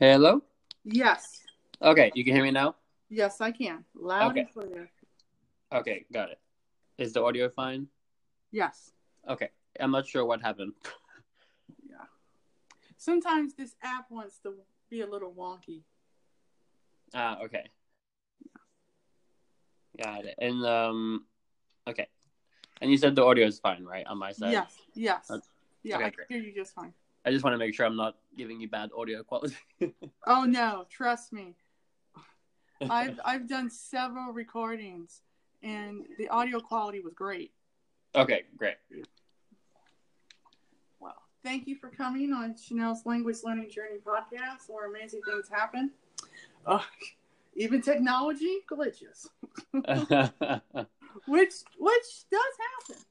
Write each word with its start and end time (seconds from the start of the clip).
Hello? 0.00 0.42
Yes. 0.84 1.42
Okay, 1.82 2.10
you 2.14 2.24
can 2.24 2.34
hear 2.34 2.42
me 2.44 2.50
now? 2.50 2.76
Yes, 3.08 3.40
I 3.40 3.50
can. 3.50 3.84
Loud 3.94 4.30
Okay. 4.32 4.40
and 4.40 4.52
clear. 4.52 4.90
Okay, 5.72 6.04
got 6.12 6.30
it. 6.30 6.38
Is 6.98 7.12
the 7.12 7.22
audio 7.22 7.48
fine? 7.48 7.88
Yes. 8.50 8.92
Okay. 9.28 9.50
I'm 9.78 9.90
not 9.90 10.06
sure 10.06 10.24
what 10.24 10.40
happened. 10.42 10.72
Yeah. 11.88 12.04
Sometimes 12.96 13.54
this 13.54 13.74
app 13.82 14.10
wants 14.10 14.38
to 14.40 14.54
be 14.90 15.00
a 15.00 15.06
little 15.06 15.32
wonky. 15.32 15.82
Ah, 17.14 17.38
okay. 17.44 17.70
Got 20.02 20.24
it. 20.26 20.34
And 20.38 20.64
um 20.66 21.26
okay. 21.88 22.06
And 22.80 22.90
you 22.90 22.98
said 22.98 23.14
the 23.16 23.24
audio 23.24 23.46
is 23.46 23.58
fine, 23.58 23.84
right? 23.84 24.06
On 24.06 24.18
my 24.18 24.32
side. 24.32 24.52
Yes. 24.52 24.74
Yes. 24.94 25.30
Uh, 25.30 25.38
yeah, 25.82 25.96
okay, 25.96 26.04
I 26.04 26.10
can 26.10 26.16
great. 26.16 26.28
hear 26.28 26.40
you 26.40 26.54
just 26.54 26.74
fine. 26.74 26.92
I 27.26 27.30
just 27.32 27.42
want 27.42 27.54
to 27.54 27.58
make 27.58 27.74
sure 27.74 27.84
I'm 27.84 27.96
not 27.96 28.16
giving 28.38 28.60
you 28.60 28.68
bad 28.68 28.90
audio 28.96 29.22
quality. 29.24 29.56
Oh 30.28 30.44
no, 30.44 30.86
trust 30.90 31.32
me. 31.32 31.54
I've 32.90 33.18
I've 33.24 33.48
done 33.48 33.68
several 33.70 34.32
recordings 34.32 35.22
and 35.62 36.04
the 36.18 36.28
audio 36.28 36.60
quality 36.60 37.00
was 37.00 37.14
great. 37.14 37.52
okay, 38.14 38.42
great. 38.56 38.76
Well, 41.00 41.14
thank 41.44 41.66
you 41.66 41.76
for 41.76 41.90
coming 41.90 42.32
on 42.32 42.54
Chanel's 42.56 43.04
Language 43.06 43.38
Learning 43.44 43.70
Journey 43.70 43.98
podcast 44.04 44.68
where 44.68 44.88
amazing 44.88 45.20
things 45.26 45.48
happen. 45.48 45.90
Uh, 46.64 46.80
even 47.54 47.80
technology 47.80 48.58
glitches, 48.70 49.28
which 51.26 51.54
which 51.78 52.08
does 52.30 52.54
happen. 52.88 53.02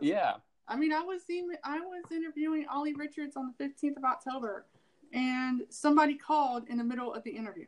yeah. 0.00 0.34
I 0.68 0.76
mean, 0.76 0.92
I 0.92 1.02
was 1.02 1.22
even, 1.28 1.56
I 1.64 1.80
was 1.80 2.04
interviewing 2.10 2.66
Ollie 2.70 2.94
Richards 2.94 3.36
on 3.36 3.52
the 3.58 3.64
15th 3.64 3.96
of 3.96 4.04
October, 4.04 4.66
and 5.12 5.62
somebody 5.68 6.14
called 6.14 6.68
in 6.68 6.78
the 6.78 6.84
middle 6.84 7.12
of 7.12 7.22
the 7.24 7.30
interview, 7.30 7.66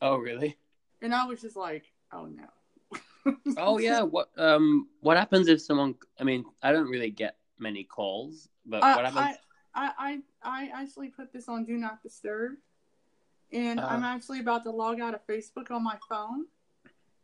Oh, 0.00 0.16
really? 0.16 0.56
and 1.02 1.14
I 1.14 1.24
was 1.26 1.40
just 1.40 1.56
like, 1.56 1.92
"Oh 2.12 2.26
no." 2.26 2.46
Oh, 3.58 3.78
yeah. 3.78 4.02
What 4.02 4.30
um 4.38 4.88
what 5.00 5.16
happens 5.16 5.48
if 5.48 5.60
someone 5.60 5.94
I 6.20 6.24
mean, 6.24 6.44
I 6.62 6.72
don't 6.72 6.88
really 6.88 7.10
get 7.10 7.36
many 7.58 7.82
calls, 7.84 8.48
but 8.64 8.82
Uh, 8.82 8.94
what 8.94 9.04
happens 9.06 9.36
I, 9.74 9.90
I 9.98 10.22
I 10.42 10.68
I 10.74 10.82
actually 10.82 11.08
put 11.08 11.32
this 11.32 11.48
on 11.48 11.64
Do 11.64 11.76
Not 11.76 12.02
Disturb, 12.02 12.52
and 13.52 13.80
Uh-huh. 13.80 13.88
I'm 13.94 14.04
actually 14.04 14.40
about 14.40 14.62
to 14.64 14.70
log 14.70 15.00
out 15.00 15.14
of 15.14 15.26
Facebook 15.26 15.70
on 15.70 15.82
my 15.82 15.98
phone 16.08 16.46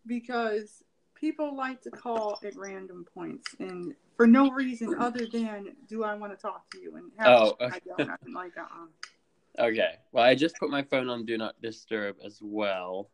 because 0.06 0.82
people 1.22 1.56
like 1.56 1.80
to 1.80 1.90
call 1.90 2.36
at 2.44 2.56
random 2.56 3.06
points 3.14 3.54
and 3.60 3.94
for 4.16 4.26
no 4.26 4.50
reason 4.50 4.92
other 4.98 5.24
than 5.24 5.68
do 5.88 6.02
I 6.02 6.14
want 6.14 6.32
to 6.32 6.36
talk 6.36 6.68
to 6.72 6.80
you 6.80 6.96
and 6.96 7.12
have 7.16 7.28
Oh, 7.28 7.56
I 7.60 7.66
okay. 7.66 7.80
don't 7.86 8.10
I'm 8.10 8.34
like 8.34 8.58
uh-uh. 8.58 9.64
Okay. 9.64 9.94
Well, 10.10 10.24
I 10.24 10.34
just 10.34 10.56
put 10.58 10.68
my 10.68 10.82
phone 10.82 11.08
on 11.08 11.24
do 11.24 11.38
not 11.38 11.54
disturb 11.62 12.16
as 12.24 12.40
well. 12.42 13.08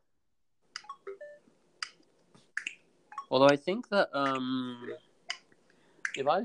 Although 3.30 3.48
I 3.48 3.56
think 3.56 3.90
that 3.90 4.08
um 4.14 4.88
if 6.16 6.26
I 6.26 6.40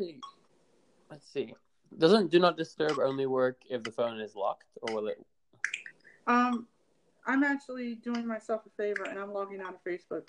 let's 1.09 1.31
see. 1.31 1.55
Doesn't 1.97 2.29
do 2.29 2.39
not 2.39 2.57
disturb 2.57 2.99
only 2.99 3.25
work 3.25 3.61
if 3.69 3.83
the 3.83 3.91
phone 3.91 4.19
is 4.19 4.35
locked 4.35 4.65
or 4.81 4.95
will 4.95 5.07
it 5.07 5.17
Um, 6.27 6.67
I'm 7.25 7.43
actually 7.43 7.95
doing 7.95 8.27
myself 8.27 8.63
a 8.65 8.69
favor 8.71 9.05
and 9.05 9.17
I'm 9.17 9.31
logging 9.31 9.61
out 9.61 9.75
of 9.75 9.83
Facebook. 9.85 10.27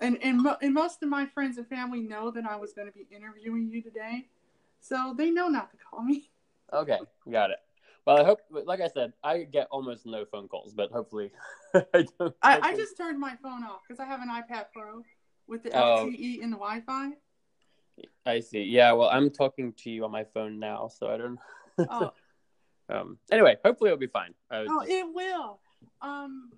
And 0.00 0.18
and, 0.22 0.42
mo- 0.42 0.56
and 0.62 0.72
most 0.72 1.02
of 1.02 1.08
my 1.08 1.26
friends 1.26 1.58
and 1.58 1.66
family 1.68 2.00
know 2.00 2.30
that 2.30 2.44
I 2.46 2.56
was 2.56 2.72
going 2.72 2.86
to 2.88 2.92
be 2.92 3.06
interviewing 3.14 3.68
you 3.70 3.82
today, 3.82 4.28
so 4.80 5.14
they 5.16 5.30
know 5.30 5.48
not 5.48 5.70
to 5.72 5.76
call 5.76 6.02
me. 6.02 6.30
Okay, 6.72 6.98
got 7.30 7.50
it. 7.50 7.58
Well, 8.06 8.18
I 8.18 8.24
hope 8.24 8.40
like 8.50 8.80
I 8.80 8.88
said, 8.88 9.12
I 9.22 9.42
get 9.42 9.68
almost 9.70 10.06
no 10.06 10.24
phone 10.24 10.48
calls, 10.48 10.72
but 10.72 10.90
hopefully 10.90 11.32
I 11.74 12.06
don't 12.18 12.34
I, 12.42 12.58
I 12.60 12.76
just 12.76 12.96
turned 12.96 13.20
my 13.20 13.36
phone 13.42 13.62
off 13.62 13.80
because 13.86 14.00
I 14.00 14.06
have 14.06 14.22
an 14.22 14.28
iPad 14.30 14.66
Pro 14.72 15.02
with 15.46 15.62
the 15.64 15.70
Oh. 15.76 16.06
LTE 16.06 16.42
and 16.42 16.50
the 16.52 16.56
Wi-Fi. 16.56 17.10
I 18.24 18.40
see. 18.40 18.62
Yeah, 18.62 18.92
well, 18.92 19.10
I'm 19.10 19.28
talking 19.30 19.74
to 19.78 19.90
you 19.90 20.04
on 20.06 20.10
my 20.10 20.24
phone 20.24 20.58
now, 20.58 20.88
so 20.88 21.08
I 21.08 21.16
don't 21.18 21.38
Oh, 21.90 22.12
um 22.88 23.18
anyway, 23.30 23.56
hopefully 23.62 23.90
it'll 23.90 23.98
be 24.00 24.06
fine. 24.06 24.32
Oh, 24.50 24.64
just- 24.64 24.90
it 24.90 25.06
will. 25.14 25.60
Um, 26.00 26.52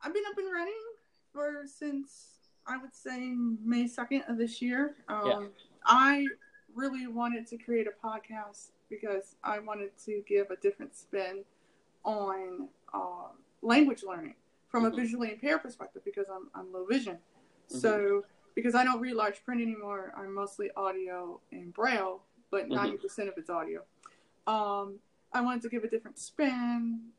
I've 0.00 0.14
been 0.14 0.24
up 0.30 0.38
and 0.38 0.50
running 0.50 0.72
for 1.34 1.64
since 1.66 2.38
I 2.66 2.78
would 2.78 2.94
say 2.94 3.34
May 3.62 3.86
second 3.86 4.22
of 4.28 4.38
this 4.38 4.62
year. 4.62 4.94
Um, 5.08 5.26
Yeah. 5.26 5.46
I 5.84 6.26
really 6.74 7.06
wanted 7.06 7.46
to 7.48 7.58
create 7.58 7.86
a 7.86 8.06
podcast 8.06 8.70
because 8.88 9.36
I 9.44 9.58
wanted 9.58 9.90
to 10.06 10.22
give 10.26 10.50
a 10.50 10.56
different 10.56 10.96
spin 10.96 11.44
on 12.04 12.68
uh, 12.94 13.28
language 13.60 14.02
learning 14.02 14.34
from 14.68 14.84
Mhm. 14.84 14.92
a 14.92 14.96
visually 14.96 15.32
impaired 15.32 15.62
perspective 15.62 16.02
because 16.04 16.28
I'm, 16.30 16.48
I'm 16.54 16.72
low 16.72 16.84
vision. 16.86 17.18
So 17.66 18.24
because 18.54 18.74
I 18.74 18.84
don't 18.84 19.00
read 19.00 19.14
large 19.14 19.44
print 19.44 19.60
anymore, 19.60 20.12
I'm 20.16 20.32
mostly 20.32 20.70
audio 20.76 21.40
and 21.50 21.72
braille, 21.72 22.22
but 22.50 22.66
Mhm. 22.66 22.74
90 22.76 22.96
percent 22.98 23.28
of 23.28 23.36
it's 23.36 23.50
audio. 23.50 23.84
Um, 24.46 25.00
I 25.32 25.40
wanted 25.40 25.62
to 25.62 25.68
give 25.68 25.82
a 25.84 25.88
different 25.88 26.18
spin 26.18 27.12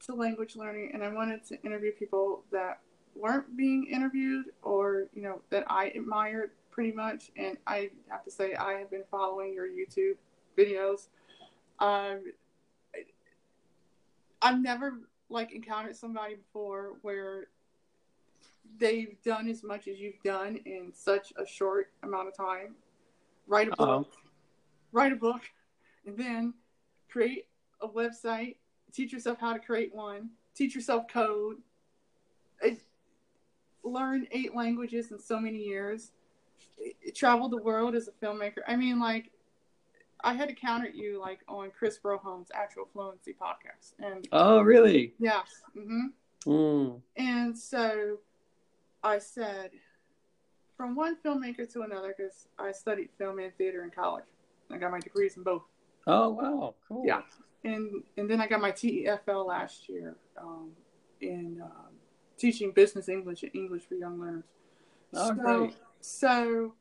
to 0.00 0.14
language 0.14 0.56
learning, 0.56 0.92
and 0.92 1.02
I 1.02 1.08
wanted 1.12 1.42
to 1.44 1.60
interview 1.62 1.90
people 1.92 2.44
that 2.50 2.80
weren't 3.18 3.56
being 3.56 3.86
interviewed 3.86 4.46
or 4.62 5.06
you 5.14 5.22
know 5.22 5.40
that 5.50 5.64
I 5.70 5.86
admired 5.88 6.50
pretty 6.70 6.92
much. 6.92 7.30
And 7.36 7.56
I 7.66 7.90
have 8.08 8.24
to 8.24 8.30
say, 8.30 8.54
I 8.54 8.74
have 8.74 8.90
been 8.90 9.04
following 9.10 9.54
your 9.54 9.66
YouTube 9.66 10.16
videos. 10.58 11.08
Um, 11.78 12.32
I've 14.42 14.60
never 14.60 15.00
like 15.28 15.52
encountered 15.52 15.96
somebody 15.96 16.34
before 16.34 16.94
where 17.02 17.48
they've 18.78 19.16
done 19.24 19.48
as 19.48 19.62
much 19.62 19.88
as 19.88 19.98
you've 19.98 20.22
done 20.22 20.56
in 20.66 20.92
such 20.92 21.32
a 21.36 21.46
short 21.46 21.92
amount 22.02 22.28
of 22.28 22.36
time. 22.36 22.74
Write 23.46 23.68
a 23.68 23.76
book, 23.76 24.06
Oh. 24.12 24.18
write 24.92 25.12
a 25.12 25.16
book, 25.16 25.42
and 26.04 26.16
then 26.16 26.52
create 27.08 27.46
a 27.80 27.88
website. 27.88 28.56
Teach 28.92 29.12
yourself 29.12 29.38
how 29.40 29.52
to 29.52 29.58
create 29.58 29.94
one. 29.94 30.30
Teach 30.54 30.74
yourself 30.74 31.08
code. 31.08 31.56
It, 32.60 32.80
learn 33.86 34.26
eight 34.32 34.54
languages 34.54 35.12
in 35.12 35.18
so 35.18 35.38
many 35.40 35.58
years. 35.58 36.12
traveled 37.14 37.52
the 37.52 37.56
world 37.62 37.94
as 37.94 38.08
a 38.08 38.12
filmmaker. 38.24 38.58
I 38.68 38.76
mean, 38.76 38.98
like, 39.00 39.30
I 40.22 40.34
had 40.34 40.48
to 40.48 40.54
counter 40.54 40.88
you 40.88 41.18
like 41.20 41.40
on 41.48 41.70
Chris 41.70 41.98
Broholm's 42.02 42.50
Actual 42.54 42.88
Fluency 42.92 43.34
podcast, 43.34 43.92
and 43.98 44.26
Oh, 44.32 44.60
really? 44.60 45.14
yes, 45.18 45.62
Mm-hmm. 45.76 46.50
Mm. 46.50 47.00
and 47.16 47.56
so 47.58 48.18
I 49.02 49.18
said, 49.18 49.70
from 50.76 50.94
one 50.94 51.16
filmmaker 51.24 51.70
to 51.72 51.82
another, 51.82 52.14
because 52.16 52.48
I 52.58 52.72
studied 52.72 53.08
film 53.18 53.38
and 53.38 53.54
theater 53.56 53.82
in 53.84 53.90
college. 53.90 54.24
I 54.70 54.76
got 54.78 54.90
my 54.90 55.00
degrees 55.00 55.36
in 55.36 55.42
both. 55.42 55.62
Oh, 56.06 56.30
wow. 56.30 56.74
Cool. 56.88 57.04
Yeah. 57.06 57.22
And 57.64 58.02
and 58.16 58.28
then 58.30 58.40
I 58.40 58.46
got 58.46 58.60
my 58.60 58.70
TEFL 58.72 59.46
last 59.46 59.88
year 59.88 60.16
um, 60.40 60.70
in 61.20 61.60
um, 61.62 61.85
teaching 62.36 62.72
business 62.72 63.08
English 63.08 63.42
and 63.42 63.54
English 63.54 63.84
for 63.88 63.94
young 63.94 64.20
learners. 64.20 64.44
Oh, 65.14 65.28
so, 65.28 65.34
great. 65.34 65.76
so 66.00 66.74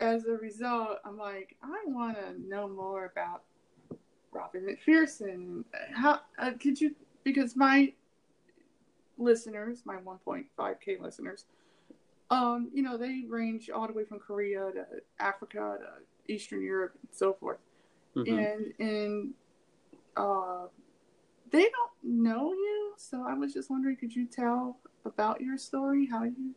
as 0.00 0.24
a 0.26 0.32
result, 0.32 0.98
I'm 1.04 1.18
like, 1.18 1.56
I 1.62 1.82
want 1.86 2.16
to 2.16 2.48
know 2.48 2.68
more 2.68 3.06
about 3.06 3.42
Robin 4.32 4.66
MacPherson. 4.66 5.64
How 5.94 6.20
uh, 6.38 6.52
could 6.60 6.80
you? 6.80 6.94
Because 7.24 7.54
my 7.54 7.92
listeners, 9.18 9.82
my 9.84 9.96
1.5k 9.96 11.00
listeners, 11.00 11.44
um, 12.30 12.70
you 12.72 12.82
know, 12.82 12.96
they 12.96 13.24
range 13.28 13.68
all 13.70 13.86
the 13.86 13.92
way 13.92 14.04
from 14.04 14.18
Korea 14.18 14.70
to 14.72 14.86
Africa 15.18 15.78
to 15.80 16.32
Eastern 16.32 16.62
Europe 16.62 16.94
and 17.02 17.14
so 17.14 17.34
forth. 17.34 17.58
Mhm. 18.16 18.28
And 18.28 18.74
and 18.78 19.34
uh, 20.16 20.66
they 21.50 21.62
don't 21.62 21.92
know 22.02 22.52
you, 22.52 22.94
so 22.96 23.24
I 23.26 23.34
was 23.34 23.52
just 23.52 23.70
wondering, 23.70 23.96
could 23.96 24.14
you 24.14 24.26
tell 24.26 24.78
about 25.04 25.40
your 25.40 25.56
story? 25.56 26.06
How 26.06 26.24
you? 26.24 26.54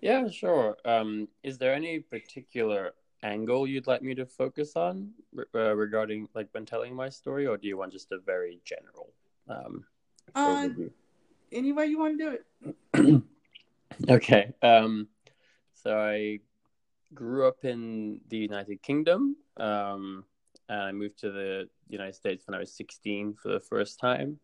Yeah, 0.00 0.28
sure. 0.28 0.76
Um, 0.84 1.28
is 1.42 1.58
there 1.58 1.74
any 1.74 2.00
particular 2.00 2.92
angle 3.22 3.66
you'd 3.66 3.86
like 3.86 4.02
me 4.02 4.14
to 4.14 4.26
focus 4.26 4.76
on 4.76 5.10
uh, 5.54 5.74
regarding, 5.74 6.28
like, 6.34 6.48
when 6.52 6.64
telling 6.64 6.94
my 6.94 7.08
story, 7.08 7.46
or 7.46 7.56
do 7.56 7.66
you 7.66 7.76
want 7.76 7.92
just 7.92 8.12
a 8.12 8.18
very 8.18 8.60
general 8.64 9.12
um, 9.48 9.84
Uh? 10.34 10.68
Any 11.50 11.72
way 11.72 11.86
you 11.86 11.98
want 11.98 12.18
to 12.18 12.24
do 12.24 12.38
it. 12.94 13.22
okay. 14.10 14.52
Um, 14.62 15.08
so 15.72 15.98
I 15.98 16.40
grew 17.14 17.48
up 17.48 17.64
in 17.64 18.20
the 18.28 18.36
United 18.36 18.82
Kingdom, 18.82 19.36
um, 19.56 20.24
and 20.68 20.80
I 20.80 20.92
moved 20.92 21.18
to 21.20 21.30
the 21.30 21.68
United 21.88 22.14
States 22.14 22.46
when 22.46 22.54
I 22.54 22.58
was 22.58 22.76
16 22.76 23.34
for 23.34 23.48
the 23.48 23.60
first 23.60 23.98
time. 23.98 24.38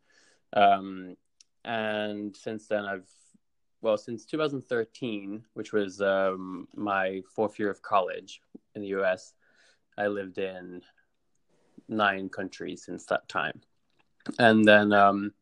Um, 0.55 1.17
and 1.65 2.37
since 2.37 2.67
then, 2.67 2.85
I've 2.85 3.09
well, 3.85 3.99
since 3.99 4.25
2013, 4.25 5.45
which 5.53 5.75
was 5.75 6.01
um, 6.01 6.67
my 6.75 7.21
fourth 7.35 7.59
year 7.59 7.71
of 7.71 7.83
college 7.83 8.41
in 8.75 8.81
the 8.81 8.89
US, 8.89 9.35
I 9.99 10.07
lived 10.07 10.39
in 10.39 10.81
nine 11.87 12.31
countries 12.31 12.83
since 12.83 13.05
that 13.07 13.29
time. 13.29 13.61
And 14.39 14.65
then, 14.65 14.95
um, 14.95 15.35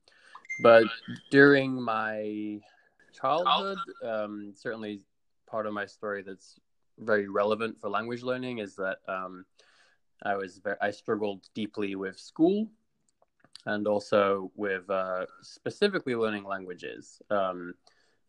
but 0.61 0.87
during 1.31 1.81
my 1.81 2.59
childhood, 3.13 3.79
um, 4.05 4.53
certainly 4.57 5.03
part 5.47 5.67
of 5.67 5.73
my 5.73 5.87
story 5.87 6.23
that's 6.23 6.59
very 6.99 7.29
relevant 7.29 7.81
for 7.81 7.89
language 7.91 8.25
learning 8.25 8.59
is 8.59 8.75
that 8.75 8.99
um, 9.07 9.45
I 10.25 10.35
was 10.35 10.59
very, 10.59 10.77
I 10.81 10.91
struggled 10.91 11.49
deeply 11.55 11.95
with 11.95 12.19
school 12.19 12.69
and 13.67 13.87
also 13.87 14.51
with 14.57 14.89
uh, 14.91 15.27
specifically 15.41 16.15
learning 16.15 16.45
languages. 16.45 17.21
Um, 17.31 17.75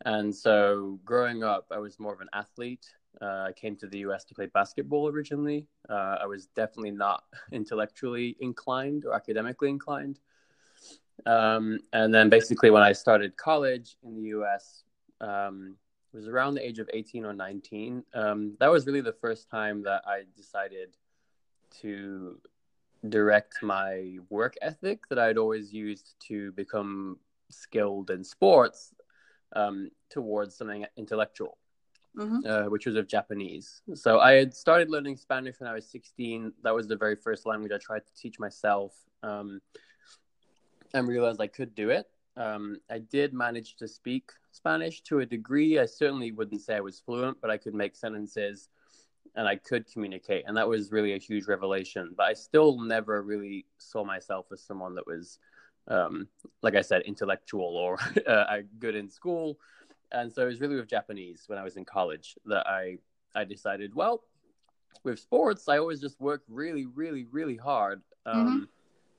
and 0.05 0.35
so 0.35 0.99
growing 1.05 1.43
up, 1.43 1.67
I 1.71 1.77
was 1.77 1.99
more 1.99 2.13
of 2.13 2.21
an 2.21 2.29
athlete. 2.33 2.85
Uh, 3.21 3.45
I 3.47 3.51
came 3.55 3.75
to 3.77 3.87
the 3.87 3.99
US 3.99 4.23
to 4.25 4.35
play 4.35 4.47
basketball 4.47 5.07
originally. 5.07 5.67
Uh, 5.89 6.17
I 6.21 6.25
was 6.25 6.47
definitely 6.47 6.91
not 6.91 7.23
intellectually 7.51 8.35
inclined 8.39 9.05
or 9.05 9.13
academically 9.13 9.69
inclined. 9.69 10.19
Um, 11.25 11.79
and 11.93 12.13
then 12.13 12.29
basically, 12.29 12.69
when 12.69 12.83
I 12.83 12.91
started 12.91 13.37
college 13.37 13.97
in 14.03 14.15
the 14.15 14.29
US, 14.39 14.83
um, 15.21 15.77
it 16.13 16.17
was 16.17 16.27
around 16.27 16.55
the 16.55 16.67
age 16.67 16.79
of 16.79 16.89
18 16.93 17.25
or 17.25 17.33
19. 17.33 18.03
Um, 18.13 18.55
that 18.59 18.71
was 18.71 18.85
really 18.85 19.01
the 19.01 19.13
first 19.13 19.49
time 19.49 19.83
that 19.83 20.03
I 20.05 20.23
decided 20.35 20.95
to 21.81 22.39
direct 23.09 23.61
my 23.61 24.17
work 24.29 24.55
ethic 24.61 25.07
that 25.09 25.19
I'd 25.19 25.37
always 25.37 25.73
used 25.73 26.15
to 26.27 26.51
become 26.53 27.17
skilled 27.49 28.09
in 28.09 28.23
sports 28.23 28.93
um, 29.55 29.89
towards 30.09 30.55
something 30.55 30.85
intellectual, 30.97 31.57
mm-hmm. 32.17 32.39
uh, 32.47 32.69
which 32.69 32.85
was 32.85 32.95
of 32.95 33.07
Japanese. 33.07 33.81
So 33.93 34.19
I 34.19 34.33
had 34.33 34.53
started 34.53 34.89
learning 34.89 35.17
Spanish 35.17 35.59
when 35.59 35.69
I 35.69 35.73
was 35.73 35.85
16. 35.87 36.53
That 36.63 36.73
was 36.73 36.87
the 36.87 36.95
very 36.95 37.15
first 37.15 37.45
language 37.45 37.71
I 37.73 37.77
tried 37.77 38.05
to 38.05 38.13
teach 38.15 38.39
myself 38.39 38.93
um, 39.21 39.61
and 40.93 41.07
realized 41.07 41.41
I 41.41 41.47
could 41.47 41.75
do 41.75 41.89
it. 41.89 42.07
Um, 42.35 42.77
I 42.89 42.99
did 42.99 43.33
manage 43.33 43.75
to 43.75 43.87
speak 43.87 44.31
Spanish 44.51 45.01
to 45.01 45.19
a 45.19 45.25
degree. 45.25 45.77
I 45.77 45.85
certainly 45.85 46.31
wouldn't 46.31 46.61
say 46.61 46.75
I 46.75 46.79
was 46.79 46.99
fluent, 46.99 47.37
but 47.41 47.51
I 47.51 47.57
could 47.57 47.75
make 47.75 47.95
sentences 47.95 48.69
and 49.35 49.47
I 49.47 49.55
could 49.55 49.91
communicate. 49.91 50.45
And 50.47 50.55
that 50.57 50.67
was 50.67 50.91
really 50.91 51.13
a 51.13 51.17
huge 51.17 51.47
revelation. 51.47 52.13
But 52.15 52.27
I 52.27 52.33
still 52.33 52.79
never 52.79 53.21
really 53.21 53.65
saw 53.77 54.03
myself 54.03 54.47
as 54.51 54.61
someone 54.61 54.95
that 54.95 55.07
was, 55.07 55.39
um, 55.87 56.27
like 56.61 56.75
I 56.75 56.81
said, 56.81 57.01
intellectual 57.03 57.75
or 57.75 57.97
uh, 58.27 58.57
good 58.79 58.95
in 58.95 59.09
school. 59.09 59.57
And 60.11 60.31
so 60.31 60.43
it 60.43 60.47
was 60.47 60.61
really 60.61 60.75
with 60.75 60.87
Japanese 60.87 61.43
when 61.47 61.57
I 61.57 61.63
was 61.63 61.77
in 61.77 61.85
college 61.85 62.35
that 62.45 62.67
I, 62.67 62.97
I 63.33 63.43
decided, 63.43 63.95
well, 63.95 64.23
with 65.03 65.19
sports, 65.19 65.67
I 65.67 65.79
always 65.79 65.99
just 65.99 66.19
work 66.21 66.43
really, 66.47 66.85
really, 66.85 67.25
really 67.31 67.57
hard. 67.57 68.01
Um, 68.27 68.35
mm-hmm. 68.35 68.63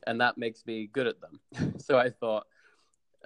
And 0.07 0.21
that 0.21 0.39
makes 0.39 0.65
me 0.67 0.89
good 0.93 1.09
at 1.09 1.17
them. 1.21 1.75
so 1.79 1.99
I 1.99 2.11
thought, 2.11 2.47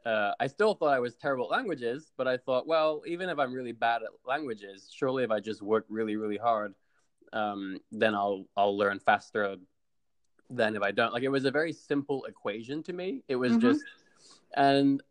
uh, 0.08 0.32
I 0.40 0.46
still 0.46 0.74
thought 0.74 0.94
I 0.94 1.00
was 1.00 1.16
terrible 1.16 1.44
at 1.44 1.50
languages, 1.50 2.12
but 2.16 2.26
I 2.26 2.38
thought, 2.38 2.66
well, 2.66 3.02
even 3.06 3.28
if 3.28 3.38
I'm 3.38 3.52
really 3.52 3.72
bad 3.72 4.02
at 4.02 4.08
languages, 4.24 4.88
surely 4.90 5.22
if 5.22 5.30
I 5.30 5.38
just 5.38 5.60
work 5.60 5.84
really, 5.90 6.16
really 6.16 6.38
hard, 6.38 6.74
um, 7.34 7.78
then 7.92 8.14
I'll 8.14 8.46
I'll 8.56 8.76
learn 8.76 9.00
faster 9.00 9.56
than 10.48 10.76
if 10.76 10.82
I 10.82 10.92
don't. 10.92 11.12
Like 11.12 11.24
it 11.24 11.28
was 11.28 11.44
a 11.44 11.50
very 11.50 11.74
simple 11.74 12.24
equation 12.24 12.82
to 12.84 12.94
me. 12.94 13.22
It 13.28 13.36
was 13.36 13.52
mm-hmm. 13.52 13.60
just, 13.60 13.84
and 14.56 15.02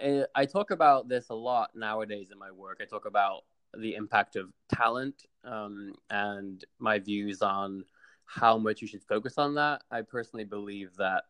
it, 0.00 0.22
uh, 0.22 0.26
I 0.34 0.46
talk 0.46 0.70
about 0.70 1.06
this 1.06 1.28
a 1.28 1.34
lot 1.34 1.70
nowadays 1.74 2.30
in 2.32 2.38
my 2.38 2.50
work. 2.50 2.78
I 2.80 2.86
talk 2.86 3.04
about 3.04 3.44
the 3.76 3.94
impact 3.94 4.36
of 4.36 4.54
talent 4.74 5.26
um, 5.44 5.92
and 6.08 6.64
my 6.78 6.98
views 6.98 7.42
on 7.42 7.84
how 8.24 8.56
much 8.56 8.80
you 8.80 8.88
should 8.88 9.04
focus 9.04 9.36
on 9.36 9.54
that. 9.56 9.82
I 9.90 10.00
personally 10.00 10.44
believe 10.44 10.96
that 10.96 11.24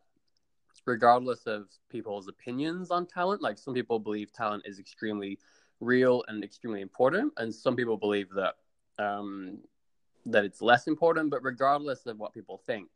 regardless 0.87 1.47
of 1.47 1.67
people's 1.91 2.29
opinions 2.29 2.91
on 2.91 3.06
talent. 3.06 3.43
Like 3.43 3.59
some 3.59 3.75
people 3.75 3.99
believe 3.99 4.33
talent 4.33 4.62
is 4.65 4.79
extremely 4.79 5.38
real 5.81 6.25
and 6.29 6.43
extremely 6.43 6.81
important, 6.81 7.33
and 7.37 7.55
some 7.55 7.77
people 7.77 7.97
believe 7.97 8.31
that 8.31 8.55
um, 8.99 9.59
that 10.25 10.44
it's 10.44 10.62
less 10.62 10.87
important. 10.87 11.31
But 11.31 11.43
regardless 11.43 12.06
of 12.06 12.19
what 12.19 12.33
people 12.33 12.62
think, 12.67 12.88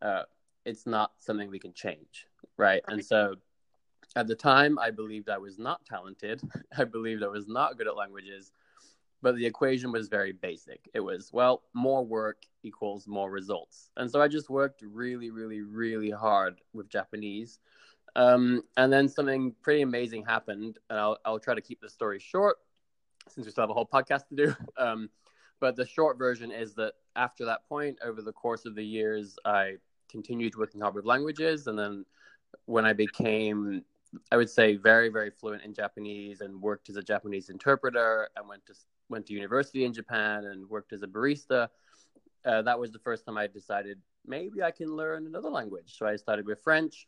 uh, 0.00 0.22
it's 0.64 0.86
not 0.86 1.12
something 1.18 1.50
we 1.50 1.58
can 1.58 1.74
change, 1.74 2.26
right? 2.56 2.82
And 2.88 3.04
so, 3.04 3.34
at 4.16 4.26
the 4.26 4.34
time, 4.34 4.78
I 4.78 4.90
believed 4.90 5.28
I 5.28 5.38
was 5.38 5.58
not 5.58 5.84
talented. 5.84 6.40
I 6.78 6.84
believed 6.84 7.22
I 7.22 7.28
was 7.28 7.48
not 7.48 7.76
good 7.76 7.88
at 7.88 7.96
languages, 7.96 8.52
but 9.24 9.36
the 9.36 9.46
equation 9.46 9.90
was 9.90 10.08
very 10.08 10.32
basic. 10.32 10.90
It 10.92 11.00
was, 11.00 11.32
well, 11.32 11.62
more 11.72 12.04
work 12.04 12.42
equals 12.62 13.08
more 13.08 13.30
results. 13.30 13.90
And 13.96 14.10
so 14.10 14.20
I 14.20 14.28
just 14.28 14.50
worked 14.50 14.82
really, 14.82 15.30
really, 15.30 15.62
really 15.62 16.10
hard 16.10 16.60
with 16.74 16.90
Japanese. 16.90 17.58
Um, 18.16 18.64
and 18.76 18.92
then 18.92 19.08
something 19.08 19.54
pretty 19.62 19.80
amazing 19.80 20.26
happened. 20.26 20.78
And 20.90 20.98
I'll, 20.98 21.16
I'll 21.24 21.38
try 21.38 21.54
to 21.54 21.62
keep 21.62 21.80
the 21.80 21.88
story 21.88 22.20
short 22.20 22.58
since 23.30 23.46
we 23.46 23.50
still 23.50 23.62
have 23.62 23.70
a 23.70 23.74
whole 23.74 23.88
podcast 23.90 24.28
to 24.28 24.36
do. 24.36 24.56
Um, 24.76 25.08
but 25.58 25.74
the 25.74 25.86
short 25.86 26.18
version 26.18 26.50
is 26.50 26.74
that 26.74 26.92
after 27.16 27.46
that 27.46 27.66
point, 27.66 27.96
over 28.04 28.20
the 28.20 28.32
course 28.32 28.66
of 28.66 28.74
the 28.74 28.84
years, 28.84 29.38
I 29.46 29.76
continued 30.10 30.54
working 30.54 30.82
hard 30.82 30.94
with 30.94 31.06
languages. 31.06 31.66
And 31.66 31.78
then 31.78 32.04
when 32.66 32.84
I 32.84 32.92
became 32.92 33.84
I 34.30 34.36
would 34.36 34.50
say 34.50 34.76
very, 34.76 35.08
very 35.08 35.30
fluent 35.30 35.62
in 35.62 35.74
Japanese 35.74 36.40
and 36.40 36.60
worked 36.60 36.88
as 36.88 36.96
a 36.96 37.02
Japanese 37.02 37.50
interpreter 37.50 38.28
and 38.36 38.48
went 38.48 38.64
to 38.66 38.74
went 39.14 39.26
to 39.26 39.32
university 39.32 39.84
in 39.84 39.92
Japan 39.92 40.44
and 40.50 40.68
worked 40.68 40.92
as 40.92 41.02
a 41.02 41.06
barista. 41.06 41.68
Uh, 42.44 42.62
that 42.62 42.78
was 42.82 42.90
the 42.90 42.98
first 42.98 43.24
time 43.24 43.38
I 43.38 43.46
decided 43.46 43.96
maybe 44.26 44.60
I 44.60 44.72
can 44.72 44.90
learn 45.02 45.26
another 45.26 45.50
language. 45.60 45.90
So 45.96 46.04
I 46.04 46.16
started 46.16 46.46
with 46.46 46.60
French, 46.68 47.06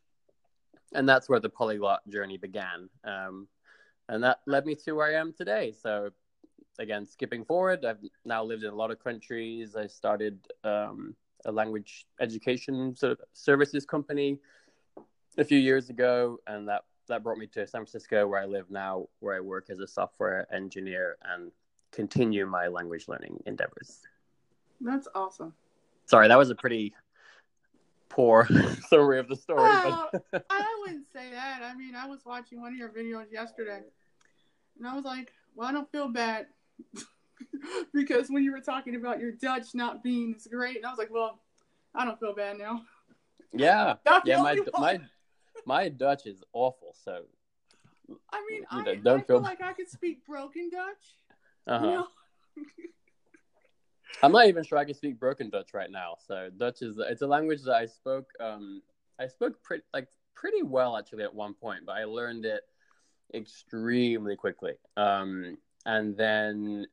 and 0.94 1.04
that's 1.08 1.28
where 1.28 1.40
the 1.40 1.48
polyglot 1.48 2.08
journey 2.08 2.38
began. 2.38 2.88
Um, 3.04 3.48
and 4.08 4.22
that 4.22 4.38
led 4.46 4.64
me 4.66 4.74
to 4.84 4.92
where 4.92 5.08
I 5.08 5.20
am 5.20 5.32
today. 5.32 5.72
So 5.72 6.10
again, 6.78 7.06
skipping 7.06 7.44
forward, 7.44 7.84
I've 7.84 8.02
now 8.24 8.44
lived 8.44 8.62
in 8.62 8.70
a 8.70 8.80
lot 8.82 8.92
of 8.92 9.02
countries. 9.02 9.74
I 9.74 9.88
started 9.88 10.38
um, 10.62 11.16
a 11.44 11.50
language 11.50 12.06
education 12.20 12.94
sort 12.94 13.12
of 13.12 13.18
services 13.32 13.84
company 13.84 14.38
a 15.38 15.44
few 15.44 15.58
years 15.58 15.90
ago, 15.90 16.38
and 16.46 16.68
that 16.68 16.82
that 17.08 17.22
brought 17.24 17.38
me 17.38 17.46
to 17.46 17.66
San 17.66 17.80
Francisco, 17.80 18.26
where 18.28 18.40
I 18.40 18.46
live 18.46 18.68
now, 18.70 19.06
where 19.20 19.36
I 19.36 19.40
work 19.40 19.66
as 19.70 19.80
a 19.80 19.86
software 19.86 20.46
engineer 20.52 21.16
and 21.32 21.52
continue 21.96 22.46
my 22.46 22.68
language 22.68 23.08
learning 23.08 23.42
endeavors. 23.46 24.02
That's 24.80 25.08
awesome. 25.14 25.54
Sorry, 26.04 26.28
that 26.28 26.38
was 26.38 26.50
a 26.50 26.54
pretty 26.54 26.94
poor 28.10 28.46
summary 28.88 29.18
of 29.18 29.28
the 29.28 29.34
story. 29.34 29.62
Well, 29.62 30.10
I 30.50 30.82
wouldn't 30.82 31.06
say 31.12 31.30
that. 31.30 31.62
I 31.62 31.74
mean, 31.74 31.96
I 31.96 32.06
was 32.06 32.20
watching 32.24 32.60
one 32.60 32.72
of 32.72 32.78
your 32.78 32.90
videos 32.90 33.32
yesterday, 33.32 33.80
and 34.78 34.86
I 34.86 34.94
was 34.94 35.04
like, 35.04 35.32
"Well, 35.56 35.66
I 35.66 35.72
don't 35.72 35.90
feel 35.90 36.08
bad," 36.08 36.46
because 37.94 38.28
when 38.28 38.44
you 38.44 38.52
were 38.52 38.60
talking 38.60 38.94
about 38.94 39.18
your 39.18 39.32
Dutch 39.32 39.74
not 39.74 40.04
being 40.04 40.34
as 40.36 40.46
great, 40.46 40.76
and 40.76 40.86
I 40.86 40.90
was 40.90 40.98
like, 40.98 41.10
"Well, 41.10 41.40
I 41.94 42.04
don't 42.04 42.20
feel 42.20 42.34
bad 42.34 42.58
now." 42.58 42.82
Yeah, 43.52 43.94
yeah. 44.24 44.42
My 44.42 44.58
my 44.78 45.00
my 45.64 45.88
Dutch 45.88 46.26
is 46.26 46.44
awful, 46.52 46.94
so. 47.04 47.22
I 48.30 48.46
mean, 48.48 48.64
I, 48.70 48.84
know, 48.84 48.94
don't 48.94 49.20
I 49.20 49.24
feel, 49.24 49.38
feel 49.38 49.40
like 49.40 49.62
I 49.62 49.72
could 49.72 49.90
speak 49.90 50.24
broken 50.24 50.70
Dutch. 50.70 51.16
Uh 51.66 51.78
huh. 51.78 51.84
You 51.86 51.90
know? 51.92 52.06
I'm 54.22 54.32
not 54.32 54.46
even 54.46 54.64
sure 54.64 54.78
I 54.78 54.84
can 54.84 54.94
speak 54.94 55.20
broken 55.20 55.50
Dutch 55.50 55.74
right 55.74 55.90
now. 55.90 56.14
So 56.26 56.48
Dutch 56.56 56.82
is 56.82 56.98
it's 56.98 57.22
a 57.22 57.26
language 57.26 57.62
that 57.64 57.74
I 57.74 57.86
spoke 57.86 58.30
um 58.40 58.82
I 59.20 59.26
spoke 59.26 59.62
pretty 59.62 59.84
like 59.92 60.08
pretty 60.34 60.62
well 60.62 60.96
actually 60.96 61.24
at 61.24 61.34
one 61.34 61.54
point, 61.54 61.80
but 61.84 61.92
I 61.92 62.04
learned 62.04 62.44
it 62.44 62.62
extremely 63.34 64.36
quickly. 64.36 64.74
Um 64.96 65.58
and 65.84 66.16
then 66.16 66.86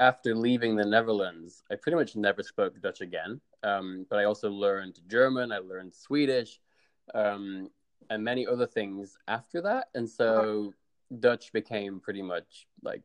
after 0.00 0.34
leaving 0.34 0.76
the 0.76 0.84
Netherlands, 0.84 1.62
I 1.70 1.74
pretty 1.74 1.96
much 1.96 2.16
never 2.16 2.42
spoke 2.42 2.80
Dutch 2.80 3.00
again. 3.00 3.40
Um, 3.62 4.06
but 4.08 4.18
I 4.18 4.24
also 4.24 4.50
learned 4.50 5.00
German, 5.08 5.52
I 5.52 5.58
learned 5.58 5.94
Swedish, 5.94 6.60
um, 7.14 7.68
and 8.10 8.22
many 8.22 8.46
other 8.46 8.66
things 8.66 9.16
after 9.28 9.60
that. 9.62 9.88
And 9.94 10.08
so 10.08 10.72
Dutch 11.20 11.52
became 11.52 12.00
pretty 12.00 12.22
much 12.22 12.66
like 12.82 13.02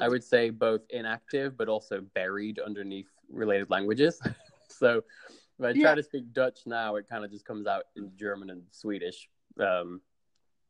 I 0.00 0.08
would 0.08 0.24
say 0.24 0.50
both 0.50 0.82
inactive 0.90 1.56
but 1.56 1.68
also 1.68 2.00
buried 2.14 2.58
underneath 2.58 3.08
related 3.30 3.70
languages. 3.70 4.20
so 4.68 5.02
if 5.58 5.64
I 5.64 5.70
yeah. 5.70 5.82
try 5.82 5.94
to 5.94 6.02
speak 6.02 6.32
Dutch 6.32 6.60
now, 6.66 6.96
it 6.96 7.08
kind 7.08 7.24
of 7.24 7.30
just 7.30 7.44
comes 7.44 7.66
out 7.66 7.84
in 7.96 8.10
German 8.16 8.50
and 8.50 8.62
Swedish. 8.70 9.28
Um, 9.60 10.00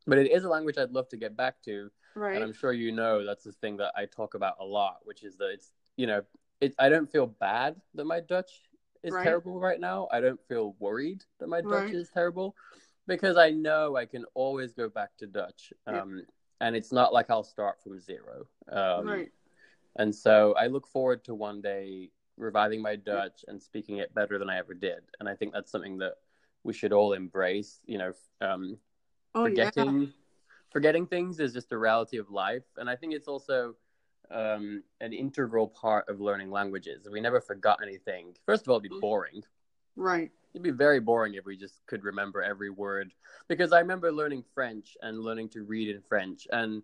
but 0.05 0.17
it 0.17 0.31
is 0.31 0.43
a 0.43 0.49
language 0.49 0.77
I'd 0.77 0.91
love 0.91 1.07
to 1.09 1.17
get 1.17 1.37
back 1.37 1.61
to. 1.65 1.89
Right. 2.15 2.35
And 2.35 2.43
I'm 2.43 2.53
sure 2.53 2.73
you 2.73 2.91
know 2.91 3.25
that's 3.25 3.43
the 3.43 3.53
thing 3.53 3.77
that 3.77 3.93
I 3.95 4.05
talk 4.05 4.33
about 4.33 4.55
a 4.59 4.65
lot, 4.65 4.97
which 5.03 5.23
is 5.23 5.37
that 5.37 5.47
it's, 5.47 5.71
you 5.97 6.05
know, 6.05 6.21
it, 6.61 6.75
I 6.77 6.89
don't 6.89 7.11
feel 7.11 7.27
bad 7.27 7.75
that 7.95 8.05
my 8.05 8.19
Dutch 8.19 8.51
is 9.03 9.13
right. 9.13 9.23
terrible 9.23 9.59
right 9.59 9.79
now. 9.79 10.07
I 10.11 10.19
don't 10.19 10.39
feel 10.47 10.75
worried 10.79 11.23
that 11.39 11.47
my 11.47 11.61
Dutch 11.61 11.85
right. 11.85 11.95
is 11.95 12.09
terrible 12.09 12.55
because 13.07 13.37
I 13.37 13.49
know 13.49 13.95
I 13.95 14.05
can 14.05 14.25
always 14.33 14.73
go 14.73 14.89
back 14.89 15.09
to 15.17 15.27
Dutch. 15.27 15.73
Um, 15.87 16.17
yeah. 16.17 16.23
And 16.63 16.77
it's 16.77 16.93
not 16.93 17.11
like 17.11 17.29
I'll 17.29 17.43
start 17.43 17.83
from 17.83 17.99
zero. 17.99 18.47
Um, 18.71 19.05
right. 19.05 19.31
And 19.97 20.15
so 20.15 20.55
I 20.57 20.67
look 20.67 20.87
forward 20.87 21.23
to 21.25 21.35
one 21.35 21.61
day 21.61 22.09
reviving 22.37 22.81
my 22.81 22.95
Dutch 22.95 23.43
and 23.47 23.61
speaking 23.61 23.97
it 23.97 24.13
better 24.15 24.39
than 24.39 24.49
I 24.49 24.57
ever 24.57 24.73
did. 24.73 25.01
And 25.19 25.27
I 25.27 25.35
think 25.35 25.53
that's 25.53 25.69
something 25.69 25.97
that 25.97 26.13
we 26.63 26.73
should 26.73 26.93
all 26.93 27.13
embrace. 27.13 27.81
You 27.85 27.97
know, 27.97 28.13
um, 28.39 28.77
Oh 29.35 29.43
forgetting 29.43 30.01
yeah. 30.01 30.07
forgetting 30.71 31.05
things 31.05 31.39
is 31.39 31.53
just 31.53 31.71
a 31.71 31.77
reality 31.77 32.17
of 32.17 32.29
life, 32.29 32.63
and 32.77 32.89
I 32.89 32.95
think 32.95 33.13
it's 33.13 33.27
also 33.27 33.75
um, 34.31 34.83
an 35.01 35.11
integral 35.11 35.67
part 35.67 36.07
of 36.07 36.21
learning 36.21 36.49
languages. 36.49 37.05
If 37.05 37.11
we 37.11 37.19
never 37.19 37.41
forgot 37.41 37.79
anything, 37.83 38.35
first 38.45 38.63
of 38.63 38.69
all, 38.69 38.77
it'd 38.77 38.89
be 38.89 38.99
boring. 39.01 39.43
Right. 39.95 40.31
It'd 40.53 40.63
be 40.63 40.69
very 40.71 40.99
boring 40.99 41.33
if 41.33 41.45
we 41.45 41.57
just 41.57 41.85
could 41.87 42.03
remember 42.03 42.43
every 42.43 42.69
word. 42.69 43.11
Because 43.47 43.73
I 43.73 43.79
remember 43.79 44.11
learning 44.11 44.43
French 44.53 44.95
and 45.01 45.19
learning 45.19 45.49
to 45.49 45.63
read 45.63 45.89
in 45.89 46.01
French, 46.01 46.47
and 46.51 46.83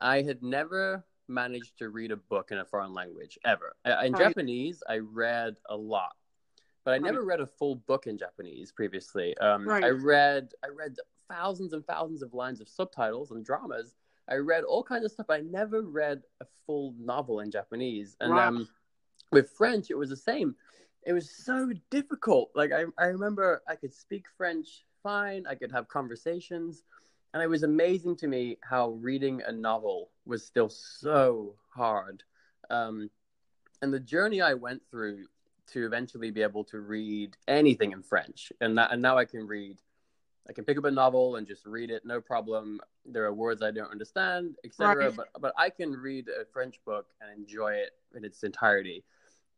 I 0.00 0.22
had 0.22 0.42
never 0.42 1.04
managed 1.28 1.78
to 1.78 1.88
read 1.88 2.10
a 2.10 2.16
book 2.16 2.50
in 2.50 2.58
a 2.58 2.64
foreign 2.64 2.92
language 2.92 3.38
ever. 3.44 3.76
In 3.84 4.12
Right. 4.12 4.14
Japanese, 4.18 4.82
I 4.88 4.98
read 4.98 5.56
a 5.66 5.76
lot, 5.76 6.16
but 6.84 6.92
I 6.92 6.94
Right. 6.94 7.02
never 7.02 7.24
read 7.24 7.40
a 7.40 7.46
full 7.46 7.76
book 7.76 8.06
in 8.06 8.18
Japanese 8.18 8.72
previously. 8.72 9.36
Um, 9.38 9.66
Right. 9.66 9.84
I 9.84 9.90
read 9.90 10.54
I 10.64 10.68
read 10.68 10.96
thousands 11.28 11.72
and 11.72 11.84
thousands 11.86 12.22
of 12.22 12.34
lines 12.34 12.60
of 12.60 12.68
subtitles 12.68 13.30
and 13.30 13.44
dramas. 13.44 13.94
I 14.28 14.36
read 14.36 14.64
all 14.64 14.82
kinds 14.82 15.04
of 15.04 15.12
stuff. 15.12 15.30
I 15.30 15.40
never 15.40 15.82
read 15.82 16.22
a 16.40 16.46
full 16.66 16.94
novel 16.98 17.40
in 17.40 17.50
Japanese, 17.50 18.16
and 18.20 18.32
um, 18.38 18.68
with 19.32 19.50
French, 19.50 19.90
it 19.90 19.96
was 19.96 20.10
the 20.10 20.16
same. 20.16 20.56
It 21.06 21.12
was 21.12 21.30
so 21.30 21.72
difficult. 21.88 22.50
Like 22.56 22.72
I, 22.72 22.84
I 22.98 23.06
remember 23.06 23.62
I 23.68 23.76
could 23.76 23.94
speak 23.94 24.26
French 24.36 24.84
fine. 25.04 25.46
I 25.48 25.54
could 25.54 25.70
have 25.70 25.86
conversations, 25.86 26.82
and 27.32 27.40
it 27.40 27.46
was 27.46 27.62
amazing 27.62 28.16
to 28.16 28.26
me 28.26 28.58
how 28.60 28.90
reading 28.90 29.40
a 29.46 29.52
novel 29.52 30.10
was 30.26 30.44
still 30.44 30.68
so 30.68 31.54
hard. 31.72 32.24
Um, 32.70 33.08
and 33.82 33.94
the 33.94 34.00
journey 34.00 34.42
I 34.42 34.54
went 34.54 34.82
through 34.90 35.26
to 35.68 35.86
eventually 35.86 36.32
be 36.32 36.42
able 36.42 36.64
to 36.64 36.80
read 36.80 37.36
anything 37.46 37.92
in 37.92 38.02
French, 38.02 38.52
and 38.60 38.76
that, 38.76 38.92
and 38.92 39.00
now 39.00 39.16
I 39.16 39.24
can 39.24 39.46
read. 39.46 39.78
I 40.48 40.52
can 40.52 40.64
pick 40.64 40.78
up 40.78 40.84
a 40.84 40.90
novel 40.90 41.36
and 41.36 41.46
just 41.46 41.66
read 41.66 41.90
it, 41.90 42.04
no 42.04 42.20
problem. 42.20 42.80
There 43.04 43.24
are 43.24 43.34
words 43.34 43.62
I 43.62 43.72
don't 43.72 43.90
understand, 43.90 44.56
etc. 44.64 45.06
Right. 45.06 45.16
But 45.16 45.28
but 45.40 45.52
I 45.56 45.70
can 45.70 45.92
read 45.92 46.28
a 46.28 46.44
French 46.52 46.80
book 46.84 47.06
and 47.20 47.30
enjoy 47.36 47.74
it 47.74 47.90
in 48.16 48.24
its 48.24 48.42
entirety. 48.42 49.04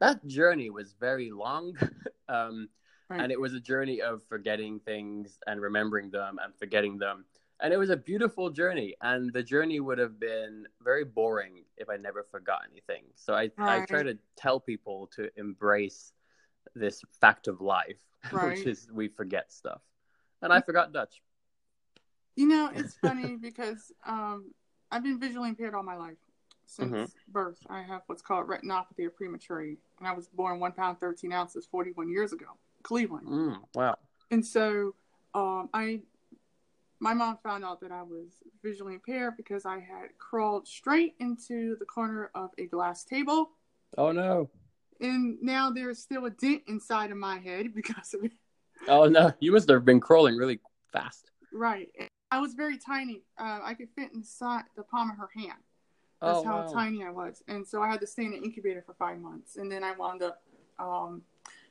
That 0.01 0.27
journey 0.27 0.71
was 0.71 0.93
very 0.93 1.31
long, 1.31 1.75
um, 2.29 2.69
Right. 3.09 3.21
and 3.23 3.33
it 3.33 3.41
was 3.41 3.55
a 3.55 3.61
journey 3.61 4.01
of 4.03 4.23
forgetting 4.25 4.81
things 4.81 5.39
and 5.47 5.61
remembering 5.61 6.11
them 6.11 6.39
and 6.43 6.55
forgetting 6.57 6.99
them. 6.99 7.25
And 7.61 7.73
it 7.73 7.77
was 7.77 7.91
a 7.91 7.97
beautiful 7.97 8.51
journey, 8.51 8.95
and 9.01 9.33
the 9.33 9.43
journey 9.43 9.81
would 9.81 9.99
have 9.99 10.19
been 10.21 10.67
very 10.83 11.05
boring 11.05 11.65
if 11.77 11.89
I 11.89 11.97
never 11.97 12.23
forgot 12.31 12.61
anything. 12.71 13.05
So 13.15 13.35
I, 13.35 13.51
I 13.67 13.81
try 13.81 14.03
to 14.03 14.17
tell 14.37 14.61
people 14.61 15.09
to 15.17 15.31
embrace 15.37 16.13
this 16.75 17.03
fact 17.21 17.49
of 17.49 17.61
life, 17.61 17.99
Right. 18.33 18.59
which 18.59 18.67
is 18.67 18.89
we 18.93 19.09
forget 19.09 19.53
stuff. 19.53 19.81
And 20.43 20.53
I 20.53 20.61
forgot 20.61 20.93
Dutch. 20.93 21.23
You 22.37 22.47
know, 22.47 22.71
it's 22.75 22.95
funny 23.03 23.37
because 23.37 23.93
um, 24.07 24.53
I've 24.91 25.03
been 25.03 25.19
visually 25.19 25.49
impaired 25.49 25.75
all 25.75 25.83
my 25.83 25.97
life 25.97 26.19
since 26.69 26.93
Mhm. 26.93 27.11
birth. 27.29 27.59
I 27.69 27.83
have 27.83 28.03
what's 28.07 28.23
called 28.23 28.47
retinopathy 28.47 29.07
of 29.07 29.17
prematurity, 29.17 29.79
and 29.99 30.07
I 30.07 30.13
was 30.13 30.29
born 30.29 30.61
one 30.61 30.73
pound 30.73 31.01
thirteen 31.01 31.33
ounces 31.33 31.67
forty 31.67 31.93
one 31.93 32.09
years 32.09 32.33
ago, 32.33 32.47
Cleveland. 32.83 33.27
Mm, 33.27 33.69
wow. 33.75 33.97
And 34.31 34.45
so, 34.47 34.95
um, 35.35 35.71
I, 35.73 36.03
my 37.01 37.15
mom 37.15 37.39
found 37.39 37.65
out 37.65 37.81
that 37.81 37.91
I 37.91 38.03
was 38.03 38.43
visually 38.63 38.95
impaired 38.95 39.37
because 39.37 39.65
I 39.65 39.79
had 39.81 40.17
crawled 40.19 40.69
straight 40.69 41.15
into 41.19 41.77
the 41.77 41.87
corner 41.87 42.31
of 42.35 42.51
a 42.59 42.67
glass 42.67 43.03
table, 43.05 43.57
Oh 43.97 44.13
no. 44.13 44.51
and 45.01 45.41
now 45.41 45.71
there's 45.71 45.99
still 45.99 46.27
a 46.27 46.31
dent 46.31 46.65
inside 46.67 47.11
of 47.11 47.17
my 47.17 47.39
head 47.39 47.75
because 47.75 48.13
of 48.15 48.25
it. 48.25 48.33
Oh 48.87 49.07
no. 49.09 49.33
You 49.41 49.53
must 49.53 49.69
have 49.71 49.85
been 49.87 50.01
crawling 50.01 50.37
really 50.37 50.61
fast. 50.93 51.31
Right. 51.51 51.91
I 52.31 52.41
was 52.41 52.53
very 52.53 52.77
tiny. 52.77 53.23
Uh, 53.39 53.61
I 53.63 53.73
could 53.73 53.89
fit 53.97 54.13
inside 54.13 54.65
the 54.77 54.83
palm 54.83 55.11
of 55.11 55.17
her 55.17 55.31
hand. 55.35 55.59
That's 56.21 56.41
oh, 56.41 56.45
how 56.45 56.57
wow. 56.59 56.73
tiny 56.73 57.05
I 57.05 57.11
was. 57.11 57.43
And 57.47 57.67
so 57.67 57.83
I 57.83 57.89
had 57.89 58.01
to 58.01 58.07
stay 58.07 58.25
in 58.25 58.33
an 58.33 58.43
incubator 58.43 58.83
for 58.83 58.95
five 58.95 59.21
months. 59.21 59.57
And 59.57 59.71
then 59.71 59.85
I 59.85 59.93
wound 59.93 60.23
up 60.23 60.43
um, 60.79 61.23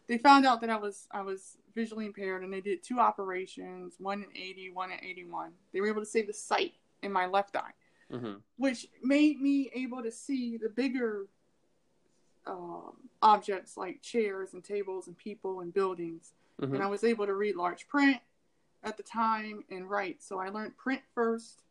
they 0.07 0.17
found 0.17 0.45
out 0.45 0.61
that 0.61 0.69
I 0.69 0.77
was 0.77 1.07
I 1.11 1.21
was 1.21 1.57
visually 1.75 2.05
impaired 2.05 2.43
and 2.43 2.51
they 2.51 2.61
did 2.61 2.83
two 2.83 2.99
operations, 2.99 3.95
one 3.99 4.23
in 4.23 4.29
80, 4.35 4.71
one 4.71 4.91
in 4.91 5.03
81. 5.03 5.51
They 5.73 5.81
were 5.81 5.87
able 5.87 6.01
to 6.01 6.07
save 6.07 6.27
the 6.27 6.33
sight 6.33 6.73
in 7.03 7.11
my 7.11 7.25
left 7.27 7.55
eye, 7.55 7.73
hmm 8.09 8.35
which 8.57 8.87
made 9.03 9.39
me 9.39 9.69
able 9.75 10.01
to 10.01 10.11
see 10.11 10.57
the 10.57 10.69
bigger 10.69 11.27
um, 12.47 12.93
objects 13.21 13.77
like 13.77 14.01
chairs 14.01 14.53
and 14.53 14.63
tables 14.63 15.07
and 15.07 15.17
people 15.17 15.59
and 15.59 15.73
buildings. 15.73 16.33
hmm 16.59 16.73
And 16.73 16.81
I 16.81 16.87
was 16.87 17.03
able 17.03 17.25
to 17.25 17.33
read 17.33 17.55
large 17.55 17.87
print 17.87 18.17
at 18.83 18.97
the 18.97 19.03
time 19.03 19.63
and 19.69 19.89
write. 19.89 20.23
So 20.23 20.39
I 20.39 20.49
learned 20.49 20.77
print 20.77 21.01
first 21.13 21.63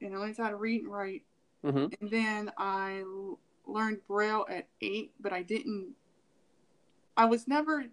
and 0.00 0.14
I 0.14 0.18
learned 0.18 0.36
how 0.36 0.50
to 0.50 0.56
read 0.56 0.82
and 0.82 0.92
write 0.92 1.22
hmm 1.62 1.86
and 2.00 2.10
then 2.10 2.52
I 2.58 3.00
l- 3.00 3.38
learned 3.66 3.98
Braille 4.08 4.46
at 4.48 4.68
eight, 4.80 5.12
but 5.20 5.32
I 5.32 5.42
didn't. 5.42 5.94
I 7.16 7.26
was 7.26 7.46
never 7.46 7.84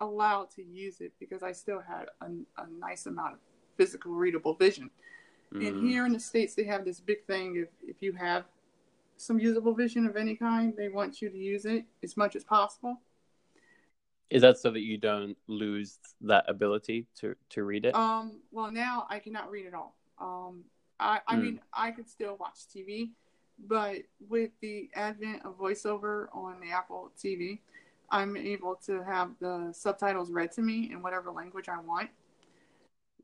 allowed 0.00 0.50
to 0.52 0.62
use 0.62 1.00
it 1.00 1.12
because 1.20 1.42
I 1.42 1.52
still 1.52 1.80
had 1.80 2.06
a, 2.22 2.26
a 2.62 2.66
nice 2.78 3.06
amount 3.06 3.34
of 3.34 3.38
physical 3.76 4.12
readable 4.12 4.54
vision. 4.54 4.90
Mm-hmm. 5.52 5.66
And 5.66 5.88
here 5.88 6.06
in 6.06 6.12
the 6.12 6.20
states, 6.20 6.54
they 6.54 6.64
have 6.64 6.84
this 6.84 7.00
big 7.00 7.24
thing. 7.26 7.56
If 7.56 7.68
if 7.86 7.96
you 8.00 8.12
have 8.12 8.44
some 9.16 9.38
usable 9.38 9.74
vision 9.74 10.06
of 10.06 10.16
any 10.16 10.36
kind, 10.36 10.72
they 10.76 10.88
want 10.88 11.20
you 11.20 11.28
to 11.28 11.36
use 11.36 11.66
it 11.66 11.84
as 12.02 12.16
much 12.16 12.36
as 12.36 12.44
possible. 12.44 13.00
Is 14.30 14.42
that 14.42 14.58
so 14.58 14.70
that 14.70 14.80
you 14.80 14.96
don't 14.96 15.36
lose 15.48 15.98
that 16.22 16.44
ability 16.48 17.06
to 17.16 17.34
to 17.50 17.64
read 17.64 17.84
it? 17.84 17.94
Um, 17.94 18.40
well, 18.52 18.70
now 18.70 19.06
I 19.10 19.18
cannot 19.18 19.50
read 19.50 19.66
at 19.66 19.74
all. 19.74 19.96
Um, 20.20 20.64
I, 21.00 21.20
I 21.26 21.36
Hmm. 21.36 21.42
mean, 21.42 21.60
I 21.72 21.90
could 21.90 22.08
still 22.08 22.36
watch 22.38 22.68
TV, 22.74 23.10
but 23.66 23.98
with 24.28 24.50
the 24.60 24.90
advent 24.94 25.44
of 25.44 25.58
voiceover 25.58 26.28
on 26.34 26.60
the 26.60 26.70
Apple 26.72 27.10
TV, 27.18 27.60
I'm 28.10 28.36
able 28.36 28.76
to 28.86 29.02
have 29.02 29.30
the 29.40 29.72
subtitles 29.72 30.30
read 30.32 30.52
to 30.52 30.62
me 30.62 30.90
in 30.92 31.02
whatever 31.02 31.30
language 31.30 31.68
I 31.68 31.80
want, 31.80 32.10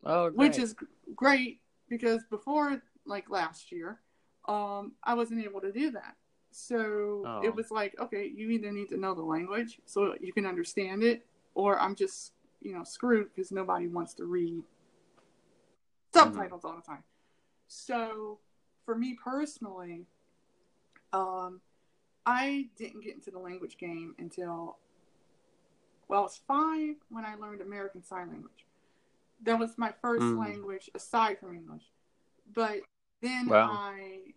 oh, 0.05 0.31
which 0.31 0.59
is 0.59 0.75
great 1.15 1.61
because 1.89 2.25
before, 2.31 2.83
like 3.05 3.31
last 3.31 3.73
year, 3.73 4.01
um, 4.49 4.93
I 5.05 5.15
wasn't 5.15 5.45
able 5.45 5.61
to 5.61 5.73
do 5.73 5.91
that. 5.93 6.17
So 6.53 7.27
Oh. 7.27 7.43
it 7.43 7.55
was 7.55 7.71
like, 7.71 7.99
okay, 8.01 8.27
you 8.35 8.51
either 8.51 8.73
need 8.73 8.89
to 8.91 8.97
know 8.97 9.15
the 9.15 9.23
language 9.23 9.81
so 9.85 10.15
you 10.21 10.33
can 10.33 10.47
understand 10.47 11.03
it, 11.03 11.27
or 11.55 11.79
I'm 11.79 11.95
just, 11.95 12.33
you 12.63 12.73
know, 12.73 12.85
screwed 12.85 13.29
because 13.35 13.53
nobody 13.53 13.89
wants 13.89 14.15
to 14.15 14.25
read 14.25 14.63
subtitles 16.13 16.65
all 16.65 16.77
the 16.77 16.83
time. 16.83 17.03
So 17.69 18.39
for 18.85 18.95
me 18.95 19.17
personally, 19.23 20.07
um, 21.13 21.61
I 22.25 22.69
didn't 22.77 23.03
get 23.03 23.15
into 23.15 23.31
the 23.31 23.39
language 23.39 23.79
game 23.79 24.15
until, 24.19 24.79
well, 26.09 26.21
I 26.21 26.23
was 26.23 26.41
five 26.47 26.97
when 27.09 27.25
I 27.25 27.35
learned 27.37 27.61
American 27.61 28.03
Sign 28.03 28.29
Language. 28.29 28.67
That 29.43 29.59
was 29.59 29.77
my 29.79 29.93
first 30.01 30.25
Mm. 30.25 30.39
language 30.39 30.91
aside 30.95 31.39
from 31.39 31.55
English. 31.55 31.85
But 32.53 32.81
then 33.21 33.49
Wow. 33.49 33.71
I 33.73 34.35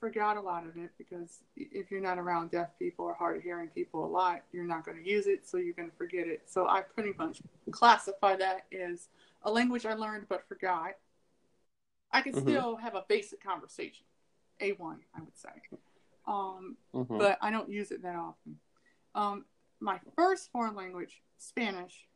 forgot 0.00 0.36
a 0.36 0.40
lot 0.40 0.66
of 0.66 0.76
it 0.76 0.90
because 0.98 1.44
if 1.56 1.90
you're 1.90 2.00
not 2.00 2.18
around 2.18 2.50
deaf 2.50 2.76
people 2.78 3.04
or 3.04 3.14
hard 3.14 3.36
of 3.36 3.42
hearing 3.42 3.68
people 3.68 4.04
a 4.04 4.06
lot, 4.06 4.42
you're 4.52 4.64
not 4.66 4.84
going 4.84 5.02
to 5.02 5.08
use 5.08 5.26
it, 5.26 5.46
so 5.46 5.58
you're 5.58 5.74
going 5.74 5.90
to 5.90 5.96
forget 5.96 6.26
it. 6.26 6.50
So 6.50 6.66
I 6.68 6.82
pretty 6.82 7.12
much 7.16 7.40
classify 7.70 8.36
that 8.36 8.66
as 8.72 9.08
a 9.42 9.50
language 9.50 9.86
I 9.86 9.94
learned 9.94 10.28
but 10.28 10.46
forgot. 10.48 10.96
I 12.12 12.20
can 12.20 12.32
Mhm. 12.34 12.42
still 12.42 12.76
have 12.76 12.94
a 12.94 13.04
basic 13.08 13.40
conversation, 13.42 14.04
A1, 14.60 15.00
I 15.14 15.20
would 15.20 15.36
say, 15.36 15.62
um, 16.26 16.76
Mhm. 16.92 17.18
but 17.18 17.38
I 17.40 17.50
don't 17.50 17.70
use 17.70 17.90
it 17.90 18.02
that 18.02 18.16
often. 18.16 18.60
Um, 19.14 19.46
my 19.80 19.98
first 20.14 20.50
foreign 20.52 20.74
language, 20.74 21.22
Spanish, 21.38 22.06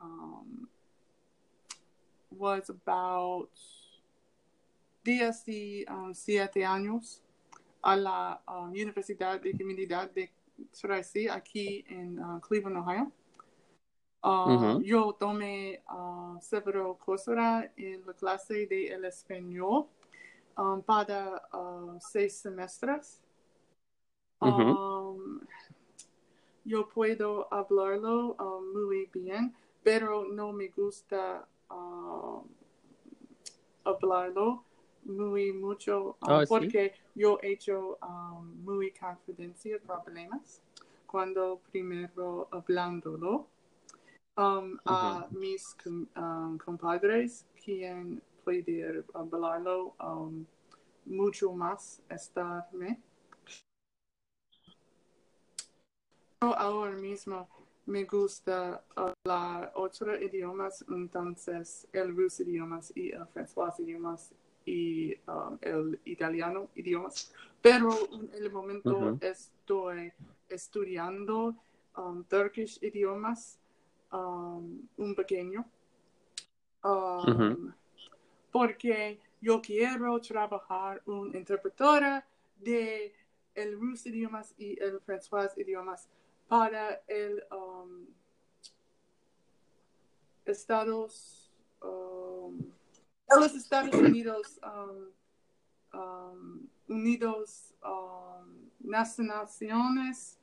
um, 0.00 0.68
was 2.30 2.70
about 2.70 3.50
10 5.04 5.44
y 5.48 5.84
um, 5.88 6.14
siete 6.14 6.64
años 6.64 7.20
a 7.82 7.96
la 7.96 8.40
um, 8.46 8.72
Universidad 8.72 9.40
de 9.42 9.52
Comunidad 9.52 10.10
de 10.14 10.30
Tracy 10.72 11.26
aquí 11.28 11.84
en 11.88 12.18
uh, 12.18 12.38
Cleveland, 12.40 12.76
Ohio. 12.76 13.12
Uh. 14.22 14.80
Yo 14.82 15.14
tomé 15.14 15.82
uh, 15.88 16.38
several 16.40 16.96
cosas 16.98 17.70
en 17.76 18.04
la 18.06 18.12
clase 18.12 18.66
de 18.66 18.88
el 18.88 19.04
español 19.06 19.86
um, 20.58 20.82
para 20.82 21.42
uh, 21.54 21.98
seis 22.00 22.36
semestres. 22.36 23.20
Um, 24.42 25.40
yo 26.64 26.88
puedo 26.88 27.46
hablarlo 27.50 28.36
muy 28.74 29.08
bien, 29.12 29.54
pero 29.82 30.24
no 30.24 30.52
me 30.52 30.68
gusta 30.68 31.46
hablarlo 33.84 34.64
muy 35.04 35.52
mucho 35.52 36.16
Oh, 36.20 36.40
sí. 36.40 36.46
porque 36.48 36.94
yo 37.14 37.38
he 37.42 37.52
hecho 37.52 37.98
um, 38.02 38.64
muy 38.64 38.92
confidencia 38.92 39.78
problemas 39.78 40.62
cuando 41.06 41.60
primero 41.70 42.48
hablándolo 42.50 43.46
um, 44.40 44.78
a 44.86 45.28
mis 45.30 45.74
com- 45.74 46.08
um, 46.16 46.58
compadres 46.58 47.46
quien 47.62 48.22
puede 48.42 49.04
hablarlo 49.12 49.94
um, 50.00 50.46
mucho 51.04 51.52
más 51.52 52.00
estarme. 52.08 52.98
Yo 56.42 56.54
ahora 56.56 56.96
mismo 56.96 57.48
me 57.86 58.04
gusta 58.04 58.82
hablar 58.94 59.72
otros 59.74 60.20
idiomas, 60.22 60.84
entonces 60.88 61.86
el 61.92 62.16
ruso 62.16 62.42
idiomas 62.42 62.92
y 62.96 63.10
el 63.12 63.26
francés 63.26 63.78
idiomas 63.80 64.32
y 64.64 65.14
um, 65.26 65.58
el 65.60 66.00
italiano 66.04 66.68
idiomas, 66.76 67.32
pero 67.60 67.90
en 68.10 68.30
el 68.32 68.50
momento 68.50 69.18
estoy 69.20 70.12
estudiando 70.48 71.54
um, 71.96 72.24
Turkish 72.24 72.78
idiomas 72.82 73.59
um, 74.12 74.86
un 74.96 75.14
pequeño. 75.14 75.64
Um. 76.82 77.72
Porque 78.52 79.20
yo 79.40 79.60
quiero 79.60 80.20
trabajar 80.20 81.02
una 81.06 81.38
interpretora 81.38 82.26
de 82.56 83.14
el 83.54 83.78
ruso 83.78 84.08
idiomas 84.08 84.54
y 84.58 84.80
el 84.82 85.00
francés 85.00 85.56
idiomas 85.56 86.08
para 86.48 87.02
el 87.06 87.42
um, 87.50 88.06
Estados 90.44 91.50
um, 91.82 92.58
los 93.38 93.54
Estados 93.54 93.94
Unidos 93.94 94.58
um, 95.92 96.68
Unidos 96.88 97.74
Naciones 98.82 100.38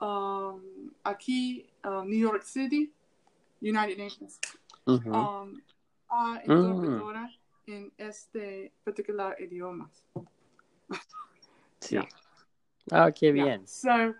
um, 0.00 0.90
aquí 1.04 1.70
New 1.84 2.18
York 2.18 2.42
City 2.44 2.92
United 3.62 3.96
Nations 3.96 4.40
Ujú. 4.86 5.14
um, 5.14 5.62
a 6.10 6.40
interpretora 6.44 7.30
en 7.66 7.90
este 7.96 8.72
particular 8.84 9.36
idioma. 9.40 9.88
Sí. 11.80 11.92
yeah. 11.94 12.06
Ah, 12.90 13.12
qué 13.12 13.32
Yeah. 13.32 13.44
bien. 13.44 13.66
So, 13.66 14.12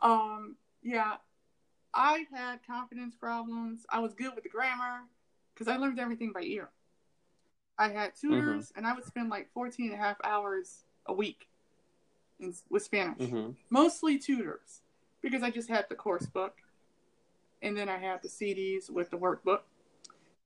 um, 0.00 0.56
yeah, 0.80 1.16
I 1.92 2.24
had 2.30 2.60
confidence 2.64 3.16
problems. 3.16 3.84
I 3.90 3.98
was 3.98 4.14
good 4.14 4.32
with 4.36 4.44
the 4.44 4.48
grammar 4.48 5.02
because 5.52 5.66
I 5.66 5.76
learned 5.76 5.98
everything 5.98 6.32
by 6.32 6.42
ear. 6.42 6.70
I 7.76 7.88
had 7.88 8.14
tutors, 8.14 8.72
and 8.76 8.86
I 8.86 8.94
would 8.94 9.04
spend 9.04 9.28
like 9.28 9.50
14 9.52 9.86
and 9.90 9.94
a 9.94 10.02
half 10.02 10.16
hours 10.22 10.84
a 11.06 11.12
week 11.12 11.48
in, 12.38 12.54
with 12.70 12.84
Spanish. 12.84 13.18
Ujú. 13.18 13.56
Mostly 13.70 14.18
tutors 14.18 14.82
because 15.20 15.42
I 15.42 15.50
just 15.50 15.68
had 15.68 15.86
the 15.88 15.96
course 15.96 16.26
book, 16.26 16.62
and 17.62 17.76
then 17.76 17.88
I 17.88 17.96
had 17.98 18.22
the 18.22 18.28
CDs 18.28 18.90
with 18.90 19.10
the 19.10 19.16
workbook, 19.18 19.60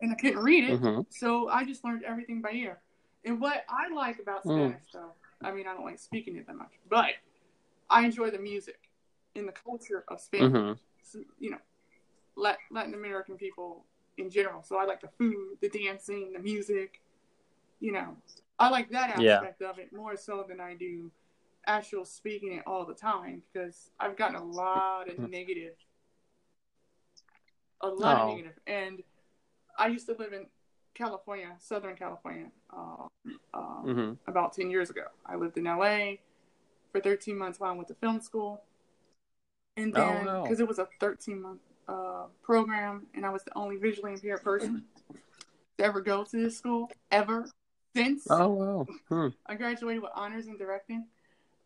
and 0.00 0.12
I 0.12 0.14
couldn't 0.14 0.42
read 0.42 0.64
it. 0.64 0.80
Ujú. 0.80 1.06
So 1.10 1.48
I 1.48 1.64
just 1.64 1.84
learned 1.84 2.04
everything 2.04 2.40
by 2.40 2.52
ear. 2.52 2.80
And 3.24 3.40
what 3.40 3.64
I 3.68 3.88
like 3.88 4.18
about 4.18 4.44
Mm. 4.44 4.54
Spanish, 4.54 4.92
though, 4.92 5.12
I 5.42 5.52
mean, 5.52 5.66
I 5.66 5.74
don't 5.74 5.84
like 5.84 5.98
speaking 5.98 6.36
it 6.36 6.46
that 6.46 6.56
much, 6.56 6.72
but 6.88 7.14
I 7.90 8.04
enjoy 8.04 8.30
the 8.30 8.38
music 8.38 8.88
and 9.36 9.46
the 9.46 9.52
culture 9.52 10.04
of 10.08 10.20
Spanish. 10.20 10.52
Mhm. 10.52 10.78
So, 11.02 11.18
you 11.38 11.50
know, 11.50 11.60
Lat- 12.36 12.58
Latin 12.70 12.94
American 12.94 13.36
people 13.36 13.84
in 14.16 14.30
general. 14.30 14.62
So 14.62 14.76
I 14.76 14.84
like 14.84 15.00
the 15.00 15.08
food, 15.08 15.58
the 15.60 15.68
dancing, 15.68 16.32
the 16.32 16.38
music. 16.38 17.00
You 17.80 17.92
know, 17.92 18.16
I 18.58 18.68
like 18.70 18.90
that 18.90 19.20
Yeah. 19.20 19.36
aspect 19.36 19.62
of 19.62 19.78
it 19.78 19.92
more 19.92 20.16
so 20.16 20.42
than 20.44 20.60
I 20.60 20.74
do 20.74 21.10
actual 21.66 22.04
speaking 22.04 22.52
it 22.52 22.62
all 22.66 22.86
the 22.86 22.94
time 22.94 23.42
because 23.52 23.90
I've 23.98 24.16
gotten 24.16 24.36
a 24.36 24.44
lot 24.44 25.08
of 25.08 25.18
negative, 25.18 25.76
a 27.80 27.88
lot 27.88 28.20
Oh. 28.20 28.22
of 28.24 28.36
negative. 28.36 28.58
And 28.66 29.02
I 29.78 29.88
used 29.88 30.06
to 30.06 30.14
live 30.14 30.32
in 30.32 30.46
California, 30.94 31.54
Southern 31.58 31.96
California, 31.96 32.50
uh, 32.70 33.06
um, 33.54 33.84
Mhm. 33.86 34.18
about 34.26 34.52
10 34.52 34.70
years 34.70 34.90
ago. 34.90 35.06
I 35.24 35.36
lived 35.36 35.56
in 35.56 35.66
LA 35.66 36.18
for 36.92 37.00
13 37.00 37.36
months 37.38 37.58
while 37.60 37.72
I 37.72 37.74
went 37.76 37.88
to 37.88 37.94
film 37.94 38.20
school. 38.20 38.62
And 39.76 39.96
Oh, 39.96 40.00
then, 40.24 40.42
because 40.42 40.60
it 40.60 40.68
was 40.68 40.78
a 40.78 40.86
13 40.98 41.40
month 41.40 41.60
uh, 41.88 42.26
program, 42.42 43.08
and 43.14 43.26
I 43.26 43.30
was 43.30 43.42
the 43.42 43.56
only 43.58 43.76
visually 43.76 44.12
impaired 44.12 44.42
person 44.42 44.86
to 45.78 45.84
ever 45.84 46.00
go 46.00 46.22
to 46.22 46.36
this 46.36 46.56
school, 46.56 46.88
ever 47.10 47.48
since 47.96 48.26
Oh 48.30 48.48
wow. 48.48 48.86
Hmm. 49.08 49.28
I 49.46 49.56
graduated 49.56 50.00
with 50.02 50.12
honors 50.14 50.46
in 50.46 50.56
directing. 50.56 51.08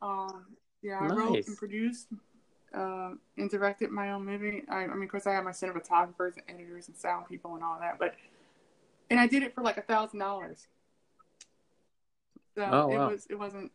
Um, 0.01 0.57
yeah, 0.81 1.01
I 1.01 1.09
wrote 1.15 1.47
and 1.47 1.57
produced 1.59 2.09
uh, 2.75 3.11
and 3.37 3.51
directed 3.51 3.91
my 3.91 4.11
own 4.13 4.25
movie. 4.25 4.63
I, 4.69 4.85
I 4.85 4.87
mean, 4.89 5.05
of 5.05 5.09
course, 5.11 5.27
I 5.27 5.33
had 5.35 5.45
my 5.45 5.53
cinematographers 5.53 6.35
and 6.37 6.43
editors 6.49 6.89
and 6.89 6.97
sound 6.97 7.27
people 7.29 7.55
and 7.55 7.63
all 7.65 7.79
that, 7.81 7.99
but 7.99 8.15
and 9.11 9.21
I 9.21 9.27
did 9.27 9.43
it 9.43 9.55
for 9.55 9.63
like 9.63 9.77
a 9.77 9.83
thousand 9.83 10.19
dollars. 10.19 10.67
So 12.57 12.63
Oh, 12.65 12.91
it 12.91 12.97
wow. 12.97 13.09
was 13.11 13.27
it 13.31 13.39
wasn't. 13.39 13.73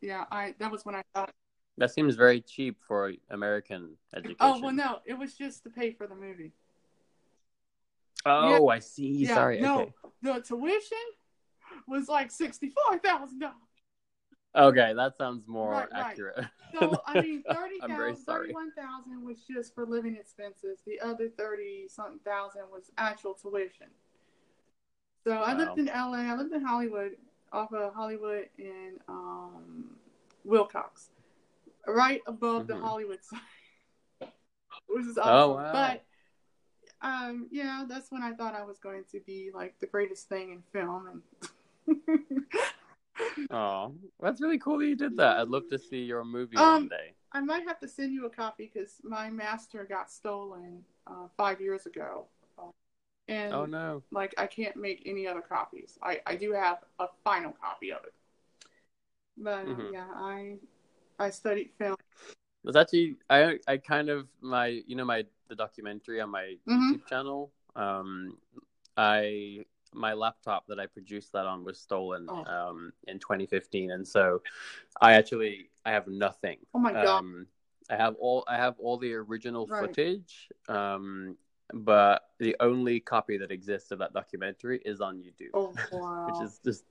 Yeah, 0.00 0.24
I 0.30 0.54
that 0.58 0.70
was 0.70 0.84
when 0.84 0.94
I 0.94 1.02
thought. 1.14 1.30
That 1.78 1.90
seems 1.90 2.16
very 2.16 2.40
cheap 2.40 2.78
for 2.86 3.12
American 3.30 3.96
education. 4.14 4.36
Oh 4.40 4.60
well, 4.60 4.72
no, 4.72 4.98
it 5.04 5.14
was 5.14 5.34
just 5.34 5.62
to 5.64 5.70
pay 5.70 5.92
for 5.92 6.06
the 6.06 6.14
movie. 6.14 6.52
Oh, 8.24 8.68
I 8.68 8.80
see. 8.80 9.08
Yeah, 9.08 9.34
Sorry. 9.34 9.60
no, 9.60 9.82
Okay. 9.82 9.92
the 10.22 10.40
tuition 10.40 10.98
was 11.86 12.08
like 12.08 12.30
sixty 12.30 12.70
four 12.70 12.98
thousand 12.98 13.40
dollars. 13.40 13.56
Okay, 14.56 14.92
that 14.94 15.16
sounds 15.16 15.46
more 15.46 15.70
Right, 15.72 15.88
right. 15.92 15.94
accurate. 15.94 16.44
So 16.74 17.02
I 17.06 17.14
mean, 17.20 17.42
thirty 17.48 17.80
I'm 17.80 17.88
very 17.90 18.16
sorry. 18.16 18.48
thirty-one 18.48 18.72
thousand 18.72 19.24
was 19.24 19.38
just 19.48 19.74
for 19.74 19.86
living 19.86 20.16
expenses. 20.16 20.78
The 20.86 21.00
other 21.00 21.28
thirty 21.28 21.86
something 21.88 22.20
thousand 22.24 22.62
was 22.72 22.90
actual 22.98 23.34
tuition. 23.34 23.88
So 25.24 25.32
I 25.32 25.54
lived 25.54 25.78
in 25.78 25.88
LA. 25.88 26.18
I 26.18 26.36
lived 26.36 26.52
in 26.52 26.62
Hollywood, 26.64 27.12
off 27.52 27.72
of 27.72 27.94
Hollywood 27.94 28.48
and 28.58 28.98
um, 29.08 29.96
Wilcox, 30.44 31.10
right 31.86 32.22
above 32.26 32.66
the 32.68 32.74
Mhm. 32.74 32.80
Hollywood 32.82 33.24
sign, 33.24 33.40
which 34.88 35.06
is 35.06 35.18
awesome. 35.18 35.32
Oh, 35.32 35.54
wow. 35.54 35.72
But 35.72 36.04
um, 37.02 37.48
yeah, 37.50 37.84
that's 37.88 38.10
when 38.10 38.22
I 38.22 38.32
thought 38.34 38.54
I 38.54 38.62
was 38.64 38.78
going 38.78 39.04
to 39.12 39.20
be 39.20 39.50
like 39.52 39.78
the 39.80 39.86
greatest 39.86 40.28
thing 40.28 40.50
in 40.52 40.62
film, 40.72 41.22
and 41.86 41.96
Oh, 43.50 43.94
that's 44.20 44.40
really 44.40 44.58
cool 44.58 44.78
that 44.78 44.86
you 44.86 44.96
did 44.96 45.16
that. 45.16 45.38
I'd 45.38 45.48
love 45.48 45.68
to 45.70 45.78
see 45.78 46.02
your 46.04 46.24
movie 46.24 46.56
Um, 46.56 46.74
one 46.74 46.88
day. 46.88 47.12
I 47.32 47.40
might 47.40 47.66
have 47.66 47.78
to 47.80 47.88
send 47.88 48.12
you 48.12 48.26
a 48.26 48.30
copy 48.30 48.70
because 48.72 48.94
my 49.02 49.30
master 49.30 49.84
got 49.84 50.10
stolen 50.10 50.84
uh, 51.06 51.28
five 51.36 51.60
years 51.60 51.86
ago, 51.86 52.26
and 53.28 53.52
Oh 53.52 53.66
no. 53.66 54.02
like 54.10 54.34
I 54.38 54.46
can't 54.46 54.76
make 54.76 55.02
any 55.06 55.26
other 55.26 55.42
copies. 55.42 55.98
I 56.02 56.20
I 56.26 56.36
do 56.36 56.52
have 56.52 56.78
a 56.98 57.08
final 57.24 57.52
copy 57.52 57.92
of 57.92 58.04
it, 58.04 58.14
but 59.36 59.66
Mhm. 59.66 59.92
yeah, 59.92 60.06
I 60.14 60.58
I 61.18 61.30
studied 61.30 61.70
film. 61.78 61.96
It 62.64 62.66
was 62.66 62.76
actually 62.76 63.16
I 63.30 63.58
I 63.68 63.76
kind 63.76 64.08
of 64.08 64.28
my 64.40 64.66
you 64.86 64.96
know 64.96 65.04
my 65.04 65.24
the 65.48 65.54
documentary 65.54 66.20
on 66.20 66.30
my 66.30 66.56
Mhm. 66.66 66.92
YouTube 66.92 67.06
channel. 67.06 67.52
Um, 67.76 68.38
I 68.96 69.64
my 69.96 70.12
laptop 70.12 70.66
that 70.68 70.78
I 70.78 70.86
produced 70.86 71.32
that 71.32 71.46
on 71.46 71.64
was 71.64 71.78
stolen 71.80 72.26
Oh. 72.28 72.44
um 72.44 72.92
in 73.08 73.18
2015, 73.18 73.90
and 73.90 74.06
so 74.06 74.42
I 75.00 75.14
actually 75.14 75.70
I 75.84 75.90
have 75.92 76.06
nothing. 76.06 76.58
Oh 76.74 76.78
my 76.78 76.92
god! 76.92 77.18
Um, 77.20 77.46
I 77.90 77.96
have 77.96 78.14
all 78.20 78.44
I 78.46 78.56
have 78.56 78.74
all 78.78 78.98
the 78.98 79.14
original 79.14 79.66
Right. 79.66 79.80
footage. 79.80 80.48
Um, 80.68 81.36
but 81.74 82.22
the 82.38 82.54
only 82.60 83.00
copy 83.00 83.36
that 83.38 83.50
exists 83.50 83.90
of 83.90 83.98
that 83.98 84.12
documentary 84.12 84.80
is 84.84 85.00
on 85.00 85.18
YouTube. 85.18 85.50
oh 85.54 85.72
wow! 85.92 86.24
which 86.26 86.40
is 86.40 86.60
just 86.64 86.84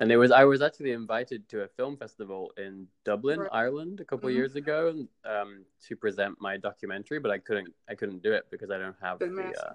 and 0.00 0.12
it 0.12 0.16
was 0.16 0.30
i 0.30 0.44
was 0.44 0.60
actually 0.62 0.92
invited 0.92 1.48
to 1.48 1.62
a 1.62 1.68
film 1.68 1.96
festival 1.96 2.52
in 2.58 2.86
dublin 3.04 3.40
Right. 3.40 3.48
ireland 3.52 4.00
a 4.00 4.04
couple 4.04 4.28
Mhm. 4.28 4.34
years 4.34 4.54
ago 4.54 5.06
um, 5.24 5.64
to 5.86 5.96
present 5.96 6.38
my 6.40 6.56
documentary 6.56 7.18
but 7.18 7.30
i 7.30 7.38
couldn't 7.38 7.74
i 7.88 7.94
couldn't 7.94 8.22
do 8.22 8.32
it 8.32 8.44
because 8.50 8.70
i 8.70 8.78
don't 8.78 8.96
have 9.00 9.18
The 9.18 9.26
the, 9.26 9.54
uh, 9.66 9.72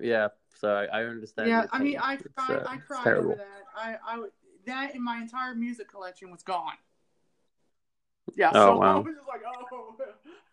yeah 0.00 0.28
so 0.54 0.68
i, 0.68 0.84
I 0.86 1.04
understand 1.04 1.48
yeah, 1.48 1.66
I 1.72 1.78
mean. 1.78 1.98
I 1.98 2.16
cried. 2.16 2.58
uh, 2.58 2.64
I 2.68 2.76
cried 2.78 3.06
over 3.08 3.34
that. 3.36 3.62
I 3.76 3.96
I 4.06 4.26
that 4.66 4.94
in 4.94 5.02
my 5.02 5.18
entire 5.18 5.54
music 5.54 5.88
collection 5.88 6.30
was 6.30 6.42
gone. 6.42 6.74
Yeah, 8.34 8.50
Oh, 8.50 8.52
so 8.52 8.72
I 8.82 8.94
wow. 8.94 9.00
was 9.00 9.14
just 9.14 9.28
like, 9.28 9.42
oh. 9.46 9.96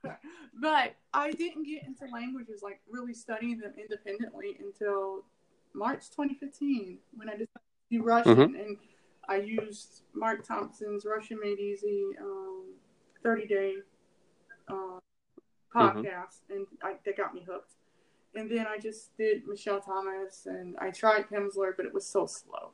but 0.62 0.96
I 1.14 1.32
didn't 1.32 1.64
get 1.64 1.84
into 1.86 2.06
languages 2.14 2.62
like 2.64 2.80
really 2.90 3.14
studying 3.14 3.58
them 3.60 3.74
independently 3.78 4.58
until 4.60 5.26
March 5.74 6.10
2015 6.12 7.00
when 7.16 7.28
I 7.30 7.34
decided 7.34 7.50
to 7.92 7.98
do 7.98 8.04
Russian 8.04 8.36
Mm-hmm. 8.36 8.56
and 8.56 8.78
I 9.28 9.38
used 9.38 10.04
Mark 10.14 10.46
Thompson's 10.46 11.06
Russian 11.06 11.40
Made 11.42 11.60
Easy 11.60 12.10
um, 12.22 12.66
30 13.24 13.48
day 13.48 13.74
uh, 14.68 15.00
podcast 15.74 16.42
and 16.50 16.68
I, 16.84 16.94
that 17.06 17.18
got 17.18 17.34
me 17.34 17.44
hooked. 17.48 17.74
And 18.36 18.50
then 18.50 18.66
I 18.68 18.78
just 18.78 19.16
did 19.18 19.48
Michel 19.48 19.80
Thomas 19.80 20.48
and 20.48 20.76
I 20.80 20.90
tried 20.92 21.30
Pimsleur, 21.30 21.74
but 21.78 21.86
it 21.86 21.94
was 21.94 22.06
so 22.06 22.26
slow. 22.26 22.72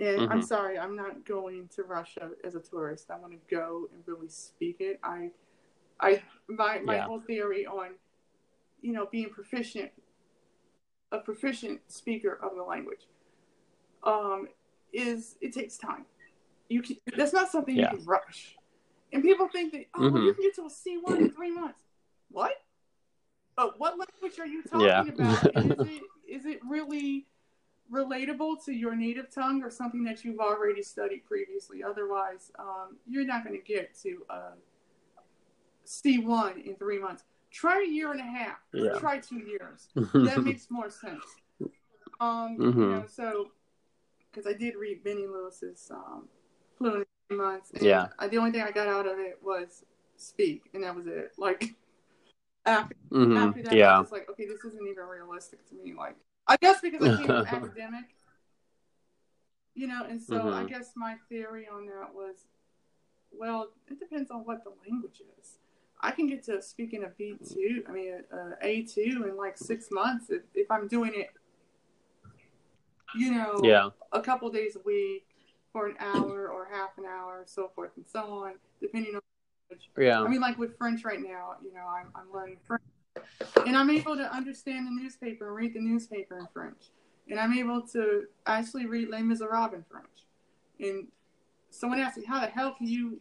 And 0.00 0.32
I'm 0.32 0.40
Mhm. 0.40 0.44
sorry, 0.44 0.78
I'm 0.78 0.96
not 0.96 1.24
going 1.24 1.68
to 1.68 1.84
Russia 1.84 2.32
as 2.42 2.54
a 2.54 2.60
tourist. 2.60 3.10
I 3.10 3.18
want 3.18 3.32
to 3.32 3.54
go 3.54 3.88
and 3.92 4.02
really 4.06 4.28
speak 4.28 4.80
it. 4.80 4.98
I, 5.02 5.30
I, 6.00 6.22
my 6.48 6.80
my 6.80 6.96
Yeah. 6.96 7.04
whole 7.04 7.20
theory 7.20 7.66
on, 7.66 7.98
you 8.80 8.92
know, 8.92 9.06
being 9.06 9.30
proficient, 9.30 9.92
a 11.12 11.18
proficient 11.18 11.80
speaker 11.92 12.34
of 12.42 12.56
the 12.56 12.62
language, 12.62 13.06
um, 14.02 14.48
is 14.92 15.36
it 15.40 15.52
takes 15.52 15.76
time. 15.76 16.06
You 16.68 16.82
can, 16.82 16.96
that's 17.16 17.32
not 17.32 17.50
something 17.52 17.76
Yeah. 17.76 17.92
you 17.92 17.98
can 17.98 18.06
rush. 18.06 18.56
And 19.12 19.22
people 19.22 19.48
think 19.48 19.72
that 19.72 19.86
oh, 19.94 20.10
well, 20.10 20.22
Mhm. 20.22 20.26
you 20.26 20.34
can 20.34 20.42
get 20.42 20.54
to 20.56 20.64
a 20.66 20.70
C 20.70 20.96
one 20.98 21.20
in 21.20 21.30
three 21.30 21.52
months. 21.52 21.82
What? 22.30 22.63
Oh, 23.56 23.72
what 23.78 23.94
language 23.98 24.38
are 24.40 24.46
you 24.46 24.62
talking 24.62 24.86
Yeah. 24.86 25.02
about? 25.02 25.56
Is 25.56 25.86
it 25.86 26.02
is 26.26 26.46
it 26.46 26.58
really 26.68 27.26
relatable 27.92 28.64
to 28.64 28.72
your 28.72 28.96
native 28.96 29.32
tongue 29.32 29.62
or 29.62 29.70
something 29.70 30.02
that 30.04 30.24
you've 30.24 30.40
already 30.40 30.82
studied 30.82 31.24
previously? 31.26 31.82
Otherwise, 31.82 32.50
um, 32.58 32.96
you're 33.06 33.26
not 33.26 33.44
going 33.44 33.56
to 33.60 33.62
get 33.64 33.94
to 34.02 34.24
uh, 34.30 34.52
C1 35.86 36.64
in 36.66 36.76
three 36.76 36.98
months. 36.98 37.24
Try 37.50 37.84
a 37.86 37.88
year 37.88 38.10
and 38.10 38.20
a 38.20 38.24
half. 38.24 38.56
Yeah. 38.72 38.98
Try 38.98 39.18
two 39.18 39.38
years. 39.38 39.88
That 40.14 40.42
makes 40.42 40.68
more 40.70 40.90
sense. 40.90 41.24
Um, 42.18 42.56
you 42.58 42.66
Mhm. 42.72 42.90
know, 42.90 43.04
so 43.06 43.52
because 44.32 44.46
I 44.50 44.56
did 44.56 44.74
read 44.76 45.04
Benny 45.04 45.26
Lewis's 45.26 45.90
um, 45.92 46.28
Fluent 46.78 47.06
in 47.30 47.36
Three 47.36 47.36
Months, 47.36 47.70
and 47.72 47.82
Yeah. 47.84 48.08
I, 48.18 48.28
the 48.28 48.38
only 48.38 48.50
thing 48.50 48.62
I 48.62 48.70
got 48.72 48.88
out 48.88 49.06
of 49.06 49.18
it 49.18 49.38
was 49.42 49.84
speak, 50.16 50.70
and 50.74 50.82
that 50.82 50.96
was 50.96 51.06
it. 51.06 51.32
Like 51.36 51.74
after 52.66 52.94
Mhm. 53.10 53.36
after 53.36 53.62
that, 53.62 53.72
I 53.72 53.76
Yeah. 53.76 54.00
was 54.00 54.12
like, 54.12 54.28
okay, 54.30 54.46
this 54.46 54.64
isn't 54.64 54.86
even 54.86 55.04
realistic 55.04 55.66
to 55.68 55.74
me. 55.74 55.94
Like, 55.94 56.16
I 56.46 56.56
guess 56.60 56.80
because 56.80 57.02
I 57.02 57.16
came 57.16 57.26
from 57.26 57.46
academic, 57.46 58.04
you 59.74 59.86
know, 59.86 60.04
and 60.04 60.20
so 60.22 60.48
I 60.48 60.64
Mhm. 60.64 60.68
guess 60.68 60.92
my 60.96 61.16
theory 61.28 61.68
on 61.68 61.86
that 61.86 62.14
was, 62.14 62.46
well, 63.32 63.68
it 63.88 63.98
depends 63.98 64.30
on 64.30 64.44
what 64.44 64.64
the 64.64 64.72
language 64.88 65.22
is. 65.40 65.58
I 66.00 66.10
can 66.10 66.26
get 66.26 66.42
to 66.44 66.60
speaking 66.62 67.04
a 67.04 67.08
B 67.08 67.36
two, 67.46 67.82
I 67.88 67.92
mean, 67.92 68.24
a 68.32 68.52
A 68.66 68.82
two 68.82 69.24
in 69.28 69.36
like 69.36 69.56
six 69.56 69.90
months 69.90 70.30
if, 70.30 70.42
if 70.54 70.70
I'm 70.70 70.86
doing 70.88 71.12
it, 71.14 71.30
you 73.16 73.32
know, 73.32 73.58
Yeah. 73.62 73.90
a 74.12 74.20
couple 74.20 74.50
days 74.50 74.76
a 74.76 74.80
week 74.80 75.26
for 75.72 75.86
an 75.86 75.96
hour 75.98 76.48
or 76.48 76.68
half 76.70 76.98
an 76.98 77.04
hour, 77.06 77.42
so 77.46 77.70
forth 77.74 77.92
and 77.96 78.06
so 78.06 78.20
on, 78.44 78.54
depending 78.80 79.14
on 79.14 79.20
Yeah. 79.96 80.22
I 80.22 80.28
mean, 80.28 80.40
like 80.40 80.58
with 80.58 80.76
French 80.76 81.04
right 81.04 81.20
now, 81.20 81.54
you 81.62 81.72
know, 81.72 81.86
I'm, 81.86 82.08
I'm 82.14 82.32
learning 82.32 82.58
French. 82.66 82.82
And 83.66 83.76
I'm 83.76 83.90
able 83.90 84.16
to 84.16 84.32
understand 84.34 84.86
the 84.86 84.90
newspaper 84.90 85.46
and 85.48 85.56
read 85.56 85.74
the 85.74 85.80
newspaper 85.80 86.38
in 86.38 86.46
French. 86.52 86.90
And 87.30 87.38
I'm 87.38 87.52
able 87.54 87.82
to 87.88 88.24
actually 88.46 88.86
read 88.86 89.08
Les 89.08 89.22
Miserables 89.22 89.74
in 89.74 89.84
French. 89.90 90.06
And 90.80 91.06
someone 91.70 92.00
asked 92.00 92.18
me, 92.18 92.24
how 92.24 92.40
the 92.40 92.46
hell 92.48 92.74
can 92.76 92.86
you? 92.88 93.20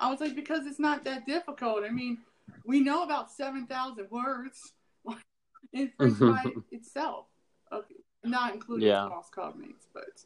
I 0.00 0.10
was 0.10 0.20
like, 0.20 0.34
because 0.34 0.66
it's 0.66 0.80
not 0.80 1.04
that 1.04 1.26
difficult. 1.26 1.84
I 1.84 1.90
mean, 1.90 2.18
we 2.64 2.80
know 2.80 3.02
about 3.04 3.30
7,000 3.30 4.08
words 4.10 4.72
in 5.72 5.92
French 5.96 6.18
by 6.18 6.44
itself, 6.72 7.26
okay. 7.72 7.94
not 8.24 8.54
including 8.54 8.88
Yeah. 8.88 9.08
false 9.08 9.30
cognates, 9.34 9.86
but. 9.92 10.24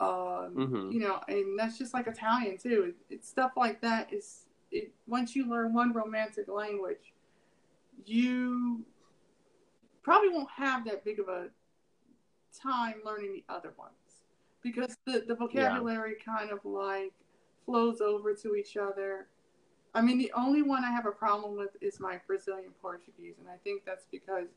Um, 0.00 0.56
Mhm. 0.56 0.92
you 0.92 0.98
know, 0.98 1.20
and 1.28 1.56
that's 1.56 1.78
just 1.78 1.94
like 1.94 2.08
Italian 2.08 2.58
too. 2.58 2.94
It, 3.08 3.14
it's 3.14 3.28
stuff 3.28 3.52
like 3.56 3.80
that 3.82 4.12
is 4.12 4.43
it, 4.74 4.92
once 5.06 5.34
you 5.36 5.48
learn 5.48 5.72
one 5.72 5.92
romantic 5.92 6.48
language, 6.48 7.14
you 8.04 8.84
probably 10.02 10.28
won't 10.28 10.50
have 10.50 10.84
that 10.84 11.04
big 11.04 11.20
of 11.20 11.28
a 11.28 11.48
time 12.60 12.96
learning 13.04 13.32
the 13.32 13.52
other 13.52 13.72
ones 13.78 13.92
because 14.62 14.96
the, 15.06 15.24
the 15.26 15.34
vocabulary 15.34 16.16
kind 16.22 16.50
of 16.50 16.64
like 16.64 17.12
flows 17.64 18.00
over 18.00 18.34
to 18.34 18.56
each 18.56 18.76
other. 18.76 19.28
I 19.94 20.02
mean, 20.02 20.18
the 20.18 20.32
only 20.36 20.62
one 20.62 20.84
I 20.84 20.90
have 20.90 21.06
a 21.06 21.12
problem 21.12 21.56
with 21.56 21.70
is 21.80 22.00
my 22.00 22.20
Brazilian 22.26 22.72
Portuguese, 22.82 23.36
and 23.38 23.48
I 23.48 23.56
think 23.62 23.84
that's 23.86 24.06
because 24.10 24.48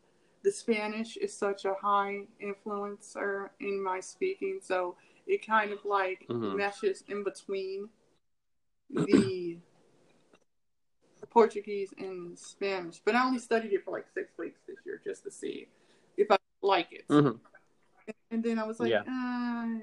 the 0.43 0.51
Spanish 0.51 1.15
is 1.17 1.37
such 1.37 1.65
a 1.65 1.75
high 1.79 2.21
influencer 2.41 3.49
in 3.59 3.83
my 3.83 3.99
speaking, 3.99 4.59
so 4.61 4.95
it 5.27 5.45
kind 5.45 5.71
of 5.71 5.85
like 5.85 6.25
Mhm. 6.27 6.55
meshes 6.55 7.03
in 7.07 7.23
between 7.23 7.89
the 8.89 9.59
Portuguese 11.37 11.93
and 11.99 12.37
Spanish. 12.37 12.99
But 13.05 13.13
I 13.13 13.23
only 13.23 13.37
studied 13.37 13.71
it 13.71 13.83
for 13.85 13.91
like 13.91 14.07
six 14.11 14.35
weeks 14.39 14.59
this 14.67 14.77
year 14.85 14.99
just 15.03 15.23
to 15.23 15.31
see 15.31 15.67
if 16.17 16.31
I 16.31 16.37
like 16.63 16.91
it. 16.91 17.07
Mhm. 17.09 17.39
And 18.31 18.43
then 18.43 18.57
I 18.57 18.63
was 18.65 18.79
like, 18.79 18.89
Yeah. 18.89 19.03
uh, 19.07 19.79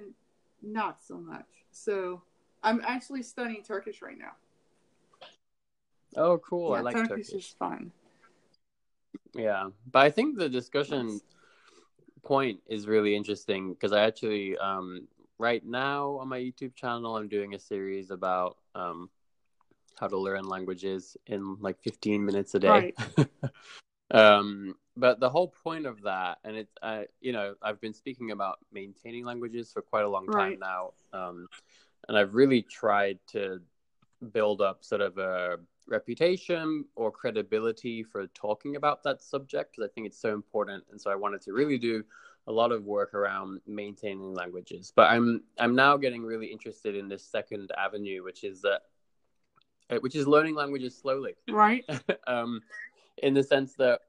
not 0.63 1.01
so 1.01 1.19
much. 1.19 1.47
So 1.71 2.23
I'm 2.63 2.81
actually 2.85 3.23
studying 3.23 3.63
Turkish 3.63 4.03
right 4.03 4.19
now. 4.19 4.33
Oh, 6.17 6.39
cool. 6.39 6.75
I 6.75 6.81
like 6.81 6.97
Turkish, 6.97 7.29
Turkish. 7.29 7.35
is 7.35 7.57
fun. 7.57 7.93
Yeah, 9.35 9.71
but 9.93 10.01
I 10.01 10.11
think 10.11 10.37
the 10.39 10.49
discussion 10.49 11.21
point 12.23 12.61
is 12.67 12.87
really 12.89 13.15
interesting 13.15 13.75
because 13.75 13.93
I 13.93 14.03
actually, 14.05 14.57
um, 14.59 15.07
right 15.39 15.65
now 15.65 16.17
on 16.19 16.29
my 16.29 16.39
YouTube 16.39 16.75
channel, 16.75 17.17
I'm 17.17 17.29
doing 17.29 17.55
a 17.55 17.59
series 17.59 18.11
about 18.11 18.57
um, 18.75 19.11
how 19.99 20.09
to 20.09 20.17
learn 20.17 20.45
languages 20.47 21.17
in 21.27 21.57
like 21.61 21.81
15 21.83 22.25
minutes 22.25 22.55
a 22.55 22.59
day. 22.59 22.69
Right. 22.69 22.95
um, 24.11 24.75
but 24.97 25.21
the 25.21 25.31
whole 25.31 25.49
point 25.49 25.87
of 25.87 26.03
that, 26.03 26.39
and 26.45 26.57
it's, 26.57 26.73
uh, 26.83 27.03
you 27.21 27.33
know, 27.33 27.55
I've 27.63 27.81
been 27.81 27.95
speaking 27.95 28.31
about 28.31 28.59
maintaining 28.73 29.25
languages 29.25 29.73
for 29.73 29.83
quite 29.83 30.05
a 30.05 30.09
long 30.09 30.27
time 30.27 30.37
Right. 30.37 30.59
now, 30.61 30.93
um, 31.13 31.49
and 32.09 32.17
I've 32.17 32.35
really 32.35 32.63
tried 32.63 33.19
to 33.29 33.61
build 34.33 34.61
up 34.61 34.85
sort 34.85 35.01
of 35.01 35.19
a 35.19 35.59
reputation 35.87 36.85
or 36.95 37.11
credibility 37.11 38.03
for 38.03 38.27
talking 38.29 38.77
about 38.77 39.03
that 39.03 39.23
subject 39.23 39.73
because 39.73 39.89
I 39.89 39.93
think 39.93 40.07
it's 40.07 40.21
so 40.21 40.33
important. 40.33 40.85
And 40.91 41.01
so 41.01 41.11
I 41.11 41.15
wanted 41.15 41.43
to 41.43 41.53
really 41.53 41.79
do 41.79 42.05
a 42.47 42.53
lot 42.53 42.73
of 42.73 42.85
work 42.85 43.15
around 43.15 43.61
maintaining 43.67 44.35
languages. 44.35 44.93
But 44.95 45.11
I'm 45.11 45.43
I'm 45.59 45.75
now 45.75 45.97
getting 45.97 46.23
really 46.23 46.47
interested 46.47 46.95
in 46.95 47.09
this 47.09 47.25
second 47.25 47.71
avenue, 47.77 48.23
which 48.23 48.45
is 48.45 48.61
that 48.63 48.83
which 50.01 50.15
is 50.15 50.27
learning 50.27 50.55
languages 50.55 50.97
slowly. 50.97 51.35
Right? 51.49 51.85
um, 52.27 52.61
in 53.23 53.35
the 53.35 53.43
sense 53.43 53.75
that 53.75 54.01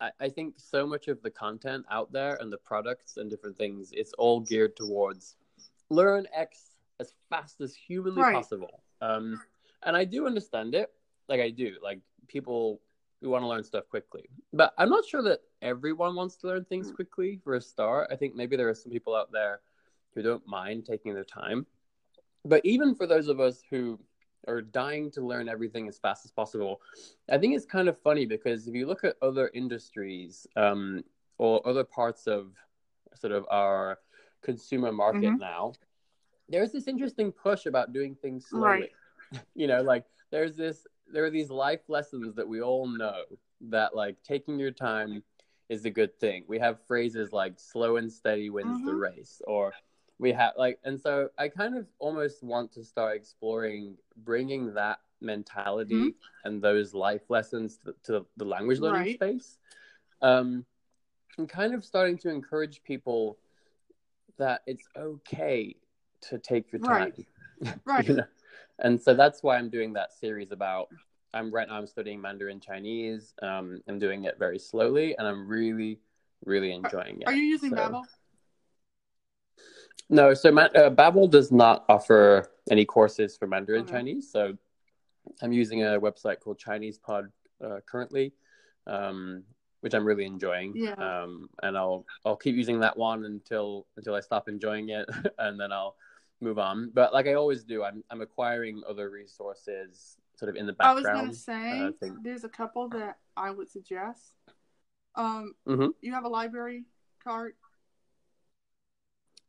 I, 0.00 0.10
I 0.20 0.28
think 0.28 0.54
so 0.56 0.86
much 0.86 1.08
of 1.08 1.22
the 1.22 1.30
content 1.30 1.84
out 1.90 2.12
there 2.12 2.36
and 2.40 2.52
the 2.52 2.58
products 2.58 3.16
and 3.16 3.30
different 3.30 3.56
things, 3.56 3.90
it's 3.92 4.12
all 4.14 4.40
geared 4.40 4.76
towards 4.76 5.36
learn 5.90 6.26
X 6.34 6.76
as 7.00 7.12
fast 7.28 7.60
as 7.60 7.74
humanly 7.74 8.22
Right. 8.22 8.34
possible. 8.34 8.82
Um, 9.00 9.40
and 9.82 9.96
I 9.96 10.04
do 10.04 10.26
understand 10.26 10.74
it. 10.74 10.90
Like 11.28 11.40
I 11.40 11.50
do. 11.50 11.76
Like 11.82 12.00
people 12.28 12.80
who 13.20 13.30
want 13.30 13.42
to 13.42 13.48
learn 13.48 13.64
stuff 13.64 13.88
quickly. 13.88 14.28
But 14.52 14.72
I'm 14.78 14.90
not 14.90 15.04
sure 15.04 15.22
that 15.22 15.40
everyone 15.62 16.14
wants 16.14 16.36
to 16.36 16.46
learn 16.46 16.64
things 16.64 16.90
quickly 16.90 17.40
for 17.42 17.54
a 17.54 17.60
start. 17.60 18.08
I 18.10 18.16
think 18.16 18.34
maybe 18.34 18.56
there 18.56 18.68
are 18.68 18.74
some 18.74 18.92
people 18.92 19.14
out 19.14 19.32
there 19.32 19.60
who 20.14 20.22
don't 20.22 20.46
mind 20.46 20.84
taking 20.86 21.14
their 21.14 21.24
time. 21.24 21.66
But 22.44 22.60
even 22.64 22.94
for 22.94 23.06
those 23.06 23.28
of 23.28 23.40
us 23.40 23.62
who 23.70 23.98
are 24.48 24.60
dying 24.62 25.10
to 25.12 25.20
learn 25.20 25.48
everything 25.48 25.88
as 25.88 25.98
fast 25.98 26.24
as 26.24 26.30
possible, 26.30 26.80
I 27.30 27.38
think 27.38 27.54
it's 27.54 27.64
kind 27.66 27.88
of 27.88 27.98
funny 27.98 28.26
because 28.26 28.66
if 28.66 28.74
you 28.74 28.86
look 28.86 29.04
at 29.04 29.16
other 29.22 29.50
industries 29.54 30.46
um, 30.56 31.04
or 31.38 31.66
other 31.66 31.84
parts 31.84 32.26
of 32.26 32.54
sort 33.14 33.32
of 33.32 33.46
our 33.50 33.98
consumer 34.42 34.92
market 34.92 35.32
Mhm. 35.32 35.38
now, 35.38 35.72
there's 36.48 36.72
this 36.72 36.88
interesting 36.88 37.32
push 37.32 37.66
about 37.66 37.92
doing 37.92 38.14
things 38.14 38.46
slowly. 38.46 38.90
Right. 39.32 39.46
you 39.54 39.66
know, 39.66 39.82
like 39.82 40.04
there's 40.30 40.56
this, 40.56 40.86
there 41.12 41.24
are 41.24 41.30
these 41.30 41.50
life 41.50 41.88
lessons 41.88 42.34
that 42.34 42.46
we 42.46 42.60
all 42.60 42.86
know 42.86 43.22
that 43.62 43.94
like 43.94 44.22
taking 44.22 44.58
your 44.58 44.70
time 44.70 45.22
is 45.68 45.84
a 45.86 45.90
good 45.90 46.18
thing. 46.20 46.44
We 46.46 46.58
have 46.58 46.84
phrases 46.86 47.32
like 47.32 47.58
slow 47.58 47.96
and 47.96 48.12
steady 48.12 48.50
wins 48.50 48.84
the 48.84 48.94
Mhm. 48.94 49.00
race, 49.00 49.40
or 49.46 49.72
we 50.18 50.32
have 50.32 50.52
like, 50.56 50.78
and 50.84 51.00
so 51.00 51.28
I 51.38 51.48
kind 51.48 51.76
of 51.76 51.86
almost 51.98 52.42
want 52.42 52.72
to 52.72 52.84
start 52.84 53.16
exploring 53.16 53.96
bringing 54.24 54.74
that 54.74 55.00
mentality 55.20 56.14
and 56.44 56.62
those 56.62 56.94
life 56.94 57.22
lessons 57.28 57.78
to, 57.84 57.94
to 58.04 58.26
the 58.36 58.44
language 58.44 58.78
learning 58.78 59.02
Right. 59.02 59.14
space. 59.14 59.58
Um, 60.22 60.64
and 61.38 61.48
kind 61.48 61.74
of 61.74 61.84
starting 61.84 62.16
to 62.18 62.28
encourage 62.30 62.82
people 62.84 63.38
that 64.38 64.62
it's 64.66 64.86
okay 64.96 65.74
to 66.22 66.38
take 66.38 66.70
your 66.72 66.80
time. 66.80 67.12
Right. 67.62 67.78
Right. 67.84 68.06
you 68.08 68.14
know? 68.16 68.24
And 68.80 69.00
so 69.00 69.14
that's 69.14 69.42
why 69.42 69.56
I'm 69.56 69.70
doing 69.70 69.92
that 69.94 70.12
series 70.12 70.50
about. 70.52 70.88
I'm 71.32 71.50
right 71.52 71.66
now. 71.68 71.76
I'm 71.76 71.86
studying 71.86 72.20
Mandarin 72.20 72.60
Chinese. 72.60 73.32
Um, 73.42 73.80
I'm 73.88 73.98
doing 73.98 74.24
it 74.24 74.36
very 74.38 74.58
slowly, 74.58 75.16
and 75.16 75.26
I'm 75.26 75.48
really, 75.48 75.98
really 76.44 76.72
enjoying 76.72 77.20
it. 77.22 77.26
Are 77.28 77.32
you 77.34 77.42
using 77.44 77.70
So- 77.70 77.76
Babbel? 77.76 78.02
No, 80.10 80.34
so 80.34 80.56
uh, 80.56 80.90
Babbel 80.90 81.30
does 81.30 81.50
not 81.50 81.84
offer 81.88 82.50
any 82.70 82.84
courses 82.84 83.36
for 83.36 83.46
Mandarin 83.46 83.82
Okay. 83.82 83.92
Chinese. 83.92 84.30
So 84.30 84.56
I'm 85.42 85.52
using 85.52 85.82
a 85.82 86.00
website 86.00 86.40
called 86.40 86.58
Chinese 86.58 86.98
Pod 86.98 87.30
uh, 87.64 87.80
currently, 87.86 88.32
um, 88.86 89.44
which 89.80 89.94
I'm 89.94 90.04
really 90.04 90.26
enjoying. 90.26 90.72
Yeah. 90.76 90.92
Um, 90.92 91.48
and 91.62 91.76
I'll 91.76 92.04
I'll 92.24 92.36
keep 92.36 92.54
using 92.54 92.80
that 92.80 92.96
one 92.96 93.24
until 93.24 93.86
until 93.96 94.14
I 94.14 94.20
stop 94.20 94.48
enjoying 94.48 94.90
it, 94.90 95.08
and 95.38 95.58
then 95.58 95.72
I'll 95.72 95.96
move 96.40 96.58
on. 96.58 96.90
But 96.92 97.12
like 97.14 97.26
I 97.26 97.34
always 97.34 97.64
do, 97.64 97.82
I'm 97.82 98.04
I'm 98.10 98.20
acquiring 98.20 98.82
other 98.88 99.08
resources 99.10 100.16
sort 100.36 100.50
of 100.50 100.56
in 100.56 100.66
the 100.66 100.72
background. 100.74 101.06
I 101.06 101.22
was 101.22 101.44
gonna 101.46 101.60
say 101.60 101.80
and 101.80 101.94
I 102.02 102.22
there's 102.22 102.44
a 102.44 102.48
couple 102.48 102.88
that 102.90 103.18
I 103.36 103.50
would 103.50 103.70
suggest. 103.70 104.34
Um, 105.14 105.54
Mhm. 105.66 105.94
you 106.02 106.12
have 106.12 106.24
a 106.24 106.28
library 106.28 106.84
card. 107.22 107.54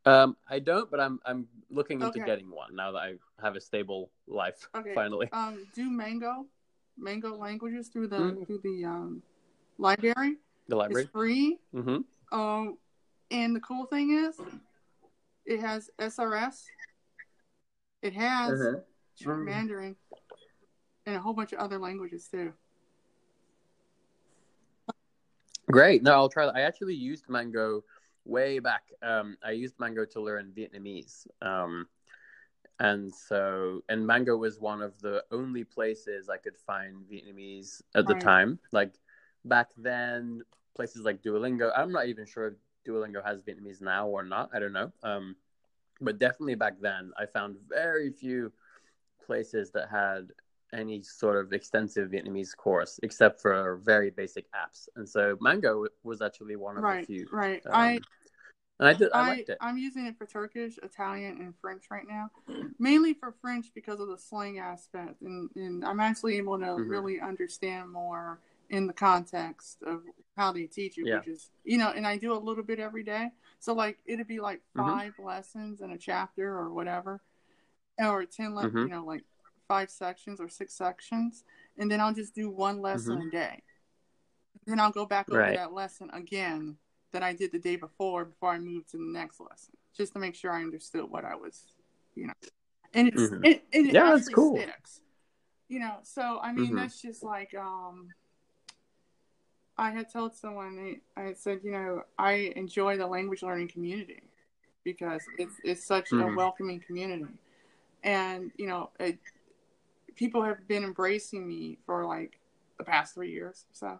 Um, 0.05 0.35
I 0.49 0.59
don't, 0.59 0.89
but 0.91 0.99
I'm 0.99 1.19
I'm 1.25 1.47
looking 1.69 2.01
into 2.01 2.19
Okay. 2.19 2.25
getting 2.25 2.49
one 2.51 2.75
now 2.75 2.91
that 2.91 2.99
I 2.99 3.13
have 3.41 3.55
a 3.55 3.61
stable 3.61 4.11
life 4.27 4.67
Okay. 4.75 4.93
finally. 4.93 5.29
Um, 5.31 5.65
do 5.73 5.89
Mango, 5.89 6.45
Mango 6.97 7.35
languages 7.35 7.89
through 7.89 8.07
the 8.09 8.17
Mm. 8.17 8.47
through 8.47 8.59
the 8.63 8.85
um 8.85 9.23
library. 9.77 10.37
The 10.67 10.75
library. 10.75 11.03
It's 11.03 11.11
free. 11.11 11.59
hmm 11.73 11.97
Um, 12.31 12.77
and 13.31 13.55
the 13.55 13.59
cool 13.59 13.85
thing 13.85 14.11
is, 14.11 14.39
it 15.45 15.59
has 15.59 15.89
SRS. 15.99 16.65
It 18.01 18.13
has 18.13 18.59
Uh-huh. 18.59 18.79
Mm. 19.25 19.45
Mandarin 19.45 19.95
and 21.05 21.15
a 21.15 21.19
whole 21.19 21.33
bunch 21.33 21.53
of 21.53 21.59
other 21.59 21.79
languages 21.79 22.27
too. 22.27 22.53
Great. 25.71 26.03
No, 26.03 26.13
I'll 26.13 26.29
try 26.29 26.45
that. 26.45 26.55
I 26.55 26.61
actually 26.61 26.93
used 26.95 27.27
Mango 27.27 27.83
way 28.25 28.59
back. 28.59 28.83
Um, 29.01 29.37
I 29.43 29.51
used 29.51 29.79
Mango 29.79 30.05
to 30.05 30.21
learn 30.21 30.51
Vietnamese. 30.55 31.27
Um, 31.41 31.87
and 32.79 33.13
so, 33.13 33.81
and 33.87 34.05
Mango 34.05 34.35
was 34.35 34.59
one 34.59 34.81
of 34.81 34.99
the 34.99 35.23
only 35.31 35.63
places 35.63 36.29
I 36.29 36.37
could 36.37 36.57
find 36.57 37.05
Vietnamese 37.09 37.81
at 37.95 38.05
the 38.05 38.13
Right. 38.13 38.23
time. 38.23 38.59
Like 38.71 38.99
back 39.45 39.69
then, 39.77 40.41
places 40.75 41.03
like 41.03 41.21
Duolingo. 41.21 41.71
I'm 41.75 41.91
not 41.91 42.07
even 42.07 42.25
sure 42.25 42.47
if 42.47 42.53
Duolingo 42.85 43.23
has 43.23 43.41
Vietnamese 43.41 43.81
now 43.81 44.07
or 44.07 44.23
not. 44.23 44.49
I 44.53 44.59
don't 44.59 44.73
know. 44.73 44.91
Um, 45.03 45.35
but 46.01 46.17
definitely 46.17 46.55
back 46.55 46.73
then, 46.81 47.11
I 47.17 47.25
found 47.25 47.57
very 47.69 48.11
few 48.11 48.51
places 49.25 49.71
that 49.71 49.89
had 49.89 50.31
any 50.75 51.01
sort 51.01 51.37
of 51.37 51.53
extensive 51.53 52.09
Vietnamese 52.11 52.55
course, 52.55 52.99
except 53.03 53.41
for 53.41 53.77
very 53.83 54.09
basic 54.11 54.45
apps. 54.51 54.87
And 54.95 55.07
so 55.07 55.37
Mango 55.41 55.85
was 56.03 56.21
actually 56.21 56.55
one 56.55 56.77
of 56.77 56.83
Right, 56.83 57.07
the 57.07 57.15
few. 57.15 57.27
right. 57.31 57.61
Um, 57.65 57.73
I 57.73 57.99
and 58.79 58.89
I 58.89 58.93
did. 58.93 59.09
I, 59.13 59.19
I, 59.19 59.27
liked 59.29 59.49
it. 59.49 59.57
I'm 59.61 59.77
using 59.77 60.05
it 60.05 60.17
for 60.17 60.25
Turkish, 60.25 60.77
Italian, 60.83 61.37
and 61.39 61.53
French 61.61 61.85
right 61.89 62.07
now. 62.07 62.29
Mainly 62.77 63.13
for 63.13 63.33
French 63.41 63.67
because 63.73 63.99
of 64.01 64.09
the 64.09 64.17
slang 64.17 64.59
aspect, 64.59 65.21
and, 65.21 65.49
and 65.55 65.85
I'm 65.85 66.01
actually 66.01 66.37
able 66.37 66.59
to 66.59 66.65
Mhm. 66.65 66.89
really 66.89 67.21
understand 67.21 67.89
more 67.91 68.39
in 68.69 68.87
the 68.87 68.93
context 68.93 69.77
of 69.85 70.01
how 70.35 70.51
they 70.51 70.65
teach 70.65 70.97
it, 70.97 71.05
Yeah. 71.05 71.19
which 71.19 71.27
is 71.29 71.49
you 71.63 71.77
know. 71.77 71.91
And 71.95 72.05
I 72.05 72.17
do 72.17 72.33
a 72.33 72.35
little 72.37 72.63
bit 72.63 72.79
every 72.79 73.03
day, 73.03 73.31
so 73.59 73.73
like 73.73 73.97
it'd 74.05 74.27
be 74.27 74.41
like 74.41 74.61
Mhm. 74.75 74.85
5 74.85 75.19
lessons 75.19 75.79
in 75.79 75.91
a 75.91 75.97
chapter 75.97 76.45
or 76.57 76.73
whatever, 76.73 77.21
or 77.97 78.25
ten, 78.25 78.55
le- 78.55 78.69
Mhm. 78.69 78.83
you 78.83 78.89
know, 78.89 79.05
like 79.05 79.23
five 79.67 79.89
sections 79.89 80.39
or 80.39 80.49
six 80.49 80.73
sections, 80.73 81.43
and 81.77 81.89
then 81.89 81.99
I'll 82.01 82.13
just 82.13 82.35
do 82.35 82.49
one 82.49 82.81
lesson 82.81 83.17
Mm-hmm. 83.17 83.27
a 83.27 83.31
day. 83.31 83.63
Then 84.65 84.79
I'll 84.79 84.91
go 84.91 85.05
back 85.05 85.29
over 85.29 85.37
Right. 85.37 85.55
that 85.55 85.73
lesson 85.73 86.09
again 86.13 86.77
that 87.11 87.23
I 87.23 87.33
did 87.33 87.51
the 87.51 87.59
day 87.59 87.75
before 87.75 88.25
before 88.25 88.49
I 88.51 88.59
moved 88.59 88.89
to 88.91 88.97
the 88.97 89.03
next 89.03 89.39
lesson, 89.39 89.73
just 89.95 90.13
to 90.13 90.19
make 90.19 90.35
sure 90.35 90.51
I 90.51 90.61
understood 90.61 91.09
what 91.09 91.23
I 91.23 91.35
was, 91.35 91.65
you 92.15 92.27
know. 92.27 92.33
And 92.93 93.09
it's 93.09 93.29
Mhm. 93.31 93.45
it, 93.45 93.63
and 93.73 93.87
it 93.89 93.93
Yeah, 93.93 94.15
actually 94.15 94.33
cool. 94.33 94.57
sticks, 94.57 95.01
you 95.67 95.79
know. 95.79 95.97
So 96.03 96.39
I 96.41 96.51
mean, 96.51 96.71
Mhm. 96.71 96.77
that's 96.77 97.01
just 97.01 97.23
like 97.23 97.53
um. 97.55 98.13
I 99.77 99.91
had 99.91 100.09
told 100.09 100.33
someone 100.33 101.01
I 101.17 101.21
had 101.21 101.37
said, 101.37 101.59
you 101.61 101.71
know, 101.71 102.03
I 102.17 102.53
enjoy 102.55 102.95
the 102.97 103.07
language 103.07 103.43
learning 103.43 103.67
community 103.67 104.23
because 104.85 105.27
it's 105.37 105.59
it's 105.63 105.83
such 105.83 106.11
a 106.13 106.15
Mhm. 106.15 106.35
welcoming 106.35 106.79
community, 106.79 107.27
and 108.03 108.51
you 108.57 108.67
know, 108.67 108.91
it, 108.99 109.19
people 110.15 110.43
have 110.43 110.67
been 110.67 110.83
embracing 110.83 111.47
me 111.47 111.77
for 111.85 112.05
like 112.05 112.39
the 112.77 112.83
past 112.83 113.13
three 113.13 113.31
years. 113.31 113.65
So 113.71 113.99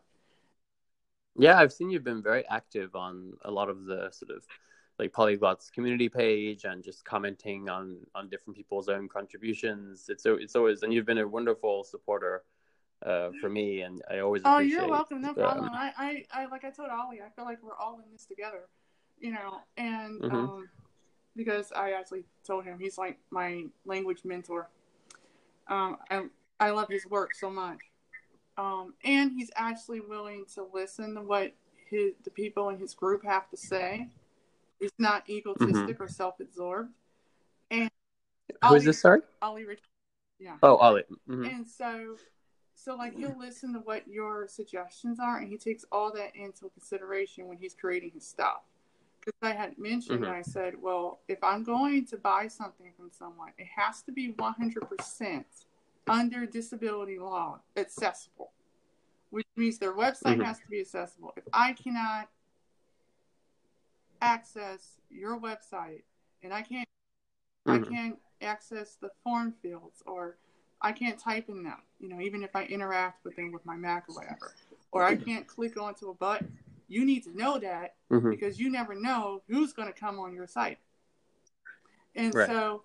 Yeah, 1.38 1.58
I've 1.60 1.73
seen 1.73 1.89
you've 1.89 2.04
been 2.04 2.23
very 2.23 2.47
active 2.47 2.95
on 2.95 3.34
a 3.43 3.51
lot 3.51 3.69
of 3.69 3.86
the 3.86 4.10
sort 4.12 4.32
of 4.32 4.43
like 4.97 5.12
polyglots 5.12 5.71
community 5.71 6.08
page 6.08 6.63
and 6.63 6.82
just 6.84 7.04
commenting 7.04 7.67
on 7.67 7.97
on 8.15 8.30
different 8.30 8.56
people's 8.56 8.88
own 8.88 9.10
contributions. 9.10 10.08
It's 10.10 10.23
so 10.23 10.36
it's 10.36 10.56
always 10.56 10.84
and 10.84 10.93
you've 10.93 11.06
been 11.06 11.17
a 11.17 11.28
wonderful 11.28 11.84
supporter 11.84 12.43
uh, 13.06 13.32
for 13.41 13.49
me, 13.49 13.82
and 13.82 14.01
I 14.10 14.19
always 14.19 14.43
Oh, 14.45 14.54
appreciate. 14.54 14.80
you're 14.80 14.89
welcome. 14.89 15.21
No 15.21 15.30
um, 15.30 15.36
problem. 15.36 15.69
I, 15.73 15.91
I, 15.97 16.41
I, 16.43 16.45
like 16.47 16.63
I 16.63 16.69
told 16.69 16.89
Ollie, 16.89 17.21
I 17.21 17.30
feel 17.36 17.45
like 17.45 17.62
we're 17.62 17.75
all 17.75 17.95
in 17.97 18.12
this 18.12 18.25
together, 18.25 18.69
you 19.19 19.32
know, 19.32 19.60
and 19.78 20.21
Mhm. 20.21 20.34
um, 20.34 20.69
because 21.36 21.71
I 21.73 21.91
actually 21.91 22.23
told 22.45 22.63
him 22.65 22.80
he's 22.80 22.97
like 22.97 23.19
my 23.32 23.65
language 23.86 24.21
mentor. 24.23 24.69
Um, 25.67 25.97
I, 26.10 26.23
I 26.60 26.69
love 26.71 26.88
his 26.89 27.06
work 27.06 27.34
so 27.36 27.49
much, 27.49 27.80
um, 28.58 28.93
and 29.04 29.32
he's 29.32 29.51
actually 29.56 29.99
willing 29.99 30.45
to 30.54 30.65
listen 30.73 31.15
to 31.15 31.21
what 31.21 31.54
his 31.89 32.13
the 32.23 32.30
people 32.30 32.69
in 32.69 32.78
his 32.78 32.93
group 32.93 33.23
have 33.25 33.49
to 33.49 33.58
say. 33.58 34.10
He's 34.80 34.91
not 34.99 35.30
egotistic 35.30 35.99
or 35.99 36.08
self-absorbed. 36.08 36.91
And 37.71 37.89
Mm-hmm. 38.54 38.67
Who 38.67 38.75
is 38.75 38.86
this? 38.86 38.99
Sorry. 38.99 39.21
Ollie 39.41 39.65
Rich, 39.65 39.82
yeah. 40.39 40.58
Oh, 40.63 40.78
Ollie. 40.78 41.04
Mhm. 41.28 41.47
And 41.51 41.67
so, 41.67 42.15
so 42.75 42.95
like 42.95 43.15
he'll 43.15 43.38
listen 43.38 43.73
to 43.73 43.80
what 43.80 44.08
your 44.08 44.47
suggestions 44.47 45.19
are, 45.19 45.38
and 45.39 45.49
he 45.49 45.58
takes 45.58 45.86
all 45.91 46.12
that 46.13 46.36
into 46.36 46.69
consideration 46.69 47.47
when 47.47 47.58
he's 47.58 47.73
creating 47.73 48.12
his 48.13 48.28
stuff. 48.28 48.62
Because 49.26 49.40
I 49.42 49.54
had 49.54 49.78
mentioned, 49.80 50.24
Mhm. 50.24 50.30
I 50.30 50.44
said, 50.44 50.80
well, 50.80 51.22
if 51.28 51.44
I'm 51.44 51.64
going 51.64 52.06
to 52.08 52.18
buy 52.18 52.48
something 52.48 52.94
from 52.94 53.10
someone, 53.12 53.54
it 53.58 53.68
has 53.68 54.04
to 54.04 54.12
be 54.12 54.34
100% 54.34 55.66
under 56.08 56.46
disability 56.46 57.18
law 57.18 57.60
accessible, 57.76 58.54
which 59.32 59.48
means 59.56 59.80
their 59.80 59.94
website 59.94 60.38
Mhm. 60.38 60.46
has 60.46 60.60
to 60.60 60.68
be 60.68 60.80
accessible. 60.80 61.34
If 61.36 61.46
I 61.52 61.74
cannot 61.74 62.30
access 64.22 65.00
your 65.10 65.40
website 65.40 66.04
and 66.42 66.54
I 66.54 66.62
can't 66.62 66.88
I 67.68 67.80
Mhm. 67.80 67.88
can't 67.88 68.22
access 68.42 68.96
the 68.96 69.10
form 69.24 69.52
fields 69.52 70.04
or 70.06 70.38
I 70.82 70.92
can't 70.92 71.18
type 71.18 71.50
in 71.50 71.64
them, 71.64 71.82
you 72.00 72.08
know, 72.08 72.22
even 72.22 72.44
if 72.44 72.56
I 72.56 72.66
interact 72.66 73.24
with 73.24 73.36
them 73.36 73.52
with 73.52 73.66
my 73.66 73.76
Mac 73.76 74.08
or 74.08 74.14
whatever. 74.14 74.54
Or 74.92 75.02
I 75.04 75.16
can't 75.16 75.48
click 75.48 75.76
onto 75.78 76.10
a 76.12 76.14
button. 76.14 76.60
You 76.88 77.06
need 77.06 77.24
to 77.24 77.36
know 77.36 77.58
that 77.60 77.95
Mhm. 78.12 78.30
because 78.30 78.60
you 78.60 78.69
never 78.69 78.95
know 78.95 79.41
who's 79.48 79.74
going 79.74 79.91
to 79.91 80.00
come 80.00 80.19
on 80.19 80.34
your 80.34 80.48
site. 80.48 80.78
And 82.15 82.34
Right. 82.34 82.48
so, 82.48 82.84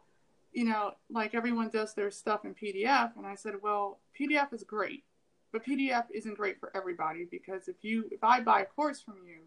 you 0.52 0.64
know, 0.64 0.94
like 1.08 1.34
everyone 1.34 1.68
does 1.68 1.94
their 1.94 2.10
stuff 2.10 2.44
in 2.44 2.54
PDF, 2.54 3.16
and 3.16 3.26
I 3.26 3.34
said, 3.34 3.54
well, 3.62 4.00
PDF 4.18 4.52
is 4.52 4.64
great, 4.64 5.04
but 5.52 5.64
PDF 5.64 6.06
isn't 6.10 6.36
great 6.36 6.58
for 6.58 6.74
everybody 6.76 7.26
because 7.30 7.68
if 7.68 7.76
you 7.82 8.08
if 8.10 8.24
I 8.24 8.40
buy 8.40 8.62
a 8.62 8.66
course 8.66 9.00
from 9.00 9.18
you, 9.26 9.42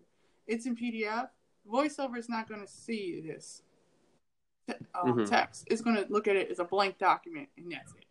it's 0.47 0.65
in 0.65 0.75
PDF. 0.75 1.29
VoiceOver 1.69 2.17
is 2.17 2.29
not 2.29 2.47
going 2.47 2.61
to 2.61 2.67
see 2.67 3.21
this 3.21 3.63
um, 4.95 5.19
Mhm. 5.19 5.25
text. 5.25 5.65
It's 5.69 5.81
going 5.81 5.95
to 5.95 6.05
look 6.09 6.27
at 6.27 6.35
it 6.35 6.49
as 6.49 6.59
a 6.59 6.63
blank 6.65 6.97
document, 6.97 7.49
and 7.57 7.71
that's 7.71 7.93
it. 7.93 8.05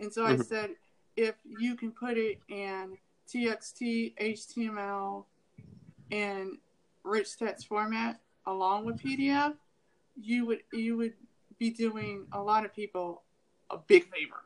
And 0.00 0.12
so 0.12 0.24
I 0.26 0.36
Mhm. 0.36 0.44
said, 0.44 0.76
if 1.16 1.34
you 1.44 1.76
can 1.76 1.92
put 1.92 2.16
it 2.16 2.40
in 2.48 2.96
TXT, 3.34 4.14
HTML, 4.20 5.24
and 6.10 6.58
rich 7.04 7.36
text 7.38 7.66
format 7.68 8.20
along 8.46 8.84
with 8.84 8.96
PDF, 9.00 9.54
you 10.20 10.44
would 10.46 10.60
you 10.72 10.96
would 10.96 11.14
be 11.58 11.70
doing 11.70 12.26
a 12.32 12.40
lot 12.40 12.64
of 12.64 12.74
people 12.74 13.22
a 13.70 13.76
big 13.78 14.04
favor, 14.12 14.42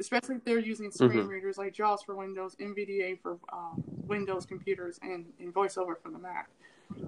especially 0.00 0.36
if 0.36 0.44
they're 0.44 0.58
using 0.58 0.90
screen 0.90 1.10
Mhm. 1.24 1.28
readers 1.28 1.58
like 1.58 1.72
JAWS 1.74 2.02
for 2.02 2.14
Windows, 2.16 2.56
NVDA 2.58 3.16
for 3.20 3.38
um, 3.52 3.82
Windows 4.06 4.44
computers, 4.46 4.98
and, 5.02 5.32
and 5.38 5.54
VoiceOver 5.54 5.96
for 6.02 6.10
the 6.10 6.18
Mac. 6.18 6.48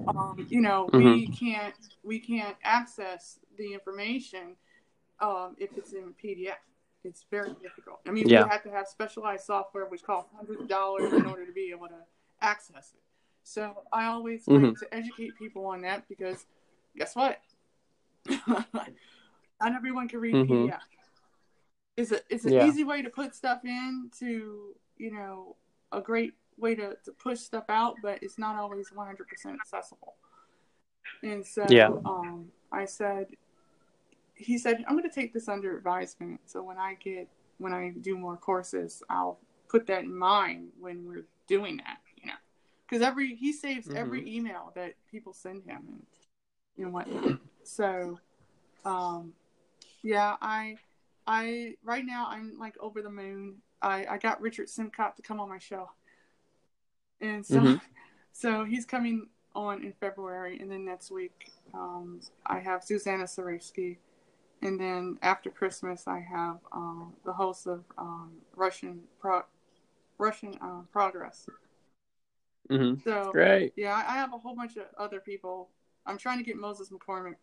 Um, 0.08 0.46
you 0.48 0.60
know, 0.60 0.88
we 0.92 1.26
can't 1.28 1.74
we 2.04 2.18
can't 2.20 2.56
access 2.62 3.40
the 3.56 3.72
information 3.74 4.56
um, 5.20 5.56
if 5.58 5.76
it's 5.76 5.92
in 5.92 6.14
PDF. 6.22 6.56
It's 7.04 7.24
very 7.30 7.54
difficult. 7.62 8.00
I 8.06 8.10
mean, 8.10 8.28
Yeah. 8.28 8.44
we 8.44 8.50
have 8.50 8.62
to 8.64 8.70
have 8.70 8.88
specialized 8.88 9.44
software 9.44 9.86
which 9.86 10.02
costs 10.02 10.30
hundreds 10.34 10.60
of 10.62 10.68
dollars 10.68 11.12
in 11.12 11.24
order 11.26 11.46
to 11.46 11.52
be 11.52 11.70
able 11.70 11.88
to 11.88 12.02
access 12.40 12.92
it. 12.94 13.00
So 13.44 13.84
I 13.92 14.06
always 14.06 14.44
Mhm. 14.46 14.70
like 14.70 14.78
to 14.78 14.94
educate 14.94 15.36
people 15.36 15.66
on 15.66 15.82
that 15.82 16.08
because 16.08 16.46
guess 16.96 17.14
what? 17.14 17.40
Not 18.48 19.72
everyone 19.74 20.08
can 20.08 20.20
read 20.20 20.34
Mhm. 20.34 20.66
PDF. 20.68 20.82
It's 21.96 22.12
a 22.12 22.20
it's 22.28 22.44
an 22.44 22.52
Yeah. 22.54 22.66
easy 22.66 22.84
way 22.84 23.02
to 23.02 23.08
put 23.08 23.34
stuff 23.34 23.64
in 23.64 24.10
to 24.18 24.76
you 24.98 25.10
know 25.12 25.56
a 25.92 26.00
great 26.00 26.34
way 26.58 26.74
to, 26.74 26.96
to 27.04 27.12
push 27.12 27.38
stuff 27.40 27.64
out, 27.68 27.96
but 28.02 28.22
it's 28.22 28.38
not 28.38 28.56
always 28.56 28.90
100% 28.90 29.60
accessible. 29.60 30.16
And 31.22 31.46
so 31.46 31.64
Yeah. 31.68 31.88
um, 32.04 32.50
I 32.72 32.84
said, 32.86 33.28
he 34.36 34.58
said, 34.58 34.84
I'm 34.86 34.96
going 34.96 35.08
to 35.08 35.14
take 35.14 35.32
this 35.32 35.48
under 35.48 35.76
advisement. 35.76 36.40
So 36.46 36.62
when 36.62 36.78
I 36.78 36.94
get, 36.94 37.28
when 37.58 37.72
I 37.72 37.92
do 38.00 38.16
more 38.16 38.36
courses, 38.36 39.02
I'll 39.10 39.38
put 39.68 39.86
that 39.88 40.04
in 40.04 40.14
mind 40.16 40.68
when 40.78 41.06
we're 41.06 41.24
doing 41.48 41.78
that, 41.78 41.98
you 42.22 42.26
know, 42.28 42.34
because 42.88 43.02
every, 43.02 43.34
he 43.34 43.52
saves 43.52 43.88
every 43.96 44.20
email 44.36 44.72
that 44.74 44.94
people 45.10 45.32
send 45.32 45.64
him 45.64 45.82
and, 45.88 46.02
and 46.84 46.92
whatnot. 46.92 47.40
So, 47.64 48.20
um, 48.84 49.32
yeah, 50.02 50.36
I, 50.40 50.76
I 51.26 51.74
right 51.82 52.04
now 52.06 52.26
I'm 52.28 52.56
like 52.58 52.76
over 52.78 53.02
the 53.02 53.10
moon. 53.10 53.56
I 53.82 54.06
I 54.08 54.18
got 54.18 54.40
Richard 54.40 54.68
Simcott 54.68 55.16
to 55.16 55.22
come 55.22 55.40
on 55.40 55.48
my 55.48 55.58
show, 55.58 55.90
and 57.20 57.44
so 57.44 57.60
Mhm. 57.60 57.80
so 58.32 58.64
he's 58.64 58.84
coming 58.84 59.28
on 59.54 59.82
in 59.82 59.92
February, 59.94 60.60
and 60.60 60.70
then 60.70 60.84
next 60.84 61.10
week 61.10 61.50
um, 61.74 62.20
I 62.46 62.60
have 62.60 62.84
Susanna 62.84 63.24
Zaraysky, 63.24 63.96
and 64.66 64.80
then 64.80 65.18
after 65.22 65.50
Christmas 65.50 66.08
I 66.08 66.20
have 66.20 66.58
um, 66.72 67.14
the 67.24 67.32
host 67.32 67.66
of 67.66 67.84
um, 67.98 68.32
Russian 68.56 69.02
Pro- 69.20 69.44
Russian 70.18 70.54
uh, 70.60 70.82
Progress. 70.92 71.48
hmm 72.70 72.94
So 73.04 73.32
Great. 73.32 73.72
yeah, 73.76 73.94
I 73.94 74.14
have 74.14 74.32
a 74.34 74.38
whole 74.38 74.54
bunch 74.56 74.76
of 74.76 74.84
other 74.98 75.20
people. 75.20 75.68
I'm 76.06 76.18
trying 76.18 76.38
to 76.38 76.44
get 76.44 76.56
Moses 76.56 76.90
McCormick. 76.90 77.36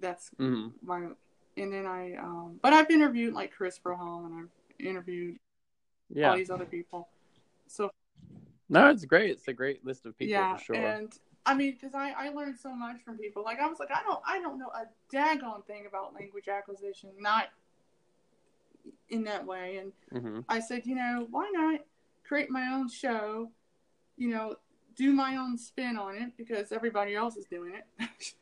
That's 0.00 0.30
hmm 0.38 0.68
my, 0.82 1.08
and 1.56 1.72
then 1.72 1.86
I, 1.86 2.14
um, 2.16 2.58
but 2.62 2.72
I've 2.72 2.90
interviewed 2.90 3.34
like 3.34 3.52
Chris 3.52 3.78
Broholm 3.78 4.26
and 4.26 4.34
I've 4.34 4.86
interviewed 4.86 5.36
all 6.24 6.36
these 6.36 6.50
other 6.50 6.64
people. 6.66 7.08
So 7.68 7.90
No, 8.68 8.88
it's 8.90 9.04
great. 9.04 9.30
It's 9.30 9.48
a 9.48 9.52
great 9.52 9.84
list 9.84 10.06
of 10.06 10.16
people 10.18 10.30
yeah, 10.30 10.56
for 10.56 10.62
sure. 10.64 10.76
and 10.78 11.12
I 11.46 11.54
mean, 11.54 11.72
because 11.72 11.94
I 11.94 12.12
I 12.16 12.28
learned 12.30 12.58
so 12.58 12.74
much 12.74 12.96
from 13.04 13.18
people. 13.18 13.42
Like 13.44 13.60
I 13.60 13.66
was 13.66 13.78
like, 13.78 13.90
I 13.90 14.02
don't 14.02 14.20
I 14.26 14.40
don't 14.40 14.58
know 14.58 14.68
a 14.68 14.86
daggone 15.14 15.64
thing 15.66 15.86
about 15.86 16.14
language 16.14 16.48
acquisition, 16.48 17.10
not 17.18 17.48
in 19.08 19.24
that 19.24 19.46
way. 19.46 19.78
And 19.78 19.92
hmm 20.10 20.40
I 20.48 20.60
said, 20.60 20.86
you 20.86 20.94
know, 20.94 21.26
why 21.30 21.50
not 21.52 21.80
create 22.26 22.50
my 22.50 22.72
own 22.72 22.88
show? 22.88 23.50
You 24.16 24.28
know, 24.28 24.56
do 24.96 25.12
my 25.12 25.36
own 25.36 25.56
spin 25.56 25.96
on 25.96 26.16
it 26.16 26.32
because 26.36 26.72
everybody 26.72 27.14
else 27.14 27.36
is 27.36 27.46
doing 27.46 27.74
it. 27.74 28.08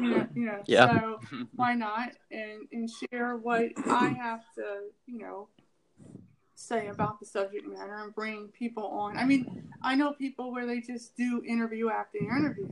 you 0.00 0.10
know, 0.10 0.26
you 0.34 0.46
know. 0.46 0.62
Yeah. 0.66 0.86
So 0.86 1.20
why 1.56 1.74
not? 1.74 2.10
And 2.30 2.66
and 2.72 2.90
share 2.90 3.36
what 3.36 3.70
I 3.88 4.10
have 4.10 4.40
to, 4.56 4.88
you 5.06 5.18
know, 5.18 5.48
say 6.54 6.88
about 6.88 7.20
the 7.20 7.26
subject 7.26 7.66
matter 7.66 7.96
and 8.02 8.14
bring 8.14 8.48
people 8.48 8.86
on. 8.86 9.16
I 9.16 9.24
mean, 9.24 9.68
I 9.82 9.94
know 9.94 10.12
people 10.12 10.52
where 10.52 10.66
they 10.66 10.80
just 10.80 11.16
do 11.16 11.42
interview 11.46 11.90
after 11.90 12.18
interview. 12.18 12.68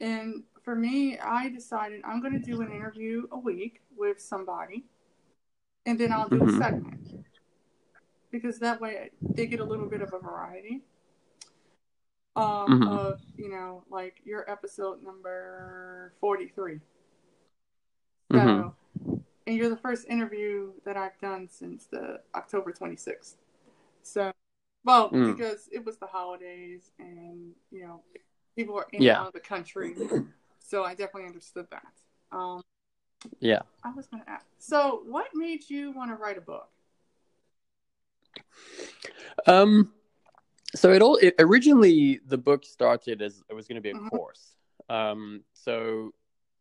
And 0.00 0.44
for 0.62 0.74
me, 0.74 1.18
I 1.18 1.48
decided 1.48 2.02
I'm 2.04 2.20
going 2.20 2.32
to 2.32 2.44
do 2.44 2.60
an 2.62 2.70
interview 2.70 3.26
a 3.30 3.38
week 3.38 3.82
with 3.96 4.20
somebody, 4.20 4.84
and 5.86 5.98
then 5.98 6.12
I'll 6.12 6.28
do 6.28 6.40
Mhm. 6.40 6.48
a 6.48 6.58
segment 6.58 7.24
because 8.30 8.58
that 8.58 8.80
way 8.80 9.10
they 9.20 9.46
get 9.46 9.60
a 9.60 9.64
little 9.64 9.88
bit 9.88 10.02
of 10.02 10.12
a 10.12 10.18
variety 10.18 10.82
um, 12.34 12.68
Mhm. 12.82 12.88
of 12.88 13.20
you 13.38 13.48
know 13.48 13.84
like 13.88 14.20
your 14.24 14.48
episode 14.50 15.02
number 15.02 16.12
43 16.20 16.80
so 18.32 18.38
Mhm. 18.38 18.74
And 19.46 19.56
you're 19.56 19.68
the 19.68 19.76
first 19.76 20.06
interview 20.08 20.72
that 20.84 20.96
i've 20.96 21.18
done 21.20 21.48
since 21.50 21.86
the 21.86 22.20
october 22.34 22.72
26th 22.72 23.34
so 24.02 24.32
well 24.84 25.10
Mm. 25.10 25.36
because 25.36 25.68
it 25.72 25.84
was 25.84 25.96
the 25.98 26.06
holidays 26.06 26.90
and 26.98 27.52
you 27.70 27.82
know 27.82 28.02
people 28.54 28.74
were 28.74 28.86
in 28.92 29.02
Yeah. 29.02 29.20
out 29.20 29.28
of 29.28 29.32
the 29.32 29.40
country 29.40 29.96
so 30.58 30.84
i 30.84 30.94
definitely 30.94 31.26
understood 31.26 31.66
that 31.70 31.92
um, 32.32 32.62
Yeah. 33.40 33.62
i 33.84 33.90
was 33.92 34.06
going 34.06 34.22
to 34.22 34.30
ask 34.30 34.46
so 34.58 35.02
what 35.06 35.26
made 35.34 35.68
you 35.70 35.92
want 35.92 36.10
to 36.10 36.16
write 36.16 36.38
a 36.38 36.40
book 36.40 36.68
Um, 39.46 39.92
so 40.74 40.92
it 40.92 41.00
all 41.02 41.16
it, 41.16 41.34
originally 41.38 42.20
the 42.26 42.36
book 42.38 42.64
started 42.64 43.22
as 43.22 43.42
it 43.48 43.54
was 43.54 43.66
going 43.68 43.76
to 43.76 43.80
be 43.80 43.90
a 43.90 43.94
Mhm. 43.94 44.10
course. 44.10 44.56
Um, 44.88 45.44
so 45.52 46.12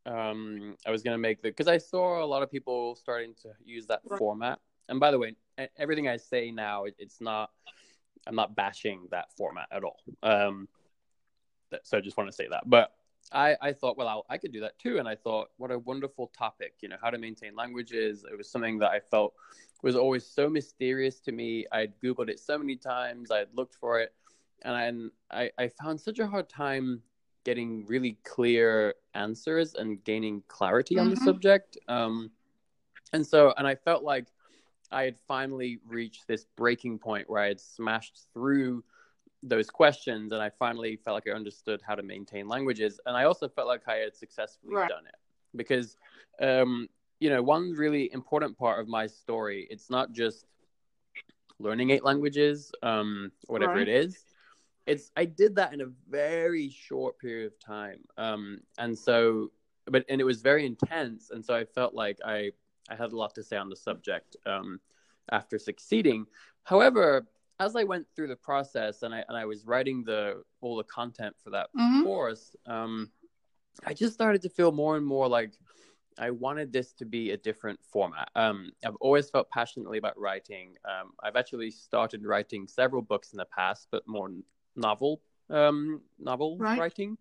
um, 0.06 0.76
I 0.86 0.92
was 0.92 1.02
going 1.04 1.14
to 1.14 1.20
make 1.20 1.42
the 1.42 1.50
because 1.50 1.68
I 1.68 1.78
saw 1.78 2.24
a 2.24 2.28
lot 2.28 2.44
of 2.44 2.52
people 2.52 2.96
starting 2.96 3.34
to 3.42 3.50
use 3.64 3.88
that 3.88 4.02
Right. 4.06 4.18
format. 4.20 4.60
And 4.90 5.00
by 5.00 5.12
the 5.12 5.20
way, 5.20 5.36
everything 5.78 6.08
I 6.08 6.18
say 6.18 6.52
now, 6.52 6.86
it, 6.86 6.96
it's 7.00 7.22
not. 7.22 7.52
I'm 8.28 8.36
not 8.36 8.56
bashing 8.56 9.08
that 9.12 9.32
format 9.38 9.68
at 9.72 9.84
all. 9.84 10.00
Um, 10.24 10.68
so 11.84 11.98
I 11.98 12.02
just 12.02 12.18
want 12.18 12.30
to 12.30 12.36
say 12.36 12.48
that. 12.50 12.64
But 12.68 12.92
I, 13.32 13.56
I 13.62 13.74
thought, 13.74 13.98
well, 13.98 14.08
I'll, 14.08 14.26
I 14.30 14.38
could 14.38 14.52
do 14.52 14.62
that 14.62 14.80
too. 14.80 14.98
And 14.98 15.08
I 15.08 15.16
thought, 15.16 15.50
what 15.58 15.72
a 15.72 15.80
wonderful 15.80 16.32
topic, 16.36 16.74
you 16.82 16.90
know, 16.90 16.96
how 17.02 17.10
to 17.10 17.18
maintain 17.18 17.56
languages. 17.56 18.26
It 18.32 18.36
was 18.38 18.50
something 18.50 18.80
that 18.80 18.92
I 18.92 19.00
felt 19.00 19.34
was 19.84 19.96
always 19.96 20.26
so 20.26 20.50
mysterious 20.50 21.20
to 21.22 21.32
me. 21.32 21.66
I'd 21.72 21.94
Googled 22.04 22.30
it 22.30 22.40
so 22.40 22.58
many 22.58 22.76
times, 22.76 23.32
I'd 23.32 23.48
looked 23.54 23.76
for 23.76 24.00
it, 24.00 24.14
and 24.64 25.12
I, 25.32 25.52
I 25.58 25.68
found 25.68 26.00
such 26.00 26.20
a 26.20 26.28
hard 26.28 26.50
time 26.50 27.02
getting 27.46 27.86
really 27.86 28.18
clear 28.26 28.96
answers 29.14 29.76
and 29.76 30.04
gaining 30.04 30.44
clarity 30.50 31.00
on 31.00 31.10
the 31.10 31.16
Mhm. 31.16 31.24
subject. 31.24 31.78
Um, 31.88 32.32
and 33.14 33.26
so, 33.26 33.54
and 33.58 33.66
I 33.66 33.76
felt 33.76 34.04
like 34.04 34.28
I 34.92 35.04
had 35.04 35.18
finally 35.28 35.80
reached 35.86 36.28
this 36.28 36.46
breaking 36.58 37.00
point 37.00 37.30
where 37.30 37.42
I 37.42 37.48
had 37.48 37.62
smashed 37.62 38.28
through 38.34 38.84
those 39.44 39.70
questions 39.70 40.32
and 40.32 40.42
I 40.42 40.50
finally 40.50 40.96
felt 40.98 41.16
like 41.16 41.28
I 41.28 41.36
understood 41.36 41.82
how 41.82 41.96
to 41.96 42.04
maintain 42.04 42.48
languages. 42.48 43.00
And 43.06 43.16
I 43.16 43.24
also 43.26 43.48
felt 43.48 43.68
like 43.68 43.88
I 43.88 43.96
had 43.98 44.16
successfully 44.16 44.74
Right. 44.76 44.90
done 44.90 45.06
it 45.06 45.16
because, 45.56 45.98
um, 46.42 46.90
you 47.20 47.30
know, 47.30 47.42
one 47.42 47.72
really 47.74 48.12
important 48.12 48.58
part 48.58 48.80
of 48.80 48.88
my 48.88 49.06
story, 49.08 49.68
it's 49.70 49.90
not 49.90 50.12
just 50.12 50.46
learning 51.60 51.92
eight 51.92 52.04
languages, 52.04 52.72
um, 52.84 53.32
whatever 53.48 53.76
Right. 53.76 53.88
it 53.88 53.90
is. 53.90 54.26
It's 54.86 55.12
I 55.16 55.26
did 55.26 55.56
that 55.56 55.74
in 55.74 55.82
a 55.82 55.88
very 56.10 56.70
short 56.70 57.18
period 57.20 57.48
of 57.48 57.60
time, 57.60 58.00
um, 58.18 58.60
and 58.78 58.98
so, 58.98 59.52
but 59.86 60.06
and 60.10 60.22
it 60.22 60.24
was 60.24 60.42
very 60.42 60.66
intense, 60.66 61.32
and 61.32 61.44
so 61.44 61.56
I 61.56 61.66
felt 61.66 61.94
like 61.94 62.20
I 62.26 62.52
I 62.90 62.96
had 62.96 63.12
a 63.12 63.16
lot 63.18 63.34
to 63.36 63.44
say 63.44 63.58
on 63.58 63.70
the 63.70 63.76
subject 63.76 64.36
um, 64.46 64.80
after 65.32 65.58
succeeding. 65.58 66.28
However, 66.64 67.28
as 67.60 67.76
I 67.76 67.84
went 67.84 68.06
through 68.16 68.28
the 68.28 68.36
process 68.36 69.02
and 69.02 69.14
I 69.14 69.24
and 69.28 69.36
I 69.36 69.46
was 69.46 69.66
writing 69.66 70.04
the 70.04 70.44
all 70.62 70.76
the 70.78 70.84
content 70.84 71.36
for 71.44 71.50
that 71.52 71.70
Mhm. 71.76 72.04
course, 72.04 72.56
um, 72.68 73.12
I 73.86 73.94
just 73.94 74.14
started 74.14 74.42
to 74.44 74.50
feel 74.50 74.72
more 74.72 74.98
and 74.98 75.06
more 75.06 75.28
like 75.28 75.54
I 76.18 76.32
wanted 76.32 76.72
this 76.72 76.94
to 76.94 77.06
be 77.06 77.32
a 77.32 77.38
different 77.38 77.84
format. 77.84 78.30
Um, 78.36 78.72
I've 78.86 78.96
always 79.02 79.30
felt 79.30 79.50
passionately 79.50 79.98
about 79.98 80.18
writing. 80.18 80.78
Um, 80.86 81.12
I've 81.22 81.36
actually 81.36 81.72
started 81.72 82.24
writing 82.26 82.68
several 82.68 83.02
books 83.02 83.34
in 83.34 83.38
the 83.38 83.46
past, 83.46 83.88
but 83.92 84.08
more 84.08 84.30
novel 84.76 85.22
um, 85.50 86.02
novel 86.20 86.58
Right. 86.58 86.80
writing. 86.80 87.18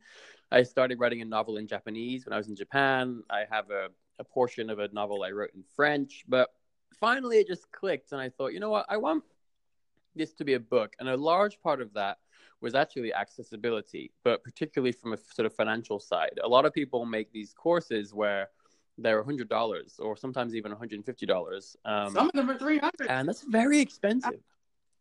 I 0.51 0.63
started 0.63 0.99
writing 0.99 1.21
a 1.23 1.25
novel 1.25 1.57
in 1.57 1.67
Japanese 1.67 2.25
when 2.25 2.33
I 2.33 2.37
was 2.37 2.49
in 2.49 2.57
Japan. 2.57 3.23
I 3.29 3.45
have 3.51 3.71
a, 3.71 3.89
a 4.19 4.25
portion 4.25 4.71
of 4.71 4.79
a 4.79 4.89
novel 4.89 5.23
I 5.23 5.31
wrote 5.31 5.51
in 5.55 5.65
French, 5.75 6.25
but 6.29 6.51
finally 6.99 7.39
it 7.39 7.49
just 7.49 7.71
clicked, 7.73 8.13
and 8.13 8.21
I 8.21 8.29
thought, 8.29 8.53
you 8.53 8.61
know 8.61 8.71
what, 8.71 8.87
I 8.89 8.97
want 8.97 9.25
this 10.15 10.33
to 10.35 10.45
be 10.45 10.55
a 10.55 10.61
book, 10.61 10.95
and 11.01 11.09
a 11.09 11.17
large 11.17 11.61
part 11.61 11.81
of 11.81 11.93
that 11.95 12.19
was 12.61 12.75
actually 12.75 13.13
accessibility, 13.13 14.13
but 14.23 14.43
particularly 14.45 14.93
from 14.93 15.13
a 15.13 15.17
sort 15.17 15.45
of 15.45 15.55
financial 15.55 15.99
side. 15.99 16.39
A 16.43 16.49
lot 16.49 16.65
of 16.65 16.73
people 16.73 17.05
make 17.05 17.33
these 17.33 17.53
courses 17.53 18.15
where 18.15 18.49
they're 18.97 19.25
hundred 19.25 19.49
dollars 19.49 19.99
or 19.99 20.17
sometimes 20.17 20.55
even 20.55 20.71
one 20.71 20.79
hundred 20.79 20.97
and 20.97 21.05
fifty 21.05 21.27
dollars, 21.27 21.77
um, 21.85 22.15
some 22.15 22.29
of 22.29 22.33
them 22.33 22.49
are 22.49 22.57
300 22.57 22.93
and 23.09 23.29
that's 23.29 23.43
very 23.43 23.81
expensive. 23.81 24.41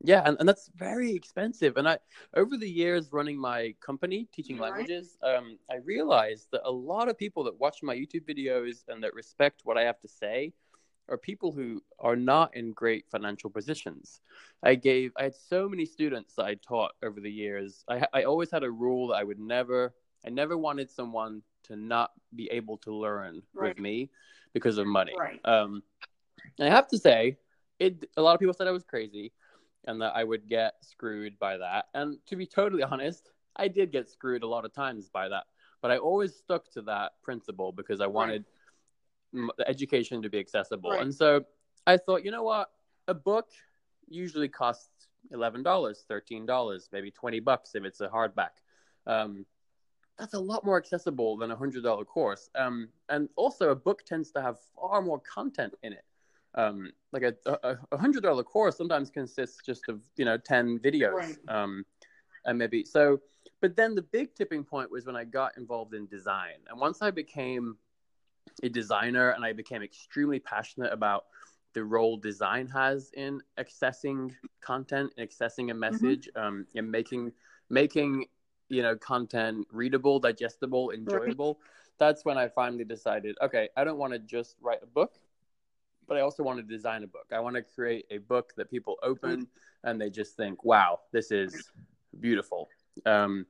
Yeah, 0.04 0.22
and, 0.26 0.36
and 0.40 0.48
that's 0.48 0.70
very 0.76 1.14
expensive. 1.14 1.78
And 1.78 1.88
I, 1.88 1.98
over 2.36 2.58
the 2.58 2.70
years 2.70 3.14
running 3.14 3.40
my 3.40 3.74
company 3.80 4.28
teaching 4.34 4.58
Right. 4.58 4.74
languages, 4.74 5.18
um, 5.24 5.58
I 5.72 5.76
realized 5.78 6.50
that 6.52 6.62
a 6.66 6.72
lot 6.72 7.08
of 7.08 7.18
people 7.18 7.44
that 7.46 7.58
watch 7.58 7.82
my 7.82 7.96
YouTube 7.96 8.26
videos 8.26 8.84
and 8.90 9.02
that 9.04 9.14
respect 9.14 9.62
what 9.64 9.78
I 9.78 9.84
have 9.84 10.00
to 10.02 10.08
say 10.10 10.52
are 11.10 11.18
people 11.18 11.52
who 11.54 11.82
are 12.00 12.16
not 12.18 12.56
in 12.56 12.72
great 12.74 13.06
financial 13.10 13.50
positions. 13.50 14.22
I 14.62 14.76
gave, 14.76 15.12
I 15.18 15.24
had 15.24 15.36
so 15.36 15.70
many 15.70 15.86
students 15.86 16.34
that 16.36 16.46
I 16.46 16.56
taught 16.56 16.94
over 17.02 17.22
the 17.22 17.32
years. 17.32 17.86
I, 17.88 18.06
I 18.14 18.24
always 18.24 18.52
had 18.52 18.64
a 18.64 18.72
rule 18.72 19.08
that 19.08 19.16
I 19.16 19.24
would 19.24 19.40
never, 19.40 19.94
I 20.26 20.30
never 20.30 20.58
wanted 20.58 20.92
someone 20.92 21.44
to 21.64 21.76
not 21.78 22.12
be 22.36 22.50
able 22.52 22.78
to 22.80 22.94
learn 22.94 23.42
Right. 23.54 23.70
with 23.70 23.80
me 23.80 24.10
because 24.54 24.78
of 24.78 24.86
money. 24.88 25.14
right 25.18 25.40
Um, 25.46 25.82
I 26.60 26.66
have 26.66 26.88
to 26.90 26.98
say, 26.98 27.38
it. 27.80 28.10
A 28.18 28.22
lot 28.22 28.34
of 28.34 28.40
people 28.40 28.54
said 28.54 28.68
I 28.68 28.72
was 28.72 28.84
crazy, 28.84 29.32
and 29.86 30.02
that 30.02 30.16
I 30.16 30.24
would 30.24 30.48
get 30.48 30.76
screwed 30.82 31.38
by 31.40 31.58
that. 31.58 31.86
And 31.94 32.18
to 32.28 32.36
be 32.36 32.46
totally 32.46 32.84
honest, 32.92 33.32
I 33.56 33.68
did 33.68 33.92
get 33.92 34.10
screwed 34.10 34.44
a 34.44 34.48
lot 34.48 34.66
of 34.66 34.74
times 34.74 35.10
by 35.10 35.30
that. 35.30 35.46
But 35.82 35.92
I 35.92 35.98
always 35.98 36.36
stuck 36.36 36.72
to 36.74 36.82
that 36.84 37.14
principle 37.24 37.72
because 37.72 38.00
I 38.00 38.08
wanted 38.08 38.46
m 39.34 39.52
the 39.58 39.68
education 39.68 40.22
to 40.22 40.30
be 40.30 40.40
accessible. 40.40 40.92
Right. 40.92 41.02
And 41.02 41.14
so 41.14 41.44
I 41.86 41.98
thought, 41.98 42.24
you 42.24 42.32
know 42.32 42.44
what, 42.44 42.70
a 43.08 43.14
book 43.14 43.50
usually 44.08 44.48
costs 44.48 45.08
eleven 45.32 45.62
dollars, 45.62 46.06
thirteen 46.08 46.46
dollars, 46.46 46.90
maybe 46.94 47.12
twenty 47.12 47.42
bucks 47.42 47.76
if 47.76 47.84
it's 47.84 48.00
a 48.00 48.08
hardback. 48.08 48.62
Um, 49.06 49.46
that's 50.18 50.36
a 50.36 50.40
lot 50.40 50.64
more 50.64 50.78
accessible 50.78 51.38
than 51.38 51.52
a 51.52 51.56
hundred 51.56 51.84
dollar 51.84 52.06
course. 52.06 52.50
Um, 52.56 52.90
and 53.10 53.28
also 53.36 53.70
a 53.70 53.76
book 53.76 54.04
tends 54.06 54.32
to 54.32 54.42
have 54.42 54.58
far 54.76 55.02
more 55.02 55.20
content 55.20 55.74
in 55.84 55.94
it. 55.94 56.06
Um, 56.56 56.92
like 57.12 57.24
a, 57.24 57.36
a, 57.46 57.78
a 57.92 57.98
hundred 57.98 58.24
dollar 58.24 58.44
course 58.44 58.78
sometimes 58.78 59.10
consists 59.10 59.60
just 59.66 59.82
of, 59.90 60.02
you 60.18 60.26
know, 60.26 60.38
10 60.38 60.80
videos. 60.80 61.14
Right. 61.14 61.38
Um, 61.48 61.84
and 62.46 62.58
maybe, 62.58 62.84
so 62.86 63.22
but 63.64 63.78
then 63.78 63.96
the 63.96 64.02
big 64.02 64.36
tipping 64.36 64.66
point 64.66 64.92
was 64.92 65.06
when 65.06 65.16
I 65.16 65.24
got 65.24 65.58
involved 65.58 65.94
in 65.94 66.06
design. 66.08 66.56
And 66.70 66.80
once 66.80 67.02
I 67.02 67.12
became 67.12 67.78
a 68.62 68.68
designer 68.68 69.30
and 69.30 69.46
I 69.46 69.54
became 69.54 69.82
extremely 69.82 70.40
passionate 70.40 70.92
about 70.92 71.26
the 71.74 71.84
role 71.84 72.18
design 72.18 72.68
has 72.68 73.10
in 73.16 73.42
accessing 73.58 74.34
content 74.62 75.14
and 75.18 75.28
accessing 75.28 75.72
a 75.72 75.74
message 75.74 76.30
mm-hmm. 76.36 76.46
um, 76.46 76.68
and 76.76 76.92
making 76.92 77.32
making 77.70 78.26
you 78.70 78.82
know 78.82 78.96
content 78.96 79.66
readable 79.72 80.20
digestible 80.20 80.92
enjoyable 80.92 81.54
right. 81.54 81.70
that's 82.00 82.24
when 82.26 82.38
i 82.38 82.48
finally 82.48 82.84
decided 82.84 83.36
okay 83.42 83.70
i 83.76 83.84
don't 83.84 83.98
want 83.98 84.14
to 84.14 84.20
just 84.20 84.56
write 84.62 84.80
a 84.84 84.86
book 84.86 85.16
but 86.08 86.18
i 86.18 86.22
also 86.22 86.44
want 86.44 86.58
to 86.58 86.64
design 86.64 87.04
a 87.04 87.08
book 87.08 87.26
i 87.32 87.40
want 87.40 87.56
to 87.56 87.62
create 87.62 88.06
a 88.12 88.18
book 88.20 88.54
that 88.58 88.70
people 88.70 88.98
open 89.04 89.48
and 89.84 90.00
they 90.00 90.10
just 90.10 90.36
think 90.36 90.64
wow 90.64 91.00
this 91.12 91.32
is 91.32 91.70
beautiful 92.20 92.70
um, 93.06 93.46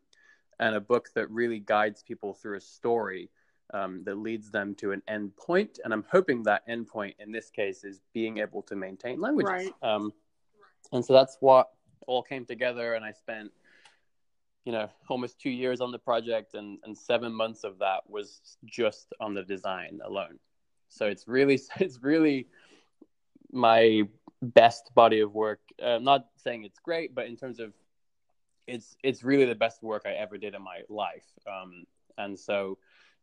and 0.60 0.76
a 0.76 0.82
book 0.82 1.10
that 1.16 1.30
really 1.30 1.60
guides 1.60 2.04
people 2.04 2.34
through 2.34 2.58
a 2.58 2.62
story 2.62 3.30
um, 3.74 4.04
that 4.06 4.16
leads 4.16 4.52
them 4.52 4.76
to 4.76 4.92
an 4.92 5.02
end 5.08 5.36
point. 5.36 5.80
And 5.84 5.94
I'm 5.94 6.06
hoping 6.12 6.44
that 6.44 6.64
end 6.68 6.88
point 6.88 7.16
in 7.20 7.32
this 7.32 7.50
case 7.50 7.84
is 7.84 8.02
being 8.14 8.38
able 8.38 8.62
to 8.64 8.76
maintain 8.76 9.20
languages. 9.20 9.52
Right. 9.52 9.74
Um, 9.82 10.14
and 10.92 11.04
so 11.04 11.14
that's 11.14 11.38
what 11.40 11.70
all 12.08 12.22
came 12.22 12.46
together. 12.46 12.94
And 12.94 13.04
I 13.04 13.12
spent, 13.12 13.52
you 14.66 14.72
know, 14.72 14.90
almost 15.10 15.40
two 15.40 15.50
years 15.50 15.82
on 15.82 15.92
the 15.92 16.00
project, 16.00 16.54
and, 16.54 16.80
and 16.84 16.98
seven 16.98 17.34
months 17.34 17.64
of 17.64 17.80
that 17.80 18.02
was 18.08 18.58
just 18.66 19.14
on 19.20 19.34
the 19.34 19.44
design 19.44 20.00
alone. 20.06 20.40
So 20.94 21.08
it's 21.08 21.28
really, 21.28 21.60
it's 21.80 22.02
really 22.02 22.48
my 23.52 24.04
best 24.42 24.92
body 24.96 25.20
of 25.20 25.34
work. 25.34 25.60
Uh, 25.82 25.96
I'm 25.96 26.04
not 26.04 26.28
saying 26.38 26.64
it's 26.64 26.80
great, 26.80 27.16
but 27.16 27.26
in 27.28 27.36
terms 27.36 27.60
of 27.60 27.74
it's 28.66 28.96
it's 29.04 29.24
really 29.24 29.46
the 29.46 29.56
best 29.56 29.84
work 29.84 30.04
I 30.06 30.12
ever 30.12 30.38
did 30.38 30.56
in 30.56 30.62
my 30.62 30.82
life. 30.90 31.28
Um, 31.48 31.86
and 32.18 32.40
so 32.40 32.78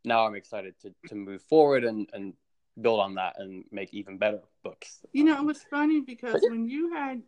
now 0.04 0.26
I'm 0.26 0.34
excited 0.34 0.74
to 0.82 0.92
to 1.08 1.14
move 1.14 1.42
forward 1.42 1.84
and 1.84 2.08
and 2.12 2.34
build 2.80 3.00
on 3.00 3.14
that 3.14 3.36
and 3.38 3.64
make 3.70 3.92
even 3.92 4.18
better 4.18 4.40
books. 4.62 5.00
You 5.12 5.24
know, 5.24 5.36
it 5.36 5.44
was 5.44 5.62
funny 5.70 6.00
because 6.00 6.42
when 6.48 6.66
you 6.66 6.92
had 6.92 7.22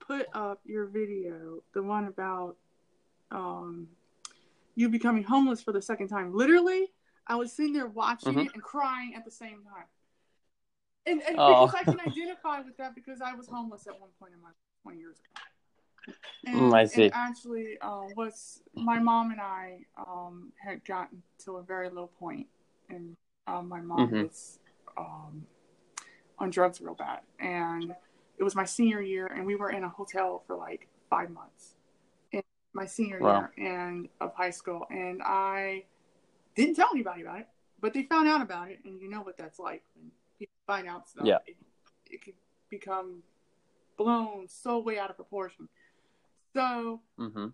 put 0.00 0.26
up 0.34 0.60
your 0.64 0.86
video, 0.86 1.62
the 1.74 1.82
one 1.82 2.06
about 2.06 2.56
um 3.30 3.88
you 4.74 4.88
becoming 4.88 5.22
homeless 5.22 5.62
for 5.62 5.72
the 5.72 5.82
second 5.82 6.08
time, 6.08 6.34
literally, 6.34 6.90
I 7.26 7.36
was 7.36 7.52
sitting 7.52 7.72
there 7.72 7.86
watching 7.86 8.32
mm-hmm. 8.32 8.46
it 8.46 8.54
and 8.54 8.62
crying 8.62 9.14
at 9.16 9.24
the 9.24 9.30
same 9.30 9.62
time. 9.64 9.86
And, 11.06 11.22
and 11.22 11.36
oh. 11.38 11.66
because 11.66 11.80
I 11.80 11.84
can 11.84 12.00
identify 12.06 12.60
with 12.60 12.76
that 12.78 12.94
because 12.94 13.20
I 13.20 13.34
was 13.34 13.48
homeless 13.48 13.86
at 13.86 13.98
one 14.00 14.10
point 14.18 14.32
in 14.34 14.42
my 14.42 14.50
20 14.82 14.98
years 14.98 15.16
ago. 15.18 16.14
And, 16.46 16.60
mm, 16.60 16.74
I 16.74 16.84
see. 16.84 17.10
actually, 17.12 17.78
uh, 17.80 18.02
was 18.16 18.60
my 18.74 18.98
mom 18.98 19.30
and 19.30 19.40
I 19.40 19.78
um, 19.96 20.52
had 20.62 20.84
gotten 20.84 21.22
to 21.44 21.56
a 21.56 21.62
very 21.62 21.88
low 21.88 22.10
point, 22.18 22.46
and 22.90 23.16
uh, 23.46 23.62
my 23.62 23.80
mom 23.80 24.08
mm-hmm. 24.08 24.22
was 24.24 24.58
um, 24.98 25.46
on 26.38 26.50
drugs 26.50 26.80
real 26.82 26.94
bad, 26.94 27.20
and 27.40 27.94
it 28.36 28.42
was 28.42 28.54
my 28.54 28.66
senior 28.66 29.00
year, 29.00 29.26
and 29.26 29.46
we 29.46 29.56
were 29.56 29.70
in 29.70 29.84
a 29.84 29.88
hotel 29.88 30.42
for 30.46 30.56
like 30.56 30.88
five 31.08 31.30
months 31.30 31.76
in 32.32 32.42
my 32.74 32.84
senior 32.84 33.20
wow. 33.20 33.48
year 33.56 33.66
and 33.66 34.08
of 34.20 34.34
high 34.34 34.50
school, 34.50 34.86
and 34.90 35.22
I 35.24 35.84
didn't 36.54 36.74
tell 36.74 36.88
anybody 36.92 37.22
about 37.22 37.40
it, 37.40 37.48
but 37.80 37.92
they 37.92 38.02
found 38.04 38.28
out 38.28 38.40
about 38.40 38.70
it, 38.70 38.80
and 38.84 39.00
you 39.00 39.08
know 39.08 39.22
what 39.22 39.36
that's 39.36 39.58
like 39.58 39.82
when 39.94 40.10
people 40.38 40.54
find 40.66 40.88
out 40.88 41.08
stuff. 41.08 41.26
Yeah. 41.26 41.38
It, 41.46 41.56
it 42.10 42.22
can 42.22 42.34
become 42.70 43.22
blown 43.96 44.48
so 44.48 44.78
way 44.78 44.98
out 44.98 45.10
of 45.10 45.16
proportion. 45.16 45.68
So, 46.54 47.00
mm-hmm. 47.18 47.48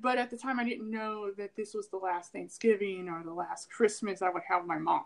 but 0.00 0.18
at 0.18 0.30
the 0.30 0.36
time, 0.36 0.60
I 0.60 0.64
didn't 0.64 0.90
know 0.90 1.32
that 1.32 1.56
this 1.56 1.74
was 1.74 1.88
the 1.88 1.96
last 1.96 2.32
Thanksgiving 2.32 3.08
or 3.08 3.22
the 3.24 3.32
last 3.32 3.70
Christmas 3.70 4.22
I 4.22 4.30
would 4.30 4.44
have 4.48 4.66
my 4.66 4.78
mom. 4.78 5.04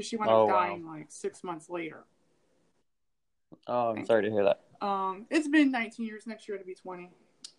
She 0.00 0.16
wound 0.16 0.30
oh, 0.30 0.44
up 0.44 0.50
dying 0.50 0.86
wow. 0.86 0.92
like 0.92 1.06
six 1.08 1.42
months 1.42 1.68
later. 1.68 2.04
Oh, 3.66 3.90
I'm 3.96 4.04
sorry 4.04 4.22
to 4.24 4.30
hear 4.30 4.44
that. 4.44 4.60
Um, 4.80 5.26
it's 5.30 5.48
been 5.48 5.72
19 5.72 6.06
years. 6.06 6.26
Next 6.26 6.46
year 6.46 6.56
it'll 6.56 6.66
be 6.66 6.74
20. 6.74 7.10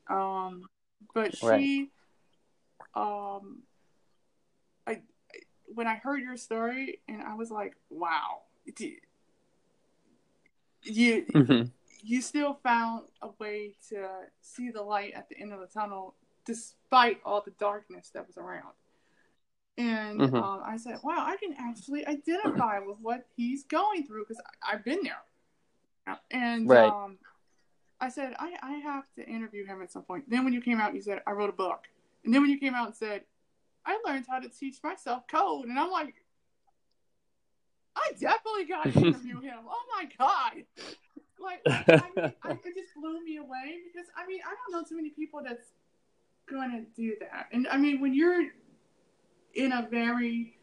Um, 0.10 0.64
but 1.14 1.36
she, 1.36 1.90
right. 2.96 3.36
um, 3.36 3.64
when 5.74 5.88
I 5.88 5.96
heard 5.96 6.22
your 6.22 6.38
story, 6.38 7.00
and 7.08 7.22
I 7.22 7.36
was 7.36 7.52
like, 7.52 7.76
wow, 7.90 8.42
you, 10.84 11.26
mm-hmm 11.34 11.68
you 12.04 12.22
still 12.22 12.60
found 12.64 13.04
a 13.22 13.30
way 13.40 13.74
to 13.90 14.08
see 14.42 14.72
the 14.72 14.82
light 14.82 15.14
at 15.14 15.30
the 15.30 15.38
end 15.40 15.54
of 15.54 15.60
the 15.60 15.68
tunnel 15.68 16.16
despite 16.46 17.20
all 17.26 17.42
the 17.42 17.52
darkness 17.52 18.10
that 18.14 18.26
was 18.26 18.38
around. 18.38 18.74
And 19.78 20.20
mm-hmm. 20.20 20.36
uh, 20.36 20.60
I 20.60 20.78
said, 20.78 21.00
wow, 21.04 21.18
I 21.20 21.38
can 21.38 21.56
actually 21.58 22.06
identify 22.06 22.80
with 22.80 22.98
what 23.02 23.26
he's 23.36 23.64
going 23.64 24.06
through 24.06 24.26
because 24.28 24.42
I've 24.68 24.84
been 24.84 25.00
there. 25.04 26.18
And 26.32 26.68
right. 26.68 26.90
um, 26.90 27.18
I 28.02 28.10
said, 28.10 28.34
I, 28.40 28.56
I 28.62 28.72
have 28.80 29.04
to 29.16 29.26
interview 29.28 29.66
him 29.66 29.82
at 29.82 29.92
some 29.92 30.02
point. 30.02 30.30
Then 30.30 30.44
when 30.44 30.54
you 30.54 30.62
came 30.62 30.82
out, 30.82 30.96
you 30.96 31.02
said, 31.02 31.22
I 31.28 31.32
wrote 31.32 31.50
a 31.50 31.54
book. 31.54 31.88
And 32.26 32.34
then 32.34 32.42
when 32.42 32.50
you 32.50 32.60
came 32.60 32.74
out 32.74 32.88
and 32.88 32.96
said, 32.96 33.22
I 33.90 33.98
learned 34.06 34.26
how 34.30 34.40
to 34.40 34.50
teach 34.50 34.78
myself 34.84 35.28
code. 35.28 35.66
And 35.66 35.80
I'm 35.80 35.90
like, 35.90 36.14
I 37.96 38.12
definitely 38.20 38.66
got 38.66 38.84
to 38.84 38.90
interview 39.08 39.42
him. 39.42 39.60
Oh 39.68 39.84
my 39.96 40.08
God. 40.18 40.64
Like, 41.40 41.62
I 41.66 42.02
mean, 42.16 42.34
I, 42.44 42.52
it 42.52 42.76
just 42.76 42.94
blew 42.96 43.24
me 43.24 43.38
away 43.38 43.80
because 43.92 44.08
I 44.16 44.28
mean, 44.28 44.42
I 44.46 44.54
don't 44.54 44.72
know 44.72 44.88
too 44.88 44.96
many 44.96 45.10
people 45.10 45.42
that's 45.44 45.70
going 46.48 46.72
to 46.72 47.02
do 47.02 47.16
that. 47.22 47.48
And 47.52 47.68
I 47.68 47.78
mean, 47.78 48.00
when 48.00 48.14
you're 48.14 48.48
in 49.56 49.72
a 49.72 49.88
very 49.90 50.58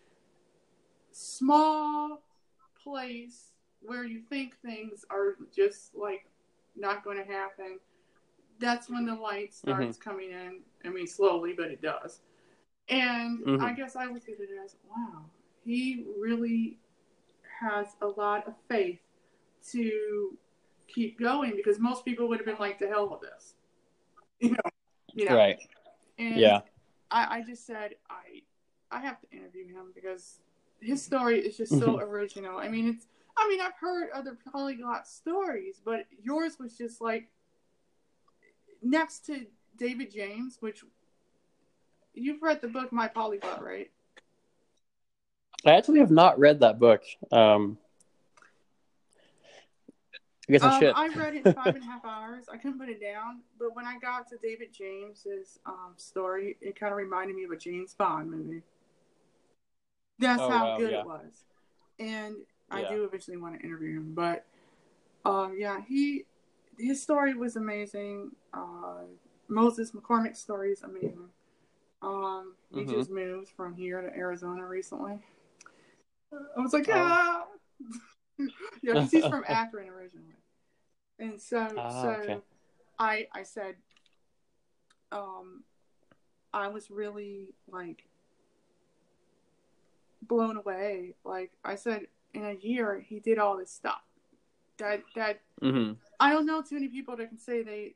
small 1.10 2.22
place 2.84 3.50
where 3.80 4.04
you 4.04 4.20
think 4.20 4.56
things 4.60 5.04
are 5.10 5.36
just 5.54 5.96
like 5.96 6.26
not 6.76 7.02
going 7.02 7.16
to 7.16 7.24
happen, 7.24 7.80
that's 8.60 8.88
when 8.88 9.04
the 9.04 9.14
light 9.14 9.52
starts 9.52 9.98
mm-hmm. 9.98 10.10
coming 10.10 10.30
in. 10.30 10.60
I 10.84 10.90
mean, 10.90 11.08
slowly, 11.08 11.54
but 11.56 11.72
it 11.72 11.82
does. 11.82 12.20
And 12.88 13.44
mm-hmm. 13.44 13.64
I 13.64 13.72
guess 13.72 13.96
I 13.96 14.06
look 14.06 14.28
at 14.28 14.40
it 14.40 14.48
as, 14.64 14.76
wow, 14.88 15.24
he 15.64 16.04
really 16.18 16.78
has 17.60 17.88
a 18.00 18.06
lot 18.06 18.46
of 18.46 18.54
faith 18.68 19.00
to 19.72 20.36
keep 20.86 21.18
going 21.18 21.54
because 21.56 21.78
most 21.78 22.04
people 22.04 22.28
would 22.28 22.38
have 22.38 22.46
been 22.46 22.58
like, 22.58 22.78
"To 22.78 22.86
hell 22.86 23.08
with 23.08 23.20
this," 23.20 23.54
you 24.40 24.50
know. 24.50 24.70
You 25.14 25.24
know. 25.28 25.36
Right. 25.36 25.58
And 26.18 26.36
yeah. 26.36 26.60
I, 27.10 27.38
I 27.38 27.42
just 27.42 27.66
said 27.66 27.94
I 28.08 28.42
I 28.90 29.00
have 29.00 29.20
to 29.20 29.30
interview 29.36 29.66
him 29.66 29.92
because 29.94 30.38
his 30.80 31.02
story 31.02 31.40
is 31.40 31.56
just 31.56 31.72
so 31.72 31.78
mm-hmm. 31.78 32.00
original. 32.00 32.58
I 32.58 32.68
mean, 32.68 32.88
it's. 32.88 33.06
I 33.38 33.48
mean, 33.50 33.60
I've 33.60 33.74
heard 33.78 34.08
other 34.14 34.38
polyglot 34.50 35.06
stories, 35.06 35.80
but 35.84 36.06
yours 36.22 36.56
was 36.58 36.78
just 36.78 37.02
like 37.02 37.28
next 38.82 39.26
to 39.26 39.46
David 39.76 40.10
James, 40.10 40.56
which 40.60 40.84
you've 42.16 42.42
read 42.42 42.60
the 42.60 42.68
book 42.68 42.92
My 42.92 43.08
Polyglot, 43.08 43.62
right? 43.62 43.90
I 45.64 45.72
actually 45.72 46.00
have 46.00 46.10
not 46.10 46.38
read 46.38 46.60
that 46.60 46.78
book. 46.78 47.02
Um, 47.32 47.78
I 50.48 50.52
guess 50.52 50.62
I 50.62 50.74
um, 50.74 50.80
should. 50.80 50.92
I 50.94 51.08
read 51.08 51.34
it 51.34 51.46
in 51.46 51.52
five 51.52 51.74
and 51.74 51.82
a 51.82 51.86
half 51.86 52.04
hours. 52.04 52.44
I 52.52 52.56
couldn't 52.56 52.78
put 52.78 52.88
it 52.88 53.00
down, 53.00 53.40
but 53.58 53.74
when 53.74 53.84
I 53.84 53.98
got 53.98 54.28
to 54.28 54.36
David 54.36 54.72
James's 54.72 55.58
um, 55.66 55.94
story, 55.96 56.56
it 56.60 56.78
kind 56.78 56.92
of 56.92 56.98
reminded 56.98 57.34
me 57.34 57.44
of 57.44 57.50
a 57.50 57.56
James 57.56 57.94
Bond 57.94 58.30
movie. 58.30 58.62
That's 60.18 60.40
oh, 60.40 60.48
how 60.48 60.64
wow, 60.64 60.78
good 60.78 60.92
yeah. 60.92 61.00
it 61.00 61.06
was, 61.06 61.44
and 61.98 62.36
I 62.70 62.82
yeah. 62.82 62.88
do 62.90 63.04
eventually 63.04 63.36
want 63.36 63.58
to 63.58 63.66
interview 63.66 63.98
him. 63.98 64.14
But 64.14 64.46
um, 65.24 65.56
yeah, 65.58 65.80
he 65.86 66.24
his 66.78 67.02
story 67.02 67.34
was 67.34 67.56
amazing. 67.56 68.30
Uh, 68.54 69.02
Moses 69.48 69.92
McCormick's 69.92 70.38
story 70.38 70.70
is 70.70 70.82
amazing. 70.82 71.28
Um, 72.02 72.54
he 72.72 72.80
mm-hmm. 72.80 72.92
just 72.92 73.10
moved 73.10 73.48
from 73.56 73.74
here 73.74 74.00
to 74.00 74.16
Arizona 74.16 74.66
recently. 74.66 75.18
I 76.32 76.60
was 76.60 76.72
like, 76.72 76.88
oh. 76.88 76.94
ah. 76.94 77.46
yeah, 78.82 79.06
he's 79.06 79.26
from 79.26 79.44
Akron 79.48 79.88
originally. 79.88 80.34
And 81.18 81.40
so, 81.40 81.68
ah, 81.76 82.02
so 82.02 82.08
okay. 82.08 82.38
I 82.98 83.26
I 83.32 83.42
said, 83.42 83.76
um, 85.12 85.64
I 86.52 86.68
was 86.68 86.90
really 86.90 87.54
like 87.70 88.04
blown 90.22 90.56
away. 90.56 91.14
Like 91.24 91.52
I 91.64 91.76
said, 91.76 92.06
in 92.34 92.44
a 92.44 92.54
year 92.54 93.02
he 93.06 93.20
did 93.20 93.38
all 93.38 93.56
this 93.56 93.70
stuff. 93.70 94.02
That 94.78 95.02
that 95.14 95.40
mm-hmm. 95.62 95.94
I 96.20 96.32
don't 96.32 96.46
know 96.46 96.60
too 96.60 96.74
many 96.74 96.88
people 96.88 97.16
that 97.16 97.28
can 97.28 97.38
say 97.38 97.62
they 97.62 97.94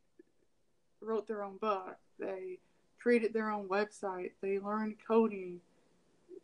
wrote 1.03 1.26
their 1.26 1.42
own 1.42 1.59
book. 1.59 1.96
They 2.18 2.59
created 3.01 3.32
their 3.32 3.51
own 3.51 3.68
website. 3.68 4.32
They 4.40 4.59
learned 4.59 4.96
coding. 5.07 5.61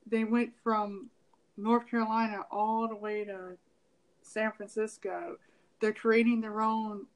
They 0.06 0.24
went 0.24 0.52
from 0.62 1.10
North 1.56 1.88
Carolina 1.88 2.44
all 2.50 2.88
the 2.88 2.96
way 2.96 3.24
to 3.24 3.56
San 4.22 4.52
Francisco 4.52 5.36
they're 5.80 5.92
creating 5.92 6.40
their 6.40 6.62
own 6.62 7.06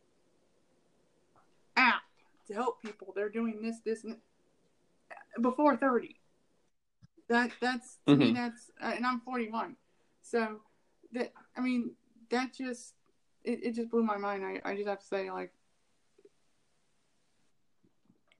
app 1.76 2.02
to 2.46 2.52
help 2.54 2.82
people. 2.82 3.12
They're 3.16 3.30
doing 3.30 3.62
this, 3.62 3.78
this, 3.80 4.04
and 4.04 4.16
before 5.40 5.76
thirty. 5.76 6.16
That 7.28 7.52
that's 7.60 7.98
to 8.06 8.16
me 8.16 8.32
Mhm. 8.32 8.34
that's 8.34 8.70
uh, 8.82 8.92
and 8.96 9.06
I'm 9.06 9.20
41, 9.20 9.76
so 10.20 10.60
that 11.12 11.32
I 11.56 11.60
mean 11.60 11.92
that 12.28 12.52
just 12.52 12.94
it, 13.44 13.64
it 13.64 13.74
just 13.74 13.90
blew 13.90 14.02
my 14.02 14.16
mind. 14.18 14.44
I 14.44 14.60
I 14.70 14.74
just 14.76 14.88
have 14.88 15.00
to 15.00 15.06
say 15.06 15.30
like 15.30 15.52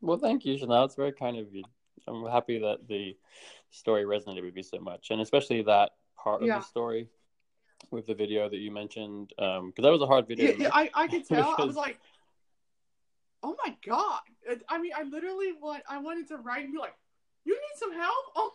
Well, 0.01 0.19
thank 0.19 0.45
you, 0.45 0.57
Chanel. 0.57 0.85
It's 0.85 0.95
very 0.95 1.13
kind 1.13 1.39
of 1.39 1.53
you. 1.55 1.65
I'm 2.07 2.25
happy 2.27 2.59
that 2.59 2.89
the 2.89 3.17
story 3.71 4.05
resonated 4.05 4.43
with 4.45 4.57
you 4.57 4.63
so 4.63 4.79
much, 4.79 5.11
and 5.11 5.21
especially 5.21 5.63
that 5.63 5.91
part 6.17 6.43
of 6.43 6.49
the 6.49 6.61
story 6.61 7.09
with 7.91 8.07
the 8.07 8.15
video 8.15 8.49
that 8.49 8.57
you 8.57 8.71
mentioned, 8.71 9.33
um, 9.39 9.69
because 9.69 9.83
that 9.83 9.93
was 9.93 10.03
a 10.03 10.07
hard 10.07 10.27
video. 10.27 10.51
yeah, 10.51 10.57
yeah. 10.59 10.71
I 10.73 10.91
I 10.95 11.07
could 11.07 11.25
tell. 11.29 11.55
I 11.59 11.65
was 11.65 11.77
like, 11.77 11.99
oh 13.43 13.57
my 13.65 13.77
god. 13.87 14.21
I 14.69 14.79
mean 14.81 14.93
I 14.97 15.03
literally 15.03 15.53
want 15.61 15.83
I 15.89 15.99
wanted 15.99 16.29
to 16.29 16.37
write 16.37 16.65
and 16.65 16.73
be 16.73 16.79
like, 16.79 16.95
you 17.45 17.55
need 17.55 17.79
some 17.79 17.93
help. 17.93 18.25
Oh 18.37 18.53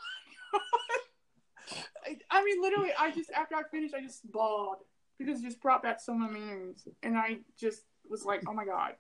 my 0.54 0.60
god. 0.60 1.80
I, 2.32 2.40
I 2.40 2.44
mean 2.44 2.62
literally 2.62 2.92
I 2.98 3.12
just 3.12 3.32
after 3.32 3.56
I 3.56 3.64
finished 3.72 3.94
I 3.96 4.02
just 4.02 4.30
bawled 4.32 4.78
because 5.18 5.40
it 5.40 5.44
just 5.44 5.62
brought 5.62 5.82
back 5.82 6.00
so 6.00 6.14
many 6.14 6.40
memories 6.40 6.88
and 7.02 7.18
I 7.18 7.38
just 7.58 7.84
was 8.08 8.24
like 8.24 8.44
oh 8.48 8.54
my 8.54 8.66
god 8.66 8.94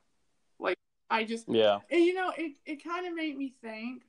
I 1.09 1.23
just 1.23 1.47
yeah. 1.47 1.79
And 1.89 2.01
you 2.01 2.13
know, 2.13 2.31
it, 2.37 2.53
it 2.65 2.83
kind 2.83 3.07
of 3.07 3.13
made 3.13 3.37
me 3.37 3.53
think, 3.61 4.03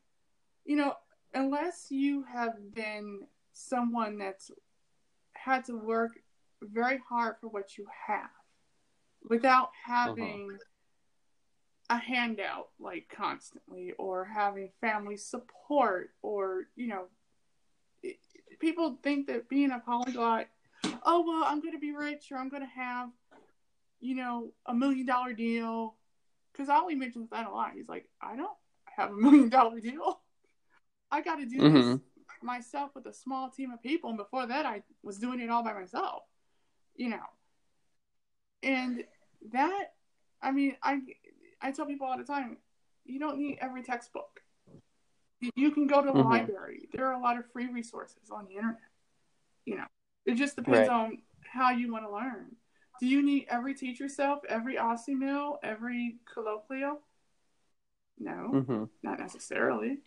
you 0.64 0.76
know, 0.76 0.94
unless 1.34 1.86
you 1.90 2.24
have 2.24 2.74
been 2.74 3.26
someone 3.53 4.18
that's 4.18 4.51
had 5.34 5.64
to 5.66 5.76
work 5.76 6.12
very 6.62 7.01
hard 7.09 7.36
for 7.40 7.49
what 7.49 7.76
you 7.76 7.86
have 8.07 8.30
without 9.28 9.70
having 9.84 10.49
uh-huh. 11.90 11.97
a 11.97 11.99
handout 11.99 12.68
like 12.78 13.12
constantly 13.14 13.92
or 13.99 14.24
having 14.24 14.70
family 14.80 15.16
support 15.16 16.11
or, 16.22 16.64
you 16.76 16.88
know, 16.88 17.07
it, 18.03 18.16
people 18.59 18.99
think 19.03 19.26
that 19.26 19.49
being 19.49 19.70
a 19.70 19.78
polyglot, 19.78 20.47
oh, 21.05 21.24
well, 21.26 21.44
I'm 21.44 21.61
going 21.61 21.74
to 21.74 21.78
be 21.78 21.92
rich 21.92 22.28
or 22.30 22.38
I'm 22.38 22.49
going 22.49 22.62
to 22.62 22.80
have, 22.80 23.11
you 24.01 24.14
know, 24.14 24.53
a 24.64 24.74
million 24.74 25.07
dollar 25.07 25.32
deal 25.32 25.95
because 26.57 26.68
Olly 26.70 26.94
mentions 26.94 27.28
that 27.30 27.46
a 27.46 27.50
lot. 27.50 27.72
He's 27.74 27.88
like, 27.88 28.09
I 28.20 28.36
don't 28.36 28.57
have 28.86 29.11
a 29.11 29.14
million 29.14 29.48
dollar 29.48 29.78
deal. 29.80 30.20
I 31.11 31.20
got 31.20 31.36
to 31.36 31.46
do 31.46 31.59
this 31.70 31.86
Mhm. 31.86 32.00
myself 32.42 32.94
with 32.94 33.07
a 33.07 33.12
small 33.12 33.50
team 33.50 33.70
of 33.70 33.82
people. 33.82 34.09
And 34.11 34.16
before 34.16 34.46
that, 34.46 34.64
I 34.66 34.82
was 35.02 35.18
doing 35.18 35.40
it 35.40 35.50
all 35.50 35.62
by 35.62 35.72
myself, 35.74 36.22
you 36.94 37.09
know. 37.11 37.24
And 38.62 39.04
that, 39.52 39.94
I 40.42 40.50
mean, 40.50 40.76
I, 40.82 41.00
I 41.61 41.72
tell 41.72 41.86
people 41.86 42.07
all 42.07 42.16
the 42.18 42.24
time, 42.24 42.57
you 43.04 43.18
don't 43.20 43.38
need 43.38 43.59
every 43.61 43.82
textbook. 43.82 44.42
You- 45.54 45.70
can 45.70 45.86
go 45.86 46.00
to 46.00 46.07
the 46.11 46.18
Mhm. 46.18 46.24
library. 46.24 46.88
There 46.92 47.07
are 47.07 47.12
a 47.12 47.20
lot 47.20 47.36
of 47.36 47.50
free 47.52 47.66
resources 47.66 48.30
on 48.30 48.46
the 48.46 48.54
internet. 48.54 48.80
You 49.66 49.76
know, 49.76 49.86
it 50.24 50.34
just 50.34 50.57
depends 50.57 50.88
Right. 50.88 50.96
on 50.96 51.22
how 51.44 51.70
you 51.70 51.92
want 51.92 52.04
to 52.07 52.11
learn. 52.11 52.57
Do 53.01 53.07
you 53.07 53.22
need 53.22 53.47
every 53.51 53.74
teach 53.74 54.01
yourself, 54.01 54.40
every 54.49 54.76
Assimil, 54.76 55.59
every 55.62 56.16
colloquial? 56.32 57.01
No, 58.18 58.64
hmm 58.66 58.84
not 59.03 59.18
necessarily. 59.18 59.99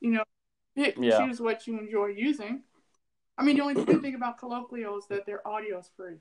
You 0.00 0.10
know, 0.12 0.24
pick 0.76 0.96
Yeah. 0.98 1.18
choose 1.18 1.40
what 1.40 1.66
you 1.66 1.78
enjoy 1.78 2.06
using. 2.08 2.62
I 3.38 3.44
mean, 3.44 3.56
the 3.56 3.62
only 3.62 3.74
good 3.74 4.02
thing 4.02 4.14
about 4.14 4.38
colloquial 4.38 4.98
is 4.98 5.06
that 5.08 5.26
their 5.26 5.46
audio 5.46 5.78
is 5.78 5.90
free, 5.96 6.16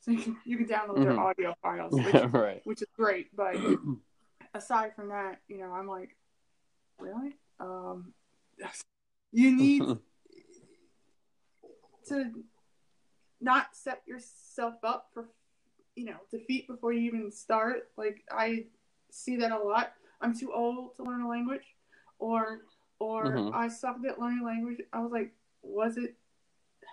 so 0.00 0.10
you 0.10 0.22
can 0.22 0.36
you 0.44 0.56
can 0.58 0.66
download 0.66 1.02
their 1.02 1.12
Mhm. 1.14 1.18
audio 1.18 1.54
files, 1.62 1.92
which, 2.04 2.32
right. 2.32 2.60
which 2.64 2.82
is 2.82 2.88
great. 2.94 3.34
But 3.34 3.56
aside 4.54 4.94
from 4.94 5.08
that, 5.08 5.40
you 5.48 5.58
know, 5.58 5.72
I'm 5.72 5.88
like, 5.88 6.16
really? 6.98 7.36
Um, 7.60 8.12
you 9.32 9.54
need 9.56 9.82
to 12.08 12.32
not 13.42 13.74
set 13.76 14.02
yourself 14.06 14.74
up 14.84 15.08
for 15.12 15.28
you 15.96 16.04
know 16.06 16.16
defeat 16.30 16.66
before 16.66 16.92
you 16.92 17.00
even 17.02 17.30
start 17.30 17.90
like 17.96 18.22
i 18.30 18.64
see 19.10 19.36
that 19.36 19.52
a 19.52 19.58
lot 19.58 19.92
i'm 20.20 20.36
too 20.36 20.52
old 20.52 20.96
to 20.96 21.02
learn 21.02 21.22
a 21.22 21.28
language 21.28 21.76
or 22.18 22.62
or 22.98 23.24
Mhm. 23.24 23.54
i 23.54 23.68
sucked 23.68 24.06
at 24.06 24.18
learning 24.18 24.42
language 24.44 24.80
i 24.92 25.00
was 25.00 25.12
like 25.12 25.32
was 25.62 25.96
it 25.96 26.14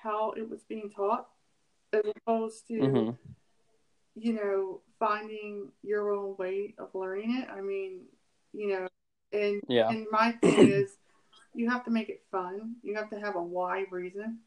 how 0.04 0.32
it 0.32 0.50
was 0.50 0.64
being 0.64 0.90
taught 0.90 1.28
as 1.94 2.02
opposed 2.18 2.68
to 2.68 2.80
hmm 2.80 3.10
you 4.16 4.34
know 4.34 4.82
finding 5.00 5.72
your 5.84 6.12
own 6.14 6.36
way 6.38 6.74
of 6.78 6.94
learning 6.94 7.38
it 7.38 7.48
i 7.50 7.62
mean 7.62 8.02
you 8.54 8.68
know 8.70 8.88
and 9.32 9.62
Yeah. 9.68 9.90
and 9.90 10.08
my 10.12 10.32
thing 10.34 10.58
is, 10.58 10.98
you 11.54 11.70
have 11.70 11.86
to 11.86 11.92
make 11.92 12.10
it 12.10 12.24
fun. 12.32 12.76
You 12.82 12.96
have 12.96 13.10
to 13.12 13.20
have 13.20 13.36
a 13.36 13.42
why 13.42 13.86
reason. 13.92 14.40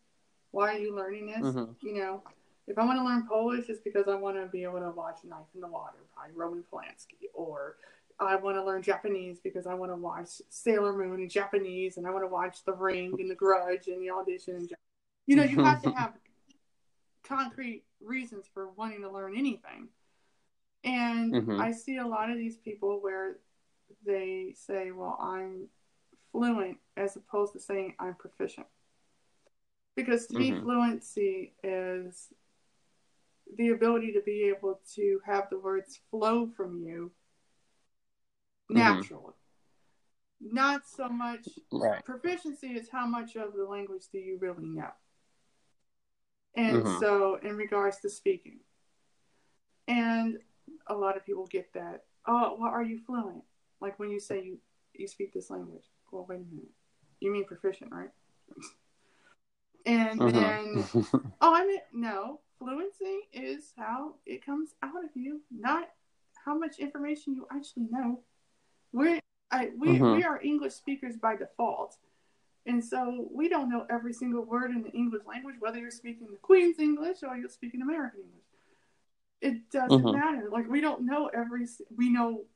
Why 0.53 0.75
are 0.75 0.79
you 0.79 0.95
learning 0.95 1.27
this? 1.27 1.39
Mhm. 1.55 1.75
You 1.83 1.95
know, 1.95 2.23
if 2.67 2.79
I 2.79 2.85
want 2.85 2.99
to 2.99 3.05
learn 3.05 3.27
Polish, 3.27 3.69
it's 3.69 3.81
because 3.81 4.07
I 4.07 4.15
want 4.15 4.37
to 4.37 4.47
be 4.47 4.63
able 4.63 4.81
to 4.81 4.91
watch 4.91 5.25
Knife 5.25 5.47
in 5.55 5.61
the 5.61 5.67
Water 5.69 5.99
by 6.15 6.29
Roman 6.35 6.63
Polanski, 6.71 7.29
or 7.35 7.77
I 8.21 8.37
want 8.37 8.57
to 8.57 8.65
learn 8.65 8.83
Japanese 8.83 9.41
because 9.41 9.67
I 9.67 9.75
want 9.75 9.91
to 9.91 9.97
watch 9.97 10.41
Sailor 10.49 10.93
Moon 10.93 11.21
in 11.21 11.29
Japanese, 11.29 11.97
and 11.97 12.07
I 12.07 12.11
want 12.11 12.23
to 12.23 12.29
watch 12.29 12.65
The 12.65 12.73
Ring 12.75 13.17
and 13.19 13.29
The 13.31 13.35
Grudge 13.35 13.89
and 13.89 14.01
The 14.01 14.11
Audition. 14.11 14.57
In 14.57 14.69
Jap- 14.69 14.75
you 15.27 15.35
know, 15.37 15.43
you 15.43 15.63
have 15.65 15.83
to 15.83 15.91
have 15.97 16.15
concrete 17.25 17.85
reasons 18.01 18.47
for 18.53 18.69
wanting 18.71 19.01
to 19.03 19.11
learn 19.11 19.37
anything. 19.37 19.89
And 20.85 21.33
Mhm. 21.33 21.61
I 21.61 21.73
see 21.73 21.97
a 21.97 22.07
lot 22.07 22.31
of 22.31 22.37
these 22.37 22.57
people 22.59 23.01
where 23.01 23.39
they 24.05 24.53
say, 24.55 24.91
well, 24.91 25.17
I'm 25.21 25.69
fluent 26.33 26.79
as 26.97 27.17
opposed 27.17 27.53
to 27.55 27.61
saying 27.61 27.95
I'm 27.99 28.15
proficient. 28.17 28.67
Because 29.95 30.27
to 30.29 30.39
me, 30.39 30.53
Mhm. 30.53 30.63
fluency 30.63 31.55
is 31.63 32.33
the 33.57 33.71
ability 33.71 34.13
to 34.13 34.23
be 34.23 34.45
able 34.45 34.81
to 34.95 35.21
have 35.25 35.51
the 35.51 35.59
words 35.59 36.01
flow 36.11 36.47
from 36.49 36.79
you 36.79 37.13
Mhm. 38.71 38.77
naturally. 38.77 39.35
Not 40.41 40.87
so 40.87 41.09
much 41.09 41.49
Right. 41.71 42.05
proficiency 42.05 42.75
is 42.75 42.89
how 42.89 43.07
much 43.07 43.37
of 43.37 43.53
the 43.55 43.65
language 43.65 44.09
do 44.11 44.19
you 44.19 44.39
really 44.39 44.65
know. 44.67 44.93
And 46.55 46.85
Mhm. 46.85 47.01
so, 47.01 47.37
in 47.37 47.57
regards 47.57 48.01
to 48.01 48.11
speaking, 48.11 48.61
and 49.89 50.39
a 50.87 50.95
lot 50.95 51.17
of 51.17 51.25
people 51.25 51.47
get 51.47 51.73
that. 51.75 52.07
Oh, 52.27 52.57
well, 52.59 52.71
are 52.71 52.83
you 52.83 52.99
fluent? 53.01 53.45
Like 53.81 53.99
when 53.99 54.11
you 54.11 54.21
say 54.21 54.43
you 54.43 54.61
you 54.95 55.07
speak 55.07 55.33
this 55.33 55.51
language. 55.51 55.91
Well, 56.11 56.27
wait 56.29 56.41
a 56.41 56.45
minute. 56.55 56.71
You 57.21 57.33
mean 57.33 57.45
proficient, 57.45 57.91
right? 57.93 58.11
And 59.87 60.21
then, 60.21 60.75
Mhm. 60.75 61.33
oh, 61.41 61.55
I 61.55 61.67
mean, 61.67 61.81
no. 61.93 62.41
Fluency 62.59 63.29
is 63.33 63.73
how 63.77 64.15
it 64.25 64.45
comes 64.47 64.75
out 64.83 65.05
of 65.05 65.11
you, 65.15 65.41
not 65.51 65.91
how 66.45 66.57
much 66.57 66.79
information 66.79 67.35
you 67.35 67.47
actually 67.51 67.87
know. 67.91 68.23
We're 68.93 69.21
I, 69.51 69.71
we 69.77 69.99
Mhm. 69.99 70.17
we 70.17 70.25
are 70.25 70.41
English 70.41 70.75
speakers 70.75 71.17
by 71.17 71.37
default, 71.37 71.99
and 72.65 72.83
so 72.85 73.29
we 73.33 73.49
don't 73.49 73.69
know 73.69 73.85
every 73.91 74.13
single 74.13 74.43
word 74.45 74.71
in 74.71 74.83
the 74.83 74.91
English 74.93 75.27
language, 75.27 75.57
whether 75.59 75.79
you're 75.79 75.91
speaking 75.91 76.29
the 76.31 76.37
Queen's 76.39 76.79
English 76.79 77.23
or 77.23 77.37
you're 77.37 77.49
speaking 77.49 77.83
American 77.83 78.21
English. 78.21 78.39
It 79.41 79.69
doesn't 79.71 80.05
Mhm. 80.05 80.13
matter. 80.13 80.49
Like 80.49 80.69
we 80.69 80.81
don't 80.81 81.03
know 81.03 81.27
every. 81.29 81.67
We 81.97 82.09
know 82.11 82.47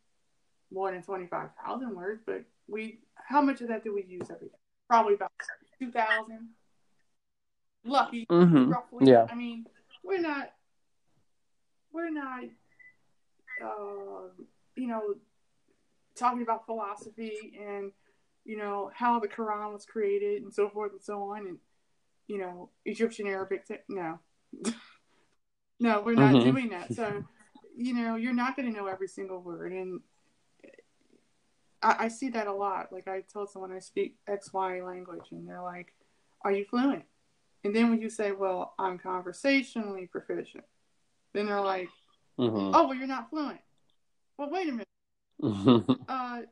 more 0.70 0.92
than 0.92 1.02
twenty 1.02 1.26
five 1.26 1.50
thousand 1.64 1.94
words, 1.96 2.22
but 2.24 2.44
we 2.68 3.00
how 3.16 3.42
much 3.42 3.60
of 3.60 3.68
that 3.68 3.82
do 3.82 3.92
we 3.92 4.04
use 4.04 4.30
every 4.30 4.48
day? 4.48 4.58
Probably 4.88 5.14
about 5.14 5.32
two 5.80 5.90
thousand. 5.90 6.54
Lucky, 7.86 8.26
Mhm. 8.26 8.70
roughly. 8.70 9.06
Yeah. 9.10 9.26
I 9.30 9.34
mean, 9.34 9.66
we're 10.02 10.20
not. 10.20 10.52
We're 11.92 12.10
not. 12.10 12.44
Uh, 13.62 14.28
you 14.74 14.86
know, 14.86 15.14
talking 16.14 16.42
about 16.42 16.66
philosophy 16.66 17.58
and 17.60 17.92
you 18.44 18.56
know 18.56 18.90
how 18.94 19.18
the 19.18 19.28
Quran 19.28 19.72
was 19.72 19.86
created 19.86 20.42
and 20.42 20.52
so 20.52 20.68
forth 20.68 20.92
and 20.92 21.02
so 21.02 21.22
on 21.32 21.46
and 21.46 21.58
you 22.26 22.38
know 22.38 22.70
Egyptian 22.84 23.26
Arabic. 23.26 23.66
T- 23.66 23.76
no, 23.88 24.18
no, 25.80 26.00
we're 26.02 26.14
not 26.16 26.34
Mhm. 26.34 26.42
doing 26.44 26.68
that. 26.70 26.92
So 26.94 27.24
you 27.76 27.94
know 27.94 28.16
you're 28.16 28.34
not 28.34 28.56
going 28.56 28.70
to 28.72 28.76
know 28.78 28.86
every 28.86 29.08
single 29.08 29.40
word 29.40 29.72
and. 29.72 30.00
I, 31.82 32.04
I 32.04 32.08
see 32.08 32.30
that 32.30 32.46
a 32.46 32.52
lot. 32.52 32.90
Like 32.90 33.06
I 33.06 33.20
told 33.20 33.50
someone 33.50 33.70
I 33.70 33.80
speak 33.80 34.16
X 34.26 34.52
Y 34.52 34.80
language, 34.82 35.26
and 35.30 35.46
they're 35.46 35.60
like, 35.62 35.92
"Are 36.42 36.50
you 36.50 36.64
fluent?" 36.64 37.04
And 37.64 37.74
then 37.74 37.90
when 37.90 38.00
you 38.00 38.10
say, 38.10 38.32
"Well, 38.32 38.74
I'm 38.78 38.98
conversationally 38.98 40.06
proficient," 40.06 40.64
then 41.32 41.46
they're 41.46 41.60
like, 41.60 41.88
Mhm. 42.38 42.70
"Oh, 42.74 42.86
well, 42.86 42.94
you're 42.94 43.06
not 43.06 43.30
fluent." 43.30 43.60
Well, 44.36 44.50
wait 44.50 44.68
a 44.68 44.72
minute. 44.72 44.86
Uh, 46.08 46.42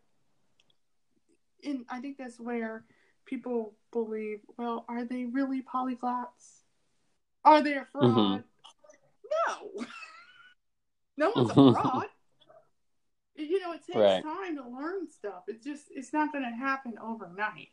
and 1.63 1.87
I 1.89 2.01
think 2.01 2.19
that's 2.19 2.41
where 2.41 2.85
people 3.25 3.77
believe, 3.93 4.41
well, 4.59 4.85
are 4.89 5.05
they 5.05 5.25
really 5.27 5.63
polyglots? 5.63 6.63
Are 7.45 7.63
they 7.63 7.75
a 7.75 7.85
fraud? 7.85 8.45
No. 9.47 9.71
no 11.17 11.33
one's 11.35 11.51
a 11.51 11.55
fraud. 11.73 12.07
You 13.37 13.61
know, 13.61 13.73
it 13.73 13.83
takes 13.85 13.97
Right. 13.97 14.23
time 14.23 14.57
to 14.57 14.69
learn 14.69 15.09
stuff. 15.11 15.45
It's 15.49 15.65
just 15.65 15.87
it's 15.91 16.13
not 16.13 16.33
going 16.33 16.45
to 16.45 16.51
happen 16.51 16.95
overnight. 17.01 17.71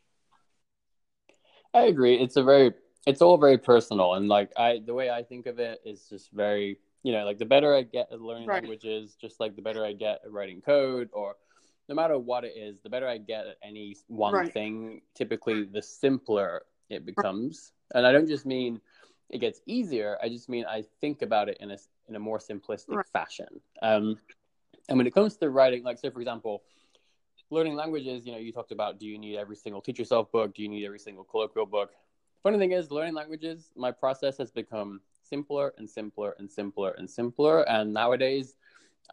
I 1.73 1.83
agree. 1.83 2.15
It's 2.15 2.35
a 2.35 2.43
very, 2.43 2.73
it's 3.05 3.21
all 3.21 3.37
very 3.37 3.57
personal, 3.57 4.13
and 4.13 4.27
like 4.27 4.51
I, 4.57 4.81
the 4.85 4.93
way 4.93 5.09
I 5.09 5.23
think 5.23 5.47
of 5.47 5.59
it 5.59 5.81
is 5.85 6.07
just 6.09 6.31
very, 6.31 6.77
you 7.03 7.11
know, 7.11 7.25
like 7.25 7.39
the 7.39 7.45
better 7.45 7.73
I 7.75 7.81
get 7.81 8.09
at 8.11 8.21
learning 8.21 8.47
Right. 8.47 8.61
languages, 8.61 9.15
just 9.19 9.39
like 9.39 9.55
the 9.55 9.61
better 9.61 9.85
I 9.85 9.93
get 9.93 10.21
at 10.23 10.31
writing 10.31 10.61
code, 10.61 11.09
or 11.13 11.35
no 11.89 11.95
matter 11.95 12.17
what 12.19 12.43
it 12.45 12.53
is, 12.55 12.79
the 12.81 12.89
better 12.89 13.07
I 13.07 13.17
get 13.17 13.47
at 13.47 13.57
any 13.63 13.97
one 14.07 14.33
Right. 14.33 14.53
thing. 14.53 15.01
Typically, 15.15 15.63
the 15.63 15.81
simpler 15.81 16.63
it 16.89 17.05
becomes, 17.05 17.73
and 17.95 18.05
I 18.05 18.11
don't 18.11 18.27
just 18.27 18.45
mean 18.45 18.79
it 19.29 19.39
gets 19.39 19.61
easier. 19.65 20.17
I 20.21 20.29
just 20.29 20.49
mean 20.49 20.65
I 20.65 20.83
think 20.99 21.21
about 21.21 21.49
it 21.49 21.57
in 21.59 21.71
a 21.71 21.77
in 22.07 22.15
a 22.15 22.19
more 22.19 22.37
simplistic 22.39 22.95
Right. 22.95 23.05
fashion. 23.11 23.47
Um, 23.81 24.19
and 24.89 24.97
when 24.97 25.07
it 25.07 25.13
comes 25.13 25.37
to 25.37 25.49
writing, 25.49 25.83
like 25.83 25.97
so 25.97 26.11
for 26.11 26.19
example, 26.21 26.63
learning 27.49 27.75
languages, 27.75 28.25
you 28.25 28.31
know, 28.31 28.37
you 28.37 28.51
talked 28.51 28.71
about 28.71 28.99
do 28.99 29.07
you 29.07 29.17
need 29.17 29.37
every 29.37 29.55
single 29.55 29.81
teach 29.81 29.97
yourself 29.97 30.31
book? 30.31 30.53
Do 30.53 30.61
you 30.61 30.69
need 30.69 30.85
every 30.85 30.99
single 30.99 31.23
colloquial 31.23 31.65
book? 31.65 31.91
Funny 32.43 32.57
thing 32.57 32.71
is, 32.71 32.89
learning 32.89 33.13
languages, 33.13 33.71
my 33.75 33.91
process 33.91 34.37
has 34.37 34.51
become 34.51 35.01
simpler 35.23 35.73
and 35.77 35.87
simpler 35.87 36.35
and 36.39 36.49
simpler 36.49 36.91
and 36.97 37.09
simpler. 37.09 37.61
And 37.69 37.93
nowadays, 37.93 38.55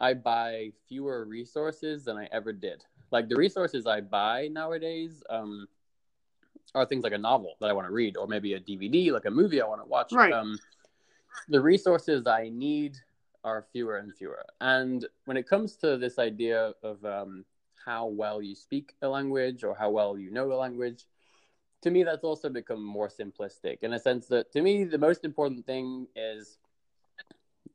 I 0.00 0.14
buy 0.14 0.72
fewer 0.88 1.24
resources 1.26 2.04
than 2.04 2.16
I 2.16 2.28
ever 2.32 2.52
did. 2.52 2.84
Like 3.10 3.28
the 3.28 3.36
resources 3.36 3.86
I 3.86 4.00
buy 4.00 4.48
nowadays 4.48 5.22
um, 5.28 5.68
are 6.74 6.86
things 6.86 7.04
like 7.04 7.12
a 7.12 7.18
novel 7.18 7.56
that 7.60 7.68
I 7.68 7.72
want 7.74 7.86
to 7.86 7.92
read, 7.92 8.16
or 8.16 8.26
maybe 8.26 8.54
a 8.54 8.60
DVD, 8.60 9.12
like 9.12 9.26
a 9.26 9.30
movie 9.30 9.60
I 9.60 9.66
want 9.66 9.82
to 9.82 9.86
watch. 9.86 10.12
Right. 10.12 10.32
Um, 10.32 10.58
the 11.48 11.60
resources 11.60 12.26
I 12.26 12.48
need 12.48 12.96
are 13.44 13.66
fewer 13.72 13.98
and 13.98 14.14
fewer. 14.14 14.44
And 14.60 15.06
when 15.26 15.36
it 15.36 15.46
comes 15.46 15.76
to 15.76 15.96
this 15.96 16.18
idea 16.18 16.72
of 16.82 17.04
um, 17.04 17.44
how 17.84 18.06
well 18.06 18.40
you 18.40 18.54
speak 18.54 18.94
a 19.02 19.08
language 19.08 19.64
or 19.64 19.74
how 19.74 19.90
well 19.90 20.18
you 20.18 20.30
know 20.30 20.50
a 20.52 20.54
language, 20.54 21.04
to 21.82 21.90
me, 21.90 22.02
that's 22.02 22.24
also 22.24 22.48
become 22.48 22.82
more 22.82 23.08
simplistic 23.08 23.78
in 23.82 23.92
a 23.92 23.98
sense 23.98 24.26
that 24.28 24.52
to 24.52 24.62
me, 24.62 24.84
the 24.84 24.98
most 24.98 25.24
important 25.24 25.64
thing 25.66 26.06
is 26.16 26.58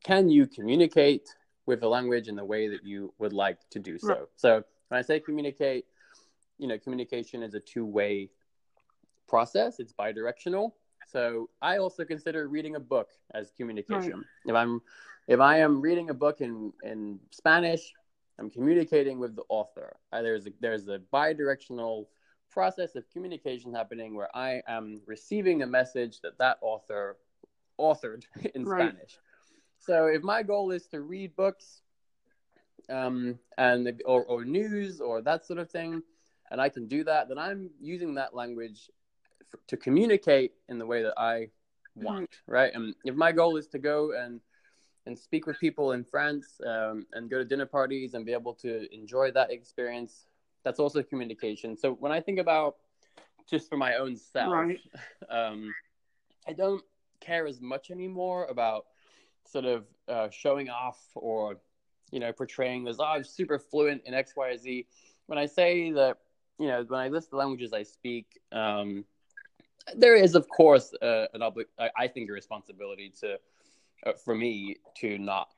can 0.03 0.29
you 0.29 0.45
communicate 0.45 1.29
with 1.65 1.79
the 1.79 1.87
language 1.87 2.27
in 2.27 2.35
the 2.35 2.43
way 2.43 2.67
that 2.67 2.83
you 2.83 3.13
would 3.19 3.33
like 3.33 3.57
to 3.69 3.79
do 3.79 3.97
so? 3.97 4.07
Right. 4.07 4.19
So 4.35 4.63
when 4.89 4.99
I 4.99 5.01
say 5.01 5.19
communicate, 5.19 5.85
you 6.57 6.67
know, 6.67 6.77
communication 6.77 7.41
is 7.41 7.53
a 7.53 7.59
two 7.59 7.85
way 7.85 8.29
process, 9.27 9.79
it's 9.79 9.93
bidirectional. 9.93 10.73
So 11.07 11.49
I 11.61 11.77
also 11.77 12.03
consider 12.03 12.47
reading 12.47 12.75
a 12.75 12.79
book 12.79 13.09
as 13.33 13.51
communication. 13.55 14.23
If 14.45 14.55
I'm 14.55 14.81
if 15.27 15.39
I 15.39 15.59
am 15.59 15.79
reading 15.79 16.09
a 16.09 16.13
book 16.13 16.41
in, 16.41 16.73
in 16.83 17.19
Spanish, 17.31 17.93
I'm 18.39 18.49
communicating 18.49 19.19
with 19.19 19.35
the 19.35 19.43
author. 19.47 19.95
Uh, 20.11 20.21
there's 20.21 20.47
a, 20.47 20.49
there's 20.59 20.87
a 20.89 20.99
bidirectional 21.13 22.07
process 22.53 22.95
of 22.95 23.09
communication 23.09 23.73
happening 23.73 24.15
where 24.15 24.29
I 24.35 24.61
am 24.67 25.01
receiving 25.07 25.63
a 25.63 25.67
message 25.67 26.21
that 26.21 26.37
that 26.37 26.57
author 26.61 27.17
authored 27.79 28.23
in 28.55 28.65
Right. 28.65 28.91
Spanish. 28.91 29.17
So 29.79 30.05
if 30.05 30.21
my 30.21 30.43
goal 30.43 30.71
is 30.71 30.87
to 30.87 31.01
read 31.01 31.35
books, 31.35 31.81
um, 32.89 33.39
and 33.57 34.01
or, 34.05 34.23
or 34.25 34.45
news 34.45 35.01
or 35.01 35.21
that 35.21 35.45
sort 35.45 35.59
of 35.59 35.69
thing, 35.69 36.01
and 36.51 36.61
I 36.61 36.69
can 36.69 36.87
do 36.87 37.03
that, 37.05 37.27
then 37.27 37.37
I'm 37.37 37.71
using 37.81 38.15
that 38.15 38.35
language 38.35 38.89
f- 39.41 39.59
to 39.67 39.77
communicate 39.77 40.53
in 40.69 40.77
the 40.77 40.85
way 40.85 41.03
that 41.03 41.13
I 41.17 41.49
want, 41.95 42.29
right? 42.47 42.71
And 42.73 42.93
if 43.03 43.15
my 43.15 43.31
goal 43.31 43.57
is 43.57 43.67
to 43.69 43.79
go 43.79 44.11
and 44.13 44.39
and 45.05 45.17
speak 45.17 45.47
with 45.47 45.59
people 45.59 45.91
in 45.91 46.03
France 46.03 46.61
um, 46.65 47.05
and 47.11 47.29
go 47.29 47.37
to 47.37 47.43
dinner 47.45 47.65
parties 47.65 48.13
and 48.13 48.25
be 48.25 48.31
able 48.31 48.53
to 48.53 48.87
enjoy 48.93 49.31
that 49.31 49.51
experience, 49.51 50.27
that's 50.63 50.79
also 50.79 51.03
communication. 51.03 51.77
So 51.77 51.93
when 51.93 52.11
I 52.11 52.19
think 52.21 52.39
about 52.39 52.75
just 53.49 53.69
for 53.69 53.77
my 53.77 53.95
own 53.95 54.15
self, 54.15 54.51
Right. 54.51 54.79
um, 55.29 55.73
I 56.47 56.53
don't 56.53 56.83
care 57.19 57.45
as 57.47 57.61
much 57.61 57.91
anymore 57.91 58.45
about 58.49 58.85
sort 59.45 59.65
of 59.65 59.85
uh, 60.07 60.29
showing 60.29 60.69
off 60.69 60.99
or 61.15 61.57
you 62.11 62.19
know 62.19 62.31
portraying 62.31 62.87
as 62.87 62.99
oh, 62.99 63.05
I'm 63.05 63.23
super 63.23 63.59
fluent 63.59 64.01
in 64.05 64.13
X, 64.13 64.33
Y, 64.35 64.57
Z. 64.57 64.87
When 65.27 65.39
I 65.39 65.45
say 65.45 65.91
that, 65.91 66.17
you 66.59 66.67
know, 66.67 66.83
when 66.87 66.99
I 66.99 67.07
list 67.07 67.31
the 67.31 67.37
languages 67.37 67.73
I 67.73 67.83
speak, 67.83 68.39
um, 68.51 69.05
there 69.95 70.15
is 70.15 70.35
of 70.35 70.47
course 70.49 70.93
uh, 71.01 71.25
an 71.33 71.41
obli- 71.41 71.71
I, 71.79 71.89
I 71.97 72.07
think 72.07 72.29
a 72.29 72.33
responsibility 72.33 73.11
to 73.21 73.37
uh, 74.05 74.13
for 74.13 74.35
me 74.35 74.77
to 74.97 75.17
not 75.17 75.49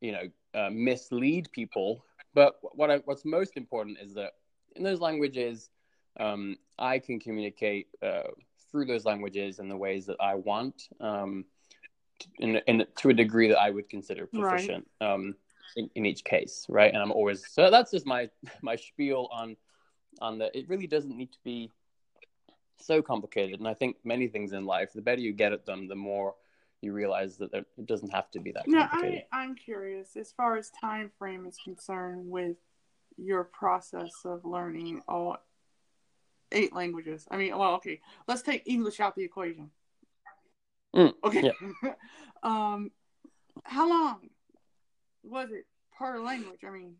you 0.00 0.12
know 0.12 0.22
uh, 0.54 0.70
mislead 0.70 1.50
people. 1.52 2.04
But 2.34 2.58
what 2.62 2.90
I, 2.90 2.98
what's 2.98 3.24
most 3.24 3.56
important 3.56 3.98
is 4.00 4.14
that 4.14 4.32
in 4.78 4.84
those 4.84 5.00
languages, 5.00 5.70
um, 6.18 6.56
I 6.78 6.98
can 6.98 7.20
communicate 7.20 7.88
uh, 8.02 8.22
through 8.70 8.86
those 8.86 9.04
languages 9.04 9.58
in 9.58 9.68
the 9.68 9.76
ways 9.76 10.06
that 10.06 10.16
I 10.20 10.36
want, 10.36 10.88
um, 11.00 11.44
in, 12.38 12.56
in 12.66 12.86
to 12.96 13.10
a 13.10 13.14
degree 13.14 13.48
that 13.48 13.58
I 13.58 13.70
would 13.70 13.88
consider 13.88 14.28
Right. 14.32 14.48
proficient 14.48 14.88
um, 15.00 15.34
in, 15.76 15.90
in 15.94 16.06
each 16.06 16.24
case, 16.24 16.66
right? 16.68 16.92
And 16.92 17.02
I'm 17.02 17.12
always 17.12 17.46
so 17.52 17.70
that's 17.70 17.90
just 17.90 18.06
my 18.06 18.30
my 18.62 18.76
spiel 18.76 19.28
on 19.32 19.56
on 20.20 20.38
the. 20.38 20.56
It 20.56 20.68
really 20.68 20.86
doesn't 20.86 21.16
need 21.16 21.32
to 21.32 21.38
be 21.44 21.70
so 22.80 23.02
complicated, 23.02 23.58
and 23.58 23.68
I 23.68 23.74
think 23.74 23.96
many 24.04 24.28
things 24.28 24.52
in 24.52 24.64
life, 24.64 24.92
the 24.94 25.02
better 25.02 25.20
you 25.20 25.32
get 25.32 25.52
at 25.52 25.66
them, 25.66 25.88
the 25.88 25.96
more 25.96 26.34
you 26.80 26.92
realize 26.92 27.36
that 27.38 27.52
it 27.52 27.66
doesn't 27.86 28.10
have 28.10 28.30
to 28.30 28.38
be 28.38 28.52
that 28.52 28.68
Now. 28.68 28.88
I, 28.92 29.24
I'm 29.32 29.56
curious 29.56 30.16
as 30.16 30.30
far 30.30 30.56
as 30.56 30.70
time 30.70 31.10
frame 31.18 31.44
is 31.44 31.58
concerned 31.64 32.30
with 32.30 32.56
your 33.18 33.44
process 33.44 34.12
of 34.24 34.44
learning 34.44 35.02
all 35.08 35.36
eight 36.52 36.72
languages. 36.72 37.26
I 37.30 37.36
mean, 37.36 37.56
well, 37.56 37.74
okay, 37.74 38.00
let's 38.26 38.42
take 38.42 38.62
English 38.66 39.00
out 39.00 39.14
the 39.16 39.24
equation. 39.24 39.70
Mm, 40.94 41.12
okay. 41.22 41.52
um, 42.42 42.90
how 43.64 43.88
long 43.88 44.30
was 45.22 45.50
it 45.50 45.66
per 45.98 46.20
language? 46.20 46.60
I 46.66 46.70
mean, 46.70 46.94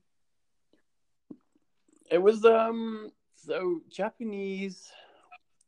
It 2.10 2.22
was 2.22 2.44
um 2.44 3.10
so 3.34 3.80
Japanese 3.90 4.90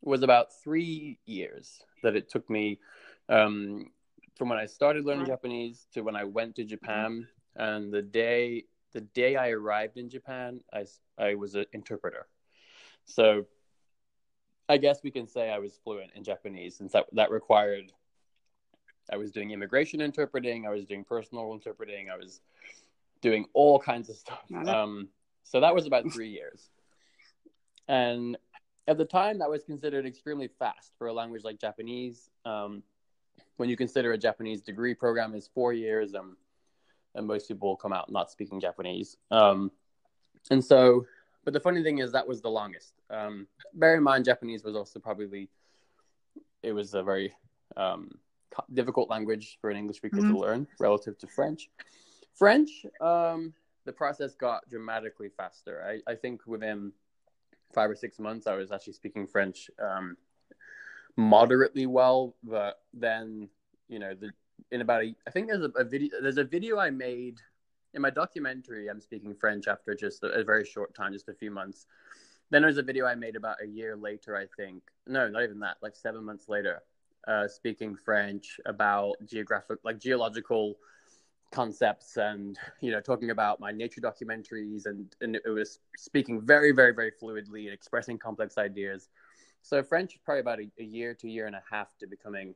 was 0.02 0.22
about 0.22 0.48
three 0.62 1.18
years 1.26 1.82
that 2.02 2.16
it 2.16 2.30
took 2.30 2.48
me 2.48 2.78
um 3.28 3.90
from 4.36 4.48
when 4.48 4.58
I 4.58 4.66
started 4.66 5.04
learning 5.04 5.26
Japanese 5.26 5.86
to 5.92 6.00
when 6.00 6.16
I 6.16 6.24
went 6.24 6.56
to 6.56 6.64
Japan 6.64 7.26
and 7.56 7.92
the 7.92 8.02
day 8.02 8.64
the 8.92 9.00
day 9.00 9.36
I 9.36 9.50
arrived 9.50 9.96
in 9.96 10.08
Japan 10.08 10.60
I, 10.72 10.86
I 11.18 11.34
was 11.34 11.54
an 11.54 11.66
interpreter. 11.72 12.26
So 13.04 13.46
I 14.68 14.76
guess 14.76 15.00
we 15.02 15.10
can 15.10 15.26
say 15.26 15.50
I 15.50 15.58
was 15.58 15.78
fluent 15.82 16.12
in 16.14 16.24
Japanese 16.24 16.76
since 16.76 16.92
that 16.92 17.06
that 17.12 17.30
required 17.30 17.92
I 19.12 19.16
was 19.16 19.32
doing 19.32 19.50
immigration 19.50 20.00
interpreting, 20.00 20.66
I 20.66 20.70
was 20.70 20.84
doing 20.84 21.04
personal 21.04 21.52
interpreting, 21.52 22.10
I 22.10 22.16
was 22.16 22.40
doing 23.20 23.46
all 23.52 23.78
kinds 23.78 24.08
of 24.08 24.16
stuff. 24.16 24.44
Um, 24.68 25.08
so 25.42 25.60
that 25.60 25.74
was 25.74 25.86
about 25.86 26.10
three 26.12 26.28
years. 26.28 26.70
And 27.88 28.36
at 28.86 28.98
the 28.98 29.04
time, 29.04 29.38
that 29.40 29.50
was 29.50 29.64
considered 29.64 30.06
extremely 30.06 30.48
fast 30.58 30.92
for 30.96 31.08
a 31.08 31.12
language 31.12 31.42
like 31.44 31.58
Japanese. 31.58 32.30
Um, 32.44 32.82
when 33.56 33.68
you 33.68 33.76
consider 33.76 34.12
a 34.12 34.18
Japanese 34.18 34.62
degree 34.62 34.94
program 34.94 35.34
is 35.34 35.50
four 35.52 35.72
years, 35.72 36.14
um, 36.14 36.36
and 37.14 37.26
most 37.26 37.48
people 37.48 37.68
will 37.68 37.76
come 37.76 37.92
out 37.92 38.10
not 38.10 38.30
speaking 38.30 38.60
Japanese. 38.60 39.16
Um, 39.30 39.70
and 40.50 40.64
so, 40.64 41.06
but 41.44 41.52
the 41.52 41.60
funny 41.60 41.82
thing 41.82 41.98
is, 41.98 42.12
that 42.12 42.26
was 42.26 42.40
the 42.40 42.50
longest. 42.50 42.94
Um, 43.10 43.46
bear 43.74 43.96
in 43.96 44.02
mind, 44.02 44.24
Japanese 44.24 44.62
was 44.64 44.76
also 44.76 44.98
probably, 44.98 45.48
it 46.62 46.72
was 46.72 46.94
a 46.94 47.02
very 47.02 47.34
um, 47.76 48.10
difficult 48.74 49.08
language 49.10 49.58
for 49.60 49.70
an 49.70 49.76
English 49.76 49.96
speaker 49.98 50.20
Mhm. 50.20 50.28
to 50.28 50.38
learn 50.38 50.66
relative 50.78 51.18
to 51.18 51.26
French. 51.26 51.70
French, 52.34 52.86
um, 53.00 53.54
the 53.84 53.92
process 53.92 54.34
got 54.34 54.68
dramatically 54.68 55.28
faster. 55.28 55.82
I, 55.86 56.10
I 56.10 56.14
think 56.14 56.46
within 56.46 56.92
five 57.72 57.90
or 57.90 57.96
six 57.96 58.18
months, 58.18 58.46
I 58.46 58.54
was 58.54 58.72
actually 58.72 58.94
speaking 58.94 59.26
French 59.26 59.70
um, 59.78 60.16
moderately 61.16 61.86
well. 61.86 62.34
But 62.42 62.82
then, 62.92 63.48
you 63.88 63.98
know, 63.98 64.14
the, 64.14 64.30
in 64.70 64.80
about 64.80 65.02
a, 65.02 65.14
I 65.26 65.30
think 65.30 65.48
there's 65.48 65.64
a, 65.64 65.70
a 65.80 65.84
video. 65.84 66.20
There's 66.20 66.38
a 66.38 66.44
video 66.44 66.78
I 66.78 66.90
made 66.90 67.38
in 67.94 68.02
my 68.02 68.10
documentary. 68.10 68.88
I'm 68.88 69.00
speaking 69.00 69.34
French 69.34 69.68
after 69.68 69.94
just 69.94 70.22
a, 70.22 70.28
a 70.28 70.44
very 70.44 70.64
short 70.64 70.94
time, 70.94 71.12
just 71.12 71.28
a 71.28 71.34
few 71.34 71.50
months. 71.50 71.86
Then 72.50 72.62
there's 72.62 72.78
a 72.78 72.82
video 72.82 73.06
I 73.06 73.14
made 73.14 73.36
about 73.36 73.56
a 73.62 73.66
year 73.66 73.96
later. 73.96 74.36
I 74.36 74.46
think 74.56 74.82
no, 75.06 75.28
not 75.28 75.42
even 75.42 75.60
that. 75.60 75.76
Like 75.82 75.96
seven 75.96 76.24
months 76.24 76.48
later, 76.48 76.82
uh, 77.26 77.48
speaking 77.48 77.96
French 77.96 78.58
about 78.66 79.14
geographic, 79.26 79.78
like 79.84 79.98
geological 79.98 80.76
concepts 81.50 82.16
and 82.16 82.58
you 82.80 82.92
know 82.92 83.00
talking 83.00 83.30
about 83.30 83.58
my 83.60 83.72
nature 83.72 84.00
documentaries 84.00 84.86
and 84.86 85.14
and 85.20 85.36
it 85.36 85.48
was 85.48 85.80
speaking 85.96 86.40
very 86.40 86.72
very 86.72 86.94
very 86.94 87.10
fluidly 87.10 87.64
and 87.64 87.72
expressing 87.72 88.16
complex 88.16 88.56
ideas 88.56 89.08
so 89.62 89.82
french 89.82 90.14
is 90.14 90.20
probably 90.24 90.40
about 90.40 90.60
a, 90.60 90.70
a 90.78 90.84
year 90.84 91.12
to 91.12 91.28
year 91.28 91.46
and 91.46 91.56
a 91.56 91.62
half 91.68 91.88
to 91.98 92.06
becoming 92.06 92.54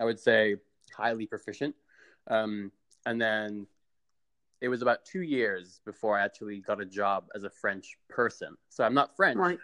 i 0.00 0.04
would 0.04 0.20
say 0.20 0.54
highly 0.94 1.26
proficient 1.26 1.74
um, 2.28 2.70
and 3.06 3.20
then 3.20 3.66
it 4.60 4.68
was 4.68 4.82
about 4.82 5.04
two 5.04 5.22
years 5.22 5.80
before 5.84 6.18
I 6.18 6.24
actually 6.24 6.58
got 6.60 6.80
a 6.80 6.86
job 6.86 7.26
as 7.34 7.44
a 7.44 7.50
French 7.50 7.98
person. 8.08 8.56
So 8.70 8.82
I'm 8.82 8.94
not 8.94 9.14
French, 9.14 9.36
Right. 9.38 9.58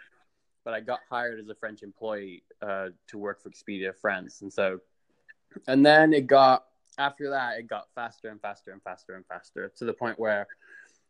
but 0.63 0.73
I 0.73 0.79
got 0.79 0.99
hired 1.09 1.39
as 1.39 1.49
a 1.49 1.55
French 1.55 1.81
employee 1.81 2.43
uh, 2.61 2.89
to 3.07 3.17
work 3.17 3.41
for 3.41 3.49
Expedia 3.49 3.95
France. 3.95 4.41
And 4.41 4.53
so, 4.53 4.79
and 5.67 5.83
then 5.83 6.13
it 6.13 6.27
got, 6.27 6.65
after 6.99 7.31
that, 7.31 7.57
it 7.57 7.67
got 7.67 7.87
faster 7.95 8.29
and 8.29 8.39
faster 8.41 8.71
and 8.71 8.83
faster 8.83 9.15
and 9.15 9.25
faster 9.25 9.71
to 9.77 9.85
the 9.85 9.93
point 9.93 10.19
where 10.19 10.45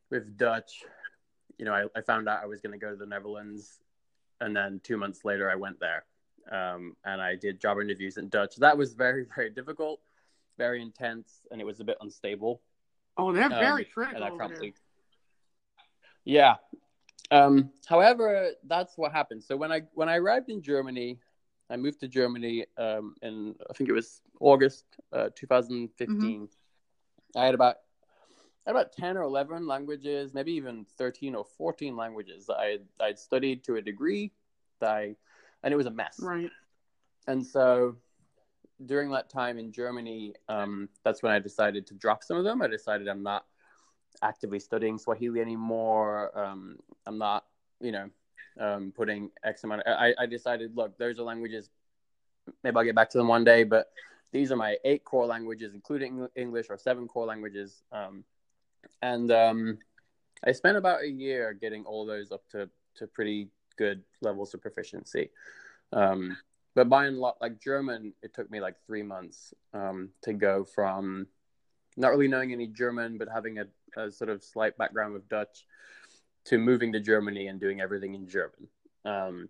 with 0.10 0.38
Dutch, 0.38 0.84
you 1.58 1.66
know, 1.66 1.74
I, 1.74 1.86
I 1.94 2.02
found 2.02 2.30
out 2.30 2.42
I 2.42 2.46
was 2.46 2.62
going 2.62 2.72
to 2.72 2.80
go 2.80 2.92
to 2.92 2.96
the 2.96 3.06
Netherlands. 3.06 3.80
And 4.40 4.56
then 4.56 4.80
two 4.84 4.98
months 4.98 5.26
later, 5.26 5.52
I 5.52 5.56
went 5.56 5.80
there 5.80 6.06
um, 6.50 6.96
and 7.04 7.22
I 7.22 7.36
did 7.36 7.60
job 7.60 7.78
interviews 7.80 8.18
in 8.18 8.30
Dutch. 8.30 8.56
That 8.58 8.78
was 8.78 8.94
very, 8.94 9.26
very 9.36 9.50
difficult, 9.50 10.00
very 10.62 10.82
intense, 10.82 11.42
and 11.50 11.60
it 11.60 11.66
was 11.66 11.80
a 11.80 11.84
bit 11.84 11.98
unstable. 12.02 12.62
Oh, 13.18 13.32
they're 13.34 13.46
Um, 13.46 13.50
very 13.70 13.86
critical. 13.86 14.18
and 14.18 14.24
I 14.26 14.30
over 14.30 14.38
promptly, 14.38 14.74
yeah. 16.24 16.56
Um, 17.32 17.72
however, 17.88 18.52
that's 18.64 18.98
what 18.98 19.12
happened. 19.12 19.44
So 19.44 19.58
when 19.58 19.72
I 19.72 19.80
when 19.94 20.10
I 20.10 20.18
arrived 20.18 20.50
in 20.50 20.62
Germany, 20.62 21.20
I 21.70 21.78
moved 21.78 22.00
to 22.02 22.08
Germany 22.08 22.66
um, 22.78 23.16
in 23.22 23.56
I 23.70 23.74
think 23.74 23.90
it 23.90 23.94
was 23.94 24.22
August 24.40 24.86
uh, 25.12 25.30
2015. 25.36 26.18
Mm-hmm. 26.18 27.40
I 27.40 27.46
had 27.46 27.56
about 27.56 27.78
I 28.66 28.70
had 28.70 28.76
about 28.76 28.92
10 28.94 29.18
or 29.18 29.24
11 29.24 29.66
languages, 29.66 30.34
maybe 30.36 30.52
even 30.52 30.86
13 30.98 31.34
or 31.34 31.46
14 31.58 31.96
languages 31.96 32.46
that 32.48 32.58
I 32.58 32.78
I'd 33.00 33.18
studied 33.18 33.64
to 33.64 33.78
a 33.78 33.82
degree 33.82 34.32
that 34.80 34.92
I 34.92 35.16
and 35.64 35.74
it 35.74 35.78
was 35.78 35.88
a 35.88 35.96
mess. 36.04 36.20
Right. 36.22 36.52
And 37.28 37.46
so 37.46 37.96
during 38.86 39.12
that 39.12 39.30
time 39.30 39.58
in 39.58 39.72
Germany, 39.72 40.34
um, 40.50 40.90
that's 41.04 41.24
when 41.24 41.32
I 41.32 41.40
decided 41.40 41.88
to 41.88 41.94
drop 41.94 42.24
some 42.24 42.38
of 42.38 42.44
them. 42.44 42.62
I 42.62 42.68
decided 42.68 43.08
I'm 43.08 43.24
not 43.24 43.46
actively 44.22 44.60
studying 44.60 44.98
Swahili 44.98 45.42
anymore. 45.42 46.38
Um, 46.38 46.78
I'm 47.06 47.18
not, 47.18 47.46
you 47.80 47.92
know, 47.92 48.10
um, 48.60 48.92
putting 48.96 49.30
X 49.44 49.64
amount. 49.64 49.84
Of, 49.84 49.98
I, 49.98 50.14
I 50.20 50.26
decided, 50.26 50.76
look, 50.76 50.98
those 50.98 51.20
are 51.20 51.24
languages. 51.24 51.70
Maybe 52.64 52.76
I'll 52.76 52.84
get 52.84 52.96
back 52.96 53.10
to 53.12 53.18
them 53.18 53.28
one 53.28 53.44
day, 53.44 53.64
but 53.64 53.92
these 54.32 54.52
are 54.52 54.56
my 54.56 54.78
eight 54.84 55.04
core 55.04 55.26
languages, 55.26 55.74
including 55.74 56.28
English, 56.36 56.68
or 56.70 56.78
seven 56.78 57.08
core 57.08 57.26
languages. 57.26 57.84
Um, 57.92 58.24
and 59.02 59.32
um, 59.32 59.78
I 60.46 60.52
spent 60.52 60.78
about 60.78 61.04
a 61.04 61.10
year 61.10 61.54
getting 61.54 61.86
all 61.86 62.06
those 62.06 62.32
up 62.32 62.48
to 62.50 62.70
to 62.96 63.08
pretty 63.08 63.48
good 63.78 64.04
levels 64.22 64.54
of 64.54 64.62
proficiency. 64.62 65.30
Um, 65.94 66.38
but 66.76 66.90
by 66.90 67.06
and 67.06 67.18
large, 67.18 67.36
like 67.42 67.60
German, 67.60 68.14
it 68.22 68.34
took 68.34 68.50
me 68.50 68.60
like 68.62 68.76
three 68.86 69.04
months 69.04 69.54
um, 69.74 70.10
to 70.24 70.34
go 70.34 70.64
from 70.64 71.28
not 71.98 72.10
really 72.10 72.28
knowing 72.28 72.54
any 72.54 72.68
German, 72.68 73.18
but 73.18 73.28
having 73.34 73.60
a, 73.60 73.66
a 73.98 74.12
sort 74.12 74.30
of 74.30 74.44
slight 74.44 74.78
background 74.78 75.14
with 75.14 75.28
Dutch, 75.28 75.66
to 76.46 76.58
moving 76.58 76.94
to 76.94 77.00
Germany 77.00 77.48
and 77.48 77.60
doing 77.60 77.82
everything 77.82 78.16
in 78.16 78.28
German. 78.28 78.68
Um, 79.06 79.50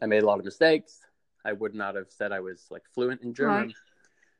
I 0.00 0.06
made 0.06 0.22
a 0.22 0.26
lot 0.26 0.38
of 0.38 0.44
mistakes. 0.44 1.00
I 1.44 1.52
would 1.52 1.74
not 1.74 1.96
have 1.96 2.10
said 2.10 2.32
I 2.32 2.40
was 2.40 2.66
like 2.70 2.82
fluent 2.94 3.22
in 3.22 3.34
German 3.34 3.66
Right. 3.66 3.74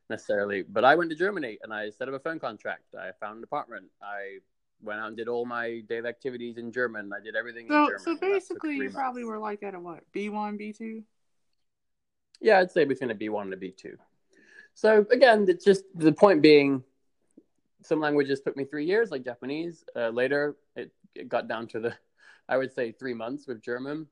necessarily, 0.09 0.63
but 0.63 0.83
I 0.85 0.95
went 0.95 1.09
to 1.11 1.15
Germany 1.15 1.59
and 1.61 1.73
I 1.73 1.89
set 1.89 2.07
up 2.07 2.13
a 2.15 2.19
phone 2.19 2.39
contract. 2.39 2.95
I 2.97 3.11
found 3.19 3.37
an 3.37 3.43
apartment. 3.43 3.85
I 4.01 4.39
went 4.81 4.99
out 4.99 5.09
and 5.09 5.17
did 5.17 5.27
all 5.27 5.45
my 5.45 5.81
daily 5.87 6.09
activities 6.09 6.57
in 6.57 6.71
German. 6.71 7.11
I 7.13 7.21
did 7.23 7.35
everything 7.35 7.67
in 7.67 7.71
So, 7.73 7.85
German. 7.87 8.03
so 8.03 8.15
basically, 8.17 8.77
you 8.77 8.89
probably 8.89 9.23
were 9.25 9.37
like 9.39 9.61
at 9.63 9.75
a 9.75 9.79
what? 9.79 10.03
B 10.11 10.29
one, 10.29 10.57
B 10.57 10.73
two. 10.73 11.03
Yeah, 12.41 12.59
I'd 12.59 12.71
say 12.71 12.85
between 12.85 13.11
a 13.11 13.15
B1 13.15 13.41
and 13.43 13.53
a 13.53 13.57
B2. 13.57 13.95
So 14.73 15.05
again, 15.11 15.45
it's 15.47 15.63
just 15.63 15.83
the 15.95 16.11
point 16.11 16.41
being, 16.41 16.83
some 17.81 17.99
languages 17.99 18.41
took 18.41 18.57
me 18.57 18.65
three 18.65 18.85
years, 18.85 19.11
like 19.11 19.23
Japanese. 19.23 19.85
Uh, 19.95 20.09
later, 20.09 20.55
it, 20.75 20.91
it 21.15 21.29
got 21.29 21.47
down 21.47 21.67
to 21.67 21.79
the, 21.79 21.93
I 22.49 22.57
would 22.57 22.73
say, 22.73 22.91
three 22.91 23.13
months 23.13 23.47
with 23.47 23.61
German 23.61 24.07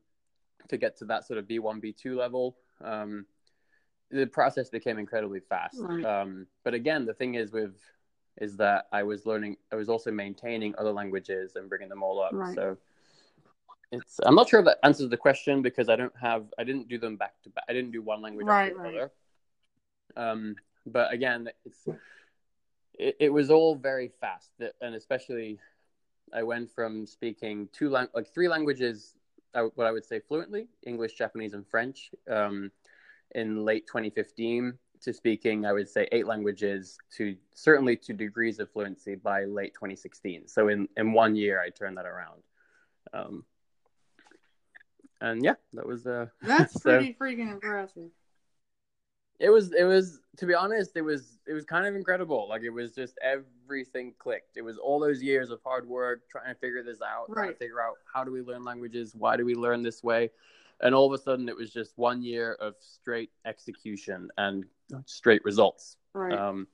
to 0.69 0.77
get 0.77 0.97
to 0.97 1.05
that 1.05 1.25
sort 1.25 1.39
of 1.39 1.45
B1, 1.47 1.83
B2 1.83 2.15
level. 2.15 2.57
Um, 2.83 3.25
the 4.11 4.25
process 4.25 4.69
became 4.69 4.97
incredibly 4.97 5.39
fast. 5.39 5.77
Right. 5.79 6.03
Um, 6.03 6.47
but 6.63 6.73
again, 6.73 7.05
the 7.05 7.13
thing 7.13 7.35
is 7.35 7.51
with 7.51 7.75
is 8.37 8.57
that 8.57 8.87
I 8.91 9.03
was 9.03 9.25
learning, 9.25 9.57
I 9.71 9.75
was 9.75 9.89
also 9.89 10.11
maintaining 10.11 10.73
other 10.77 10.91
languages 10.91 11.55
and 11.55 11.69
bringing 11.69 11.89
them 11.89 12.01
all 12.01 12.21
up. 12.21 12.31
Right. 12.33 12.55
So 12.55 12.77
it's, 13.91 14.19
I'm 14.23 14.35
not 14.35 14.47
sure 14.49 14.59
if 14.59 14.65
that 14.65 14.79
answers 14.83 15.09
the 15.09 15.17
question 15.17 15.61
because 15.61 15.89
I 15.89 15.95
don't 15.95 16.15
have, 16.19 16.45
I 16.57 16.63
didn't 16.63 16.87
do 16.87 16.97
them 16.97 17.17
back 17.17 17.33
to 17.43 17.49
back. 17.49 17.65
I 17.67 17.73
didn't 17.73 17.91
do 17.91 18.01
one 18.01 18.21
language 18.21 18.47
Right, 18.47 18.71
after 18.71 18.91
the 18.91 18.99
right. 18.99 19.09
Um, 20.15 20.55
but 20.85 21.13
again, 21.13 21.49
it's, 21.65 21.87
it, 22.93 23.15
it 23.19 23.29
was 23.29 23.49
all 23.49 23.75
very 23.75 24.11
fast, 24.19 24.51
and 24.81 24.95
especially 24.95 25.59
I 26.33 26.43
went 26.43 26.71
from 26.71 27.05
speaking 27.05 27.67
two 27.73 27.89
lang- 27.89 28.09
like 28.13 28.33
three 28.33 28.47
languages, 28.47 29.15
I, 29.53 29.61
what 29.75 29.87
I 29.87 29.91
would 29.91 30.05
say 30.05 30.19
fluently, 30.19 30.67
English, 30.83 31.13
Japanese, 31.13 31.53
and 31.53 31.67
French, 31.67 32.11
um, 32.29 32.71
in 33.35 33.63
late 33.63 33.87
2015 33.87 34.77
to 35.01 35.13
speaking, 35.13 35.65
I 35.65 35.73
would 35.73 35.89
say 35.89 36.07
eight 36.11 36.27
languages 36.27 36.97
to 37.17 37.35
certainly 37.53 37.95
to 37.97 38.13
degrees 38.13 38.59
of 38.59 38.69
fluency 38.71 39.15
by 39.15 39.45
late 39.45 39.73
2016. 39.73 40.47
So 40.47 40.67
in 40.67 40.87
in 40.97 41.13
one 41.13 41.35
year, 41.35 41.61
I 41.61 41.69
turned 41.69 41.97
that 41.97 42.05
around. 42.05 42.43
Um, 43.13 43.45
and 45.21 45.43
yeah, 45.43 45.55
that 45.73 45.85
was 45.85 46.05
uh, 46.05 46.25
That's 46.41 46.73
So- 46.81 46.97
pretty 46.97 47.15
freaking 47.19 47.51
impressive. 47.51 48.09
it 49.39 49.49
was 49.49 49.71
it 49.73 49.83
was 49.85 50.19
to 50.37 50.45
be 50.45 50.53
honest 50.53 50.91
it 50.95 51.01
was 51.01 51.39
it 51.47 51.53
was 51.53 51.65
kind 51.65 51.85
of 51.87 51.95
incredible 51.95 52.47
like 52.47 52.61
it 52.61 52.69
was 52.69 52.91
just 52.93 53.17
everything 53.23 54.13
clicked 54.19 54.55
it 54.55 54.61
was 54.61 54.77
all 54.77 54.99
those 54.99 55.21
years 55.21 55.49
of 55.49 55.59
hard 55.63 55.87
work 55.87 56.21
trying 56.29 56.53
to 56.53 56.59
figure 56.59 56.83
this 56.83 56.99
out 57.01 57.25
trying 57.33 57.45
to 57.47 57.49
Right. 57.49 57.57
figure 57.57 57.81
out 57.81 57.95
how 58.13 58.23
do 58.23 58.31
we 58.31 58.41
learn 58.41 58.63
languages 58.63 59.15
why 59.15 59.37
do 59.37 59.43
we 59.45 59.55
learn 59.55 59.81
this 59.81 60.03
way 60.03 60.29
and 60.81 60.93
all 60.93 61.07
of 61.11 61.19
a 61.19 61.21
sudden 61.23 61.49
it 61.49 61.55
was 61.55 61.71
just 61.71 61.97
one 61.97 62.21
year 62.21 62.53
of 62.59 62.75
straight 62.79 63.31
execution 63.45 64.29
and 64.37 64.65
straight 65.05 65.43
results 65.43 65.97
Right. 66.13 66.37
um, 66.37 66.67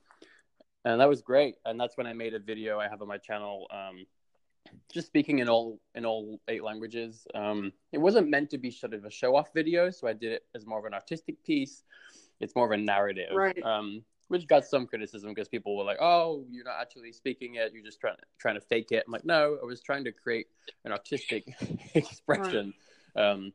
and 0.84 1.00
that 1.00 1.08
was 1.08 1.22
great 1.22 1.56
and 1.64 1.80
that's 1.80 1.96
when 1.96 2.06
i 2.06 2.12
made 2.12 2.34
a 2.34 2.38
video 2.38 2.78
i 2.78 2.86
have 2.86 3.00
on 3.00 3.08
my 3.08 3.18
channel 3.18 3.66
um, 3.70 4.06
just 4.92 5.06
speaking 5.06 5.38
in 5.40 5.48
all 5.48 5.78
in 5.94 6.04
all 6.06 6.40
eight 6.48 6.62
languages 6.62 7.26
um, 7.34 7.72
it 7.92 7.98
wasn't 7.98 8.28
meant 8.28 8.50
to 8.50 8.58
be 8.58 8.70
sort 8.70 8.94
of 8.94 9.04
a 9.04 9.10
show 9.10 9.36
off 9.36 9.48
video 9.54 9.90
so 9.90 10.06
i 10.08 10.12
did 10.12 10.32
it 10.32 10.44
as 10.54 10.66
more 10.66 10.78
of 10.78 10.84
an 10.84 10.94
artistic 10.94 11.42
piece 11.44 11.84
it's 12.40 12.54
more 12.54 12.66
of 12.66 12.72
a 12.72 12.76
narrative 12.82 13.30
Right. 13.34 13.62
um, 13.62 14.02
which 14.28 14.46
got 14.46 14.64
some 14.64 14.86
criticism 14.86 15.30
because 15.34 15.48
people 15.48 15.76
were 15.76 15.84
like 15.84 15.98
oh 16.00 16.44
you're 16.50 16.64
not 16.64 16.76
actually 16.80 17.12
speaking 17.12 17.54
it 17.56 17.72
you're 17.72 17.84
just 17.84 18.00
trying 18.00 18.16
to 18.16 18.22
trying 18.38 18.54
to 18.54 18.60
fake 18.60 18.92
it 18.92 19.04
i'm 19.06 19.12
like 19.12 19.24
no 19.24 19.58
i 19.62 19.64
was 19.64 19.80
trying 19.82 20.04
to 20.04 20.12
create 20.12 20.46
an 20.84 20.92
artistic 20.92 21.44
expression 21.94 22.72
um, 23.16 23.52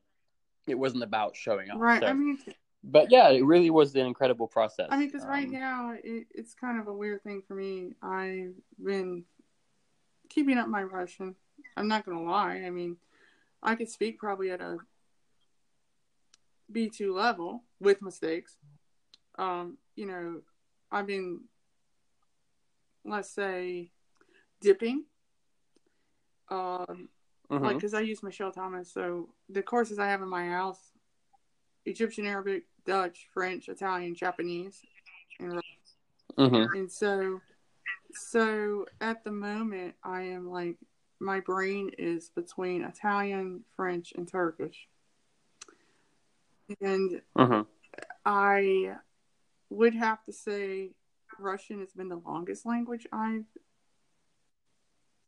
it 0.68 0.76
wasn't 0.76 1.04
about 1.04 1.36
showing 1.36 1.70
off 1.72 1.80
right. 1.80 2.02
So- 2.02 2.08
I 2.08 2.14
mean, 2.14 2.38
but 2.84 3.12
yeah 3.12 3.30
it 3.30 3.46
really 3.46 3.70
was 3.70 3.96
an 3.96 4.06
incredible 4.06 4.48
process 4.48 4.88
I 4.90 4.98
mean, 4.98 5.08
because 5.10 5.26
right 5.26 5.46
Um, 5.48 5.52
now 5.54 5.94
it, 6.04 6.28
it's 6.34 6.54
kind 6.54 6.80
of 6.80 6.88
a 6.88 6.94
weird 6.94 7.24
thing 7.24 7.42
for 7.48 7.56
me. 7.56 7.94
I've 8.02 8.56
been 8.84 9.24
keeping 10.34 10.58
up 10.58 10.68
my 10.68 10.84
Russian. 10.84 11.36
I'm 11.78 11.88
not 11.88 12.06
gonna 12.06 12.24
lie. 12.24 12.64
I 12.66 12.70
mean, 12.70 12.98
I 13.62 13.76
could 13.76 13.90
speak 13.90 14.18
probably 14.18 14.52
at 14.52 14.62
a 14.62 14.78
B2 16.72 17.14
level 17.14 17.64
with 17.80 18.02
mistakes. 18.02 18.58
Um, 19.38 19.78
you 19.96 20.06
know, 20.06 20.42
I've 20.92 21.08
been, 21.08 21.42
let's 23.06 23.30
say, 23.30 23.92
dipping. 24.62 25.06
Um, 26.50 27.10
mhm. 27.50 27.62
like 27.62 27.78
because 27.78 27.94
I 27.94 28.02
use 28.02 28.24
Michel 28.24 28.52
Thomas. 28.52 28.92
So 28.92 29.30
the 29.50 29.62
courses 29.64 30.00
I 30.00 30.08
have 30.08 30.22
in 30.22 30.30
my 30.30 30.50
house: 30.50 30.92
Egyptian, 31.86 32.26
Arabic, 32.26 32.64
Dutch, 32.86 33.28
French, 33.34 33.70
Italian, 33.70 34.16
Japanese, 34.16 34.84
and 35.40 35.62
Mhm. 36.38 36.74
and 36.76 36.92
so 36.92 37.42
so 38.14 38.86
at 39.02 39.24
the 39.24 39.32
moment 39.32 39.96
I 40.04 40.22
am 40.22 40.50
like 40.50 40.78
my 41.20 41.40
brain 41.40 41.92
is 41.98 42.30
between 42.30 42.84
Italian, 42.84 43.64
French, 43.76 44.14
and 44.16 44.28
Turkish, 44.28 44.88
and 46.82 47.22
Mhm. 47.36 47.68
I 48.26 48.96
would 49.70 49.96
have 49.96 50.24
to 50.26 50.34
say 50.34 50.92
Russian 51.40 51.80
has 51.80 51.94
been 51.94 52.10
the 52.10 52.18
longest 52.18 52.66
language 52.66 53.08
I've 53.12 53.46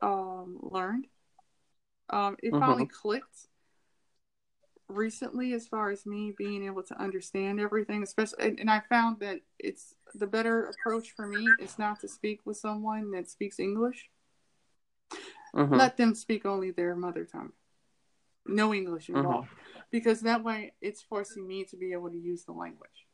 um, 0.01 0.59
learned. 0.61 1.07
Um, 2.09 2.37
it 2.43 2.53
Mhm. 2.53 2.59
finally 2.59 2.85
clicked 2.85 3.47
recently 4.87 5.53
as 5.53 5.67
far 5.67 5.89
as 5.89 6.05
me 6.05 6.31
being 6.37 6.63
able 6.63 6.83
to 6.83 7.01
understand 7.01 7.59
everything, 7.59 8.03
especially, 8.03 8.43
and, 8.47 8.59
and 8.59 8.69
I 8.69 8.81
found 8.81 9.19
that 9.21 9.41
it's 9.57 9.95
the 10.17 10.27
better 10.27 10.65
approach 10.67 11.11
for 11.11 11.27
me 11.27 11.55
is 11.59 11.77
not 11.77 11.99
to 12.01 12.07
speak 12.07 12.41
with 12.45 12.57
someone 12.57 13.11
that 13.11 13.29
speaks 13.29 13.59
English. 13.59 14.09
Mhm. 15.53 15.77
Let 15.77 15.97
them 15.97 16.15
speak 16.15 16.45
only 16.45 16.71
their 16.71 16.95
mother 16.95 17.25
tongue, 17.25 17.53
no 18.45 18.73
English 18.73 19.09
involved, 19.09 19.49
because 19.91 20.21
that 20.21 20.43
way 20.43 20.73
it's 20.81 21.01
forcing 21.01 21.47
me 21.47 21.63
to 21.65 21.77
be 21.77 21.93
able 21.93 22.09
to 22.09 22.17
use 22.17 22.43
the 22.45 22.51
language 22.51 23.07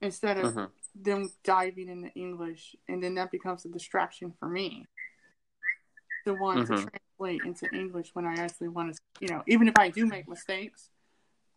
instead 0.00 0.38
of 0.38 0.54
Mhm. 0.54 0.70
them 0.94 1.30
diving 1.42 1.88
into 1.88 2.12
English, 2.14 2.76
and 2.88 3.02
then 3.02 3.14
that 3.14 3.30
becomes 3.30 3.64
a 3.64 3.68
distraction 3.68 4.32
for 4.32 4.48
me. 4.48 4.86
the 6.24 6.34
one 6.34 6.64
to 6.64 6.72
Mhm. 6.72 6.88
translate 7.18 7.42
into 7.42 7.68
English 7.74 8.14
when 8.14 8.24
I 8.24 8.34
actually 8.36 8.68
want 8.68 8.94
to, 8.94 9.00
you 9.18 9.26
know, 9.26 9.42
even 9.48 9.66
if 9.66 9.76
I 9.76 9.88
do 9.88 10.06
make 10.06 10.28
mistakes, 10.28 10.90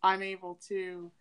I'm 0.01 0.23
able 0.23 0.55
to 0.69 1.11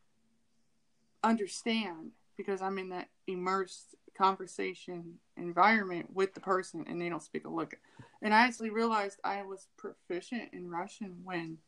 understand 1.22 2.12
because 2.36 2.62
I'm 2.62 2.78
in 2.78 2.90
that 2.90 3.08
immersed 3.26 3.94
conversation 4.16 5.18
environment 5.36 6.14
with 6.14 6.34
the 6.34 6.40
person 6.40 6.84
and 6.88 7.00
they 7.00 7.08
don't 7.08 7.22
speak 7.22 7.46
a 7.46 7.50
lick. 7.50 7.80
And 8.22 8.32
I 8.32 8.46
actually 8.46 8.70
realized 8.70 9.18
I 9.24 9.42
was 9.42 9.68
proficient 9.76 10.50
in 10.52 10.70
Russian 10.70 11.20
when 11.24 11.58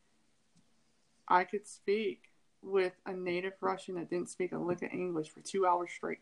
I 1.28 1.44
could 1.44 1.66
speak 1.66 2.30
with 2.62 2.94
a 3.04 3.12
native 3.12 3.54
Russian 3.60 3.96
that 3.96 4.10
didn't 4.10 4.28
speak 4.30 4.52
a 4.52 4.58
lick 4.58 4.82
of 4.82 4.92
English 4.92 5.30
for 5.30 5.40
two 5.40 5.66
hours 5.66 5.90
straight 5.90 6.20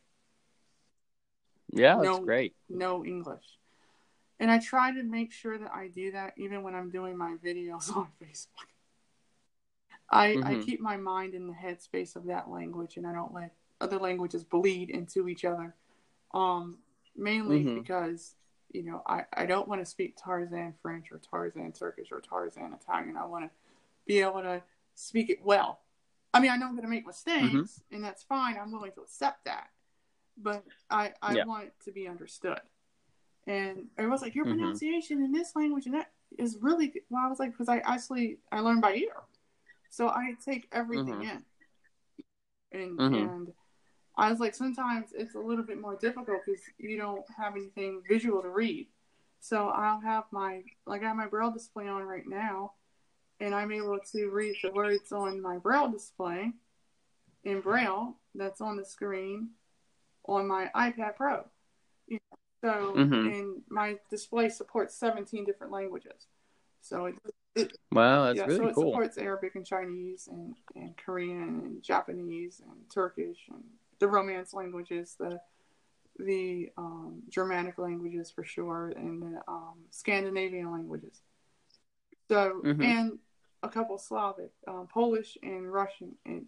Yeah, 1.73 1.97
that's 1.97 2.19
No. 2.19 2.25
great. 2.25 2.55
no 2.69 3.05
English. 3.05 3.59
And 4.41 4.51
I 4.51 4.59
try 4.59 4.93
to 4.93 5.03
make 5.03 5.33
sure 5.33 5.59
that 5.59 5.73
I 5.73 5.89
do 5.89 6.13
that 6.13 6.35
even 6.37 6.63
when 6.63 6.75
I'm 6.75 6.91
doing 6.91 7.17
my 7.17 7.37
videos 7.45 7.89
on 7.97 8.09
Facebook. 8.23 8.69
I, 10.11 10.33
I 10.45 10.55
Mhm. 10.55 10.67
keep 10.67 10.81
my 10.81 10.97
mind 10.97 11.35
in 11.35 11.47
the 11.47 11.55
headspace 11.55 12.15
of 12.17 12.27
that 12.27 12.49
language 12.51 12.97
and 12.97 13.07
I 13.07 13.13
don't 13.13 13.33
let 13.33 13.55
other 13.85 13.99
languages 13.99 14.43
bleed 14.43 14.91
into 14.91 15.29
each 15.29 15.45
other. 15.45 15.75
Um, 16.33 16.79
mainly 17.15 17.65
Mhm. 17.65 17.75
because, 17.77 18.35
you 18.73 18.83
know, 18.83 19.03
I, 19.07 19.25
I 19.33 19.47
don't 19.47 19.69
want 19.69 19.81
to 19.81 19.87
speak 19.87 20.17
Tarzan 20.17 20.75
French 20.83 21.13
or 21.13 21.19
Tarzan 21.19 21.71
Turkish 21.73 22.11
or 22.11 22.21
Tarzan 22.21 22.73
Italian. 22.73 23.17
I 23.17 23.27
want 23.27 23.45
to 23.45 23.51
be 24.07 24.21
able 24.21 24.43
to 24.43 24.63
speak 24.95 25.31
it 25.31 25.45
well. 25.45 25.81
I 26.33 26.41
mean, 26.41 26.51
I 26.51 26.57
know 26.57 26.67
I'm 26.67 26.73
going 26.73 26.83
to 26.83 26.91
make 26.91 27.07
mistakes 27.07 27.81
and 27.93 28.03
that's 28.03 28.25
fine. 28.25 28.57
I'm 28.59 28.73
willing 28.73 28.91
to 28.93 29.03
accept 29.03 29.45
that. 29.45 29.69
But 30.37 30.65
I, 30.91 31.13
I 31.23 31.35
Yeah. 31.35 31.45
want 31.45 31.67
it 31.67 31.75
to 31.85 31.93
be 31.93 32.09
understood. 32.09 32.61
And 33.47 33.87
everyone's 33.97 34.23
like, 34.23 34.35
your 34.35 34.47
Mhm. 34.47 34.57
pronunciation 34.57 35.23
in 35.23 35.31
this 35.31 35.55
language 35.55 35.87
and 35.87 35.95
that 35.95 36.11
is 36.37 36.57
really 36.61 36.89
good. 36.89 37.03
Well, 37.11 37.25
I 37.25 37.29
was 37.29 37.39
like, 37.39 37.53
because 37.53 37.69
I 37.69 37.79
actually, 37.79 38.39
I 38.51 38.59
learned 38.59 38.83
by 38.83 38.95
ear. 38.95 39.15
So 39.91 40.09
I 40.09 40.35
take 40.45 40.67
everything 40.73 41.21
Mhm. 41.21 41.31
in. 41.31 41.45
And, 42.73 42.99
Mhm. 42.99 43.23
and 43.23 43.55
I 44.17 44.31
was 44.31 44.39
like, 44.41 44.55
sometimes 44.55 45.13
it's 45.13 45.35
a 45.35 45.41
little 45.41 45.65
bit 45.65 45.81
more 45.81 45.97
difficult 45.97 46.39
because 46.47 46.63
you 46.79 46.97
don't 46.97 47.25
have 47.37 47.57
anything 47.57 48.03
visual 48.09 48.43
to 48.43 48.49
read. 48.49 48.87
So 49.41 49.69
I'll 49.69 50.01
have 50.01 50.25
my, 50.31 50.63
like, 50.87 51.03
I 51.03 51.09
have 51.09 51.17
my 51.17 51.27
braille 51.27 51.51
display 51.51 51.89
on 51.89 52.03
right 52.05 52.27
now, 52.27 52.73
and 53.41 53.55
I'm 53.55 53.73
able 53.73 53.99
to 54.13 54.31
read 54.31 54.57
the 54.63 54.71
words 54.71 55.13
on 55.13 55.41
my 55.43 55.59
braille 55.59 55.89
display 55.89 56.53
in 57.43 57.61
braille 57.61 58.17
that's 58.35 58.61
on 58.61 58.77
the 58.77 58.85
screen 58.85 59.51
on 60.27 60.47
my 60.47 60.71
iPad 60.75 61.17
Pro. 61.17 61.45
You 62.07 62.19
know, 62.31 62.39
so, 62.63 62.95
Mhm. 62.95 63.33
and 63.35 63.63
my 63.69 63.99
display 64.11 64.49
supports 64.49 64.95
17 64.95 65.45
different 65.45 65.73
languages. 65.73 66.29
So 66.81 67.07
it, 67.07 67.15
it 67.55 67.77
Wow, 67.93 68.25
that's 68.27 68.39
yeah, 68.39 68.47
really 68.47 68.59
so 68.59 68.67
it 68.69 68.75
cool. 68.75 68.91
supports 68.93 69.19
Arabic 69.19 69.55
and 69.57 69.67
Chinese 69.67 70.29
and, 70.29 70.55
and 70.75 70.97
Korean 70.97 71.61
and 71.65 71.83
Japanese 71.83 72.61
and 72.61 72.89
Turkish 72.91 73.49
and 73.49 73.65
the 74.05 74.09
Romance 74.09 74.53
languages, 74.53 75.17
the 75.19 75.41
the 76.19 76.71
um, 76.77 77.23
Germanic 77.31 77.79
languages 77.79 78.31
for 78.31 78.45
sure, 78.45 78.93
and 78.95 79.23
the 79.23 79.41
um, 79.49 79.77
Scandinavian 79.91 80.71
languages. 80.71 81.23
So 82.29 82.61
Mhm. 82.63 82.85
and 82.85 83.19
a 83.63 83.69
couple 83.71 83.97
Slavic, 83.97 84.53
um, 84.69 84.89
Polish 84.93 85.39
and 85.43 85.73
Russian, 85.73 86.17
and 86.27 86.45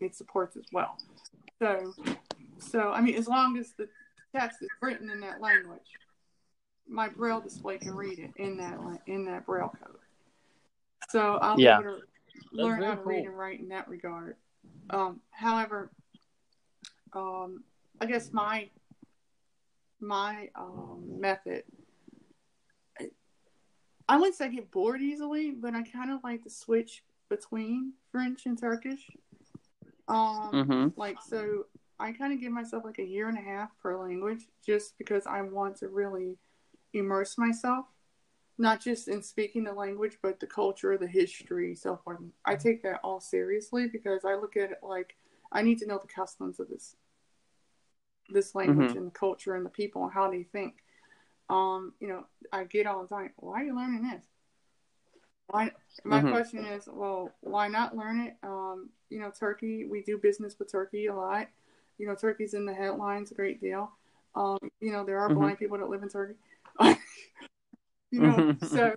it 0.00 0.14
supports 0.16 0.56
as 0.56 0.64
well. 0.72 0.96
So 1.58 1.94
so 2.56 2.92
I 2.92 3.02
mean, 3.02 3.16
as 3.16 3.28
long 3.28 3.58
as 3.58 3.72
the 3.74 3.90
text 4.34 4.62
is 4.62 4.70
written 4.80 5.10
in 5.10 5.20
that 5.20 5.42
language, 5.42 5.98
my 6.88 7.10
braille 7.10 7.42
display 7.42 7.76
can 7.76 7.94
read 7.94 8.18
it 8.18 8.30
in 8.36 8.56
that 8.56 8.78
in 9.06 9.26
that 9.26 9.44
braille 9.44 9.74
code. 9.84 9.98
So 11.10 11.36
I'll 11.42 11.58
Yeah. 11.58 11.76
be 11.76 11.82
able 11.84 11.96
to 11.98 12.02
learn 12.52 12.82
how 12.82 12.94
to 12.94 13.02
read 13.02 13.26
and 13.26 13.38
write 13.38 13.60
in 13.60 13.68
that 13.68 13.86
regard. 13.86 14.36
Um, 14.90 15.20
however, 15.30 15.90
um, 17.12 17.64
I 18.00 18.06
guess 18.06 18.32
my 18.32 18.68
my 20.00 20.48
um, 20.54 21.02
method. 21.20 21.64
I 24.10 24.16
wouldn't 24.16 24.36
say 24.36 24.46
I 24.46 24.48
get 24.48 24.70
bored 24.70 25.02
easily, 25.02 25.50
but 25.50 25.74
I 25.74 25.82
kind 25.82 26.10
of 26.10 26.20
like 26.24 26.42
to 26.44 26.50
switch 26.50 27.02
between 27.28 27.92
French 28.10 28.46
and 28.46 28.58
Turkish. 28.58 29.06
Um, 30.08 30.50
Mhm. 30.52 30.92
like 30.96 31.18
so 31.20 31.66
i 32.00 32.12
kind 32.12 32.32
of 32.32 32.40
give 32.40 32.52
myself 32.52 32.84
like 32.84 32.98
a 32.98 33.04
year 33.04 33.28
and 33.28 33.36
a 33.36 33.42
half 33.42 33.70
per 33.82 34.00
language 34.00 34.48
just 34.64 34.96
because 34.96 35.26
i 35.26 35.42
want 35.42 35.76
to 35.76 35.88
really 35.88 36.38
immerse 36.94 37.36
myself 37.36 37.84
not 38.56 38.80
just 38.80 39.08
in 39.08 39.22
speaking 39.22 39.64
the 39.64 39.72
language 39.72 40.16
but 40.22 40.40
the 40.40 40.46
culture 40.46 40.96
the 40.96 41.06
history 41.06 41.74
so 41.74 41.96
forth 42.04 42.20
i 42.44 42.54
take 42.54 42.82
that 42.82 43.00
all 43.04 43.20
seriously 43.20 43.86
because 43.88 44.24
i 44.24 44.34
look 44.34 44.56
at 44.56 44.70
it 44.70 44.78
like 44.82 45.16
i 45.52 45.62
need 45.62 45.78
to 45.78 45.86
know 45.86 45.98
the 45.98 46.08
customs 46.12 46.60
of 46.60 46.68
this 46.68 46.96
this 48.30 48.54
language 48.54 48.94
and 48.96 49.06
the 49.06 49.10
culture 49.10 49.54
and 49.54 49.64
the 49.64 49.70
people 49.70 50.04
and 50.04 50.12
how 50.12 50.30
they 50.30 50.42
think. 50.42 50.74
Um 51.48 51.94
you 51.98 52.08
know 52.08 52.26
i 52.52 52.64
get 52.64 52.86
all 52.86 53.02
the 53.02 53.08
time 53.08 53.30
why 53.36 53.62
are 53.62 53.64
you 53.64 53.74
learning 53.74 54.02
this? 54.02 54.24
Why 55.46 55.70
my 56.04 56.20
Mhm. 56.20 56.30
question 56.30 56.66
is 56.66 56.88
well 56.92 57.32
why 57.40 57.68
not 57.68 57.96
learn 57.96 58.20
it? 58.20 58.36
Um 58.42 58.90
you 59.08 59.18
know 59.18 59.30
turkey 59.30 59.86
we 59.86 60.02
do 60.02 60.18
business 60.18 60.58
with 60.58 60.70
turkey 60.70 61.06
a 61.06 61.14
lot. 61.14 61.48
You 61.96 62.06
know 62.06 62.14
turkey's 62.14 62.52
in 62.54 62.66
the 62.66 62.74
headlines 62.74 63.30
a 63.30 63.34
great 63.34 63.60
deal. 63.60 63.90
Um 64.34 64.58
you 64.80 64.92
know 64.92 65.04
there 65.04 65.18
are 65.20 65.30
Mhm. 65.30 65.34
blind 65.36 65.58
people 65.58 65.78
that 65.78 65.88
live 65.88 66.02
in 66.02 66.08
turkey. 66.10 66.34
You 68.10 68.20
know 68.20 68.36
Mhm. 68.38 68.66
so 68.68 68.94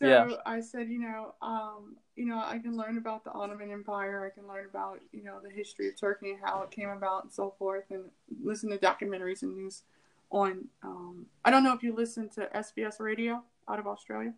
so 0.00 0.06
Yeah. 0.06 0.28
i 0.46 0.60
said 0.60 0.88
you 0.88 1.00
know 1.00 1.34
um 1.42 1.96
you 2.16 2.24
know 2.24 2.38
i 2.38 2.58
can 2.58 2.76
learn 2.76 2.98
about 2.98 3.24
the 3.24 3.32
ottoman 3.32 3.70
empire 3.70 4.24
i 4.24 4.30
can 4.30 4.48
learn 4.48 4.66
about 4.66 5.00
you 5.12 5.22
know 5.22 5.40
the 5.42 5.50
history 5.50 5.88
of 5.88 5.98
turkey 5.98 6.30
and 6.30 6.40
how 6.44 6.62
it 6.62 6.70
came 6.70 6.88
about 6.88 7.24
and 7.24 7.32
so 7.32 7.54
forth 7.58 7.84
and 7.90 8.04
listen 8.42 8.70
to 8.70 8.78
documentaries 8.78 9.42
and 9.42 9.56
news 9.56 9.82
on 10.30 10.66
um 10.82 11.26
i 11.44 11.50
don't 11.50 11.64
know 11.64 11.72
if 11.72 11.82
you 11.82 11.94
listen 11.94 12.28
to 12.28 12.48
sbs 12.54 13.00
radio 13.00 13.42
out 13.68 13.78
of 13.78 13.86
australia 13.86 14.34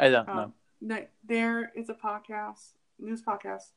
I 0.00 0.08
don't 0.08 0.28
um, 0.28 0.52
know. 0.80 1.06
there 1.24 1.72
is 1.76 1.88
a 1.88 1.94
podcast, 1.94 2.72
news 2.98 3.22
podcast, 3.22 3.72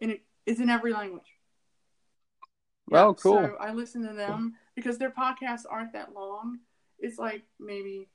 and 0.00 0.10
it 0.10 0.22
is 0.44 0.60
in 0.60 0.70
every 0.70 0.92
language. 0.92 1.36
Oh, 2.92 3.14
cool. 3.14 3.42
So 3.42 3.56
I 3.58 3.72
listen 3.72 4.06
to 4.06 4.14
them 4.14 4.54
because 4.74 4.98
their 4.98 5.10
podcasts 5.10 5.64
aren't 5.68 5.92
that 5.92 6.14
long. 6.14 6.60
It's 6.98 7.18
like 7.18 7.42
maybe 7.58 8.08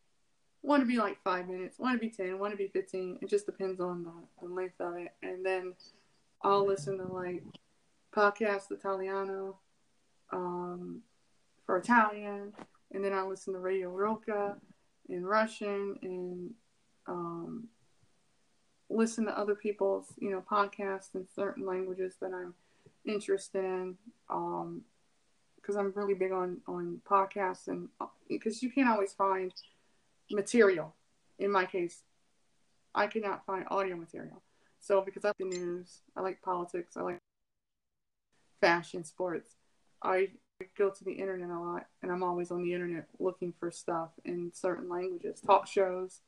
one 0.62 0.80
to 0.80 0.86
be 0.86 0.98
like 0.98 1.22
five 1.24 1.48
minutes, 1.48 1.80
want 1.80 2.00
to 2.00 2.08
be 2.08 2.12
10, 2.12 2.38
want 2.38 2.52
to 2.52 2.58
be 2.58 2.68
fifteen. 2.68 3.18
It 3.22 3.30
just 3.30 3.46
depends 3.46 3.80
on 3.80 4.04
the, 4.04 4.48
the 4.48 4.54
length 4.54 4.80
of 4.80 4.96
it. 4.96 5.14
And 5.24 5.46
then 5.46 5.74
I'll 6.44 6.66
listen 6.66 6.98
to 6.98 7.06
like 7.06 7.44
podcast 8.16 8.72
Italiano 8.72 9.58
um, 10.32 11.02
for 11.66 11.78
Italian, 11.78 12.54
and 12.92 13.04
then 13.04 13.14
I 13.14 13.24
listen 13.24 13.54
to 13.54 13.60
Radio 13.60 13.90
Roca 13.90 14.56
in 15.10 15.26
Russian 15.26 15.98
and 16.02 16.52
um, 17.08 17.68
listen 18.90 19.26
to 19.26 19.38
other 19.38 19.56
people's 19.56 20.14
you 20.20 20.30
know 20.30 20.44
podcasts 20.50 21.16
in 21.16 21.26
certain 21.36 21.66
languages 21.66 22.16
that 22.22 22.34
I'm 22.34 22.54
interested 23.06 23.64
in 23.64 23.98
because 24.28 25.76
I'm 25.76 25.92
really 25.96 26.14
big 26.14 26.32
on 26.32 26.58
on 26.68 27.02
podcasts 27.10 27.68
and 27.68 27.90
because 28.30 28.62
you 28.62 28.70
can't 28.70 28.90
always 28.90 29.14
find 29.14 29.52
material. 30.32 30.96
In 31.40 31.52
my 31.52 31.66
case, 31.66 32.04
I 32.94 33.08
cannot 33.08 33.46
find 33.46 33.66
audio 33.70 33.96
material. 33.96 34.42
So 34.80 35.02
because 35.02 35.26
I 35.26 35.30
like 35.30 35.38
the 35.38 35.46
news, 35.46 36.02
I 36.16 36.22
like 36.22 36.42
politics, 36.42 36.98
I 36.98 37.02
like 37.02 37.20
fashion, 38.60 39.04
sports, 39.04 39.56
I 40.02 40.30
go 40.78 40.90
to 40.90 41.04
the 41.04 41.14
internet 41.14 41.50
a 41.50 41.60
lot, 41.60 41.88
and 42.02 42.12
I'm 42.12 42.24
always 42.24 42.52
on 42.52 42.64
the 42.64 42.74
internet 42.74 43.08
looking 43.20 43.54
for 43.60 43.72
stuff 43.72 44.10
in 44.26 44.52
certain 44.54 44.90
languages, 44.90 45.42
talk 45.42 45.68
shows. 45.68 46.22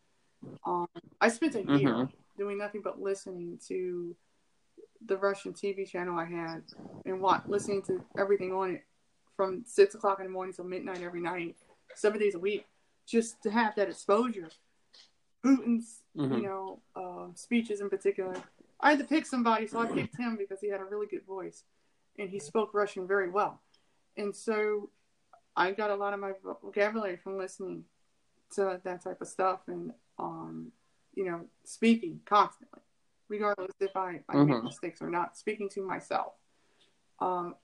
Um, 0.65 0.87
I 1.21 1.29
spent 1.29 1.55
a 1.55 1.63
year 1.63 1.93
Mhm. 1.93 2.11
doing 2.37 2.57
nothing 2.57 2.81
but 2.81 3.01
listening 3.01 3.59
to 3.67 4.15
the 5.05 5.17
Russian 5.17 5.53
TV 5.53 5.85
channel 5.85 6.17
I 6.17 6.25
had 6.25 6.63
and 7.05 7.21
what 7.21 7.49
listening 7.49 7.81
to 7.83 8.03
everything 8.17 8.53
on 8.53 8.71
it 8.71 8.85
from 9.35 9.65
six 9.65 9.95
o'clock 9.95 10.19
in 10.19 10.25
the 10.25 10.31
morning 10.31 10.53
till 10.53 10.65
midnight 10.65 11.01
every 11.01 11.19
night, 11.19 11.57
seven 11.95 12.19
days 12.19 12.35
a 12.35 12.39
week, 12.39 12.65
just 13.05 13.41
to 13.43 13.51
have 13.51 13.75
that 13.75 13.89
exposure. 13.89 14.49
Putin's, 15.43 16.03
you 16.15 16.21
Mhm. 16.21 16.43
know, 16.43 16.81
uh, 16.95 17.33
speeches 17.35 17.81
in 17.81 17.89
particular. 17.89 18.41
I 18.79 18.91
had 18.91 18.99
to 18.99 19.05
pick 19.05 19.25
somebody, 19.25 19.67
so 19.67 19.79
I 19.79 19.87
picked 19.87 20.17
him 20.17 20.37
because 20.37 20.61
he 20.61 20.69
had 20.69 20.81
a 20.81 20.85
really 20.85 21.07
good 21.07 21.25
voice, 21.25 21.63
and 22.17 22.29
he 22.29 22.39
spoke 22.39 22.73
Russian 22.73 23.07
very 23.07 23.29
well, 23.29 23.61
and 24.17 24.35
so 24.35 24.89
I 25.55 25.71
got 25.71 25.91
a 25.91 25.95
lot 25.95 26.13
of 26.13 26.19
my 26.19 26.33
vocabulary 26.43 27.17
from 27.17 27.37
listening 27.37 27.85
to 28.51 28.81
that 28.83 29.01
type 29.03 29.21
of 29.21 29.27
stuff 29.27 29.67
and, 29.67 29.93
um, 30.17 30.71
you 31.13 31.25
know, 31.25 31.47
speaking 31.63 32.21
constantly, 32.25 32.81
regardless 33.27 33.75
if 33.79 33.95
I, 33.95 34.23
I 34.29 34.37
make 34.37 34.57
Mhm. 34.57 34.63
mistakes 34.63 35.01
or 35.01 35.09
not, 35.09 35.37
speaking 35.37 35.69
to 35.69 35.85
myself. 35.85 36.33
Um, 37.19 37.55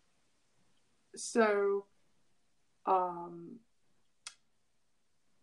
so, 1.15 1.85
um, 2.85 3.59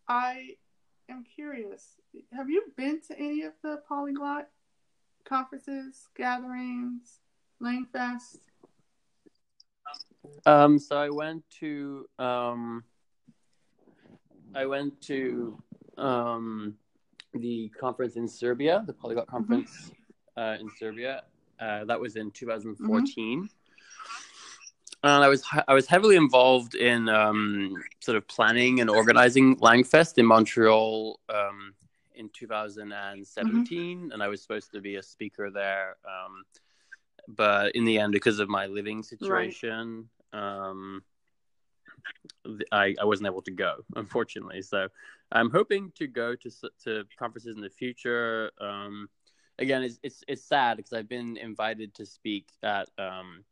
I 0.09 0.57
am 1.09 1.25
curious. 1.35 1.97
Have 2.33 2.49
you 2.49 2.63
been 2.77 3.01
to 3.09 3.19
any 3.19 3.43
of 3.43 3.53
the 3.63 3.83
polyglot 3.89 4.49
conferences, 5.25 6.09
gatherings, 6.17 7.21
Langfest? 7.63 8.39
Um, 10.45 10.79
so 10.79 10.97
I 10.97 11.11
went 11.11 11.43
to 11.61 12.07
um, 12.19 12.85
I 14.55 14.67
went 14.67 15.01
to 15.03 15.63
um, 15.99 16.75
the 17.35 17.71
conference 17.79 18.17
in 18.17 18.29
Serbia, 18.29 18.83
the 18.87 18.93
Polyglot 18.93 19.27
conference 19.27 19.91
uh, 20.37 20.57
in 20.61 20.69
Serbia. 20.79 21.23
Uh, 21.61 21.85
that 21.85 22.01
was 22.01 22.17
in 22.17 22.31
2014. 22.31 23.49
And 25.03 25.25
I 25.25 25.29
was 25.29 25.45
I 25.69 25.75
was 25.75 25.87
heavily 25.87 26.17
involved 26.17 26.75
in 26.75 27.09
um, 27.09 27.75
sort 28.01 28.17
of 28.17 28.27
planning 28.27 28.81
and 28.81 28.91
organizing 28.91 29.57
Langfest 29.57 30.19
in 30.19 30.27
Montreal 30.27 31.21
um, 31.29 31.75
in 32.15 32.29
2017, 32.31 34.11
and 34.13 34.23
I 34.23 34.29
was 34.29 34.43
supposed 34.43 34.73
to 34.73 34.81
be 34.81 34.97
a 34.97 35.03
speaker 35.03 35.51
there. 35.51 35.97
Um, 36.05 36.45
but 37.29 37.75
in 37.75 37.85
the 37.85 37.99
end, 37.99 38.13
because 38.13 38.41
of 38.41 38.49
my 38.49 38.67
living 38.67 39.03
situation, 39.03 40.09
um, 40.33 41.03
I, 42.73 42.95
I 43.01 43.05
wasn't 43.05 43.27
able 43.27 43.43
to 43.43 43.51
go, 43.51 43.77
unfortunately. 43.95 44.63
So 44.63 44.89
I'm 45.33 45.51
hoping 45.51 45.93
to 45.97 46.07
go 46.07 46.35
to 46.35 46.51
to 46.85 47.05
conferences 47.19 47.57
in 47.57 47.63
the 47.63 47.71
future. 47.71 48.51
Um, 48.61 49.09
again, 49.59 49.83
it's 49.83 49.99
it's 50.03 50.25
it's 50.29 50.45
sad 50.45 50.77
because 50.77 50.93
I've 50.93 51.09
been 51.09 51.37
invited 51.37 51.95
to 51.95 52.07
speak 52.07 52.49
at 52.63 52.89
um, 52.99 53.45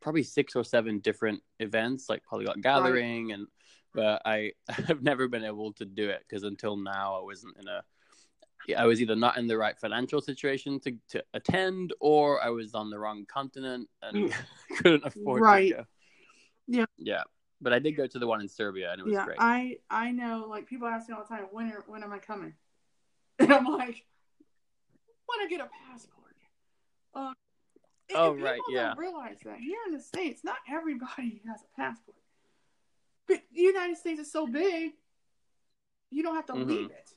probably 0.00 0.22
six 0.22 0.56
or 0.56 0.64
seven 0.64 0.98
different 0.98 1.42
events, 1.58 2.08
like 2.08 2.24
Polyglot 2.24 2.60
Gathering, 2.60 3.32
and 3.32 3.46
but 3.94 4.22
I 4.24 4.52
have 4.68 5.02
never 5.02 5.28
been 5.28 5.44
able 5.44 5.72
to 5.74 5.84
do 5.84 6.08
it 6.08 6.24
because 6.28 6.44
until 6.44 6.76
now 6.76 7.18
I 7.18 7.22
wasn't 7.22 7.56
in 7.58 7.68
a 7.68 7.82
I 8.76 8.86
was 8.86 9.00
either 9.00 9.16
not 9.16 9.38
in 9.38 9.46
the 9.46 9.56
right 9.56 9.78
financial 9.78 10.20
situation 10.20 10.78
to, 10.80 10.94
to 11.10 11.24
attend, 11.34 11.94
or 12.00 12.42
I 12.42 12.50
was 12.50 12.74
on 12.74 12.90
the 12.90 12.98
wrong 12.98 13.24
continent 13.26 13.88
and 14.02 14.32
couldn't 14.78 15.04
afford 15.04 15.42
Right. 15.42 15.70
to 15.70 15.74
go. 15.76 15.84
Yeah. 16.66 16.84
yeah. 16.98 17.22
But 17.60 17.72
I 17.72 17.78
did 17.78 17.92
go 17.92 18.06
to 18.06 18.18
the 18.18 18.26
one 18.26 18.40
in 18.40 18.48
Serbia, 18.48 18.92
and 18.92 19.00
it 19.00 19.04
was 19.04 19.12
yeah, 19.12 19.24
great. 19.24 19.36
I 19.38 19.78
I 19.90 20.12
know. 20.12 20.46
Like 20.48 20.66
people 20.66 20.88
ask 20.88 21.08
me 21.08 21.14
all 21.14 21.22
the 21.22 21.28
time, 21.28 21.46
when 21.50 21.70
are, 21.72 21.84
when 21.86 22.02
am 22.02 22.12
I 22.12 22.18
coming? 22.18 22.54
And 23.38 23.50
I'm 23.54 23.64
like, 23.64 24.04
when 25.24 25.40
I 25.40 25.48
get 25.48 25.60
a 25.60 25.68
passport. 25.88 26.36
Um, 27.14 27.34
Oh, 28.14 28.32
people 28.32 28.46
right, 28.46 28.60
yeah. 28.70 28.88
Don't 28.88 28.98
realize 28.98 29.38
that 29.44 29.58
here 29.58 29.78
in 29.86 29.92
the 29.92 30.00
states, 30.00 30.42
not 30.44 30.56
everybody 30.68 31.42
has 31.48 31.62
a 31.62 31.76
passport. 31.80 32.16
But 33.26 33.42
the 33.54 33.60
United 33.62 33.96
States 33.96 34.20
is 34.20 34.32
so 34.32 34.46
big, 34.46 34.92
you 36.10 36.22
don't 36.22 36.34
have 36.34 36.46
to 36.46 36.54
Mhm. 36.54 36.66
leave 36.66 36.90
it, 36.90 37.12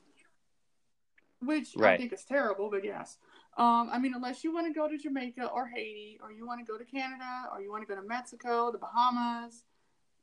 which 1.40 1.76
I 1.76 1.96
think 1.96 2.12
is 2.12 2.24
terrible. 2.24 2.70
But 2.70 2.84
yes. 2.84 3.18
Um, 3.56 3.88
I 3.92 3.98
mean, 3.98 4.14
unless 4.14 4.42
you 4.42 4.52
want 4.52 4.66
to 4.66 4.72
go 4.72 4.88
to 4.88 4.98
Jamaica 4.98 5.48
or 5.48 5.66
Haiti, 5.68 6.18
or 6.22 6.32
you 6.32 6.46
want 6.46 6.64
to 6.64 6.70
go 6.70 6.76
to 6.76 6.84
Canada, 6.84 7.48
or 7.52 7.60
you 7.60 7.70
want 7.70 7.86
to 7.86 7.92
go 7.92 8.00
to 8.00 8.06
Mexico, 8.06 8.72
the 8.72 8.78
Bahamas, 8.78 9.64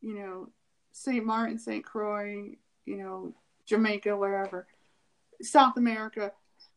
you 0.02 0.16
know, 0.16 0.50
St. 0.92 1.26
Martin, 1.26 1.58
St. 1.58 1.84
Croix, 1.86 2.58
you 2.86 2.98
know, 2.98 3.34
Jamaica, 3.66 4.18
wherever, 4.18 4.68
South 5.42 5.78
America. 5.78 6.34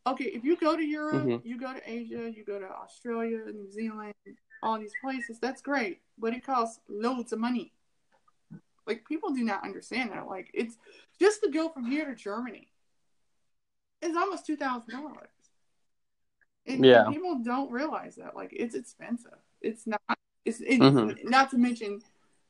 Okay, 0.07 0.25
if 0.27 0.45
you 0.45 0.57
go 0.57 0.77
to 0.77 0.85
Europe, 0.85 1.25
Mhm. 1.25 1.45
you 1.45 1.59
go 1.59 1.73
to 1.73 1.91
Asia, 1.91 2.31
you 2.31 2.45
go 2.45 2.59
to 2.59 2.69
Australia, 2.69 3.39
New 3.47 3.71
Zealand, 3.71 4.15
all 4.63 4.79
these 4.79 4.93
places, 5.01 5.39
that's 5.39 5.63
great, 5.63 6.03
but 6.19 6.35
it 6.35 6.45
costs 6.45 6.81
loads 6.89 7.33
of 7.33 7.39
money. 7.39 7.73
Like 8.87 9.07
people 9.09 9.31
do 9.31 9.43
not 9.43 9.65
understand 9.65 10.11
that. 10.13 10.27
Like 10.27 10.51
it's 10.53 10.77
just 11.19 11.43
to 11.43 11.51
go 11.51 11.71
from 11.71 11.87
here 11.87 12.05
to 12.05 12.15
Germany 12.15 12.69
is 14.03 14.15
almost 14.15 14.45
two 14.45 14.57
thousand 14.57 14.91
dollars. 14.93 15.31
And, 16.67 16.85
Yeah. 16.85 17.09
people 17.11 17.37
don't 17.37 17.71
realize 17.71 18.17
that. 18.17 18.37
Like 18.37 18.53
it's 18.53 18.75
expensive. 18.75 19.39
It's 19.63 19.87
not. 19.87 20.03
It's 20.45 20.61
it, 20.61 20.81
Mhm. 20.81 21.25
not 21.25 21.51
to 21.51 21.59
mention 21.59 22.03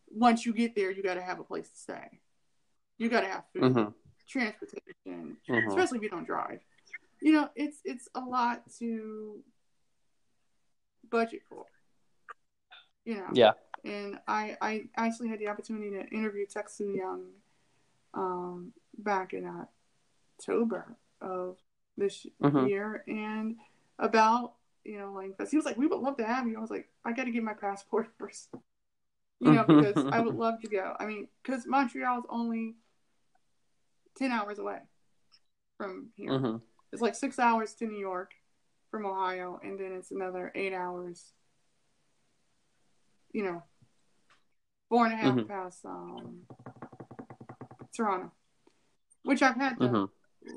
once 0.09 0.45
you 0.45 0.53
get 0.53 0.75
there, 0.75 0.91
you 0.91 1.05
got 1.05 1.15
to 1.15 1.23
have 1.23 1.39
a 1.39 1.45
place 1.45 1.69
to 1.71 1.77
stay. 1.77 2.21
You 2.99 3.09
got 3.09 3.21
to 3.21 3.29
have 3.29 3.45
food, 3.53 3.63
Mhm. 3.75 3.95
transportation, 4.27 5.37
Mhm. 5.49 5.69
especially 5.69 5.99
if 5.99 6.03
you 6.03 6.11
don't 6.11 6.25
drive. 6.25 6.61
You 7.25 7.33
know, 7.33 7.49
it's 7.57 7.79
it's 7.87 8.07
a 8.15 8.21
lot 8.21 8.65
to 8.81 9.39
budget 11.11 11.41
for. 11.49 11.65
You 13.07 13.15
know. 13.15 13.29
Yeah. 13.33 13.53
And 13.83 14.19
I 14.29 14.59
I 14.61 14.85
actually 14.95 15.29
had 15.29 15.39
the 15.39 15.49
opportunity 15.49 15.89
to 15.93 16.07
interview 16.09 16.45
Texu 16.45 16.95
Young 16.95 17.23
um, 18.13 18.75
back 18.99 19.33
in 19.33 19.51
October 20.39 20.99
of 21.23 21.57
this 21.97 22.27
Mhm. 22.43 22.69
year, 22.69 23.05
and 23.09 23.57
about 23.99 24.57
you 24.85 24.99
know 24.99 25.11
Langfest. 25.17 25.49
He 25.49 25.57
was 25.57 25.65
like, 25.65 25.79
"We 25.79 25.87
would 25.87 26.01
love 26.01 26.19
to 26.19 26.27
have 26.27 26.47
you." 26.47 26.59
I 26.59 26.61
was 26.61 26.71
like, 26.71 26.91
"I 27.07 27.13
got 27.13 27.25
to 27.25 27.31
get 27.31 27.43
my 27.43 27.55
passport 27.55 28.09
first. 28.19 28.51
You 29.41 29.53
know, 29.53 29.65
because 29.67 29.97
I 30.13 30.21
would 30.21 30.35
love 30.45 30.61
to 30.61 30.69
go. 30.69 30.95
I 31.01 31.07
mean, 31.07 31.29
because 31.43 31.67
Montreal 31.67 32.19
is 32.19 32.25
only 32.29 32.75
ten 34.15 34.31
hours 34.31 34.59
away 34.59 34.81
from 35.79 36.11
here. 36.17 36.33
Mhm. 36.33 36.61
It's 36.95 37.03
like 37.03 37.17
six 37.17 37.41
hours 37.41 37.75
to 37.75 37.87
New 37.87 37.99
York 37.99 38.35
from 38.89 39.05
Ohio, 39.05 39.59
and 39.65 39.77
then 39.81 39.91
it's 39.91 40.13
another 40.13 40.53
eight 40.55 40.73
hours. 40.73 41.33
You 43.33 43.43
know, 43.43 43.63
four 44.89 45.05
and 45.05 45.13
a 45.13 45.17
half 45.17 45.35
Mhm. 45.35 45.49
past 45.49 45.85
um, 45.85 46.47
Toronto, 47.97 48.31
which 49.25 49.43
I've 49.43 49.57
had 49.57 49.77
the 49.81 49.89
Mhm. 49.89 50.11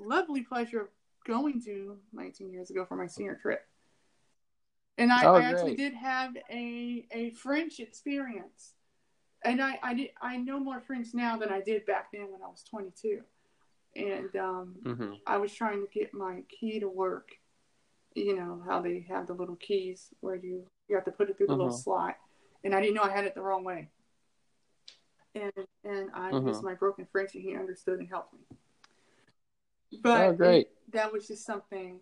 lovely 0.06 0.44
pleasure 0.44 0.82
of 0.82 0.90
going 1.26 1.60
to 1.64 2.00
19 2.14 2.52
years 2.52 2.70
ago 2.70 2.86
for 2.86 2.96
my 2.96 3.08
senior 3.08 3.34
trip. 3.34 3.68
And 5.00 5.12
I, 5.12 5.26
Oh, 5.26 5.34
I 5.38 5.42
actually 5.42 5.76
did 5.76 5.96
have 5.96 6.38
a, 6.52 7.08
a 7.10 7.32
French 7.32 7.80
experience. 7.80 8.76
And 9.44 9.60
I, 9.60 9.80
I 9.82 9.96
did 9.96 10.12
I 10.22 10.38
know 10.38 10.60
more 10.60 10.82
French 10.82 11.16
now 11.16 11.36
than 11.36 11.50
I 11.50 11.62
did 11.62 11.88
back 11.88 12.12
then 12.12 12.32
when 12.32 12.44
I 12.44 12.48
was 12.48 12.64
22. 12.64 13.24
And 13.98 14.36
um, 14.36 14.76
Mhm. 14.84 15.20
I 15.26 15.38
was 15.38 15.52
trying 15.54 15.82
to 15.86 15.92
get 15.92 16.14
my 16.14 16.44
key 16.48 16.80
to 16.80 16.88
work. 16.88 17.32
You 18.16 18.36
know 18.36 18.62
how 18.66 18.82
they 18.82 19.02
have 19.10 19.28
the 19.28 19.34
little 19.34 19.56
keys 19.58 20.14
where 20.22 20.36
you 20.36 20.66
you 20.88 20.96
have 20.96 21.06
to 21.06 21.12
put 21.12 21.30
it 21.30 21.38
through 21.38 21.48
the 21.48 21.56
little 21.56 21.72
Mhm. 21.72 21.84
slot, 21.84 22.18
and 22.64 22.74
I 22.74 22.80
didn't 22.80 22.96
know 22.96 23.04
I 23.04 23.12
had 23.12 23.26
it 23.26 23.36
the 23.36 23.42
wrong 23.42 23.64
way. 23.64 23.90
And 25.36 25.52
and 25.84 26.10
I 26.14 26.32
Mhm. 26.32 26.48
used 26.48 26.64
my 26.64 26.74
broken 26.76 27.06
French, 27.12 27.36
and 27.36 27.44
he 27.44 27.56
understood 27.56 28.00
and 28.00 28.08
helped 28.08 28.34
me. 28.34 28.40
But 30.02 30.30
Oh, 30.30 30.34
great. 30.34 30.68
it- 30.68 30.92
that 30.94 31.12
was 31.12 31.28
just 31.28 31.46
something 31.46 32.00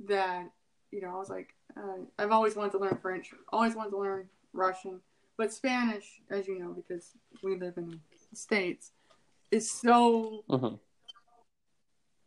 that 0.00 0.50
you 0.90 1.00
know 1.00 1.14
I 1.14 1.18
was 1.18 1.30
like 1.30 1.54
uh, 1.76 1.98
I've 2.18 2.32
always 2.32 2.56
wanted 2.56 2.72
to 2.72 2.78
learn 2.78 2.96
French, 2.98 3.32
always 3.52 3.74
wanted 3.74 3.90
to 3.90 3.98
learn 3.98 4.28
Russian, 4.52 5.00
but 5.36 5.52
Spanish, 5.52 6.20
as 6.30 6.46
you 6.46 6.58
know, 6.58 6.72
because 6.72 7.16
we 7.42 7.56
live 7.56 7.76
in 7.78 8.00
the 8.30 8.36
states, 8.36 8.92
is 9.50 9.70
so 9.70 10.44
Mhm. 10.48 10.78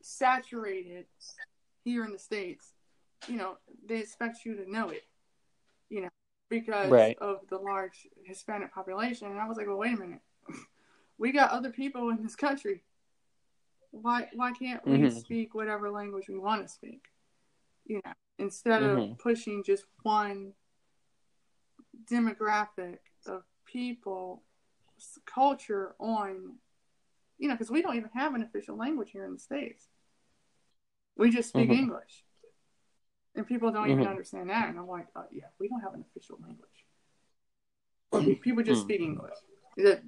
Saturated 0.02 1.06
here 1.84 2.04
in 2.06 2.12
the 2.12 2.20
states 2.20 2.74
you 3.28 3.36
know 3.38 3.58
they 3.88 3.98
expect 4.00 4.46
you 4.46 4.56
to 4.56 4.70
know 4.72 4.90
it 4.90 5.04
you 5.90 6.02
know 6.02 6.10
because 6.50 6.92
Right. 6.92 7.18
of 7.20 7.42
the 7.50 7.58
large 7.58 8.08
hispanic 8.24 8.74
population 8.74 9.28
and 9.28 9.40
i 9.40 9.48
was 9.48 9.58
like 9.58 9.68
well 9.68 9.78
wait 9.78 9.94
a 9.94 9.98
minute 9.98 10.22
we 11.18 11.32
got 11.32 11.52
other 11.52 11.70
people 11.72 12.10
in 12.10 12.22
this 12.22 12.36
country 12.36 12.84
why 13.92 14.28
why 14.34 14.52
can't 14.52 14.86
we 14.86 15.00
Mhm. 15.00 15.12
speak 15.20 15.56
whatever 15.56 15.90
language 15.90 16.28
we 16.30 16.38
want 16.38 16.62
to 16.62 16.68
speak 16.68 17.06
you 17.86 18.00
know 18.06 18.14
instead 18.38 18.82
Mhm. 18.82 19.12
of 19.14 19.18
pushing 19.18 19.64
just 19.64 19.86
one 20.04 20.54
demographic 22.06 23.00
of 23.26 23.44
people 23.66 24.44
culture 25.26 25.96
on 26.00 26.56
you 27.38 27.48
know 27.48 27.54
because 27.54 27.70
we 27.72 27.82
don't 27.82 27.96
even 27.96 28.10
have 28.14 28.34
an 28.36 28.44
official 28.44 28.76
language 28.76 29.12
here 29.12 29.26
in 29.26 29.34
the 29.34 29.40
states 29.40 29.88
we 31.18 31.30
just 31.30 31.50
speak 31.50 31.70
Mhm. 31.70 31.78
english 31.78 32.24
and 33.36 33.46
people 33.48 33.72
don't 33.72 33.90
even 33.90 34.06
Mhm. 34.06 34.10
understand 34.10 34.50
that 34.50 34.70
and 34.70 34.78
i'm 34.80 34.88
like 34.88 35.08
uh, 35.16 35.24
yeah 35.32 35.46
we 35.60 35.68
don't 35.68 35.82
have 35.82 35.94
an 35.94 36.04
official 36.10 36.38
language 36.42 36.86
people 38.42 38.64
just 38.64 38.82
speak 38.82 39.02
english 39.02 39.34
that, 39.78 40.02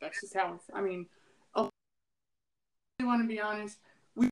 that's 0.00 0.20
just 0.20 0.34
how 0.34 0.54
it's 0.54 0.64
i 0.74 0.80
mean 0.80 1.06
i 1.56 1.68
want 3.00 3.22
to 3.22 3.28
be 3.28 3.40
honest 3.40 3.78
we 4.14 4.28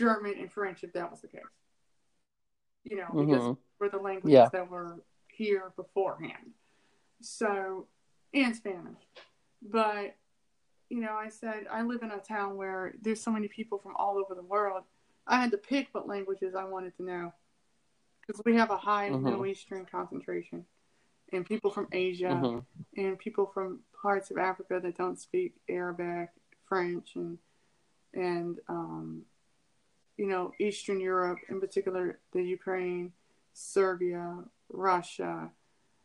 german 0.00 0.34
and 0.38 0.52
french 0.52 0.84
if 0.84 0.92
that 0.92 1.10
was 1.10 1.20
the 1.20 1.28
case 1.28 1.42
you 2.84 2.96
know 2.96 3.08
because 3.12 3.42
Mhm. 3.42 3.58
were 3.78 3.88
the 3.88 3.98
languages 3.98 4.32
Yeah. 4.32 4.48
that 4.52 4.68
were 4.70 5.02
here 5.28 5.72
beforehand. 5.74 6.52
So, 7.22 7.88
and 8.34 8.54
Spanish. 8.54 9.02
But, 9.62 10.16
you 10.90 11.00
know, 11.00 11.12
I 11.12 11.28
said, 11.28 11.66
I 11.70 11.82
live 11.82 12.02
in 12.02 12.10
a 12.10 12.18
town 12.18 12.56
where 12.56 12.92
there's 13.00 13.22
so 13.22 13.30
many 13.30 13.46
people 13.48 13.78
from 13.78 13.94
all 13.96 14.18
over 14.18 14.34
the 14.34 14.42
world. 14.42 14.82
I 15.26 15.40
had 15.40 15.52
to 15.52 15.56
pick 15.56 15.88
what 15.92 16.08
languages 16.08 16.54
I 16.56 16.64
wanted 16.64 16.96
to 16.96 17.04
know. 17.04 17.32
Because 18.20 18.42
we 18.44 18.56
have 18.56 18.70
a 18.70 18.76
high 18.76 19.08
Mhm. 19.08 19.22
Middle 19.22 19.46
Eastern 19.46 19.86
concentration. 19.86 20.66
And 21.32 21.46
people 21.46 21.70
from 21.70 21.88
Asia 21.92 22.40
Mhm. 22.42 22.66
and 22.96 23.18
people 23.18 23.46
from 23.46 23.84
parts 23.92 24.32
of 24.32 24.38
Africa 24.38 24.80
that 24.80 24.96
don't 24.96 25.18
speak 25.18 25.54
Arabic, 25.68 26.30
French 26.66 27.16
and 27.16 27.38
and 28.12 28.60
um, 28.68 29.24
you 30.16 30.26
know 30.26 30.52
Eastern 30.58 30.98
Europe, 30.98 31.38
in 31.48 31.60
particular 31.60 32.18
the 32.32 32.42
Ukraine, 32.42 33.12
Serbia, 33.52 34.44
Russia. 34.68 35.52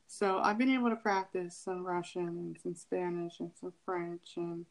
So 0.05 0.37
I've 0.39 0.59
been 0.59 0.69
able 0.69 0.91
to 0.91 0.95
practice 0.95 1.57
some 1.57 1.83
Russian 1.83 2.27
and 2.27 2.59
some 2.61 2.75
Spanish 2.75 3.39
and 3.39 3.51
some 3.55 3.73
French 3.83 4.37
and 4.37 4.67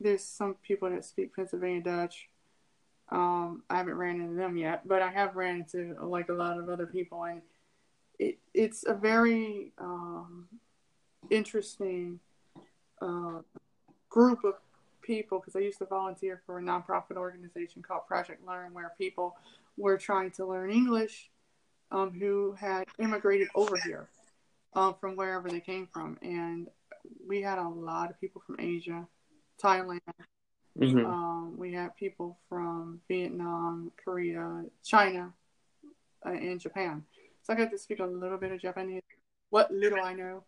there's 0.00 0.24
some 0.24 0.56
people 0.62 0.90
that 0.90 1.04
speak 1.04 1.34
Pennsylvania 1.36 1.82
Dutch. 1.82 2.28
Um, 3.10 3.62
I 3.68 3.76
haven't 3.76 3.94
ran 3.94 4.20
into 4.20 4.34
them 4.34 4.56
yet, 4.56 4.86
but 4.86 5.02
I 5.02 5.10
have 5.10 5.36
ran 5.36 5.56
into 5.56 5.96
like 6.02 6.28
a 6.28 6.32
lot 6.32 6.58
of 6.58 6.68
other 6.68 6.86
people, 6.86 7.24
and 7.24 7.42
it 8.18 8.38
it's 8.54 8.84
a 8.86 8.94
very 8.94 9.72
um, 9.78 10.46
interesting 11.28 12.20
uh, 13.02 13.40
group 14.08 14.44
of 14.44 14.54
people 15.02 15.38
because 15.38 15.56
I 15.56 15.60
used 15.60 15.78
to 15.78 15.86
volunteer 15.86 16.40
for 16.46 16.58
a 16.58 16.62
nonprofit 16.62 17.16
organization 17.16 17.82
called 17.82 18.06
Project 18.06 18.46
Learn, 18.46 18.72
where 18.72 18.92
people 18.96 19.36
were 19.76 19.98
trying 19.98 20.30
to 20.32 20.46
learn 20.46 20.70
English 20.70 21.30
um, 21.90 22.12
who 22.12 22.52
had 22.52 22.84
immigrated 22.98 23.48
over 23.54 23.76
here 23.76 24.08
um, 24.74 24.94
from 25.00 25.16
wherever 25.16 25.48
they 25.48 25.60
came 25.60 25.88
from, 25.92 26.16
and 26.22 26.68
we 27.26 27.42
had 27.42 27.58
a 27.58 27.68
lot 27.68 28.10
of 28.10 28.20
people 28.20 28.42
from 28.46 28.56
Asia, 28.58 29.06
Thailand. 29.62 30.00
Mm-hmm. 30.78 31.04
Um, 31.06 31.56
we 31.58 31.72
had 31.72 31.94
people 31.96 32.38
from 32.48 33.00
Vietnam, 33.08 33.92
Korea, 34.02 34.64
China, 34.84 35.32
uh, 36.24 36.30
and 36.30 36.60
Japan. 36.60 37.02
So 37.42 37.52
I 37.52 37.56
got 37.56 37.70
to 37.70 37.78
speak 37.78 38.00
a 38.00 38.06
little 38.06 38.38
bit 38.38 38.52
of 38.52 38.60
Japanese. 38.60 39.02
What 39.50 39.70
little 39.72 40.00
I 40.02 40.14
know. 40.14 40.44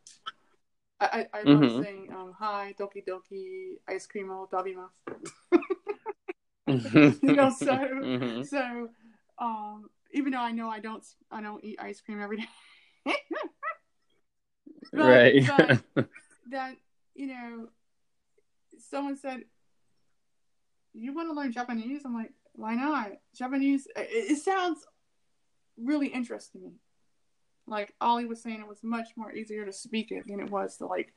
I, 1.01 1.27
I, 1.33 1.39
I 1.41 1.43
love 1.43 1.61
Mhm. 1.61 1.83
saying 1.83 2.13
um, 2.15 2.33
hi, 2.39 2.75
doki 2.79 3.03
doki, 3.05 3.79
ice 3.89 4.07
cream 4.07 4.31
o 4.31 4.49
dabimasu. 4.53 4.89
Mm-hmm. 6.69 7.27
you 7.27 7.33
know, 7.35 7.51
so 7.51 7.75
Mhm. 7.75 8.47
so 8.47 8.89
um, 9.39 9.91
even 10.13 10.31
though 10.33 10.39
I 10.39 10.53
know 10.53 10.69
I 10.71 10.79
don't 10.79 11.05
I 11.31 11.43
don't 11.43 11.63
eat 11.65 11.79
ice 11.83 12.01
cream 12.01 12.21
every 12.23 12.37
day. 12.39 12.49
But- 14.93 15.01
right. 15.01 15.81
but- 15.97 16.07
that 16.51 16.77
you 17.15 17.27
know 17.29 17.69
someone 18.79 19.17
said 19.17 19.41
you 20.95 21.15
want 21.15 21.29
to 21.29 21.35
learn 21.35 21.53
japanese? 21.53 22.03
I'm 22.05 22.15
like 22.15 22.33
why 22.55 22.75
not? 22.75 23.13
Japanese 23.35 23.87
it, 23.97 24.09
it 24.11 24.37
sounds 24.39 24.85
really 25.79 26.09
interesting 26.09 26.61
to 26.63 26.67
me. 26.69 26.75
Like 27.67 27.95
Olly 28.01 28.27
was 28.27 28.43
saying 28.43 28.61
it 28.61 28.69
was 28.69 28.83
much 28.83 29.09
more 29.17 29.33
easier 29.33 29.65
to 29.65 29.73
speak 29.73 30.11
it 30.11 30.27
than 30.27 30.41
it 30.41 30.51
was 30.51 30.77
to 30.79 30.87
like 30.87 31.15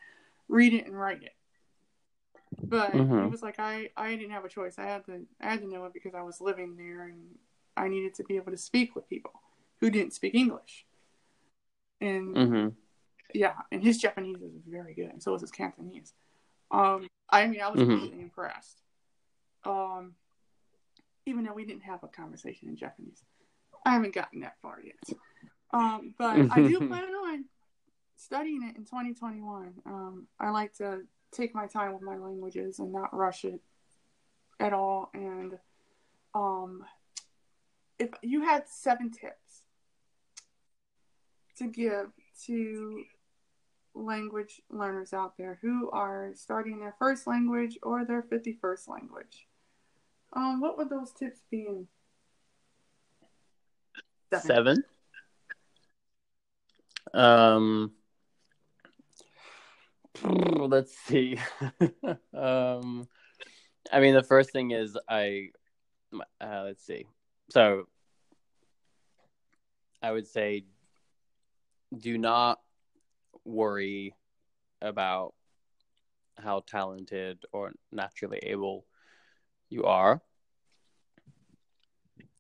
read 0.48 0.74
it 0.74 0.86
and 0.86 0.98
write 0.98 1.24
it. 1.24 1.36
But 2.64 2.92
he 2.94 3.00
Mhm. 3.00 3.32
was 3.32 3.42
like 3.42 3.60
i 3.60 3.90
i 3.98 4.16
didn't 4.16 4.32
have 4.32 4.46
a 4.46 4.50
choice. 4.50 4.80
I 4.80 4.84
had 4.86 5.06
to 5.06 5.26
i 5.42 5.50
had 5.50 5.62
to 5.62 5.68
know 5.68 5.86
it 5.86 5.94
because 5.94 6.16
i 6.16 6.22
was 6.22 6.40
living 6.40 6.76
there 6.78 7.04
and 7.04 7.38
i 7.76 7.88
needed 7.88 8.14
to 8.16 8.24
be 8.24 8.38
able 8.38 8.52
to 8.52 8.58
speak 8.58 8.96
with 8.96 9.10
people 9.10 9.34
who 9.82 9.90
didn't 9.90 10.14
speak 10.14 10.36
english. 10.36 10.86
And 12.02 12.36
hmm 12.36 12.68
yeah, 13.34 13.56
and 13.72 13.84
his 13.84 13.98
Japanese 13.98 14.42
is 14.42 14.54
very 14.66 14.94
good, 14.94 15.10
and 15.10 15.22
so 15.22 15.34
is 15.34 15.42
his 15.42 15.52
Cantonese. 15.52 16.14
Um, 16.72 17.08
I 17.30 17.48
mean, 17.48 17.62
I 17.62 17.70
was 17.70 17.82
Mhm. 17.82 17.88
really 17.88 18.22
impressed. 18.22 18.82
Um, 19.64 20.16
even 21.26 21.44
though 21.44 21.54
we 21.54 21.66
didn't 21.66 21.84
have 21.84 22.04
a 22.04 22.08
conversation 22.08 22.70
in 22.70 22.76
Japanese, 22.76 23.24
I 23.86 23.92
haven't 23.94 24.14
gotten 24.14 24.42
that 24.42 24.60
far 24.62 24.82
yet. 24.82 25.18
Um, 25.72 26.14
but 26.18 26.52
I 26.52 26.62
do 26.62 26.80
plan 26.88 27.16
on 27.16 27.46
studying 28.16 28.64
it 28.64 28.76
in 28.78 28.86
2021. 28.86 29.82
Um, 29.86 30.28
I 30.40 30.50
like 30.52 30.74
to 30.78 31.08
take 31.32 31.54
my 31.54 31.68
time 31.68 31.94
with 31.94 32.02
my 32.02 32.18
languages 32.18 32.80
and 32.80 32.92
not 32.92 33.14
rush 33.14 33.44
it 33.46 33.62
at 34.60 34.74
all. 34.74 35.10
And 35.14 35.60
um, 36.34 36.86
if 38.00 38.12
you 38.22 38.42
had 38.44 38.68
seven 38.70 39.12
tips 39.12 39.64
to 41.58 41.68
give 41.68 42.12
to 42.46 43.06
language 43.96 44.62
learners 44.70 45.14
out 45.14 45.38
there 45.38 45.58
who 45.62 45.90
are 45.92 46.32
starting 46.36 46.80
their 46.80 46.96
first 47.00 47.26
language 47.26 47.78
or 47.82 48.06
their 48.06 48.22
51st 48.22 48.90
language, 48.90 49.48
um, 50.34 50.60
what 50.60 50.78
would 50.78 50.90
those 50.90 51.12
tips 51.12 51.40
be 51.50 51.66
in? 51.68 51.88
Seven. 54.42 54.84
Um, 57.14 57.94
let's 60.24 60.98
see. 60.98 61.40
um, 62.34 63.08
I 63.92 64.00
mean, 64.00 64.14
the 64.14 64.24
first 64.24 64.52
thing 64.52 64.72
is 64.72 64.98
I, 65.08 65.50
uh, 66.42 66.64
let's 66.66 66.86
see. 66.86 67.06
So, 67.50 67.88
I 70.02 70.12
would 70.12 70.28
say, 70.28 70.66
do 71.98 72.18
not 72.18 72.60
worry 73.46 74.16
about 74.82 75.34
how 76.38 76.62
talented 76.68 77.46
or 77.52 77.72
naturally 77.92 78.40
able 78.44 78.86
you 79.70 79.84
are. 79.86 80.22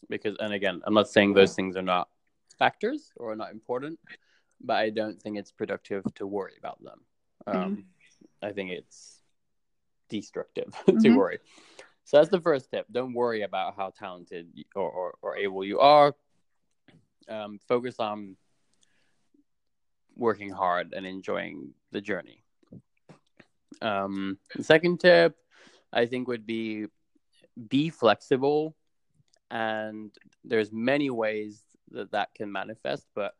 Because, 0.09 0.35
and 0.39 0.53
again, 0.53 0.81
I'm 0.85 0.93
not 0.93 1.09
saying 1.09 1.33
those 1.33 1.55
things 1.55 1.75
are 1.75 1.81
not 1.81 2.09
factors 2.59 3.11
or 3.15 3.31
are 3.31 3.35
not 3.35 3.51
important, 3.51 3.99
but 4.61 4.75
I 4.77 4.89
don't 4.89 5.21
think 5.21 5.37
it's 5.37 5.51
productive 5.51 6.03
to 6.15 6.27
worry 6.27 6.53
about 6.59 6.83
them. 6.83 6.99
Um, 7.47 7.83
I 8.41 8.51
think 8.51 8.71
it's 8.71 9.21
destructive 10.09 10.73
to 10.85 10.91
Mhm. 10.93 11.15
worry. 11.15 11.39
So 12.03 12.17
that's 12.17 12.29
the 12.29 12.39
first 12.39 12.69
tip. 12.69 12.85
Don't 12.91 13.13
worry 13.13 13.41
about 13.41 13.75
how 13.75 13.89
talented 13.89 14.47
or, 14.75 14.89
or, 14.89 15.15
or 15.21 15.37
able 15.37 15.63
you 15.63 15.79
are. 15.79 16.15
Um, 17.27 17.57
focus 17.67 17.99
on 17.99 18.37
working 20.15 20.49
hard 20.49 20.93
and 20.93 21.05
enjoying 21.05 21.73
the 21.91 22.01
journey. 22.01 22.43
Um, 23.81 24.37
the 24.55 24.63
second 24.63 24.99
tip, 24.99 25.35
I 25.91 26.05
think, 26.05 26.27
would 26.27 26.45
be 26.45 26.87
be 27.69 27.89
flexible. 27.89 28.75
And 29.51 30.11
there's 30.43 30.71
many 30.71 31.09
ways 31.09 31.61
that 31.91 32.11
that 32.11 32.33
can 32.33 32.51
manifest, 32.51 33.07
but 33.13 33.35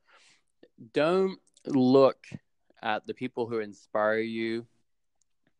don't 0.93 1.39
look 1.65 2.27
at 2.83 3.07
the 3.07 3.13
people 3.13 3.47
who 3.47 3.59
inspire 3.59 4.19
you. 4.19 4.65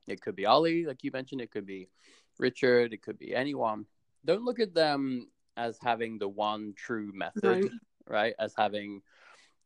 It 0.08 0.22
could 0.22 0.36
be 0.36 0.46
Olly, 0.46 0.86
like 0.86 1.04
you 1.04 1.12
mentioned, 1.12 1.42
it 1.42 1.52
could 1.52 1.66
be 1.66 1.90
Richard, 2.38 2.94
it 2.94 3.02
could 3.02 3.18
be 3.18 3.34
anyone. 3.34 3.86
Don't 4.24 4.44
look 4.46 4.60
at 4.60 4.74
them 4.76 5.30
as 5.58 5.80
having 5.82 6.20
the 6.20 6.28
one 6.28 6.74
true 6.76 7.12
method, 7.14 7.44
Right. 7.44 7.72
right? 8.08 8.36
As 8.38 8.54
having 8.58 9.02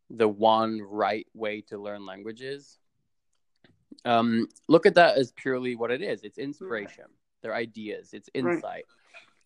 the 0.10 0.28
one 0.28 0.82
right 0.82 1.28
way 1.34 1.62
to 1.62 1.78
learn 1.78 2.06
languages. 2.06 2.78
Um, 4.06 4.48
look 4.68 4.86
at 4.86 4.96
that 4.96 5.18
as 5.18 5.32
purely 5.34 5.76
what 5.76 5.92
it 5.92 6.02
is. 6.02 6.24
It's 6.24 6.38
inspiration. 6.38 7.06
They're 7.42 7.56
ideas. 7.56 8.14
It's 8.14 8.30
Right. 8.34 8.54
insight. 8.56 8.86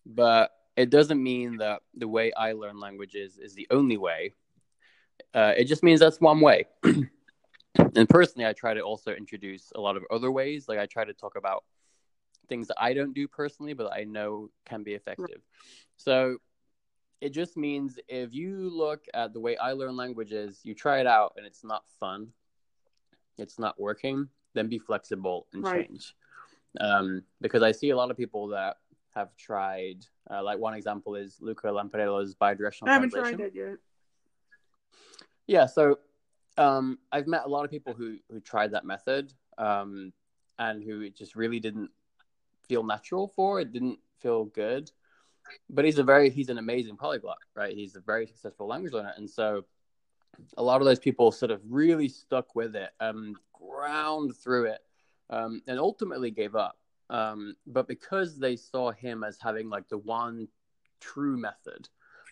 But 0.06 0.50
it 0.76 0.90
doesn't 0.90 1.22
mean 1.22 1.58
that 1.58 1.82
the 1.94 2.08
way 2.08 2.32
I 2.32 2.52
learn 2.52 2.80
languages 2.80 3.38
is 3.38 3.54
the 3.54 3.66
only 3.70 3.96
way. 3.96 4.32
Uh, 5.32 5.54
it 5.56 5.64
just 5.64 5.82
means 5.82 6.00
that's 6.00 6.20
one 6.20 6.40
way. 6.40 6.66
and 6.82 8.08
personally, 8.08 8.46
I 8.46 8.52
try 8.52 8.74
to 8.74 8.80
also 8.80 9.12
introduce 9.12 9.72
a 9.74 9.80
lot 9.80 9.96
of 9.96 10.04
other 10.10 10.30
ways. 10.30 10.68
Like 10.68 10.78
I 10.78 10.86
try 10.86 11.04
to 11.04 11.14
talk 11.14 11.36
about 11.36 11.64
things 12.48 12.68
that 12.68 12.76
I 12.80 12.92
don't 12.92 13.14
do 13.14 13.26
personally, 13.28 13.72
but 13.72 13.92
I 13.92 14.04
know 14.04 14.50
can 14.64 14.82
be 14.82 14.94
effective. 14.94 15.40
So 15.96 16.38
it 17.24 17.32
just 17.32 17.56
means 17.56 17.98
if 18.06 18.34
you 18.34 18.68
look 18.68 19.06
at 19.14 19.32
the 19.32 19.40
way 19.40 19.56
I 19.56 19.72
learn 19.72 19.96
languages, 19.96 20.60
you 20.62 20.74
try 20.74 21.00
it 21.00 21.06
out 21.06 21.32
and 21.38 21.46
it's 21.46 21.64
not 21.64 21.84
fun, 21.98 22.28
it's 23.38 23.58
not 23.58 23.80
working, 23.80 24.28
then 24.52 24.68
be 24.68 24.78
flexible 24.78 25.46
and 25.54 25.64
Right. 25.64 25.88
change. 25.88 26.14
Um, 26.78 27.22
because 27.40 27.62
I 27.62 27.72
see 27.72 27.90
a 27.90 27.96
lot 27.96 28.10
of 28.10 28.18
people 28.18 28.48
that 28.48 28.76
have 29.14 29.34
tried, 29.38 30.04
uh, 30.30 30.42
like 30.42 30.58
one 30.58 30.74
example 30.74 31.14
is 31.14 31.38
Luca 31.40 31.68
Lampariello's 31.68 32.34
bidirectional 32.34 32.88
I 32.88 32.92
haven't 32.92 33.08
translation. 33.10 33.38
tried 33.38 33.46
that 33.46 33.54
yet. 33.54 33.78
Yeah, 35.46 35.64
so 35.64 35.98
um, 36.58 36.98
I've 37.10 37.26
met 37.26 37.46
a 37.46 37.48
lot 37.48 37.64
of 37.64 37.70
people 37.70 37.94
who 37.94 38.18
who 38.30 38.40
tried 38.40 38.72
that 38.72 38.84
method 38.84 39.32
um, 39.56 40.12
and 40.58 40.84
who 40.84 41.00
it 41.00 41.16
just 41.16 41.36
really 41.36 41.58
didn't 41.58 41.90
feel 42.68 42.82
natural 42.82 43.28
for. 43.28 43.60
It 43.60 43.72
didn't 43.72 43.98
feel 44.20 44.44
good. 44.44 44.90
But 45.70 45.84
he's 45.84 45.98
a 45.98 46.04
very 46.04 46.30
he's 46.30 46.48
an 46.48 46.58
amazing 46.58 46.96
polyglot, 46.96 47.38
right? 47.54 47.74
He's 47.74 47.96
a 47.96 48.00
very 48.00 48.26
successful 48.26 48.66
language 48.66 48.92
learner, 48.92 49.12
and 49.16 49.28
so 49.28 49.64
a 50.56 50.62
lot 50.62 50.80
of 50.80 50.84
those 50.84 50.98
people 50.98 51.30
sort 51.32 51.50
of 51.50 51.60
really 51.68 52.08
stuck 52.08 52.54
with 52.54 52.74
it, 52.76 52.90
um, 53.00 53.34
ground 53.52 54.36
through 54.36 54.66
it, 54.66 54.80
um, 55.30 55.62
and 55.66 55.78
ultimately 55.78 56.30
gave 56.30 56.54
up. 56.54 56.76
Um, 57.10 57.54
but 57.66 57.86
because 57.86 58.38
they 58.38 58.56
saw 58.56 58.90
him 58.90 59.24
as 59.24 59.38
having 59.40 59.68
like 59.68 59.88
the 59.88 59.98
one 59.98 60.48
true 61.00 61.36
method, 61.36 61.88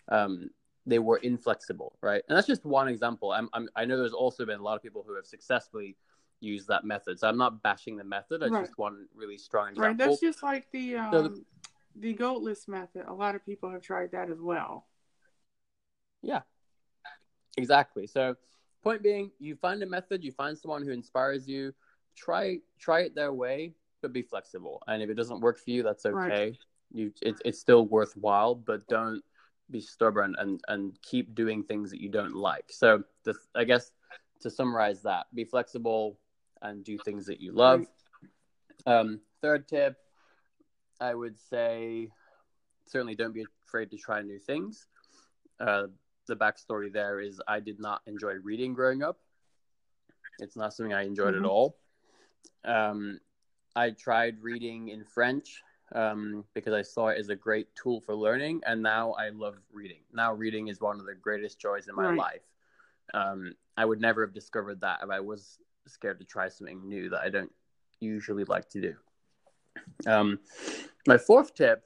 um, 0.09 0.49
they 0.85 0.99
were 0.99 1.17
inflexible, 1.17 1.97
right? 2.01 2.23
And 2.27 2.35
that's 2.37 2.47
just 2.47 2.65
one 2.65 2.87
example. 2.87 3.31
I'm, 3.31 3.49
I'm, 3.53 3.69
I 3.75 3.85
know 3.85 3.97
there's 3.97 4.13
also 4.13 4.45
been 4.45 4.59
a 4.59 4.63
lot 4.63 4.75
of 4.75 4.81
people 4.83 5.03
who 5.07 5.15
have 5.15 5.25
successfully 5.25 5.95
used 6.41 6.67
that 6.67 6.83
method. 6.83 7.19
So 7.19 7.29
I'm 7.29 7.37
not 7.37 7.63
bashing 7.63 7.95
the 7.95 8.03
method. 8.03 8.41
It's 8.43 8.51
Right. 8.51 8.65
just 8.65 8.77
one 8.77 9.07
really 9.15 9.37
strong 9.37 9.69
example. 9.69 9.87
Right. 9.87 9.97
That's 9.97 10.19
just 10.19 10.43
like 10.43 10.69
the 10.71 10.97
um, 10.97 11.11
So 11.13 11.21
the- 11.23 11.45
the 11.95 12.13
gold 12.13 12.43
list 12.43 12.67
method. 12.67 13.05
A 13.07 13.13
lot 13.13 13.35
of 13.35 13.45
people 13.45 13.71
have 13.71 13.81
tried 13.81 14.11
that 14.11 14.29
as 14.29 14.39
well. 14.39 14.87
Yeah, 16.21 16.41
exactly. 17.57 18.07
So, 18.07 18.35
point 18.83 19.03
being, 19.03 19.31
you 19.39 19.55
find 19.55 19.81
a 19.83 19.85
method, 19.85 20.23
you 20.23 20.31
find 20.31 20.57
someone 20.57 20.83
who 20.83 20.91
inspires 20.91 21.47
you, 21.47 21.73
try 22.15 22.59
try 22.79 23.01
it 23.01 23.15
their 23.15 23.33
way, 23.33 23.73
but 24.01 24.13
be 24.13 24.21
flexible. 24.21 24.81
And 24.87 25.01
if 25.01 25.09
it 25.09 25.15
doesn't 25.15 25.41
work 25.41 25.59
for 25.59 25.69
you, 25.69 25.83
that's 25.83 26.05
okay. 26.05 26.15
Right. 26.15 26.57
You 26.91 27.11
it's 27.21 27.41
it's 27.45 27.59
still 27.59 27.85
worthwhile, 27.85 28.55
but 28.55 28.87
don't 28.87 29.21
be 29.71 29.81
stubborn 29.81 30.35
and 30.37 30.61
and 30.67 30.97
keep 31.01 31.33
doing 31.35 31.63
things 31.63 31.89
that 31.91 32.01
you 32.01 32.09
don't 32.09 32.35
like. 32.35 32.65
So, 32.69 33.03
the 33.23 33.35
I 33.55 33.63
guess 33.63 33.91
to 34.41 34.49
summarize 34.49 35.01
that, 35.03 35.27
be 35.33 35.45
flexible 35.45 36.19
and 36.61 36.83
do 36.83 36.97
things 36.97 37.25
that 37.25 37.41
you 37.41 37.51
love. 37.51 37.85
Um, 38.85 39.21
third 39.41 39.67
tip, 39.67 39.97
I 40.99 41.13
would 41.13 41.37
say 41.37 42.11
certainly 42.85 43.15
don't 43.15 43.33
be 43.33 43.45
afraid 43.65 43.91
to 43.91 43.97
try 43.97 44.21
new 44.21 44.39
things. 44.39 44.87
Uh, 45.59 45.87
the 46.27 46.35
backstory 46.35 46.91
there 46.91 47.19
is 47.19 47.41
I 47.47 47.59
did 47.59 47.79
not 47.79 48.01
enjoy 48.05 48.33
reading 48.35 48.73
growing 48.73 49.03
up. 49.03 49.19
It's 50.39 50.55
not 50.55 50.73
something 50.73 50.93
I 50.93 51.03
enjoyed 51.03 51.35
Mhm. 51.35 51.39
at 51.39 51.45
all. 51.45 51.77
Um, 52.63 53.19
I 53.75 53.91
tried 53.91 54.41
reading 54.41 54.89
in 54.89 55.03
French 55.03 55.63
um, 55.91 56.43
because 56.53 56.73
I 56.73 56.81
saw 56.81 57.09
it 57.09 57.19
as 57.19 57.29
a 57.29 57.35
great 57.35 57.73
tool 57.75 58.01
for 58.01 58.15
learning, 58.15 58.63
and 58.65 58.81
now 58.81 59.11
I 59.13 59.29
love 59.29 59.59
reading. 59.71 60.03
Now 60.11 60.33
reading 60.33 60.67
is 60.69 60.81
one 60.81 60.99
of 60.99 61.05
the 61.05 61.13
greatest 61.13 61.59
joys 61.59 61.87
in 61.87 61.95
my 61.95 62.09
Right. 62.09 62.17
life. 62.17 62.49
Um, 63.13 63.55
I 63.77 63.85
would 63.85 64.01
never 64.01 64.25
have 64.25 64.33
discovered 64.33 64.81
that 64.81 65.03
if 65.03 65.09
I 65.09 65.19
was 65.19 65.59
scared 65.85 66.19
to 66.19 66.25
try 66.25 66.47
something 66.47 66.87
new 66.87 67.09
that 67.09 67.21
I 67.21 67.29
don't 67.29 67.53
usually 67.99 68.43
like 68.45 68.69
to 68.69 68.81
do. 68.81 68.95
Um, 70.05 70.39
my 71.07 71.17
fourth 71.17 71.53
tip 71.53 71.83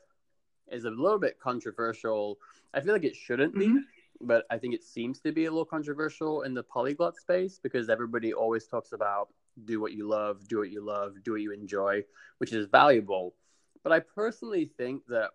is 0.72 0.86
a 0.86 0.90
little 0.90 1.20
bit 1.20 1.40
controversial. 1.40 2.40
I 2.74 2.82
feel 2.82 2.94
like 2.94 3.04
it 3.04 3.16
shouldn't 3.16 3.58
be, 3.58 3.68
Mhm. 3.68 3.84
but 4.22 4.46
I 4.50 4.58
think 4.58 4.74
it 4.74 4.84
seems 4.84 5.20
to 5.22 5.32
be 5.32 5.46
a 5.46 5.52
little 5.52 5.66
controversial 5.66 6.42
in 6.42 6.54
the 6.54 6.64
polyglot 6.64 7.16
space 7.16 7.60
because 7.60 7.90
everybody 7.90 8.34
always 8.34 8.68
talks 8.68 8.92
about 8.92 9.34
do 9.66 9.80
what 9.80 9.94
you 9.94 10.08
love, 10.08 10.48
do 10.48 10.60
what 10.60 10.70
you 10.70 10.82
love, 10.82 11.24
do 11.24 11.32
what 11.32 11.42
you 11.42 11.52
enjoy, 11.52 12.04
which 12.38 12.54
is 12.54 12.68
valuable. 12.68 13.36
But 13.84 13.92
I 13.92 14.00
personally 14.00 14.66
think 14.66 15.06
that, 15.08 15.32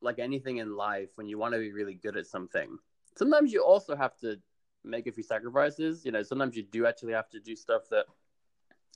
like 0.00 0.18
anything 0.18 0.56
in 0.56 0.76
life, 0.76 1.10
when 1.16 1.28
you 1.28 1.38
want 1.38 1.52
to 1.52 1.60
be 1.60 1.72
really 1.72 1.94
good 1.94 2.16
at 2.16 2.26
something, 2.26 2.78
sometimes 3.16 3.52
you 3.52 3.62
also 3.62 3.94
have 3.94 4.16
to 4.18 4.40
make 4.82 5.06
a 5.06 5.12
few 5.12 5.22
sacrifices. 5.22 6.04
You 6.06 6.12
know, 6.12 6.22
sometimes 6.22 6.56
you 6.56 6.62
do 6.62 6.86
actually 6.86 7.12
have 7.12 7.28
to 7.30 7.40
do 7.40 7.54
stuff 7.54 7.88
that 7.90 8.06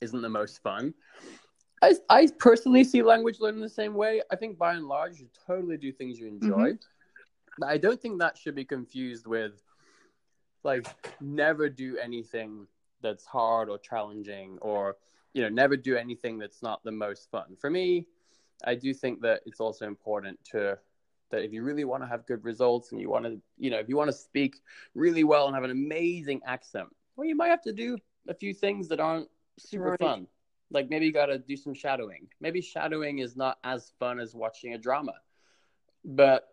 isn't 0.01 0.23
the 0.23 0.29
most 0.29 0.63
fun. 0.63 0.95
I, 1.85 1.95
I 2.09 2.29
personally 2.39 2.83
see 2.85 3.03
language 3.03 3.41
learning 3.41 3.61
the 3.61 3.69
same 3.69 3.95
way. 3.95 4.23
I 4.31 4.37
think 4.37 4.57
by 4.57 4.75
and 4.75 4.87
large, 4.87 5.21
you 5.21 5.29
totally 5.47 5.77
do 5.77 5.93
things 5.93 6.19
you 6.19 6.27
mm-hmm. 6.27 6.45
enjoy. 6.45 6.79
But 7.59 7.69
I 7.69 7.77
don't 7.77 8.01
think 8.01 8.19
that 8.21 8.39
should 8.39 8.55
be 8.55 8.65
confused 8.65 9.27
with 9.27 9.61
like 10.63 10.87
never 11.21 11.69
do 11.69 11.99
anything 11.99 12.67
that's 13.03 13.27
hard 13.27 13.69
or 13.69 13.79
challenging 13.79 14.59
or 14.63 14.97
you 15.35 15.43
know 15.43 15.51
never 15.51 15.77
do 15.77 15.95
anything 15.95 16.39
that's 16.39 16.63
not 16.63 16.83
the 16.85 16.91
most 16.91 17.31
fun. 17.31 17.57
For 17.61 17.69
me, 17.69 18.07
I 18.65 18.75
do 18.75 18.95
think 18.95 19.21
that 19.21 19.43
it's 19.45 19.61
also 19.61 19.87
important 19.87 20.43
to 20.53 20.79
that 21.31 21.45
if 21.45 21.53
you 21.53 21.63
really 21.63 21.85
want 21.85 22.03
to 22.03 22.07
have 22.07 22.27
good 22.27 22.43
results 22.45 22.93
and 22.93 23.01
you 23.01 23.11
want 23.11 23.27
to 23.27 23.39
you 23.59 23.71
know 23.71 23.79
if 23.79 23.89
you 23.89 23.97
want 23.97 24.09
to 24.09 24.17
speak 24.17 24.57
really 24.95 25.23
well 25.23 25.47
and 25.47 25.55
have 25.55 25.65
an 25.65 25.71
amazing 25.71 26.41
accent, 26.47 26.89
well 27.17 27.27
you 27.27 27.37
might 27.37 27.49
have 27.49 27.63
to 27.63 27.73
do 27.73 27.99
a 28.27 28.35
few 28.35 28.55
things 28.55 28.89
that 28.89 29.01
aren't 29.01 29.29
super 29.59 29.91
Right. 29.91 30.01
fun. 30.01 30.27
Like 30.75 30.91
maybe 30.91 31.07
you 31.07 31.13
got 31.13 31.27
to 31.27 31.39
do 31.39 31.57
some 31.57 31.73
shadowing. 31.73 32.27
Maybe 32.41 32.61
shadowing 32.61 33.21
is 33.21 33.37
not 33.37 33.59
as 33.63 33.93
fun 34.01 34.19
as 34.19 34.35
watching 34.35 34.75
a 34.75 34.79
drama, 34.79 35.15
but 36.05 36.49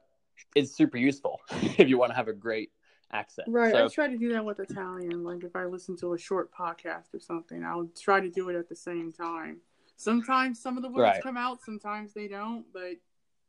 it's 0.55 0.71
super 0.75 0.97
useful 0.97 1.41
if 1.51 1.89
you 1.89 1.97
want 1.97 2.11
to 2.11 2.15
have 2.15 2.27
a 2.27 2.33
great 2.33 2.71
accent. 3.11 3.47
Right. 3.49 3.73
So, 3.73 3.85
I 3.85 3.87
try 3.87 4.07
to 4.07 4.17
do 4.17 4.31
that 4.33 4.45
with 4.45 4.59
Italian. 4.59 5.23
Like 5.23 5.43
if 5.43 5.55
I 5.55 5.65
listen 5.65 5.97
to 5.97 6.13
a 6.13 6.17
short 6.17 6.53
podcast 6.53 7.13
or 7.15 7.19
something, 7.19 7.63
I'll 7.65 7.89
try 7.99 8.19
to 8.19 8.29
do 8.29 8.49
it 8.49 8.55
at 8.55 8.69
the 8.69 8.75
same 8.75 9.11
time. 9.11 9.57
Sometimes 9.97 10.61
some 10.61 10.77
of 10.77 10.83
the 10.83 10.89
words 10.89 11.01
Right. 11.01 11.23
come 11.23 11.37
out, 11.37 11.61
sometimes 11.61 12.13
they 12.13 12.27
don't. 12.27 12.65
But 12.71 12.97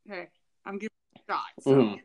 hey, 0.09 0.31
I'm 0.65 0.78
giving 0.78 0.89
it 1.15 1.20
a 1.28 1.32
shot. 1.32 1.44
So 1.61 1.70
Mhm. 1.70 2.01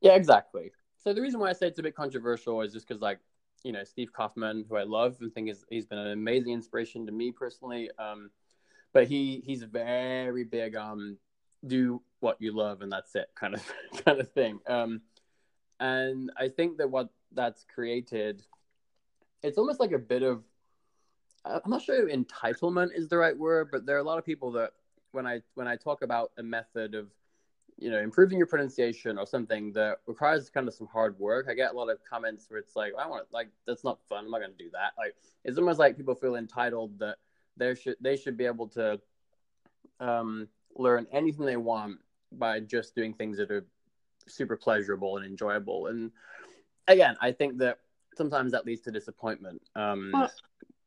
yeah, 0.00 0.14
exactly. 0.14 0.72
So 0.96 1.12
the 1.12 1.22
reason 1.22 1.38
why 1.38 1.50
I 1.50 1.52
say 1.52 1.68
it's 1.68 1.78
a 1.78 1.82
bit 1.82 1.94
controversial 1.94 2.60
is 2.62 2.72
just 2.72 2.86
because, 2.86 3.00
like, 3.00 3.20
you 3.62 3.72
know, 3.72 3.84
Steve 3.84 4.12
Kaufmann, 4.12 4.64
who 4.68 4.76
I 4.76 4.84
love 4.84 5.16
and 5.20 5.32
think 5.32 5.48
is 5.48 5.64
he's 5.70 5.86
been 5.86 5.98
an 5.98 6.12
amazing 6.12 6.52
inspiration 6.52 7.06
to 7.06 7.12
me 7.12 7.32
personally. 7.32 7.90
Um, 7.98 8.30
but 8.92 9.06
he 9.06 9.42
he's 9.44 9.62
very 9.62 10.44
big 10.44 10.76
on 10.76 11.16
do 11.66 12.00
what 12.20 12.36
you 12.40 12.56
love 12.56 12.82
and 12.82 12.90
that's 12.90 13.14
it 13.16 13.28
kind 13.34 13.54
of 13.54 13.72
kind 14.04 14.20
of 14.20 14.30
thing. 14.32 14.60
Um, 14.66 15.02
and 15.80 16.30
I 16.36 16.48
think 16.48 16.78
that 16.78 16.90
what 16.90 17.10
that's 17.32 17.64
created, 17.72 18.42
it's 19.42 19.58
almost 19.58 19.80
like 19.80 19.92
a 19.92 19.98
bit 19.98 20.22
of 20.22 20.42
I'm 21.44 21.70
not 21.70 21.82
sure 21.82 22.08
entitlement 22.08 22.90
is 22.94 23.08
the 23.08 23.16
right 23.16 23.36
word, 23.36 23.68
but 23.70 23.86
there 23.86 23.96
are 23.96 24.00
a 24.00 24.04
lot 24.04 24.18
of 24.18 24.24
people 24.24 24.52
that 24.52 24.72
when 25.12 25.26
I 25.26 25.40
when 25.54 25.68
I 25.68 25.76
talk 25.76 26.02
about 26.02 26.32
a 26.38 26.42
method 26.42 26.94
of 26.94 27.08
you 27.78 27.90
know 27.90 27.98
improving 27.98 28.38
your 28.38 28.46
pronunciation 28.46 29.18
or 29.18 29.26
something 29.26 29.72
that 29.72 29.98
requires 30.06 30.50
kind 30.50 30.68
of 30.68 30.74
some 30.74 30.88
hard 30.88 31.18
work, 31.18 31.46
I 31.48 31.54
get 31.54 31.72
a 31.72 31.76
lot 31.76 31.88
of 31.90 31.98
comments 32.08 32.46
where 32.48 32.58
it's 32.58 32.74
like 32.76 32.92
I 32.98 33.06
want 33.06 33.26
like 33.32 33.48
that's 33.66 33.84
not 33.84 33.98
fun. 34.08 34.24
I'm 34.24 34.30
not 34.30 34.40
going 34.40 34.52
to 34.52 34.64
do 34.64 34.70
that. 34.72 34.92
Like 34.98 35.14
it's 35.44 35.58
almost 35.58 35.78
like 35.78 35.96
people 35.96 36.14
feel 36.14 36.36
entitled 36.36 36.98
that 36.98 37.16
they 37.56 37.74
should 37.74 37.96
they 38.00 38.16
should 38.16 38.36
be 38.36 38.46
able 38.46 38.68
to 38.68 39.00
um, 40.00 40.48
learn 40.76 41.06
anything 41.12 41.46
they 41.46 41.56
want 41.56 41.98
by 42.32 42.60
just 42.60 42.94
doing 42.94 43.14
things 43.14 43.38
that 43.38 43.50
are 43.50 43.64
super 44.26 44.56
pleasurable 44.56 45.16
and 45.16 45.26
enjoyable. 45.26 45.86
And 45.86 46.10
again, 46.86 47.16
I 47.20 47.32
think 47.32 47.58
that 47.58 47.78
sometimes 48.16 48.52
that 48.52 48.66
leads 48.66 48.82
to 48.82 48.90
disappointment. 48.90 49.62
Um, 49.74 50.28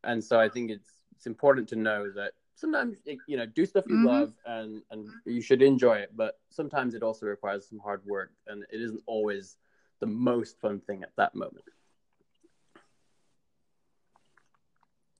and 0.03 0.23
so 0.23 0.39
I 0.39 0.49
think 0.49 0.72
it's 0.72 0.89
it's 1.15 1.27
important 1.27 1.69
to 1.69 1.76
know 1.76 2.11
that 2.11 2.34
sometimes 2.56 2.98
you 3.28 3.38
know 3.38 3.45
do 3.45 3.65
stuff 3.65 3.86
you 3.88 3.98
Mhm. 3.98 4.06
love 4.06 4.34
and 4.45 4.84
and 4.91 5.10
you 5.26 5.41
should 5.41 5.61
enjoy 5.61 5.98
it, 5.98 6.15
but 6.15 6.40
sometimes 6.49 6.94
it 6.94 7.03
also 7.03 7.26
requires 7.26 7.68
some 7.68 7.80
hard 7.80 8.06
work, 8.06 8.34
and 8.48 8.64
it 8.72 8.82
isn't 8.82 9.03
always 9.06 9.57
the 9.99 10.06
most 10.07 10.60
fun 10.60 10.80
thing 10.82 11.03
at 11.03 11.15
that 11.15 11.36
moment. 11.36 11.65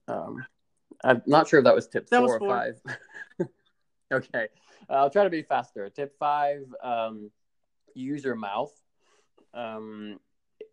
Um, 0.08 0.44
I'm 1.04 1.22
not 1.26 1.48
sure 1.48 1.60
if 1.60 1.64
that 1.64 1.74
was 1.74 1.88
tip 1.88 2.08
That 2.10 2.18
four 2.18 2.26
was 2.26 2.32
or 2.32 2.38
four. 2.38 2.48
five. 2.48 3.48
okay, 4.12 4.48
I'll 4.88 5.10
try 5.10 5.24
to 5.24 5.30
be 5.30 5.42
faster. 5.42 5.88
Tip 5.90 6.16
five: 6.18 6.66
um, 6.82 7.30
use 7.94 8.24
your 8.24 8.36
mouth. 8.36 8.72
Um, 9.54 10.18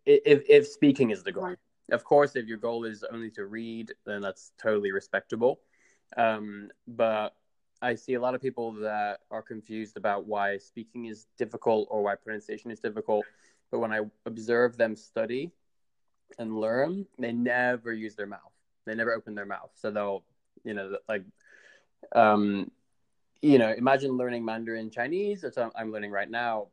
if 0.06 0.44
if 0.48 0.66
speaking 0.66 1.10
is 1.10 1.22
the 1.22 1.32
goal, 1.32 1.54
of 1.90 2.04
course, 2.04 2.36
if 2.36 2.46
your 2.46 2.58
goal 2.58 2.84
is 2.84 3.04
only 3.04 3.30
to 3.32 3.46
read, 3.46 3.92
then 4.04 4.20
that's 4.20 4.52
totally 4.60 4.92
respectable. 4.92 5.60
Um, 6.16 6.70
but 6.86 7.34
I 7.82 7.94
see 7.94 8.14
a 8.14 8.20
lot 8.20 8.34
of 8.34 8.42
people 8.42 8.72
that 8.80 9.20
are 9.30 9.42
confused 9.42 9.96
about 9.96 10.26
why 10.26 10.58
speaking 10.58 11.06
is 11.06 11.26
difficult 11.38 11.88
or 11.90 12.02
why 12.02 12.14
pronunciation 12.14 12.70
is 12.70 12.80
difficult. 12.80 13.24
But 13.70 13.78
when 13.78 13.92
I 13.92 14.00
observe 14.26 14.76
them 14.76 14.96
study 14.96 15.50
and 16.38 16.60
learn, 16.60 17.06
they 17.18 17.32
never 17.32 17.92
use 17.92 18.14
their 18.16 18.26
mouth. 18.26 18.52
They 18.84 18.94
never 18.94 19.14
open 19.14 19.34
their 19.34 19.46
mouth. 19.46 19.70
So 19.74 19.90
they'll, 19.90 20.24
you 20.64 20.74
know, 20.74 20.96
like, 21.08 21.24
um, 22.14 22.70
you 23.40 23.58
know, 23.58 23.72
imagine 23.72 24.16
learning 24.16 24.44
Mandarin 24.44 24.90
Chinese. 24.90 25.40
That's 25.42 25.56
what 25.56 25.72
I'm 25.76 25.92
learning 25.92 26.10
right 26.10 26.30
now. 26.30 26.68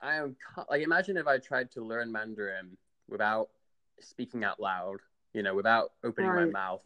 I 0.00 0.16
am 0.16 0.36
like, 0.70 0.82
imagine 0.82 1.16
if 1.16 1.26
I 1.26 1.38
tried 1.38 1.70
to 1.72 1.82
learn 1.82 2.12
Mandarin 2.12 2.76
without 3.08 3.48
speaking 4.00 4.44
out 4.44 4.60
loud, 4.60 4.98
you 5.32 5.42
know, 5.42 5.54
without 5.54 5.92
opening 6.04 6.30
my 6.34 6.44
mouth. 6.46 6.82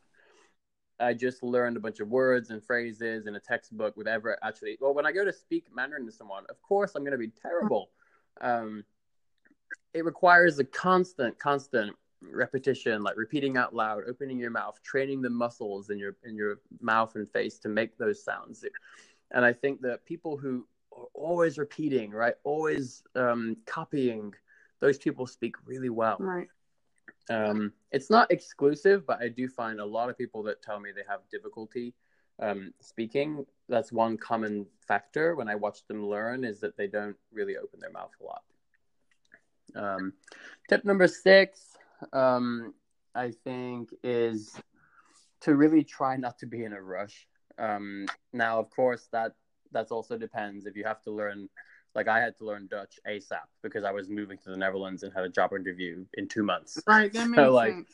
I 1.01 1.14
just 1.14 1.43
learned 1.43 1.77
a 1.77 1.81
bunch 1.81 2.01
of 2.01 2.09
words 2.09 2.51
and 2.51 2.62
phrases 2.62 3.27
in 3.27 3.35
a 3.35 3.40
textbook 3.40 3.97
with 3.97 4.06
ever 4.06 4.39
actually. 4.43 4.77
Well, 4.81 4.94
when 4.94 5.06
I 5.06 5.12
go 5.12 5.24
to 5.24 5.32
speak 5.32 5.66
Mandarin 5.74 6.06
to 6.06 6.12
someone, 6.12 6.44
of 6.51 6.60
course 6.62 6.93
I'm 6.94 7.02
going 7.02 7.12
to 7.12 7.18
be 7.18 7.32
terrible. 7.40 7.90
Um, 8.40 8.85
it 9.94 10.05
requires 10.05 10.59
a 10.59 10.64
constant, 10.64 11.39
constant 11.39 11.97
repetition, 12.22 13.02
like 13.02 13.16
repeating 13.16 13.56
out 13.56 13.74
loud, 13.74 14.05
opening 14.09 14.39
your 14.39 14.51
mouth, 14.51 14.81
training 14.82 15.22
the 15.22 15.31
muscles 15.31 15.90
in 15.90 15.98
your 15.98 16.16
in 16.24 16.36
your 16.36 16.60
mouth 16.81 17.16
and 17.16 17.31
face 17.31 17.59
to 17.60 17.68
make 17.68 17.97
those 17.97 18.22
sounds. 18.22 18.64
And 19.31 19.44
I 19.44 19.52
think 19.52 19.81
that 19.82 20.05
people 20.05 20.36
who 20.36 20.66
are 20.93 21.06
always 21.14 21.56
repeating, 21.56 22.10
right, 22.10 22.35
always 22.44 23.02
um, 23.14 23.56
copying, 23.66 24.35
those 24.81 24.98
people 24.98 25.27
speak 25.27 25.55
really 25.64 25.89
well. 25.90 26.16
right. 26.18 26.48
Um, 27.31 27.73
it's 27.93 28.11
not 28.11 28.31
exclusive, 28.31 29.07
but 29.07 29.23
I 29.23 29.28
do 29.28 29.48
find 29.48 29.81
a 29.81 29.85
lot 29.85 30.11
of 30.11 30.19
people 30.19 30.43
that 30.43 30.62
tell 30.62 30.81
me 30.81 30.90
they 30.90 31.05
have 31.09 31.20
difficulty 31.31 31.94
um, 32.43 32.74
speaking. 32.81 33.47
That's 33.69 33.93
one 33.93 34.16
common 34.16 34.66
factor 34.86 35.36
when 35.36 35.48
I 35.48 35.55
watch 35.55 35.86
them 35.86 36.07
learn 36.07 36.44
is 36.44 36.61
that 36.61 36.77
they 36.77 36.89
don't 36.89 37.16
really 37.32 37.57
open 37.57 37.78
their 37.81 37.93
mouth 37.93 38.11
a 38.20 38.24
lot. 38.24 38.43
Um, 39.77 40.12
tip 40.69 40.85
number 40.85 41.07
six, 41.07 41.77
um, 42.12 42.74
I 43.15 43.31
think, 43.44 43.94
is 44.02 44.61
to 45.43 45.55
really 45.55 45.85
try 45.85 46.16
not 46.16 46.39
to 46.40 46.47
be 46.47 46.65
in 46.65 46.73
a 46.73 46.82
rush. 46.82 47.28
Um, 47.59 48.07
now, 48.32 48.59
of 48.59 48.70
course, 48.70 49.09
that 49.12 49.36
that's 49.73 49.93
also 49.93 50.19
depends 50.19 50.66
if 50.66 50.77
you 50.77 50.85
have 50.85 51.02
to 51.02 51.12
learn. 51.12 51.48
Like 51.94 52.08
I 52.08 52.20
had 52.20 52.36
to 52.38 52.44
learn 52.44 52.68
Dutch 52.70 52.98
ASAP 53.08 53.48
because 53.62 53.84
I 53.84 53.90
was 53.90 54.08
moving 54.08 54.38
to 54.38 54.50
the 54.50 54.56
Netherlands 54.56 55.02
and 55.02 55.12
had 55.12 55.24
a 55.24 55.28
job 55.28 55.52
interview 55.52 56.04
in 56.14 56.28
two 56.28 56.42
months. 56.42 56.78
Right, 56.86 57.12
that 57.12 57.28
makes 57.28 57.42
So, 57.42 57.52
like, 57.52 57.74
sense. 57.74 57.92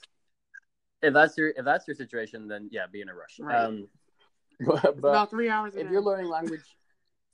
If 1.03 1.15
that's 1.15 1.37
your 1.37 1.49
if 1.49 1.65
that's 1.65 1.87
your 1.87 1.95
situation, 1.95 2.49
then 2.49 2.69
yeah, 2.73 2.87
be 2.91 3.01
in 3.01 3.09
a 3.09 3.15
rush. 3.15 3.39
Right. 3.39 3.65
Um, 3.65 3.89
but, 4.61 4.85
It's 4.85 4.99
about 4.99 5.31
three 5.31 5.49
hours 5.49 5.75
if 5.77 5.91
you're 5.91 6.03
learning 6.03 6.29
language 6.29 6.77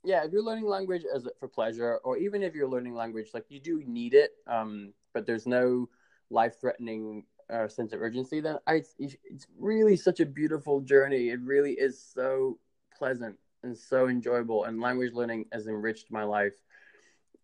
yeah 0.03 0.23
if 0.23 0.31
you're 0.31 0.43
learning 0.43 0.65
language 0.65 1.03
as 1.13 1.27
for 1.39 1.47
pleasure 1.47 1.99
or 2.03 2.17
even 2.17 2.43
if 2.43 2.53
you're 2.53 2.67
learning 2.67 2.93
language 2.93 3.29
like 3.33 3.45
you 3.49 3.59
do 3.59 3.81
need 3.85 4.13
it 4.13 4.31
um 4.47 4.93
but 5.13 5.25
there's 5.25 5.47
no 5.47 5.89
life 6.29 6.59
threatening 6.59 7.23
uh, 7.51 7.67
sense 7.67 7.93
of 7.93 8.01
urgency 8.01 8.39
then 8.39 8.57
I, 8.65 8.83
it's 8.97 9.47
really 9.57 9.95
such 9.95 10.19
a 10.19 10.25
beautiful 10.25 10.81
journey 10.81 11.29
it 11.29 11.39
really 11.41 11.73
is 11.73 12.01
so 12.01 12.57
pleasant 12.97 13.37
and 13.63 13.77
so 13.77 14.07
enjoyable 14.07 14.65
and 14.65 14.79
language 14.81 15.13
learning 15.13 15.45
has 15.51 15.67
enriched 15.67 16.11
my 16.11 16.23
life 16.23 16.55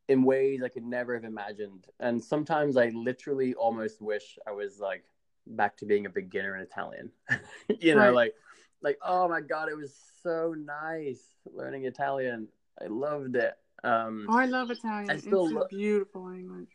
in 0.08 0.24
ways 0.24 0.62
i 0.64 0.68
could 0.70 0.84
never 0.86 1.14
have 1.14 1.24
imagined 1.24 1.86
and 2.00 2.24
sometimes 2.24 2.78
i 2.78 2.90
literally 2.90 3.54
almost 3.56 4.02
wish 4.02 4.38
i 4.48 4.52
was 4.52 4.80
like 4.80 5.04
back 5.48 5.76
to 5.78 5.86
being 5.86 6.06
a 6.06 6.10
beginner 6.10 6.56
in 6.56 6.62
italian 6.62 7.10
you 7.80 7.96
know 7.96 8.02
Right. 8.02 8.14
like 8.14 8.34
like 8.82 8.98
oh 9.06 9.28
my 9.28 9.42
god 9.42 9.70
it 9.70 9.76
was 9.78 9.94
so 10.24 10.54
nice 10.58 11.24
learning 11.54 11.86
italian 11.86 12.48
i 12.82 12.86
loved 12.86 13.36
it 13.36 13.54
um 13.84 14.28
oh, 14.30 14.38
I 14.38 14.46
love 14.46 14.70
Italian. 14.72 15.10
I 15.10 15.18
still 15.18 15.46
it's 15.46 15.54
lo- 15.54 15.62
a 15.62 15.68
beautiful 15.68 16.26
language. 16.26 16.68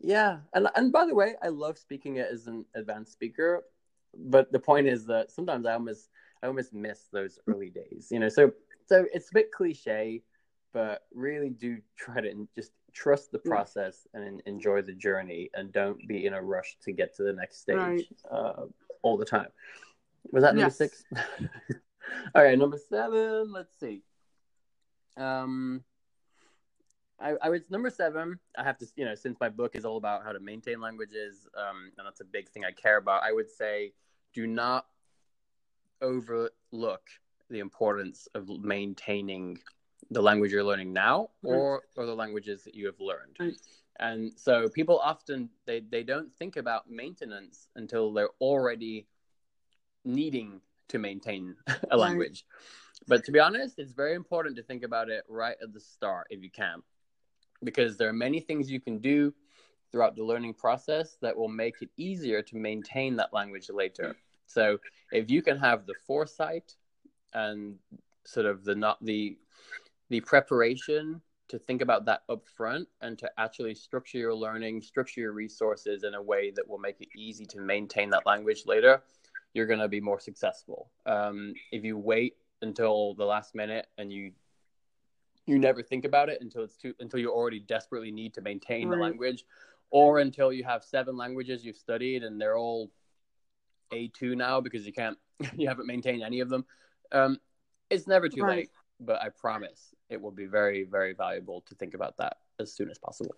yeah 0.00 0.38
and 0.54 0.68
and 0.74 0.92
by 0.92 1.06
the 1.06 1.14
way 1.14 1.34
i 1.42 1.48
love 1.48 1.78
speaking 1.78 2.16
it 2.16 2.28
as 2.30 2.46
an 2.46 2.64
advanced 2.74 3.12
speaker 3.12 3.62
but 4.16 4.50
the 4.52 4.58
point 4.58 4.86
is 4.86 5.06
that 5.06 5.30
sometimes 5.30 5.66
i 5.66 5.72
almost 5.74 6.08
i 6.42 6.46
almost 6.46 6.72
miss 6.72 7.08
those 7.12 7.38
early 7.46 7.70
days 7.70 8.08
you 8.10 8.18
know 8.18 8.28
so 8.28 8.50
so 8.86 9.04
it's 9.12 9.30
a 9.30 9.34
bit 9.34 9.50
cliche 9.52 10.22
but 10.72 11.02
really 11.14 11.50
do 11.50 11.78
try 11.96 12.20
to 12.20 12.46
just 12.54 12.72
trust 12.92 13.32
the 13.32 13.40
Yeah. 13.44 13.50
process 13.50 14.06
and 14.14 14.42
enjoy 14.46 14.82
the 14.82 14.92
journey 14.92 15.50
and 15.54 15.72
don't 15.72 16.06
be 16.08 16.26
in 16.26 16.34
a 16.34 16.42
rush 16.42 16.76
to 16.82 16.92
get 16.92 17.14
to 17.16 17.22
the 17.22 17.32
next 17.32 17.60
stage 17.60 17.78
Right. 17.78 18.04
uh, 18.30 18.64
all 19.02 19.16
the 19.16 19.24
time 19.24 19.48
was 20.32 20.42
that 20.42 20.54
number 20.54 20.70
Yes. 20.70 20.76
six 20.76 21.04
all 22.34 22.42
right 22.42 22.58
number 22.58 22.78
seven 22.88 23.52
let's 23.52 23.78
see 23.78 24.02
um 25.16 25.82
I, 27.20 27.34
I 27.42 27.48
was 27.48 27.62
number 27.68 27.90
seven. 27.90 28.38
I 28.56 28.62
have 28.62 28.78
to, 28.78 28.86
you 28.94 29.04
know, 29.04 29.16
since 29.16 29.38
my 29.40 29.48
book 29.48 29.74
is 29.74 29.84
all 29.84 29.96
about 29.96 30.22
how 30.22 30.30
to 30.30 30.38
maintain 30.38 30.80
languages, 30.80 31.48
um, 31.56 31.90
and 31.98 32.06
that's 32.06 32.20
a 32.20 32.24
big 32.24 32.48
thing 32.48 32.64
I 32.64 32.70
care 32.70 32.96
about. 32.96 33.24
I 33.24 33.32
would 33.32 33.50
say, 33.50 33.92
do 34.34 34.46
not 34.46 34.86
overlook 36.00 37.02
the 37.50 37.60
importance 37.60 38.28
of 38.34 38.48
maintaining 38.62 39.58
the 40.10 40.22
language 40.22 40.52
you're 40.52 40.64
learning 40.64 40.92
now, 40.92 41.30
mm-hmm. 41.44 41.54
or 41.54 41.82
or 41.96 42.06
the 42.06 42.14
languages 42.14 42.64
that 42.64 42.74
you 42.74 42.86
have 42.86 43.00
learned. 43.00 43.36
Right. 43.38 43.54
And 44.00 44.32
so 44.36 44.68
people 44.68 44.98
often 44.98 45.50
they 45.66 45.80
they 45.80 46.02
don't 46.02 46.32
think 46.36 46.56
about 46.56 46.90
maintenance 46.90 47.68
until 47.76 48.12
they're 48.12 48.30
already 48.40 49.06
needing 50.04 50.60
to 50.88 50.98
maintain 50.98 51.56
a 51.90 51.96
language. 51.96 52.44
But 53.06 53.24
to 53.24 53.32
be 53.32 53.38
honest, 53.38 53.78
it's 53.78 53.92
very 53.92 54.14
important 54.14 54.56
to 54.56 54.62
think 54.62 54.82
about 54.82 55.08
it 55.08 55.24
right 55.28 55.56
at 55.62 55.72
the 55.72 55.80
start 55.80 56.26
if 56.30 56.42
you 56.42 56.50
can 56.50 56.82
because 57.62 57.96
there 57.96 58.08
are 58.08 58.14
many 58.14 58.40
things 58.40 58.70
you 58.70 58.80
can 58.80 58.98
do 58.98 59.34
throughout 59.90 60.16
the 60.16 60.22
learning 60.22 60.54
process 60.54 61.16
that 61.22 61.36
will 61.36 61.48
make 61.48 61.80
it 61.80 61.88
easier 61.96 62.42
to 62.42 62.56
maintain 62.56 63.16
that 63.16 63.32
language 63.32 63.70
later. 63.70 64.16
So 64.48 64.78
if 65.12 65.30
you 65.30 65.42
can 65.42 65.58
have 65.58 65.86
the 65.86 65.94
foresight 66.06 66.74
and 67.34 67.76
sort 68.24 68.46
of 68.46 68.64
the 68.64 68.74
not 68.74 69.02
the 69.04 69.38
the 70.10 70.20
preparation 70.20 71.20
to 71.48 71.58
think 71.58 71.80
about 71.80 72.04
that 72.06 72.22
up 72.28 72.46
front 72.56 72.88
and 73.00 73.18
to 73.18 73.30
actually 73.38 73.74
structure 73.74 74.18
your 74.18 74.34
learning, 74.34 74.82
structure 74.82 75.20
your 75.20 75.32
resources 75.32 76.04
in 76.04 76.14
a 76.14 76.22
way 76.22 76.50
that 76.54 76.68
will 76.68 76.78
make 76.78 77.00
it 77.00 77.08
easy 77.16 77.46
to 77.46 77.60
maintain 77.60 78.10
that 78.10 78.26
language 78.26 78.64
later, 78.66 79.02
you're 79.54 79.66
going 79.66 79.78
to 79.78 79.88
be 79.88 80.00
more 80.00 80.20
successful. 80.20 80.90
Um, 81.06 81.54
if 81.72 81.84
you 81.84 81.96
wait 81.96 82.36
until 82.60 83.14
the 83.14 83.24
last 83.24 83.54
minute 83.54 83.86
and 83.96 84.12
you 84.12 84.32
you 85.46 85.58
never 85.58 85.82
think 85.82 86.04
about 86.04 86.28
it 86.28 86.42
until 86.42 86.62
it's 86.62 86.76
too 86.76 86.94
until 87.00 87.18
you 87.18 87.30
already 87.30 87.60
desperately 87.60 88.10
need 88.10 88.34
to 88.34 88.42
maintain 88.42 88.90
the 88.90 88.96
language 88.96 89.46
or 89.90 90.18
until 90.18 90.52
you 90.52 90.62
have 90.62 90.84
seven 90.84 91.16
languages 91.16 91.64
you've 91.64 91.76
studied 91.76 92.22
and 92.22 92.38
they're 92.38 92.58
all 92.58 92.90
A2 93.92 94.36
now 94.36 94.60
because 94.60 94.86
you 94.86 94.92
can't 94.92 95.18
you 95.56 95.68
haven't 95.68 95.86
maintained 95.86 96.22
any 96.22 96.40
of 96.40 96.48
them. 96.48 96.64
Um, 97.12 97.38
it's 97.90 98.06
never 98.06 98.28
too 98.28 98.42
Right. 98.42 98.58
late, 98.58 98.70
but 99.00 99.20
I 99.22 99.30
promise 99.30 99.94
it 100.10 100.20
will 100.20 100.30
be 100.30 100.46
very 100.46 100.84
very 100.84 101.14
valuable 101.14 101.62
to 101.62 101.74
think 101.74 101.94
about 101.94 102.16
that 102.18 102.38
as 102.58 102.72
soon 102.72 102.90
as 102.90 102.98
possible. 102.98 103.34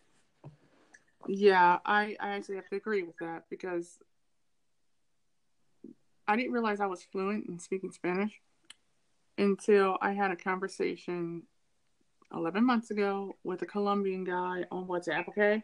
Yeah, 1.28 1.78
I, 1.84 2.16
I 2.18 2.30
actually 2.30 2.56
have 2.56 2.68
to 2.70 2.76
agree 2.76 3.02
with 3.02 3.16
that 3.18 3.44
because 3.50 3.98
I 6.26 6.36
didn't 6.36 6.52
realize 6.52 6.80
I 6.80 6.86
was 6.86 7.02
fluent 7.02 7.46
in 7.48 7.58
speaking 7.58 7.92
Spanish 7.92 8.40
until 9.36 9.98
I 10.00 10.12
had 10.12 10.30
a 10.30 10.36
conversation 10.36 11.42
11 12.32 12.64
months 12.64 12.90
ago 12.90 13.36
with 13.44 13.62
a 13.62 13.66
Colombian 13.66 14.24
guy 14.24 14.64
on 14.70 14.86
WhatsApp, 14.86 15.28
okay? 15.28 15.62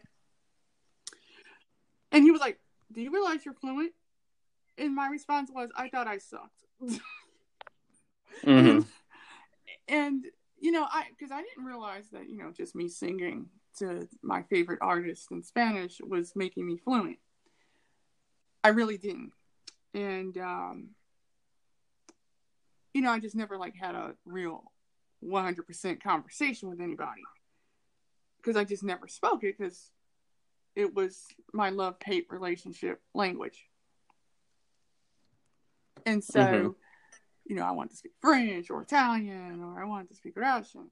And 2.11 2.23
he 2.23 2.31
was 2.31 2.41
like, 2.41 2.59
Do 2.91 3.01
you 3.01 3.11
realize 3.11 3.45
you're 3.45 3.53
fluent? 3.53 3.93
And 4.77 4.95
my 4.95 5.07
response 5.07 5.49
was, 5.53 5.69
I 5.75 5.89
thought 5.89 6.07
I 6.07 6.17
sucked. 6.19 6.63
Mm-hmm. 8.45 8.79
and 9.87 10.25
you 10.59 10.71
know 10.71 10.85
i 10.91 11.05
because 11.09 11.31
i 11.31 11.41
didn't 11.41 11.65
realize 11.65 12.09
that 12.11 12.29
you 12.29 12.37
know 12.37 12.51
just 12.51 12.75
me 12.75 12.87
singing 12.87 13.47
to 13.77 14.07
my 14.21 14.43
favorite 14.43 14.79
artist 14.81 15.27
in 15.31 15.43
spanish 15.43 15.99
was 16.01 16.35
making 16.35 16.65
me 16.65 16.77
fluent 16.77 17.17
i 18.63 18.69
really 18.69 18.97
didn't 18.97 19.31
and 19.93 20.37
um 20.37 20.89
you 22.93 23.01
know 23.01 23.11
i 23.11 23.19
just 23.19 23.35
never 23.35 23.57
like 23.57 23.75
had 23.75 23.95
a 23.95 24.13
real 24.25 24.71
100% 25.23 26.03
conversation 26.03 26.69
with 26.69 26.79
anybody 26.79 27.21
because 28.37 28.55
i 28.55 28.63
just 28.63 28.83
never 28.83 29.07
spoke 29.07 29.43
it 29.43 29.57
because 29.57 29.91
it 30.75 30.93
was 30.93 31.25
my 31.53 31.69
love 31.71 31.95
hate 32.03 32.27
relationship 32.29 33.01
language 33.15 33.65
and 36.07 36.23
so 36.23 36.39
Mhm. 36.39 36.75
you 37.45 37.55
know, 37.55 37.63
I 37.63 37.71
want 37.71 37.91
to 37.91 37.95
speak 37.97 38.11
French 38.19 38.69
or 38.69 38.81
Italian 38.81 39.61
or 39.63 39.81
I 39.81 39.85
want 39.85 40.09
to 40.09 40.15
speak 40.15 40.35
Russian. 40.35 40.91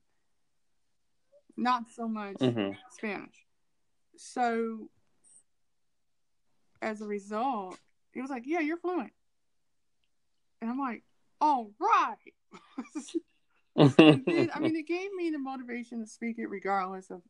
Not 1.57 1.89
so 1.89 2.07
much 2.07 2.37
Mhm. 2.39 2.77
Spanish. 2.91 3.45
So 4.15 4.89
as 6.81 7.01
a 7.01 7.07
result, 7.07 7.77
he 8.13 8.21
was 8.21 8.29
like, 8.29 8.43
Yeah, 8.45 8.59
you're 8.61 8.77
fluent. 8.77 9.13
And 10.61 10.69
I'm 10.69 10.79
like, 10.79 11.03
All 11.41 11.71
right. 11.79 12.33
Then, 13.75 14.49
I 14.53 14.59
mean, 14.59 14.75
it 14.77 14.87
gave 14.87 15.13
me 15.13 15.29
the 15.31 15.39
motivation 15.39 15.99
to 15.99 16.07
speak 16.07 16.39
it 16.39 16.47
regardless 16.47 17.09
of 17.11 17.21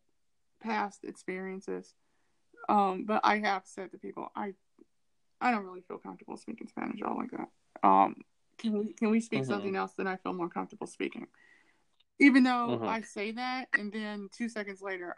past 0.62 1.03
experiences. 1.03 1.95
Um, 2.70 3.06
but 3.06 3.22
I 3.24 3.40
have 3.40 3.64
said 3.66 3.91
to 3.91 3.98
people, 3.98 4.30
I 4.36 4.53
I 5.41 5.52
don't 5.52 5.66
really 5.66 5.82
feel 5.82 5.98
comfortable 5.98 6.38
speaking 6.38 6.68
Spanish 6.68 7.02
all 7.02 7.18
like 7.18 7.32
that. 7.32 7.49
Um, 7.84 8.16
can 8.58 8.78
we 8.78 8.94
can 8.94 9.12
we 9.12 9.20
speak 9.20 9.42
Mhm. 9.44 9.48
something 9.48 9.76
else 9.76 9.94
that 9.94 10.08
I 10.08 10.16
feel 10.18 10.34
more 10.34 10.50
comfortable 10.50 10.88
speaking? 10.88 11.28
Even 12.20 12.44
though 12.44 12.80
Mhm. 12.80 12.88
I 12.88 13.02
say 13.02 13.32
that, 13.32 13.68
and 13.78 13.92
then 13.92 14.30
two 14.32 14.48
seconds 14.48 14.82
later, 14.82 15.16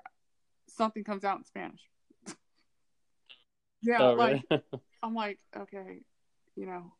something 0.67 1.03
comes 1.03 1.23
out 1.23 1.37
in 1.37 1.43
Spanish. 1.45 1.81
yeah, 3.81 4.01
Oh, 4.01 4.13
like 4.13 4.41
really? 4.49 4.49
I'm 5.03 5.13
like, 5.13 5.39
okay, 5.55 6.01
you 6.55 6.65
know, 6.65 6.91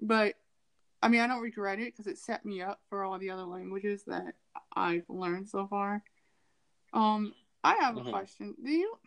but 0.00 0.34
I 1.00 1.08
mean, 1.08 1.20
I 1.20 1.28
don't 1.28 1.40
regret 1.40 1.78
it 1.78 1.92
because 1.94 2.08
it 2.08 2.18
set 2.18 2.44
me 2.44 2.60
up 2.60 2.80
for 2.88 3.04
all 3.04 3.18
the 3.18 3.30
other 3.30 3.44
languages 3.44 4.02
that 4.08 4.34
I've 4.74 5.08
learned 5.08 5.48
so 5.48 5.68
far. 5.68 6.02
Um, 6.92 7.32
I 7.62 7.76
have 7.76 7.96
a 7.96 8.00
Mhm. 8.00 8.10
question. 8.10 8.56
Do 8.62 8.70
you? 8.70 8.98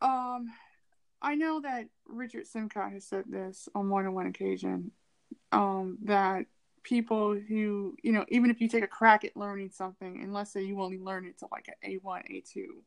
Um, 0.00 0.50
I 1.22 1.36
know 1.36 1.60
that 1.60 1.86
Richard 2.06 2.44
Simcott 2.46 2.92
has 2.92 3.06
said 3.06 3.24
this 3.28 3.68
on 3.74 3.86
more 3.86 4.02
than 4.02 4.12
one 4.12 4.26
occasion. 4.26 4.90
Um, 5.52 5.98
that 6.04 6.46
people 6.82 7.34
who, 7.34 7.96
you 8.02 8.12
know, 8.12 8.24
even 8.28 8.50
if 8.50 8.60
you 8.60 8.68
take 8.68 8.82
a 8.82 8.88
crack 8.88 9.24
at 9.24 9.36
learning 9.36 9.70
something, 9.70 10.20
and 10.20 10.32
let's 10.34 10.52
say 10.52 10.62
you 10.64 10.80
only 10.80 10.98
learn 10.98 11.24
it 11.24 11.38
to 11.38 11.46
like 11.52 11.68
an 11.68 11.74
A 11.84 11.94
one, 11.98 12.22
A 12.28 12.40
two, 12.40 12.82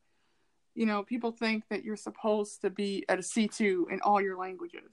you 0.75 0.85
know, 0.85 1.03
people 1.03 1.31
think 1.31 1.63
that 1.69 1.85
you're 1.85 1.95
supposed 1.95 2.61
to 2.61 2.69
be 2.69 3.05
at 3.07 3.19
a 3.19 3.21
C2 3.21 3.89
in 3.89 4.01
all 4.01 4.21
your 4.21 4.37
languages, 4.37 4.91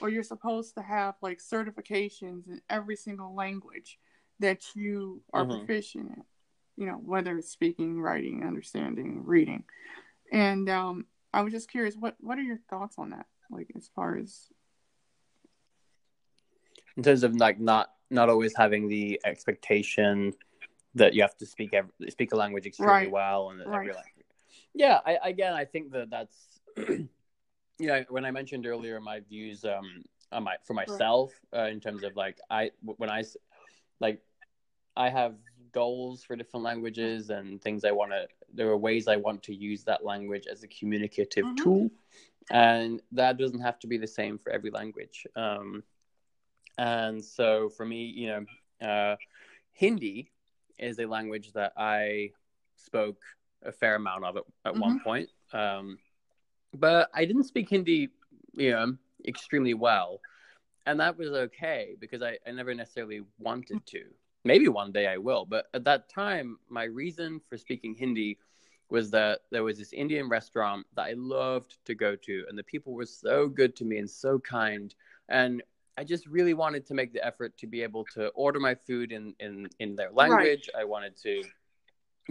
or 0.00 0.10
you're 0.10 0.22
supposed 0.22 0.74
to 0.74 0.82
have 0.82 1.14
like 1.22 1.38
certifications 1.40 2.46
in 2.48 2.60
every 2.68 2.96
single 2.96 3.34
language 3.34 3.98
that 4.40 4.74
you 4.76 5.22
are 5.32 5.46
Mhm. 5.46 5.60
proficient 5.66 6.10
in, 6.10 6.24
you 6.76 6.86
know, 6.86 6.96
whether 6.98 7.38
it's 7.38 7.50
speaking, 7.50 8.00
writing, 8.00 8.44
understanding, 8.44 9.24
reading. 9.24 9.64
And 10.30 10.68
um, 10.68 11.06
I 11.34 11.42
was 11.42 11.52
just 11.52 11.70
curious, 11.70 11.96
what 11.96 12.14
what 12.20 12.38
are 12.38 12.42
your 12.42 12.58
thoughts 12.70 12.96
on 12.98 13.10
that? 13.10 13.26
Like 13.50 13.70
as 13.76 13.90
far 13.94 14.16
as 14.16 14.46
in 16.96 17.02
terms 17.02 17.24
of 17.24 17.34
like 17.36 17.58
not 17.60 17.90
not 18.10 18.28
always 18.28 18.54
having 18.56 18.88
the 18.88 19.20
expectation 19.24 20.32
that 20.94 21.12
you 21.12 21.22
have 21.22 21.36
to 21.36 21.46
speak 21.46 21.74
every, 21.74 21.90
speak 22.10 22.32
a 22.32 22.36
language 22.36 22.66
extremely 22.66 22.92
Right. 22.92 23.10
well 23.10 23.50
and 23.50 23.60
that 23.60 23.66
every 23.66 23.92
language. 23.92 24.26
Yeah, 24.72 25.00
I, 25.04 25.18
again, 25.24 25.52
I 25.52 25.64
think 25.64 25.90
that 25.92 26.08
that's 26.08 26.60
you 26.76 27.08
know 27.80 28.04
when 28.08 28.24
I 28.24 28.30
mentioned 28.30 28.66
earlier 28.66 29.00
my 29.00 29.20
views 29.20 29.64
um 29.64 30.04
on 30.30 30.44
my 30.44 30.56
for 30.62 30.74
myself 30.74 31.32
uh, 31.54 31.64
in 31.64 31.80
terms 31.80 32.04
of 32.04 32.14
like 32.16 32.38
I 32.48 32.70
when 32.82 33.10
I 33.10 33.24
like 33.98 34.20
I 34.96 35.08
have 35.10 35.34
goals 35.72 36.22
for 36.22 36.36
different 36.36 36.64
languages 36.64 37.30
and 37.30 37.60
things 37.60 37.84
I 37.84 37.90
want 37.90 38.12
to. 38.12 38.28
There 38.54 38.68
are 38.68 38.76
ways 38.76 39.08
I 39.08 39.16
want 39.16 39.42
to 39.44 39.54
use 39.54 39.84
that 39.84 40.04
language 40.04 40.46
as 40.46 40.62
a 40.62 40.68
communicative 40.68 41.44
Mhm. 41.44 41.56
tool, 41.56 41.90
and 42.50 43.02
that 43.12 43.36
doesn't 43.36 43.60
have 43.60 43.78
to 43.80 43.86
be 43.86 43.98
the 43.98 44.06
same 44.06 44.38
for 44.38 44.50
every 44.50 44.70
language. 44.70 45.26
Um, 45.34 45.82
and 46.78 47.24
so 47.24 47.68
for 47.68 47.84
me, 47.84 48.04
you 48.04 48.26
know, 48.28 48.86
uh, 48.86 49.16
Hindi 49.72 50.30
is 50.78 50.98
a 50.98 51.06
language 51.06 51.52
that 51.52 51.72
I 51.76 52.32
spoke 52.76 53.22
a 53.62 53.72
fair 53.72 53.94
amount 53.96 54.24
of 54.24 54.36
at, 54.36 54.44
at 54.64 54.76
one 54.76 55.00
point. 55.00 55.30
Um, 55.52 55.98
but 56.72 57.10
I 57.14 57.24
didn't 57.24 57.44
speak 57.44 57.70
Hindi, 57.70 58.10
you 58.54 58.70
know, 58.70 58.96
extremely 59.26 59.74
well. 59.74 60.20
And 60.86 61.00
that 61.00 61.16
was 61.16 61.30
okay 61.30 61.96
because 61.98 62.22
I, 62.22 62.38
I 62.46 62.50
never 62.50 62.74
necessarily 62.74 63.22
wanted 63.38 63.84
to. 63.86 64.04
Maybe 64.44 64.68
one 64.68 64.92
day 64.92 65.06
I 65.06 65.16
will. 65.16 65.44
But 65.46 65.66
at 65.74 65.84
that 65.84 66.08
time, 66.08 66.58
my 66.68 66.84
reason 66.84 67.40
for 67.48 67.56
speaking 67.56 67.94
Hindi 67.94 68.38
was 68.90 69.10
that 69.10 69.40
there 69.50 69.64
was 69.64 69.78
this 69.78 69.92
Indian 69.92 70.28
restaurant 70.28 70.86
that 70.94 71.02
I 71.02 71.14
loved 71.16 71.78
to 71.86 71.94
go 71.94 72.14
to, 72.16 72.44
and 72.48 72.58
the 72.58 72.62
people 72.64 72.92
were 72.92 73.06
so 73.06 73.48
good 73.48 73.74
to 73.76 73.84
me 73.84 73.98
and 73.98 74.08
so 74.08 74.38
kind. 74.38 74.94
And 75.28 75.62
I 75.96 76.04
just 76.04 76.26
really 76.26 76.54
wanted 76.54 76.86
to 76.86 76.94
make 76.94 77.12
the 77.12 77.24
effort 77.24 77.56
to 77.58 77.66
be 77.66 77.82
able 77.82 78.04
to 78.14 78.28
order 78.28 78.60
my 78.60 78.74
food 78.74 79.12
in, 79.12 79.34
in, 79.40 79.68
in 79.78 79.96
their 79.96 80.10
language. 80.12 80.68
I 80.76 80.84
wanted 80.84 81.16
to 81.22 81.42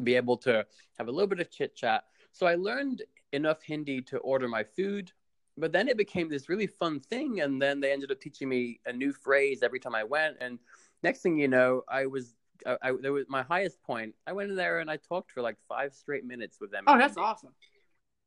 be 0.04 0.16
able 0.16 0.38
to 0.38 0.66
have 0.98 1.08
a 1.08 1.12
little 1.12 1.28
bit 1.28 1.40
of 1.40 1.50
chit 1.50 1.76
chat. 1.76 2.04
So 2.32 2.46
I 2.46 2.56
learned 2.56 3.04
enough 3.32 3.62
Hindi 3.62 4.02
to 4.02 4.18
order 4.18 4.48
my 4.48 4.64
food, 4.64 5.12
but 5.58 5.72
then 5.72 5.88
it 5.88 5.98
became 5.98 6.30
this 6.30 6.50
really 6.50 6.68
fun 6.68 7.00
thing. 7.00 7.42
And 7.42 7.62
then 7.62 7.80
they 7.80 7.92
ended 7.92 8.12
up 8.12 8.20
teaching 8.20 8.50
me 8.50 8.80
a 8.86 8.94
new 8.94 9.14
phrase 9.14 9.64
every 9.64 9.80
time 9.80 9.96
I 9.96 10.04
went. 10.04 10.38
And 10.42 10.60
next 11.04 11.22
thing 11.22 11.38
you 11.38 11.48
know, 11.48 11.84
I 11.90 12.06
was, 12.06 12.36
I, 12.66 12.78
I 12.82 12.92
there 13.02 13.14
was 13.14 13.26
my 13.30 13.44
highest 13.44 13.82
point. 13.84 14.16
I 14.26 14.34
went 14.34 14.50
in 14.50 14.56
there 14.56 14.80
and 14.80 14.90
I 14.90 14.98
talked 14.98 15.32
for 15.32 15.42
like 15.42 15.58
five 15.68 15.94
straight 15.94 16.26
minutes 16.26 16.58
with 16.60 16.72
them. 16.72 16.86
Oh, 16.88 16.98
that's 16.98 17.18
awesome. 17.18 17.54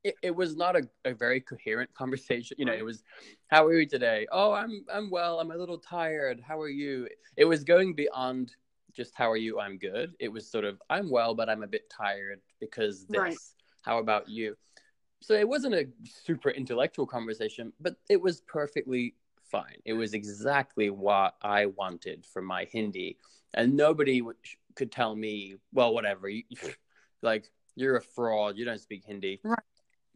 it, 0.04 0.14
it 0.22 0.34
was 0.34 0.56
not 0.56 0.76
a, 0.76 0.88
a 1.04 1.14
very 1.14 1.40
coherent 1.40 1.92
conversation. 2.02 2.56
You 2.58 2.66
know, 2.66 2.72
it 2.72 2.84
was, 2.84 3.02
"How 3.48 3.64
are 3.66 3.74
you 3.74 3.86
today?" 3.86 4.26
"Oh, 4.30 4.52
I'm 4.52 4.84
I'm 4.92 5.10
well. 5.10 5.40
I'm 5.40 5.50
a 5.50 5.56
little 5.56 5.78
tired. 5.78 6.40
How 6.40 6.60
are 6.60 6.68
you?" 6.68 7.08
It 7.36 7.44
was 7.44 7.64
going 7.64 7.94
beyond 7.94 8.54
just 8.94 9.14
"How 9.14 9.30
are 9.30 9.36
you?" 9.36 9.58
"I'm 9.60 9.78
good." 9.78 10.14
It 10.20 10.28
was 10.28 10.48
sort 10.48 10.64
of 10.64 10.80
"I'm 10.90 11.10
well, 11.10 11.34
but 11.34 11.48
I'm 11.48 11.62
a 11.62 11.68
bit 11.68 11.90
tired 11.90 12.40
because 12.60 13.06
this." 13.06 13.20
Right. 13.20 13.36
How 13.82 13.98
about 13.98 14.28
you? 14.28 14.56
So 15.20 15.34
it 15.34 15.48
wasn't 15.48 15.74
a 15.74 15.86
super 16.04 16.50
intellectual 16.50 17.06
conversation, 17.06 17.72
but 17.80 17.96
it 18.08 18.20
was 18.20 18.40
perfectly 18.42 19.14
fine. 19.50 19.76
It 19.84 19.92
was 19.94 20.14
exactly 20.14 20.90
what 20.90 21.36
I 21.42 21.66
wanted 21.66 22.24
for 22.26 22.42
my 22.42 22.64
Hindi, 22.64 23.18
and 23.54 23.76
nobody 23.76 24.20
w- 24.20 24.36
could 24.74 24.92
tell 24.92 25.14
me, 25.14 25.56
"Well, 25.72 25.94
whatever." 25.94 26.28
You, 26.28 26.42
like 27.22 27.50
you're 27.74 27.96
a 27.96 28.02
fraud. 28.02 28.56
You 28.56 28.64
don't 28.64 28.80
speak 28.80 29.04
Hindi. 29.04 29.40
Right. 29.44 29.58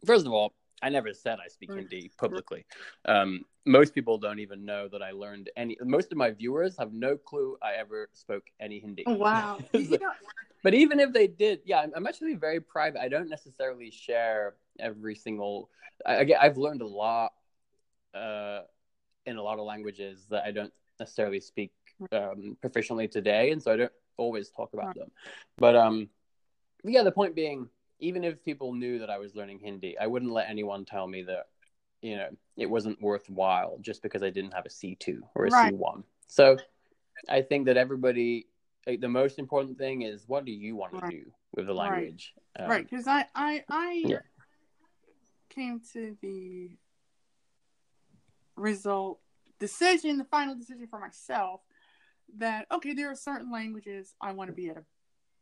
First 0.05 0.25
of 0.25 0.33
all, 0.33 0.53
I 0.81 0.89
never 0.89 1.13
said 1.13 1.39
I 1.43 1.47
speak 1.47 1.73
Hindi 1.73 2.11
publicly. 2.17 2.65
Um, 3.05 3.45
most 3.65 3.93
people 3.93 4.17
don't 4.17 4.39
even 4.39 4.65
know 4.65 4.87
that 4.87 5.01
I 5.03 5.11
learned 5.11 5.49
any. 5.55 5.77
Most 5.81 6.11
of 6.11 6.17
my 6.17 6.31
viewers 6.31 6.75
have 6.77 6.93
no 6.93 7.15
clue 7.17 7.57
I 7.61 7.73
ever 7.73 8.09
spoke 8.13 8.43
any 8.59 8.79
Hindi. 8.79 9.03
Oh, 9.07 9.13
wow. 9.13 9.59
Know, 9.73 9.97
But 10.63 10.73
even 10.73 10.99
if 10.99 11.13
they 11.13 11.27
did, 11.27 11.61
yeah, 11.65 11.79
I'm, 11.79 11.91
I'm 11.95 12.07
actually 12.07 12.35
very 12.35 12.59
private. 12.59 13.01
I 13.01 13.07
don't 13.07 13.29
necessarily 13.29 13.91
share 13.91 14.55
every 14.79 15.15
single. 15.15 15.69
I, 16.05 16.27
I've 16.39 16.57
learned 16.57 16.81
a 16.81 16.87
lot 16.87 17.33
uh, 18.13 18.61
in 19.31 19.37
a 19.37 19.43
lot 19.43 19.57
of 19.57 19.65
languages 19.65 20.27
that 20.29 20.43
I 20.45 20.51
don't 20.51 20.73
necessarily 20.99 21.39
speak 21.39 21.71
um, 22.11 22.55
proficiently 22.63 23.09
today, 23.09 23.51
and 23.51 23.61
so 23.61 23.73
I 23.73 23.77
don't 23.77 23.91
always 24.17 24.51
talk 24.51 24.73
about 24.73 24.93
them. 24.95 25.09
But 25.57 25.75
um, 25.75 26.09
yeah, 26.83 27.01
the 27.01 27.11
point 27.11 27.33
being, 27.33 27.67
even 27.99 28.23
if 28.23 28.43
people 28.43 28.73
knew 28.73 28.99
that 28.99 29.09
I 29.09 29.17
was 29.17 29.35
learning 29.35 29.59
Hindi, 29.59 29.97
I 29.97 30.05
wouldn't 30.05 30.31
let 30.31 30.49
anyone 30.49 30.85
tell 30.85 31.07
me 31.07 31.23
that 31.23 31.47
you 32.01 32.17
know 32.17 32.29
it 32.57 32.69
wasn't 32.69 33.01
worthwhile 33.01 33.77
just 33.81 34.03
because 34.03 34.21
I 34.21 34.29
didn't 34.29 34.53
have 34.53 34.65
a 34.65 34.69
C 34.69 34.95
two 34.95 35.23
or 35.33 35.45
a 35.45 35.49
Right. 35.49 35.73
one. 35.73 36.03
So 36.27 36.57
I 37.29 37.41
think 37.41 37.65
that 37.65 37.77
everybody 37.77 38.47
like, 38.87 39.01
the 39.01 39.09
most 39.09 39.39
important 39.39 39.77
thing 39.77 40.01
is 40.03 40.27
what 40.27 40.45
do 40.45 40.51
you 40.51 40.75
want 40.75 40.93
to 40.93 41.09
do 41.09 41.31
with 41.55 41.67
the 41.67 41.73
Right. 41.73 41.91
language 41.91 42.33
Um, 42.59 42.69
right 42.69 42.89
because 42.89 43.07
i 43.07 43.25
i 43.35 43.63
i 43.69 44.03
Yeah. 44.03 44.17
came 45.49 45.81
to 45.93 46.17
the 46.21 46.71
result 48.61 49.19
decision 49.59 50.17
the 50.17 50.23
final 50.25 50.55
decision 50.55 50.87
for 50.87 50.99
myself 50.99 51.61
that 52.37 52.65
okay 52.71 52.93
there 52.93 53.09
are 53.11 53.15
certain 53.15 53.51
languages 53.51 54.15
i 54.21 54.31
want 54.31 54.49
to 54.49 54.53
be 54.53 54.69
at 54.69 54.77
a 54.77 54.83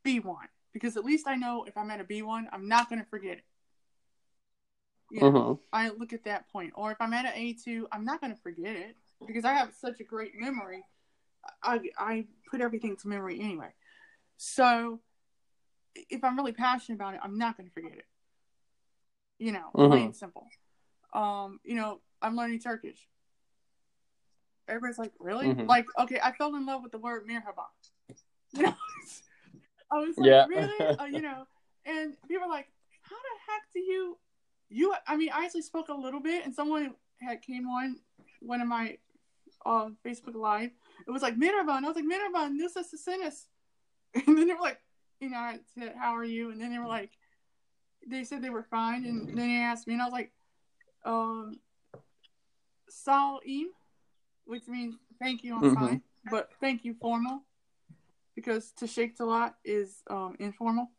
b1 0.05 0.35
because 0.73 0.97
at 0.97 1.05
least 1.05 1.27
i 1.27 1.35
know 1.35 1.63
if 1.65 1.77
i'm 1.77 1.91
at 1.91 1.99
a 1.99 2.03
b1 2.03 2.45
i'm 2.51 2.67
not 2.67 2.89
going 2.89 2.99
to 2.99 3.07
forget 3.09 3.37
it 3.37 3.45
you 5.11 5.21
know, 5.21 5.31
mhm. 5.31 5.59
i 5.73 5.89
look 5.89 6.13
at 6.13 6.23
that 6.23 6.49
point 6.51 6.71
or 6.75 6.91
if 6.91 6.97
i'm 6.99 7.13
at 7.13 7.25
an 7.25 7.33
a2 7.33 7.85
i'm 7.91 8.05
not 8.05 8.21
going 8.21 8.33
to 8.33 8.41
forget 8.41 8.75
it 8.75 8.95
because 9.27 9.45
i 9.45 9.53
have 9.53 9.73
such 9.73 9.99
a 9.99 10.03
great 10.03 10.33
memory 10.35 10.83
i 11.63 11.79
i 11.97 12.25
put 12.49 12.61
everything 12.61 12.95
to 12.95 13.07
memory 13.07 13.39
anyway 13.39 13.69
so 14.37 14.99
if 16.09 16.23
I'm 16.23 16.37
really 16.37 16.51
passionate 16.51 16.95
about 16.95 17.15
it, 17.15 17.19
I'm 17.23 17.37
not 17.37 17.57
going 17.57 17.67
to 17.67 17.73
forget 17.73 17.93
it. 17.93 18.05
You 19.37 19.53
know, 19.53 19.69
plain 19.73 19.91
Mhm. 19.91 20.05
and 20.05 20.15
simple. 20.15 20.47
Um, 21.13 21.59
you 21.63 21.75
know, 21.75 22.01
I'm 22.21 22.35
learning 22.35 22.59
Turkish. 22.59 23.07
Everybody's 24.67 24.99
like, 24.99 25.13
really? 25.19 25.47
Mhm. 25.47 25.67
Like, 25.67 25.85
okay, 25.99 26.19
I 26.21 26.31
fell 26.33 26.55
in 26.55 26.65
love 26.65 26.83
with 26.83 26.91
the 26.91 26.99
word 26.99 27.27
merhaba. 27.27 27.65
You 28.53 28.63
know, 28.63 28.73
I 29.91 29.99
was 29.99 30.17
like, 30.17 30.27
Yeah. 30.27 30.45
really? 30.47 30.95
Uh, 30.99 31.05
you 31.05 31.21
know, 31.21 31.45
and 31.85 32.13
people 32.27 32.45
are 32.45 32.49
like, 32.49 32.67
how 33.01 33.15
the 33.15 33.51
heck 33.51 33.61
do 33.73 33.79
you, 33.79 34.17
you? 34.69 34.93
I 35.07 35.15
mean, 35.17 35.29
I 35.33 35.45
actually 35.45 35.61
spoke 35.63 35.89
a 35.89 35.93
little 35.93 36.19
bit, 36.19 36.45
and 36.45 36.53
someone 36.53 36.95
had 37.21 37.41
came 37.41 37.67
on 37.67 37.97
one 38.41 38.61
of 38.61 38.67
my 38.67 38.97
uh, 39.65 39.89
Facebook 40.05 40.35
Live. 40.35 40.71
It 41.07 41.11
was 41.11 41.21
like 41.21 41.35
merhaba, 41.35 41.77
and 41.77 41.85
I 41.85 41.89
was 41.89 41.95
like 41.95 42.05
merhaba, 42.05 42.55
this 42.57 42.75
is 42.75 42.91
the 42.91 42.97
sentence. 42.97 43.47
And 44.15 44.37
then 44.37 44.47
they 44.47 44.53
were 44.53 44.59
like, 44.61 44.81
you 45.19 45.29
know, 45.29 45.37
I 45.37 45.59
said, 45.77 45.93
how 45.95 46.15
are 46.15 46.23
you? 46.23 46.51
And 46.51 46.59
then 46.59 46.71
they 46.71 46.79
were 46.79 46.87
like, 46.87 47.11
they 48.07 48.23
said 48.23 48.41
they 48.41 48.49
were 48.49 48.63
fine, 48.63 49.05
and 49.05 49.27
then 49.37 49.47
they 49.47 49.57
asked 49.61 49.85
me, 49.87 49.93
and 49.93 50.01
I 50.01 50.05
was 50.05 50.13
like, 50.13 50.31
um, 51.05 51.59
Salim, 52.90 53.70
which 54.45 54.68
means 54.68 54.95
thank 55.20 55.44
you, 55.44 55.56
I'm 55.56 55.64
Mhm. 55.64 55.76
fine, 55.76 56.02
but 56.30 56.52
thank 56.60 56.84
you 56.86 56.94
formal, 56.95 57.44
because 58.36 58.72
to 58.74 58.88
shake 58.88 59.20
a 59.20 59.26
lot 59.26 59.57
is 59.64 60.03
um, 60.10 60.36
informal. 60.40 60.91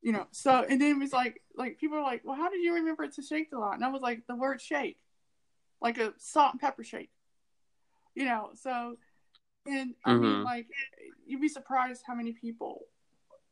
You 0.00 0.12
know, 0.12 0.28
so 0.30 0.64
and 0.68 0.80
then 0.80 0.92
it 0.96 0.98
was 0.98 1.12
like, 1.12 1.42
like 1.56 1.78
people 1.78 1.98
are 1.98 2.02
like, 2.02 2.24
well, 2.24 2.36
how 2.36 2.48
did 2.48 2.62
you 2.62 2.74
remember 2.74 3.06
to 3.08 3.22
shake 3.22 3.52
a 3.52 3.58
lot? 3.58 3.74
And 3.74 3.84
I 3.84 3.88
was 3.88 4.00
like, 4.00 4.26
the 4.28 4.36
word 4.36 4.60
shake, 4.60 5.00
like 5.80 5.98
a 5.98 6.14
salt 6.18 6.52
and 6.52 6.60
pepper 6.60 6.84
shake. 6.84 7.10
You 8.14 8.24
know, 8.24 8.50
so 8.54 8.96
and 9.66 9.94
I 10.04 10.14
mean, 10.14 10.40
Mhm. 10.40 10.44
like, 10.44 10.68
you'd 11.26 11.40
be 11.40 11.48
surprised 11.48 12.04
how 12.06 12.14
many 12.14 12.32
people, 12.32 12.86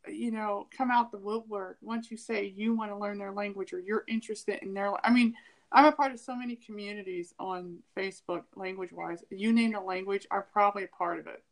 you 0.08 0.30
know, 0.30 0.68
come 0.70 0.90
out 0.90 1.10
the 1.10 1.18
woodwork 1.18 1.78
once 1.82 2.10
you 2.10 2.16
say 2.16 2.46
you 2.46 2.74
want 2.74 2.90
to 2.90 2.96
learn 2.96 3.18
their 3.18 3.32
language 3.32 3.72
or 3.72 3.80
you're 3.80 4.04
interested 4.08 4.62
in 4.62 4.72
their. 4.72 4.94
I 5.04 5.10
mean, 5.12 5.34
I'm 5.72 5.86
a 5.86 5.92
part 5.92 6.12
of 6.12 6.20
so 6.20 6.36
many 6.36 6.56
communities 6.56 7.34
on 7.38 7.78
Facebook, 7.96 8.44
language 8.54 8.92
wise. 8.92 9.24
You 9.30 9.52
name 9.52 9.74
a 9.74 9.82
language, 9.82 10.26
I'm 10.30 10.44
probably 10.52 10.84
a 10.84 10.88
part 10.88 11.18
of 11.18 11.26
it. 11.26 11.42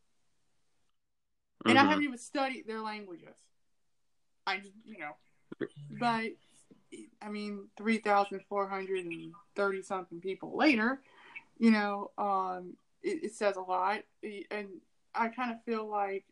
And 1.67 1.79
I 1.79 1.83
Mhm. 1.83 1.89
haven't 1.89 2.05
even 2.05 2.19
studied 2.19 2.67
their 2.67 2.81
languages. 2.81 3.35
I, 4.47 4.59
just, 4.59 4.75
you 4.85 4.99
know, 4.99 5.17
but 5.91 6.37
I 7.23 7.29
mean, 7.29 7.71
3,430 7.77 9.83
something 9.83 10.21
people 10.21 10.57
later, 10.57 11.03
you 11.59 11.71
know, 11.71 12.11
um, 12.19 12.77
it, 13.03 13.25
it 13.25 13.35
says 13.35 13.57
a 13.57 13.63
lot. 13.63 14.05
And 14.51 14.81
I 15.15 15.29
kind 15.29 15.53
of 15.53 15.63
feel 15.65 15.87
like, 15.89 16.27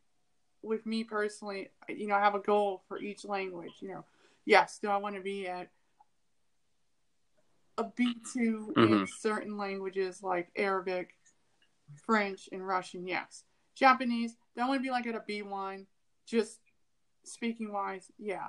with 0.62 0.86
me 0.86 1.02
personally, 1.02 1.70
you 1.88 2.06
know, 2.06 2.14
I 2.14 2.20
have 2.20 2.36
a 2.36 2.40
goal 2.40 2.84
for 2.86 3.00
each 3.00 3.24
language. 3.24 3.72
You 3.80 3.88
know, 3.88 4.04
yes, 4.44 4.78
do 4.78 4.88
I 4.88 4.98
want 4.98 5.16
to 5.16 5.20
be 5.20 5.48
at 5.48 5.70
a 7.78 7.84
B2 7.84 8.74
in 8.76 8.88
Mhm. 8.88 9.08
certain 9.08 9.56
languages 9.56 10.22
like 10.22 10.50
Arabic, 10.56 11.16
French, 11.94 12.48
and 12.52 12.66
Russian? 12.66 13.06
Yes. 13.06 13.44
Japanese, 13.74 14.36
do 14.54 14.62
I 14.62 14.68
want 14.68 14.80
to 14.80 14.82
be 14.82 14.90
like 14.90 15.06
at 15.06 15.14
a 15.14 15.20
B1, 15.20 15.86
just 16.26 16.60
speaking 17.24 17.72
wise? 17.72 18.10
Yeah. 18.18 18.48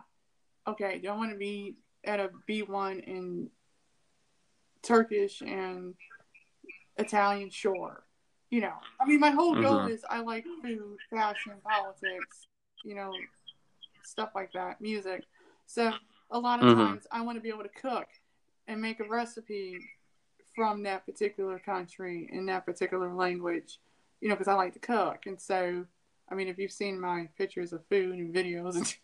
Okay, 0.67 0.99
don't 0.99 1.17
want 1.17 1.31
to 1.31 1.37
be 1.37 1.77
at 2.03 2.19
a 2.19 2.29
B1 2.47 2.99
in 2.99 3.49
Turkish 4.81 5.41
and 5.41 5.95
Italian? 6.97 7.49
Sure. 7.49 8.05
You 8.49 8.61
know, 8.61 8.73
I 8.99 9.05
mean, 9.05 9.19
my 9.19 9.31
whole 9.31 9.55
goal 9.55 9.85
Mhm. 9.85 9.89
is 9.89 10.05
I 10.07 10.19
like 10.19 10.45
food, 10.61 10.99
fashion, 11.09 11.53
politics, 11.63 12.47
you 12.83 12.93
know, 12.93 13.15
stuff 14.03 14.31
like 14.35 14.51
that, 14.53 14.79
music. 14.79 15.25
So 15.65 15.93
a 16.29 16.37
lot 16.37 16.61
of 16.61 16.67
Mhm. 16.67 16.75
times 16.75 17.07
I 17.11 17.21
want 17.21 17.37
to 17.37 17.41
be 17.41 17.49
able 17.49 17.63
to 17.63 17.69
cook 17.69 18.07
and 18.68 18.81
make 18.81 18.99
a 18.99 19.07
recipe 19.07 19.80
from 20.56 20.84
that 20.84 21.06
particular 21.06 21.60
country 21.60 22.30
in 22.31 22.45
that 22.45 22.65
particular 22.65 23.14
language, 23.14 23.80
you 24.22 24.30
know, 24.30 24.35
because 24.35 24.48
I 24.48 24.53
like 24.53 24.73
to 24.73 24.80
cook. 24.80 25.26
And 25.26 25.40
so, 25.41 25.85
I 26.30 26.35
mean, 26.35 26.48
if 26.48 26.57
you've 26.57 26.72
seen 26.72 26.99
my 26.99 27.27
pictures 27.38 27.73
of 27.73 27.85
food 27.88 28.15
and 28.15 28.34
videos, 28.34 28.76
and 28.76 28.95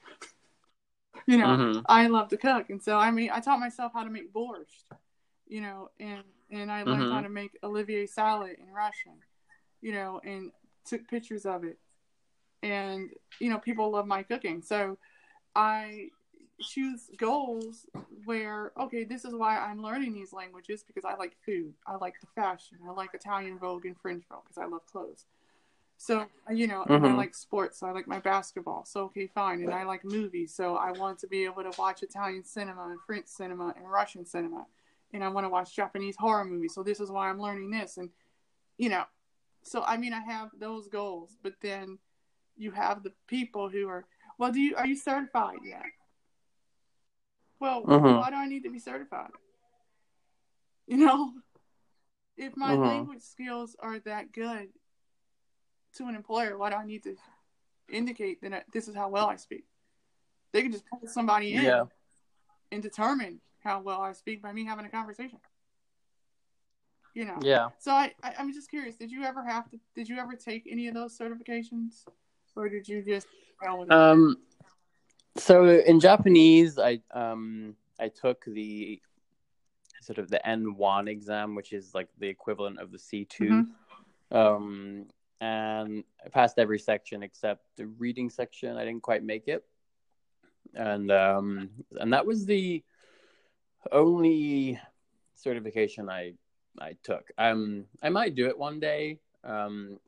you 1.27 1.38
know, 1.38 1.56
Mhm. 1.56 1.84
I 1.88 2.07
love 2.07 2.30
to 2.30 2.38
cook. 2.38 2.69
And 2.69 2.81
so, 2.81 2.98
I 2.98 3.11
mean, 3.11 3.30
I 3.34 3.40
taught 3.40 3.60
myself 3.60 3.91
how 3.94 4.03
to 4.03 4.10
make 4.10 4.34
borscht, 4.34 4.84
you 5.48 5.61
know, 5.61 5.90
and 5.99 6.23
and 6.52 6.72
I 6.72 6.84
learned 6.84 7.03
Mhm. 7.03 7.14
how 7.14 7.22
to 7.22 7.30
make 7.30 7.57
Olivier 7.64 8.06
salad 8.06 8.57
in 8.60 8.72
Russian, 8.73 9.19
you 9.81 9.91
know, 9.91 10.19
and 10.23 10.52
took 10.86 11.07
pictures 11.07 11.45
of 11.45 11.64
it. 11.64 11.77
And 12.64 13.10
you 13.40 13.49
know, 13.49 13.60
people 13.60 13.90
love 13.91 14.07
my 14.07 14.23
cooking, 14.23 14.61
so 14.61 14.98
I 15.56 16.10
choose 16.60 17.10
goals 17.18 17.86
where 18.26 18.72
okay 18.80 19.03
this 19.03 19.26
is 19.26 19.34
why 19.34 19.57
i'm 19.57 19.81
learning 19.81 20.14
these 20.14 20.34
languages 20.34 20.84
because 20.86 21.06
i 21.06 21.15
like 21.15 21.36
food 21.45 21.73
i 21.88 21.95
like 21.95 22.15
the 22.22 22.27
fashion 22.36 22.77
i 22.88 22.91
like 22.91 23.10
italian 23.14 23.57
vogue 23.57 23.86
and 23.86 23.98
french 23.98 24.23
vogue 24.30 24.44
because 24.44 24.57
i 24.57 24.65
love 24.65 24.86
clothes. 24.86 25.26
So 26.02 26.26
uh, 26.49 26.53
you 26.53 26.68
know 26.68 26.84
and 26.84 27.06
i 27.06 27.10
mm-hmm. 27.10 27.18
like 27.18 27.36
sports 27.36 27.80
so 27.80 27.88
i 27.88 27.91
like 27.91 28.07
my 28.07 28.19
basketball 28.19 28.86
so 28.86 29.06
okay 29.06 29.27
fine 29.27 29.61
and 29.61 29.73
i 29.73 29.84
like 29.84 30.06
movies 30.06 30.53
so 30.53 30.77
i 30.77 30.91
want 30.91 31.19
to 31.19 31.27
be 31.27 31.44
able 31.44 31.61
to 31.61 31.72
watch 31.77 32.03
italian 32.03 32.44
cinema 32.45 32.88
and 32.90 32.99
french 33.06 33.27
cinema 33.27 33.73
and 33.76 33.91
russian 33.91 34.26
cinema 34.26 34.65
and 35.14 35.26
i 35.26 35.27
want 35.27 35.44
to 35.44 35.49
watch 35.49 35.76
japanese 35.76 36.15
horror 36.15 36.45
movies 36.45 36.73
so 36.73 36.84
this 36.84 37.02
is 37.02 37.11
why 37.11 37.30
i'm 37.30 37.41
learning 37.41 37.69
this 37.69 37.98
and 37.98 38.10
you 38.77 38.88
know 38.88 39.03
so 39.61 39.84
i 39.84 39.98
mean 39.98 40.14
i 40.14 40.22
have 40.22 40.49
those 40.57 40.88
goals 40.88 41.38
but 41.44 41.56
then 41.61 41.98
you 42.56 42.72
have 42.72 43.03
the 43.03 43.11
people 43.27 43.68
who 43.68 43.86
are 43.90 44.06
well 44.38 44.53
do 44.53 44.61
you 44.61 44.77
are 44.77 44.88
you 44.88 44.95
certified 44.95 45.60
yet 45.65 45.84
well, 47.60 47.84
Mhm. 47.84 48.18
why 48.18 48.30
do 48.30 48.36
I 48.36 48.48
need 48.48 48.64
to 48.64 48.72
be 48.72 48.80
certified? 48.80 49.31
You 50.88 50.98
know, 50.98 51.34
if 52.38 52.56
my 52.56 52.76
Mhm. 52.76 52.88
language 52.88 53.22
skills 53.22 53.76
are 53.80 53.99
that 53.99 54.31
good 54.31 54.73
to 55.94 56.07
an 56.07 56.15
employer, 56.15 56.57
why 56.57 56.69
do 56.69 56.77
I 56.77 56.86
need 56.86 57.03
to 57.03 57.15
indicate 57.90 58.41
that 58.41 58.65
this 58.72 58.88
is 58.88 58.95
how 58.95 59.10
well 59.10 59.27
I 59.27 59.36
speak? 59.36 59.65
They 60.52 60.61
can 60.64 60.72
just 60.72 60.86
pull 60.88 61.07
somebody 61.07 61.53
in 61.53 61.64
Yeah. 61.64 61.86
and 62.72 62.81
determine 62.81 63.41
how 63.60 63.81
well 63.81 64.02
I 64.02 64.14
speak 64.14 64.41
by 64.41 64.53
me 64.53 64.65
having 64.65 64.86
a 64.86 64.90
conversation. 64.90 65.40
You 67.14 67.26
know. 67.26 67.40
Yeah. 67.41 67.69
So 67.80 67.91
I, 67.91 68.14
I 68.23 68.36
I'm 68.38 68.53
just 68.53 68.69
curious. 68.69 68.95
Did 68.95 69.11
you 69.11 69.23
ever 69.23 69.44
have 69.44 69.69
to? 69.72 69.80
Did 69.95 70.07
you 70.07 70.18
ever 70.18 70.36
take 70.36 70.68
any 70.69 70.88
of 70.88 70.94
those 70.94 71.18
certifications, 71.18 72.06
or 72.56 72.69
did 72.69 72.88
you 72.88 73.03
just? 73.03 73.27
with 73.61 73.90
it? 73.91 74.38
So 75.39 75.69
in 75.69 75.99
Japanese, 75.99 76.77
I 76.77 77.01
um 77.11 77.75
I 77.99 78.09
took 78.09 78.45
the 78.45 79.01
sort 80.01 80.17
of 80.17 80.29
the 80.29 80.45
N 80.47 80.75
one 80.75 81.07
exam, 81.07 81.55
which 81.55 81.73
is 81.73 81.93
like 81.93 82.07
the 82.17 82.27
equivalent 82.27 82.79
of 82.79 82.91
the 82.91 82.99
C 82.99 83.25
2 83.25 83.45
Mhm. 83.45 83.67
Um, 84.31 85.07
and 85.41 86.03
I 86.23 86.29
passed 86.29 86.59
every 86.59 86.79
section 86.79 87.23
except 87.23 87.65
the 87.77 87.87
reading 87.87 88.29
section. 88.29 88.77
I 88.77 88.85
didn't 88.85 89.03
quite 89.03 89.23
make 89.23 89.47
it, 89.47 89.65
and 90.73 91.11
um, 91.11 91.69
and 91.99 92.13
that 92.13 92.25
was 92.25 92.45
the 92.45 92.83
only 93.91 94.79
certification 95.35 96.09
I 96.09 96.33
I 96.79 96.97
took. 97.03 97.31
Um, 97.37 97.85
I 98.03 98.09
might 98.09 98.35
do 98.35 98.47
it 98.47 98.57
one 98.57 98.79
day. 98.79 99.19
Um, 99.43 99.99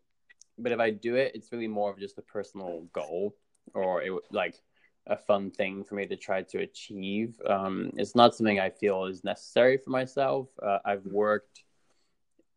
but 0.58 0.72
if 0.72 0.80
I 0.80 0.92
do 0.92 1.16
it, 1.16 1.32
it's 1.34 1.52
really 1.52 1.68
more 1.68 1.90
of 1.90 1.98
just 2.00 2.18
a 2.18 2.22
personal 2.22 2.82
goal 2.94 3.34
or 3.74 4.02
it 4.04 4.12
like 4.32 4.62
a 5.08 5.18
fun 5.18 5.52
thing 5.52 5.84
for 5.84 5.96
me 5.96 6.06
to 6.08 6.16
try 6.16 6.44
to 6.44 6.60
achieve. 6.60 7.42
Um, 7.48 7.92
it's 7.98 8.16
not 8.16 8.36
something 8.36 8.60
I 8.60 8.70
feel 8.70 9.06
is 9.06 9.24
necessary 9.24 9.78
for 9.78 9.90
myself. 9.90 10.48
Uh, 10.62 10.80
I've 10.86 11.06
worked 11.06 11.64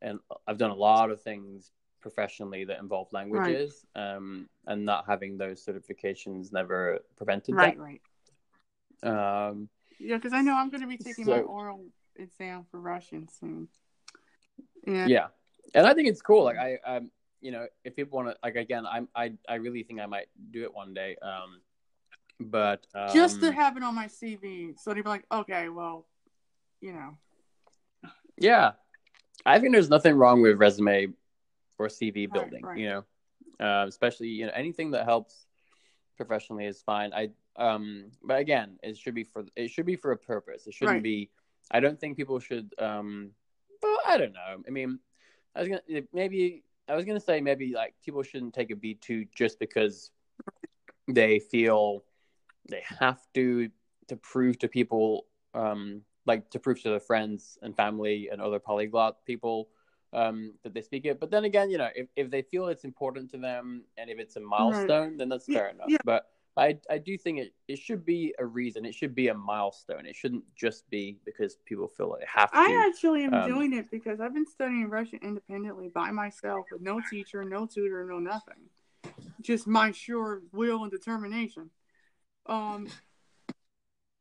and 0.02 0.18
I've 0.46 0.58
done 0.58 0.70
a 0.70 0.74
lot 0.76 1.10
of 1.10 1.22
things 1.22 1.72
professionally 2.00 2.64
that 2.66 2.78
involve 2.78 3.08
languages, 3.12 3.86
um, 3.96 4.46
and 4.66 4.84
not 4.84 5.06
having 5.06 5.38
those 5.38 5.64
certifications 5.64 6.52
never 6.52 7.00
prevented 7.16 7.56
that. 7.56 7.78
right, 7.78 8.00
right. 9.02 9.48
Um, 9.50 9.68
Yeah, 9.98 10.16
because 10.16 10.34
I 10.34 10.42
know 10.42 10.54
I'm 10.54 10.68
going 10.68 10.82
to 10.82 10.86
be 10.86 10.98
taking 10.98 11.26
my 11.26 11.40
oral 11.40 11.86
exam 12.16 12.66
for 12.70 12.78
Russian 12.78 13.26
soon. 13.28 13.68
And 14.86 15.10
yeah, 15.10 15.28
and 15.74 15.86
I 15.86 15.94
think 15.94 16.08
it's 16.08 16.20
cool. 16.20 16.44
Like 16.44 16.58
I, 16.58 16.78
um, 16.84 17.10
you 17.40 17.50
know, 17.50 17.66
if 17.84 17.96
people 17.96 18.16
want 18.16 18.28
to, 18.28 18.36
like 18.42 18.56
again, 18.56 18.84
I'm, 18.86 19.08
I, 19.16 19.32
I 19.48 19.54
really 19.54 19.82
think 19.82 20.00
I 20.00 20.06
might 20.06 20.26
do 20.50 20.62
it 20.62 20.74
one 20.74 20.92
day. 20.92 21.16
Um, 21.22 21.60
but 22.40 22.86
um, 22.94 23.08
just 23.12 23.40
to 23.40 23.52
have 23.52 23.76
it 23.76 23.82
on 23.82 23.94
my 23.94 24.06
CV, 24.06 24.78
so 24.78 24.92
they'd 24.92 25.02
be 25.02 25.08
like, 25.08 25.24
okay, 25.32 25.68
well, 25.68 26.06
you 26.80 26.92
know, 26.92 27.16
Yeah, 28.38 28.72
I 29.46 29.58
think 29.58 29.72
there's 29.72 29.90
nothing 29.90 30.16
wrong 30.16 30.40
with 30.42 30.58
resume 30.58 31.08
or 31.78 31.88
CV 31.88 32.26
Right, 32.26 32.32
building. 32.32 32.64
right. 32.64 32.78
You 32.78 32.88
know, 32.88 33.04
uh, 33.64 33.86
especially 33.86 34.28
you 34.28 34.46
know 34.46 34.52
anything 34.54 34.90
that 34.92 35.04
helps 35.04 35.46
professionally 36.16 36.66
is 36.66 36.82
fine. 36.82 37.12
I 37.12 37.30
um, 37.56 38.10
but 38.22 38.38
again, 38.40 38.78
it 38.82 38.96
should 38.98 39.14
be 39.14 39.24
for 39.24 39.44
it 39.56 39.70
should 39.70 39.86
be 39.86 39.96
for 39.96 40.12
a 40.12 40.16
purpose. 40.16 40.66
It 40.66 40.74
shouldn't 40.74 40.96
Right. 40.96 41.02
be. 41.02 41.30
I 41.70 41.80
don't 41.80 41.98
think 41.98 42.16
people 42.16 42.38
should. 42.40 42.74
Um, 42.78 43.30
well, 43.82 43.98
I 44.06 44.16
don't 44.18 44.32
know. 44.32 44.62
I 44.66 44.70
mean, 44.70 44.98
I 45.54 45.60
was 45.60 45.68
gonna 45.68 46.02
maybe 46.12 46.64
I 46.88 46.96
was 46.96 47.04
gonna 47.04 47.20
say 47.20 47.40
maybe 47.40 47.72
like 47.72 47.94
people 48.04 48.22
shouldn't 48.22 48.54
take 48.54 48.70
a 48.70 48.76
B 48.76 48.94
two 48.94 49.26
just 49.34 49.58
because 49.58 50.10
they 51.08 51.38
feel 51.38 52.02
they 52.68 52.82
have 53.00 53.20
to 53.34 53.68
to 54.08 54.16
prove 54.16 54.58
to 54.58 54.68
people 54.68 55.26
um 55.54 56.02
like 56.26 56.50
to 56.50 56.58
prove 56.58 56.80
to 56.82 56.90
their 56.90 57.00
friends 57.00 57.58
and 57.62 57.76
family 57.76 58.28
and 58.30 58.40
other 58.40 58.58
polyglot 58.58 59.24
people 59.24 59.68
um 60.12 60.52
that 60.62 60.74
they 60.74 60.82
speak 60.82 61.04
it 61.04 61.20
but 61.20 61.30
then 61.30 61.44
again 61.44 61.70
you 61.70 61.78
know 61.78 61.88
if, 61.94 62.06
if 62.16 62.30
they 62.30 62.42
feel 62.42 62.68
it's 62.68 62.84
important 62.84 63.30
to 63.30 63.38
them 63.38 63.84
and 63.98 64.10
if 64.10 64.18
it's 64.18 64.36
a 64.36 64.40
milestone 64.40 65.16
then 65.16 65.28
that's 65.28 65.48
Yeah, 65.48 65.58
fair 65.58 65.68
enough 65.68 65.88
yeah. 65.88 65.98
but 66.04 66.28
I, 66.56 66.78
I 66.88 66.98
do 66.98 67.18
think 67.18 67.38
it, 67.38 67.54
it 67.66 67.78
should 67.78 68.04
be 68.04 68.32
a 68.38 68.46
reason. 68.46 68.84
It 68.84 68.94
should 68.94 69.14
be 69.14 69.28
a 69.28 69.34
milestone. 69.34 70.06
It 70.06 70.14
shouldn't 70.14 70.44
just 70.54 70.88
be 70.88 71.18
because 71.24 71.56
people 71.64 71.88
feel 71.88 72.10
like 72.10 72.20
they 72.20 72.26
have 72.32 72.52
to. 72.52 72.56
I 72.56 72.86
actually 72.88 73.24
am 73.24 73.34
um, 73.34 73.44
doing 73.44 73.72
it 73.72 73.90
because 73.90 74.20
I've 74.20 74.34
been 74.34 74.46
studying 74.46 74.88
Russian 74.88 75.18
independently 75.22 75.88
by 75.88 76.12
myself 76.12 76.66
with 76.70 76.80
no 76.80 77.00
teacher, 77.10 77.44
no 77.44 77.66
tutor, 77.66 78.06
no 78.08 78.20
nothing. 78.20 78.70
Just 79.40 79.66
my 79.66 79.90
sure 79.90 80.42
will 80.52 80.84
and 80.84 80.92
determination. 80.92 81.70
Um, 82.46 82.88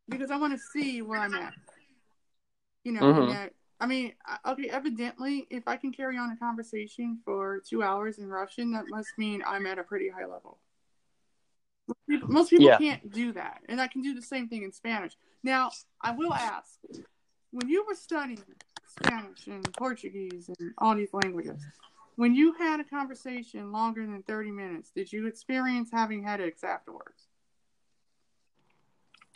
because 0.09 0.31
I 0.31 0.37
want 0.37 0.53
to 0.53 0.59
see 0.59 1.01
where 1.01 1.19
I'm 1.19 1.33
at. 1.33 1.53
You 2.83 2.91
know, 2.91 3.01
Mhm. 3.01 3.31
and 3.31 3.51
I 3.79 3.85
mean, 3.85 4.13
okay, 4.45 4.69
evidently, 4.69 5.47
if 5.49 5.67
I 5.67 5.77
can 5.77 5.91
carry 5.91 6.17
on 6.17 6.31
a 6.31 6.37
conversation 6.37 7.19
for 7.25 7.59
two 7.59 7.83
hours 7.83 8.17
in 8.19 8.29
Russian, 8.29 8.71
that 8.71 8.87
must 8.89 9.17
mean 9.17 9.43
I'm 9.45 9.65
at 9.65 9.79
a 9.79 9.83
pretty 9.83 10.09
high 10.09 10.25
level. 10.25 10.59
Most 11.87 12.07
people, 12.07 12.27
most 12.29 12.49
people 12.49 12.65
Yeah. 12.65 12.77
can't 12.77 13.11
do 13.11 13.31
that, 13.33 13.61
and 13.67 13.81
I 13.81 13.87
can 13.87 14.01
do 14.01 14.13
the 14.13 14.21
same 14.21 14.47
thing 14.47 14.63
in 14.63 14.71
Spanish. 14.71 15.17
Now, 15.43 15.71
I 16.01 16.11
will 16.11 16.33
ask, 16.33 16.79
when 17.51 17.67
you 17.67 17.85
were 17.85 17.95
studying 17.95 18.43
Spanish 18.85 19.47
and 19.47 19.73
Portuguese 19.73 20.49
and 20.59 20.73
all 20.77 20.95
these 20.95 21.13
languages, 21.13 21.61
when 22.15 22.35
you 22.35 22.53
had 22.53 22.79
a 22.79 22.83
conversation 22.85 23.71
longer 23.71 24.05
than 24.05 24.23
30 24.23 24.51
minutes, 24.51 24.91
did 24.91 25.11
you 25.11 25.25
experience 25.27 25.89
having 25.91 26.23
headaches 26.23 26.63
afterwards? 26.63 27.27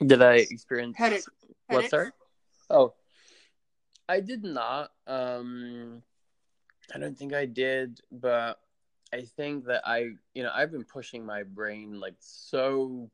Did 0.06 0.22
I 0.22 0.36
experience 0.36 0.95
Headache. 0.98 1.24
What, 1.68 1.78
Headaches? 1.78 1.90
sorry? 1.90 2.11
Oh, 2.69 2.94
I 4.07 4.19
did 4.19 4.44
not. 4.44 4.91
Um, 5.07 6.03
I 6.94 6.99
don't 6.99 7.18
think 7.18 7.34
I 7.34 7.45
did, 7.45 7.99
but 8.11 8.60
I 9.14 9.22
think 9.22 9.65
that 9.65 9.88
I, 9.88 10.10
you 10.34 10.44
know, 10.44 10.52
I've 10.53 10.72
been 10.72 10.84
pushing 10.84 11.26
my 11.26 11.44
brain 11.44 11.99
like 11.99 12.15
so 12.19 13.10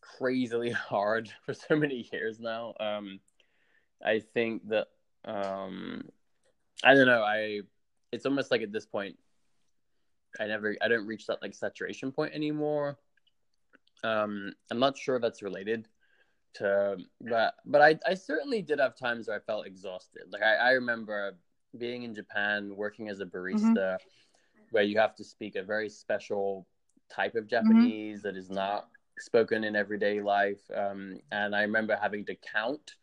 crazily 0.00 0.70
hard 0.70 1.30
for 1.44 1.52
so 1.52 1.76
many 1.76 2.08
years 2.12 2.38
now. 2.38 2.74
Um, 2.78 3.20
I 4.04 4.20
think 4.20 4.68
that, 4.68 4.88
um, 5.24 6.08
I 6.84 6.94
don't 6.94 7.06
know. 7.06 7.22
I, 7.22 7.60
it's 8.12 8.26
almost 8.26 8.50
like 8.50 8.62
at 8.62 8.72
this 8.72 8.86
point, 8.86 9.16
I 10.38 10.46
never, 10.46 10.76
I 10.80 10.88
don't 10.88 11.06
reach 11.06 11.26
that 11.26 11.42
like 11.42 11.54
saturation 11.54 12.12
point 12.12 12.34
anymore. 12.34 12.98
Um, 14.02 14.52
I'm 14.70 14.78
not 14.78 14.98
sure 14.98 15.16
if 15.16 15.22
that's 15.22 15.42
related 15.42 15.88
to 16.54 16.96
but 17.20 17.54
but 17.66 17.80
I, 17.80 17.98
I 18.06 18.14
certainly 18.14 18.62
did 18.62 18.78
have 18.78 18.96
times 18.96 19.28
where 19.28 19.36
I 19.36 19.40
felt 19.40 19.66
exhausted. 19.66 20.22
Like 20.30 20.42
I, 20.42 20.54
I 20.56 20.70
remember 20.72 21.36
being 21.76 22.04
in 22.04 22.14
Japan 22.14 22.74
working 22.76 23.08
as 23.08 23.20
a 23.20 23.26
barista 23.26 23.98
where 24.70 24.84
you 24.84 24.98
have 24.98 25.14
to 25.16 25.24
speak 25.24 25.56
a 25.56 25.62
very 25.62 25.88
special 25.88 26.66
type 27.12 27.34
of 27.34 27.46
Japanese 27.46 28.22
that 28.22 28.36
is 28.36 28.50
not 28.50 28.88
spoken 29.18 29.64
in 29.64 29.76
everyday 29.76 30.20
life. 30.20 30.60
Um, 30.74 31.20
and 31.30 31.54
I 31.54 31.62
remember 31.62 31.96
having 32.00 32.24
to 32.26 32.34
count. 32.34 32.96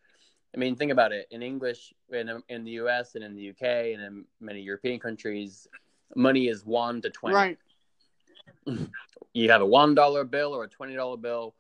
I 0.53 0.57
mean, 0.57 0.76
think 0.76 0.91
about 0.91 1.11
it. 1.14 1.28
In 1.32 1.41
English, 1.41 1.94
in 2.11 2.41
in 2.49 2.65
the 2.65 2.72
U.S. 2.72 3.15
and 3.15 3.23
in 3.23 3.36
the 3.36 3.41
U.K. 3.41 3.94
and 3.94 4.03
in 4.03 4.26
many 4.41 4.61
European 4.61 4.99
countries, 4.99 5.68
money 6.15 6.48
is 6.48 6.65
one 6.65 7.02
to 7.02 7.10
twenty. 7.10 7.36
Right. 7.36 7.57
You 9.34 9.49
have 9.49 9.61
a 9.61 9.65
one 9.65 9.95
dollar 9.95 10.26
bill 10.26 10.53
or 10.53 10.65
a 10.65 10.68
twenty 10.68 10.94
dollar 10.94 11.15
bill. 11.15 11.56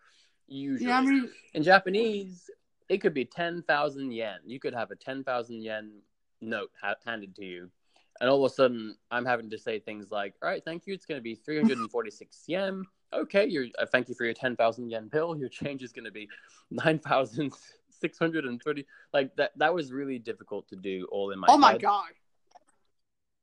Usually, 0.51 0.89
Yeah, 0.89 0.97
I 0.97 1.01
mean, 1.01 1.29
in 1.53 1.63
Japanese, 1.63 2.49
it 2.89 2.97
could 2.97 3.13
be 3.13 3.23
ten 3.23 3.63
thousand 3.63 4.11
yen. 4.11 4.39
You 4.45 4.59
could 4.59 4.73
have 4.73 4.91
a 4.91 4.97
ten 4.97 5.23
thousand 5.23 5.61
yen 5.61 6.01
note 6.41 6.71
ha- 6.81 6.95
handed 7.05 7.33
to 7.37 7.45
you, 7.45 7.71
and 8.19 8.29
all 8.29 8.43
of 8.43 8.51
a 8.51 8.53
sudden, 8.53 8.97
I'm 9.11 9.23
having 9.25 9.49
to 9.49 9.57
say 9.57 9.79
things 9.79 10.11
like, 10.11 10.33
"All 10.43 10.49
right, 10.49 10.61
thank 10.63 10.85
you. 10.85 10.93
It's 10.93 11.05
going 11.05 11.17
to 11.17 11.23
be 11.23 11.35
three 11.35 11.55
hundred 11.55 11.77
and 11.77 11.89
forty-six 11.89 12.43
yen." 12.47 12.83
Okay, 13.13 13.47
you're. 13.47 13.67
Uh, 13.79 13.85
thank 13.85 14.09
you 14.09 14.15
for 14.15 14.25
your 14.25 14.33
ten 14.33 14.57
thousand 14.57 14.89
yen 14.89 15.07
bill. 15.07 15.37
Your 15.37 15.47
change 15.47 15.83
is 15.83 15.93
going 15.93 16.03
to 16.05 16.11
be 16.11 16.27
nine 16.69 16.99
thousand 16.99 17.53
six 17.89 18.19
hundred 18.19 18.43
and 18.43 18.61
thirty. 18.61 18.85
Like 19.13 19.33
that. 19.37 19.51
That 19.57 19.73
was 19.73 19.93
really 19.93 20.19
difficult 20.19 20.67
to 20.67 20.75
do 20.75 21.07
all 21.13 21.31
in 21.31 21.39
my. 21.39 21.47
oh 21.49 21.57
my 21.57 21.71
head. 21.71 21.81
god. 21.81 22.09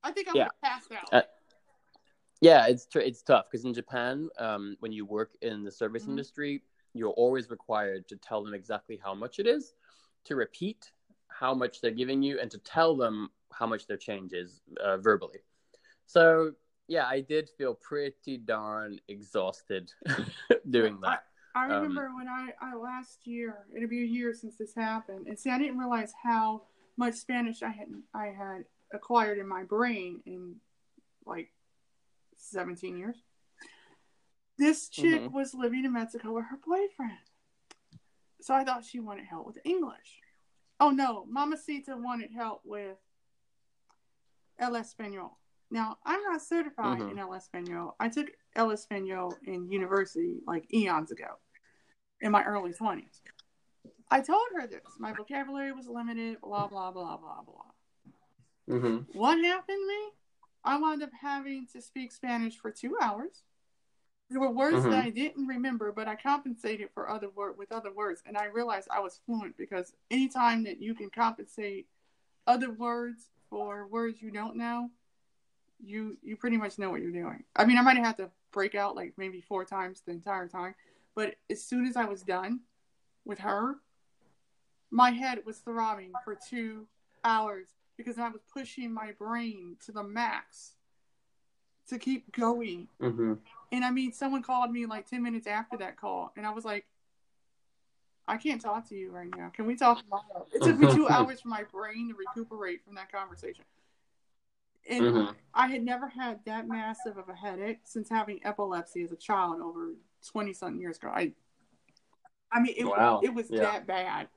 I 0.03 0.11
think 0.11 0.27
I 0.27 0.33
Yeah. 0.35 0.43
going 0.43 0.49
to 0.49 0.55
pass 0.63 0.83
out. 0.91 1.09
Uh, 1.11 1.21
Yeah, 2.41 2.67
it's 2.67 2.85
tr- 2.85 2.99
it's 2.99 3.21
tough 3.23 3.47
because 3.49 3.65
in 3.65 3.73
Japan, 3.73 4.29
um, 4.37 4.77
when 4.79 4.91
you 4.91 5.05
work 5.05 5.31
in 5.41 5.63
the 5.63 5.71
service 5.71 6.05
Mhm. 6.05 6.09
industry, 6.09 6.61
you're 6.93 7.11
always 7.11 7.49
required 7.49 8.07
to 8.09 8.15
tell 8.17 8.43
them 8.43 8.53
exactly 8.53 8.99
how 9.03 9.13
much 9.13 9.39
it 9.39 9.47
is, 9.47 9.73
to 10.25 10.35
repeat 10.35 10.91
how 11.27 11.53
much 11.53 11.81
they're 11.81 11.91
giving 11.91 12.21
you, 12.21 12.39
and 12.39 12.49
to 12.51 12.57
tell 12.59 12.95
them 12.95 13.29
how 13.51 13.65
much 13.67 13.87
their 13.87 13.97
change 13.97 14.33
is 14.33 14.61
uh, 14.83 14.97
verbally. 14.97 15.39
So 16.05 16.53
yeah, 16.87 17.05
I 17.05 17.21
did 17.21 17.49
feel 17.57 17.75
pretty 17.75 18.37
darn 18.37 18.99
exhausted 19.07 19.91
doing 20.69 20.99
that. 21.01 21.23
I 21.55 21.65
Um, 21.65 21.71
remember 21.71 22.11
when 22.15 22.27
I, 22.27 22.49
I 22.61 22.75
last 22.75 23.25
year, 23.27 23.65
it'll 23.75 23.89
be 23.89 24.03
a 24.03 24.05
year 24.05 24.33
since 24.33 24.57
this 24.57 24.73
happened, 24.75 25.27
and 25.27 25.37
see, 25.37 25.49
I 25.49 25.57
didn't 25.59 25.77
realize 25.77 26.13
how 26.23 26.63
much 26.97 27.15
Spanish 27.15 27.61
I 27.63 27.69
had 27.69 27.87
I 28.13 28.27
had 28.27 28.65
acquired 28.93 29.37
in 29.37 29.47
my 29.47 29.63
brain 29.63 30.21
in 30.25 30.55
like 31.25 31.51
seventeen 32.37 32.97
years. 32.97 33.17
This 34.59 34.89
chick 34.89 35.21
Mhm. 35.21 35.31
was 35.31 35.53
living 35.53 35.85
in 35.85 35.93
Mexico 35.93 36.33
with 36.33 36.45
her 36.47 36.57
boyfriend, 36.57 37.17
so 38.41 38.53
I 38.53 38.65
thought 38.65 38.83
she 38.83 38.99
wanted 38.99 39.25
help 39.25 39.47
with 39.47 39.57
English. 39.63 40.19
Oh 40.81 40.89
no, 40.91 41.25
Mamacita 41.27 41.95
wanted 41.95 42.31
help 42.31 42.65
with 42.65 42.97
El 44.57 44.75
Espanol. 44.75 45.39
Now 45.71 45.97
I'm 46.03 46.21
not 46.23 46.41
certified 46.41 46.99
Mhm. 46.99 47.11
in 47.11 47.19
El 47.19 47.33
Espanol. 47.35 47.95
I 48.01 48.09
took 48.09 48.27
El 48.53 48.71
Espanol 48.71 49.33
in 49.43 49.71
university 49.71 50.41
like 50.45 50.69
eons 50.73 51.11
ago, 51.11 51.39
in 52.19 52.33
my 52.33 52.43
early 52.43 52.73
twenties. 52.73 53.21
I 54.11 54.19
told 54.19 54.45
her 54.55 54.67
this. 54.67 54.99
My 54.99 55.13
vocabulary 55.13 55.71
was 55.71 55.87
limited. 55.87 56.41
Blah 56.41 56.67
blah 56.67 56.91
blah 56.91 57.15
blah 57.15 57.43
blah. 57.43 57.71
Mm-hmm. 58.67 59.17
What 59.17 59.39
happened 59.39 59.77
to 59.79 59.87
me? 59.87 60.11
I 60.65 60.75
wound 60.77 61.01
up 61.01 61.13
having 61.13 61.65
to 61.67 61.81
speak 61.81 62.11
Spanish 62.11 62.57
for 62.59 62.71
two 62.71 62.97
hours. 62.99 63.43
There 64.29 64.39
were 64.39 64.51
words 64.51 64.85
Mhm. 64.85 64.91
that 64.91 65.05
I 65.05 65.09
didn't 65.09 65.47
remember, 65.47 65.91
but 65.91 66.07
I 66.07 66.15
compensated 66.15 66.91
for 66.91 67.09
other 67.09 67.29
word 67.29 67.57
with 67.57 67.71
other 67.71 67.91
words, 67.91 68.21
and 68.25 68.37
I 68.37 68.45
realized 68.45 68.87
I 68.91 68.99
was 68.99 69.17
fluent 69.25 69.57
because 69.57 69.95
anytime 70.11 70.63
that 70.63 70.79
you 70.79 70.93
can 70.93 71.09
compensate 71.09 71.87
other 72.45 72.71
words 72.71 73.29
for 73.49 73.87
words 73.87 74.21
you 74.21 74.29
don't 74.29 74.55
know, 74.55 74.91
you 75.79 76.17
you 76.21 76.35
pretty 76.37 76.57
much 76.57 76.77
know 76.77 76.91
what 76.91 77.01
you're 77.01 77.11
doing. 77.11 77.43
I 77.55 77.65
mean, 77.65 77.77
I 77.77 77.81
might 77.81 77.97
have 77.97 78.05
had 78.05 78.17
to 78.17 78.31
break 78.51 78.75
out 78.75 78.95
like 78.95 79.17
maybe 79.17 79.41
four 79.41 79.65
times 79.65 80.01
the 80.01 80.11
entire 80.11 80.47
time, 80.47 80.75
but 81.15 81.35
as 81.49 81.63
soon 81.63 81.87
as 81.87 81.95
I 81.95 82.05
was 82.05 82.21
done 82.21 82.61
with 83.25 83.39
her, 83.39 83.81
my 84.91 85.09
head 85.11 85.43
was 85.45 85.59
throbbing 85.59 86.13
for 86.23 86.35
two 86.35 86.87
hours 87.23 87.75
because 87.97 88.19
I 88.19 88.29
was 88.29 88.41
pushing 88.43 88.91
my 88.91 89.11
brain 89.13 89.77
to 89.85 89.91
the 89.91 90.03
max 90.03 90.75
to 91.89 91.99
keep 91.99 92.31
going. 92.31 92.87
Mm-hmm. 93.01 93.33
And 93.71 93.85
I 93.85 93.91
mean, 93.91 94.13
someone 94.13 94.41
called 94.41 94.71
me 94.71 94.85
like 94.85 95.07
10 95.07 95.21
minutes 95.21 95.47
after 95.47 95.77
that 95.77 95.97
call, 95.97 96.31
and 96.35 96.45
I 96.45 96.51
was 96.51 96.65
like, 96.65 96.85
I 98.27 98.37
can't 98.37 98.61
talk 98.61 98.87
to 98.89 98.95
you 98.95 99.11
right 99.11 99.35
now. 99.35 99.49
Can 99.49 99.65
we 99.65 99.75
talk 99.75 100.03
tomorrow? 100.03 100.47
It 100.53 100.61
took 100.63 100.77
me 100.77 100.93
two 100.93 101.07
hours 101.07 101.41
for 101.41 101.47
my 101.47 101.63
brain 101.63 102.09
to 102.09 102.15
recuperate 102.15 102.83
from 102.85 102.95
that 102.95 103.11
conversation. 103.11 103.65
And 104.87 105.05
Mhm. 105.05 105.35
I 105.53 105.67
had 105.67 105.83
never 105.83 106.07
had 106.07 106.43
that 106.45 106.67
massive 106.67 107.17
of 107.17 107.27
a 107.29 107.33
headache 107.35 107.81
since 107.83 108.09
having 108.09 108.43
epilepsy 108.45 109.03
as 109.03 109.11
a 109.11 109.15
child 109.15 109.61
over 109.61 109.95
20 110.25 110.53
something 110.53 110.79
years 110.79 110.97
ago. 110.97 111.09
I, 111.09 111.33
I 112.51 112.59
mean, 112.59 112.73
it, 112.77 112.85
Wow. 112.85 113.21
it 113.23 113.33
was 113.33 113.49
Yeah. 113.49 113.61
that 113.61 113.87
bad. 113.87 114.29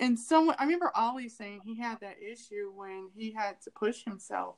And 0.00 0.18
someone, 0.18 0.56
I 0.58 0.64
remember 0.64 0.90
Olly 0.96 1.28
saying 1.28 1.60
he 1.62 1.76
had 1.76 2.00
that 2.00 2.20
issue 2.20 2.72
when 2.74 3.10
he 3.14 3.32
had 3.32 3.60
to 3.62 3.70
push 3.70 4.04
himself 4.04 4.56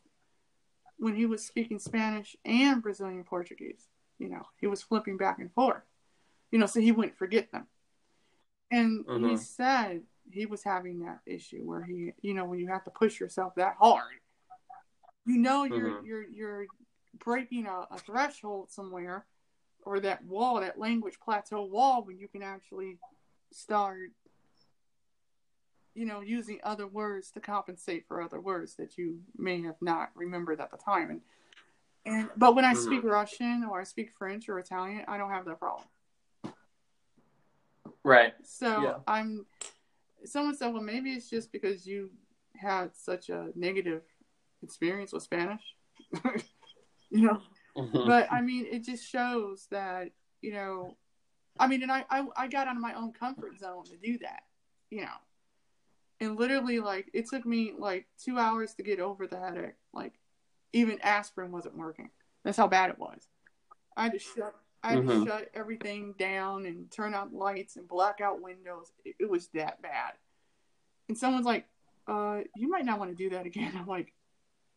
when 0.99 1.15
he 1.15 1.27
was 1.27 1.45
speaking 1.45 1.79
Spanish 1.79 2.37
and 2.45 2.83
Brazilian 2.83 3.25
Portuguese. 3.25 3.89
You 4.19 4.29
know, 4.29 4.43
he 4.59 4.67
was 4.67 4.83
flipping 4.83 5.17
back 5.17 5.39
and 5.39 5.53
forth, 5.53 5.83
you 6.53 6.59
know, 6.59 6.67
so 6.67 6.81
he 6.81 6.93
wouldn't 6.93 7.19
forget 7.19 7.51
them. 7.51 7.67
And 8.71 9.05
he 9.07 9.13
Mhm. 9.35 9.39
said 9.39 10.03
he 10.31 10.47
was 10.47 10.63
having 10.63 11.01
that 11.01 11.21
issue 11.27 11.63
where 11.65 11.83
he, 11.83 12.13
you 12.23 12.35
know, 12.35 12.45
when 12.45 12.59
you 12.59 12.69
have 12.69 12.85
to 12.85 12.91
push 12.91 13.21
yourself 13.21 13.55
that 13.57 13.77
hard, 13.79 14.21
you 15.27 15.39
know, 15.39 15.65
you're 15.65 15.91
Mhm. 15.91 16.07
you're 16.07 16.23
you're 16.29 16.67
breaking 17.19 17.67
a, 17.67 17.87
a 17.91 17.99
threshold 17.99 18.71
somewhere, 18.71 19.27
or 19.85 20.01
that 20.01 20.25
wall, 20.25 20.61
that 20.61 20.79
language 20.79 21.19
plateau 21.21 21.65
wall, 21.65 22.03
when 22.05 22.19
you 22.19 22.29
can 22.29 22.43
actually 22.43 22.99
start, 23.53 24.11
you 25.95 26.05
know, 26.05 26.21
using 26.21 26.59
other 26.65 26.87
words 26.87 27.31
to 27.33 27.41
compensate 27.41 28.07
for 28.07 28.21
other 28.21 28.41
words 28.41 28.75
that 28.77 28.99
you 28.99 29.21
may 29.37 29.63
have 29.63 29.77
not 29.81 30.11
remembered 30.15 30.61
at 30.61 30.71
the 30.71 30.77
time. 30.77 31.11
And 31.11 31.21
and 32.07 32.31
but 32.37 32.55
when 32.55 32.65
I 32.65 32.75
speak 32.75 33.03
Russian 33.03 33.65
or 33.65 33.81
I 33.81 33.85
speak 33.85 34.11
French 34.19 34.49
or 34.49 34.59
Italian, 34.59 35.05
I 35.09 35.17
don't 35.17 35.31
have 35.31 35.47
that 35.47 35.59
problem. 35.59 35.87
Right. 38.03 38.35
So 38.43 38.83
Yeah. 38.83 38.97
I'm. 39.07 39.47
Someone 40.25 40.57
said, 40.57 40.73
"Well, 40.73 40.83
maybe 40.83 41.13
it's 41.13 41.29
just 41.29 41.53
because 41.53 41.87
you 41.87 42.11
had 42.57 42.95
such 42.95 43.29
a 43.29 43.51
negative 43.55 44.03
experience 44.63 45.13
with 45.13 45.23
Spanish." 45.23 45.63
you 47.11 47.21
know, 47.23 47.43
Mhm. 47.77 48.07
but 48.07 48.29
I 48.33 48.41
mean, 48.41 48.67
it 48.67 48.85
just 48.85 49.07
shows 49.09 49.67
that 49.71 50.11
you 50.41 50.53
know, 50.53 50.97
I 51.59 51.67
mean, 51.67 51.83
and 51.83 51.93
I, 51.93 52.05
I 52.11 52.27
I 52.37 52.49
got 52.49 52.69
out 52.69 52.77
of 52.77 52.83
my 52.83 52.95
own 52.95 53.13
comfort 53.13 53.59
zone 53.59 53.85
to 53.85 53.97
do 53.97 54.19
that, 54.19 54.43
you 54.91 55.03
know, 55.03 55.17
and 56.25 56.39
literally 56.39 56.81
like 56.81 57.11
it 57.13 57.29
took 57.29 57.45
me 57.47 57.73
like 57.77 58.07
two 58.19 58.39
hours 58.39 58.75
to 58.75 58.83
get 58.83 59.01
over 59.01 59.27
the 59.27 59.39
headache. 59.39 59.75
Like 59.93 60.15
even 60.73 61.01
aspirin 61.03 61.53
wasn't 61.53 61.77
working. 61.77 62.11
That's 62.45 62.57
how 62.59 62.67
bad 62.69 62.91
it 62.91 62.99
was. 62.99 63.29
I 63.97 64.05
had 64.05 64.13
to 64.13 64.19
shut. 64.19 64.55
I 64.83 64.93
had 64.93 65.07
to 65.07 65.09
Mhm. 65.09 65.25
shut 65.27 65.51
everything 65.55 66.13
down 66.19 66.67
and 66.67 66.91
turn 66.91 67.15
out 67.15 67.33
lights 67.33 67.77
and 67.77 67.89
black 67.89 68.21
out 68.21 68.43
windows. 68.43 68.93
It, 69.05 69.17
it 69.21 69.31
was 69.31 69.49
that 69.49 69.81
bad. 69.81 70.13
And 71.09 71.17
someone's 71.17 71.47
like, 71.47 71.67
uh, 72.07 72.41
you 72.57 72.69
might 72.69 72.85
not 72.85 72.99
want 72.99 73.11
to 73.11 73.17
do 73.17 73.31
that 73.31 73.47
again. 73.47 73.73
I'm 73.77 73.87
like, 73.87 74.13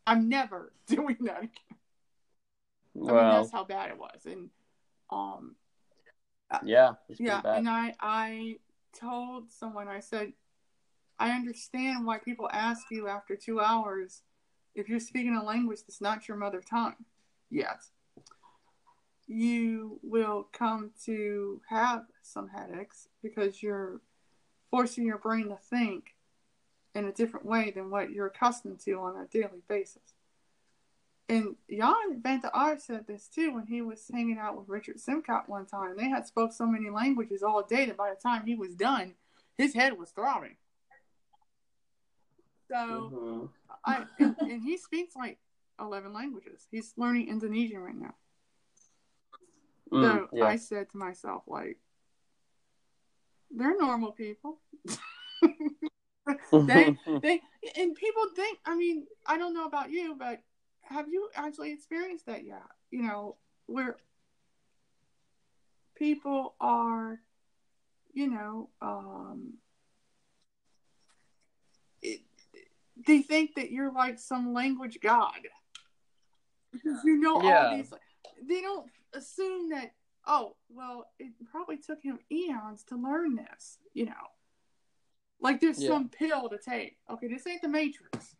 I'm 0.05 0.29
never 0.29 0.71
doing 0.87 1.17
that 1.21 1.39
again. 1.39 1.77
I 2.95 2.99
mean, 2.99 3.05
well, 3.15 3.41
that's 3.41 3.51
how 3.51 3.63
bad 3.63 3.89
it 3.91 3.97
was. 3.97 4.25
And 4.25 4.49
um, 5.09 5.55
yeah. 6.63 6.93
Yeah, 7.19 7.41
and 7.45 7.69
I 7.69 7.93
I 7.99 8.57
told 8.97 9.51
someone 9.51 9.87
I 9.87 9.99
said, 9.99 10.33
I 11.19 11.31
understand 11.31 12.05
why 12.05 12.19
people 12.19 12.49
ask 12.51 12.87
you 12.91 13.07
after 13.07 13.35
two 13.35 13.59
hours 13.59 14.21
if 14.75 14.87
you're 14.87 14.99
speaking 14.99 15.35
a 15.35 15.43
language 15.43 15.79
that's 15.81 16.01
not 16.01 16.27
your 16.27 16.37
mother 16.37 16.61
tongue. 16.61 16.95
Yes, 17.49 17.91
you 19.27 19.99
will 20.03 20.47
come 20.53 20.91
to 21.05 21.61
have 21.69 22.03
some 22.21 22.49
headaches 22.49 23.07
because 23.23 23.61
you're 23.63 24.01
forcing 24.69 25.05
your 25.05 25.17
brain 25.17 25.49
to 25.49 25.57
think 25.69 26.15
in 26.93 27.05
a 27.05 27.11
different 27.11 27.45
way 27.45 27.71
than 27.71 27.89
what 27.89 28.11
you're 28.11 28.27
accustomed 28.27 28.79
to 28.81 28.93
on 28.93 29.15
a 29.17 29.27
daily 29.27 29.61
basis. 29.67 30.13
And 31.29 31.55
Jan 31.69 32.21
van 32.21 32.39
der 32.39 32.49
Aa 32.53 32.77
said 32.77 33.05
this 33.05 33.27
too 33.27 33.53
when 33.53 33.67
he 33.67 33.81
was 33.81 34.09
hanging 34.11 34.37
out 34.37 34.57
with 34.57 34.69
Richard 34.69 34.97
Simcott 34.97 35.49
one 35.49 35.65
time. 35.65 35.97
They 35.97 36.09
had 36.09 36.25
spoke 36.25 36.53
so 36.53 36.65
many 36.65 36.89
languages 36.89 37.43
all 37.43 37.63
day 37.63 37.85
that 37.85 37.97
by 37.97 38.09
the 38.09 38.15
time 38.15 38.45
he 38.45 38.55
was 38.55 38.75
done, 38.75 39.15
his 39.57 39.73
head 39.73 39.97
was 39.97 40.11
throbbing. 40.11 40.55
So 42.69 43.11
Mhm. 43.11 43.49
I 43.85 44.05
and, 44.19 44.35
and 44.39 44.61
he 44.61 44.77
speaks 44.77 45.15
like 45.15 45.39
eleven 45.79 46.13
languages. 46.13 46.67
He's 46.71 46.93
learning 46.97 47.29
Indonesian 47.29 47.79
right 47.81 47.95
now. 47.95 48.15
Mm, 49.91 50.03
So 50.03 50.27
yeah. 50.33 50.45
I 50.45 50.55
said 50.57 50.89
to 50.91 50.97
myself, 50.97 51.43
like, 51.47 51.77
they're 53.51 53.77
normal 53.77 54.11
people. 54.11 54.59
they 56.67 56.97
they 57.21 57.41
and 57.77 57.95
people 57.95 58.23
think 58.35 58.59
i 58.65 58.75
mean 58.75 59.05
i 59.25 59.37
don't 59.37 59.53
know 59.53 59.65
about 59.65 59.89
you 59.91 60.15
but 60.17 60.41
have 60.81 61.07
you 61.07 61.29
actually 61.35 61.71
experienced 61.71 62.25
that 62.25 62.43
yet 62.43 62.61
you 62.91 63.01
know 63.01 63.35
where 63.67 63.95
people 65.95 66.55
are 66.59 67.19
you 68.13 68.29
know 68.29 68.69
um 68.81 69.53
it, 72.01 72.21
they 73.05 73.21
think 73.21 73.55
that 73.55 73.71
you're 73.71 73.91
like 73.91 74.17
some 74.19 74.53
language 74.53 74.99
god 75.01 75.39
because 76.71 77.03
you 77.03 77.17
know 77.17 77.41
Yeah. 77.43 77.67
all 77.69 77.77
these. 77.77 77.93
They 78.47 78.61
don't 78.61 78.89
assume 79.13 79.69
that. 79.69 79.93
Oh 80.25 80.55
well, 80.69 81.05
it 81.19 81.31
probably 81.51 81.77
took 81.77 82.01
him 82.03 82.19
eons 82.31 82.83
to 82.85 82.95
learn 82.95 83.35
this. 83.35 83.77
You 83.93 84.05
know, 84.05 84.27
like 85.39 85.59
there's 85.61 85.81
Yeah. 85.81 85.89
some 85.89 86.09
pill 86.09 86.49
to 86.49 86.57
take. 86.57 86.97
Okay, 87.09 87.27
this 87.27 87.45
ain't 87.47 87.61
the 87.61 87.67
Matrix. 87.69 88.35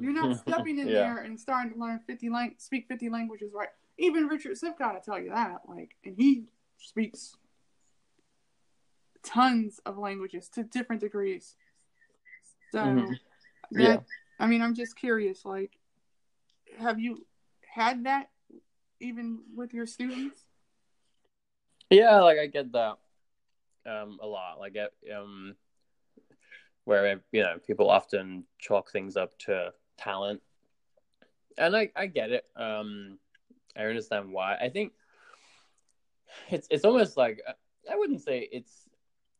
You're 0.00 0.12
not 0.12 0.38
stepping 0.46 0.78
in 0.78 0.88
Yeah. 0.88 0.94
there 0.94 1.18
and 1.18 1.38
starting 1.38 1.72
to 1.72 1.78
learn 1.78 1.98
50 2.00 2.28
lang- 2.30 2.54
speak 2.58 2.86
50 2.88 3.08
languages 3.10 3.52
right. 3.54 3.68
Even 3.98 4.26
Richard 4.28 4.56
Simcott 4.56 4.94
will 4.94 5.00
tell 5.00 5.20
you 5.20 5.30
that. 5.30 5.62
Like, 5.68 5.96
and 6.04 6.16
he 6.16 6.44
speaks 6.78 7.36
tons 9.22 9.80
of 9.84 9.98
languages 9.98 10.48
to 10.50 10.62
different 10.62 11.00
degrees. 11.00 11.54
So, 12.72 12.78
Mhm. 12.78 13.18
that, 13.72 13.80
Yeah. 13.82 14.00
I 14.38 14.46
mean, 14.46 14.62
I'm 14.62 14.74
just 14.74 14.96
curious. 14.96 15.44
Like, 15.44 15.78
have 16.78 16.98
you 17.00 17.26
had 17.68 18.04
that 18.04 18.30
even 19.00 19.40
with 19.54 19.74
your 19.74 19.86
students? 19.86 20.44
Yeah, 21.90 22.20
like 22.20 22.38
I 22.38 22.46
get 22.46 22.72
that 22.72 22.98
um 23.86 24.18
a 24.22 24.26
lot. 24.26 24.58
Like 24.60 24.76
it, 24.76 24.92
um 25.14 25.56
where 26.84 27.20
you 27.32 27.42
know 27.42 27.58
people 27.66 27.90
often 27.90 28.44
chalk 28.58 28.90
things 28.90 29.16
up 29.16 29.36
to 29.40 29.72
talent, 29.98 30.42
and 31.58 31.76
I 31.76 31.90
I 31.96 32.06
get 32.06 32.30
it. 32.30 32.44
Um, 32.56 33.18
I 33.76 33.84
understand 33.84 34.32
why. 34.32 34.56
I 34.56 34.68
think 34.68 34.92
it's 36.50 36.66
it's 36.70 36.84
almost 36.84 37.16
like 37.16 37.40
I 37.90 37.96
wouldn't 37.96 38.22
say 38.22 38.48
it's 38.52 38.88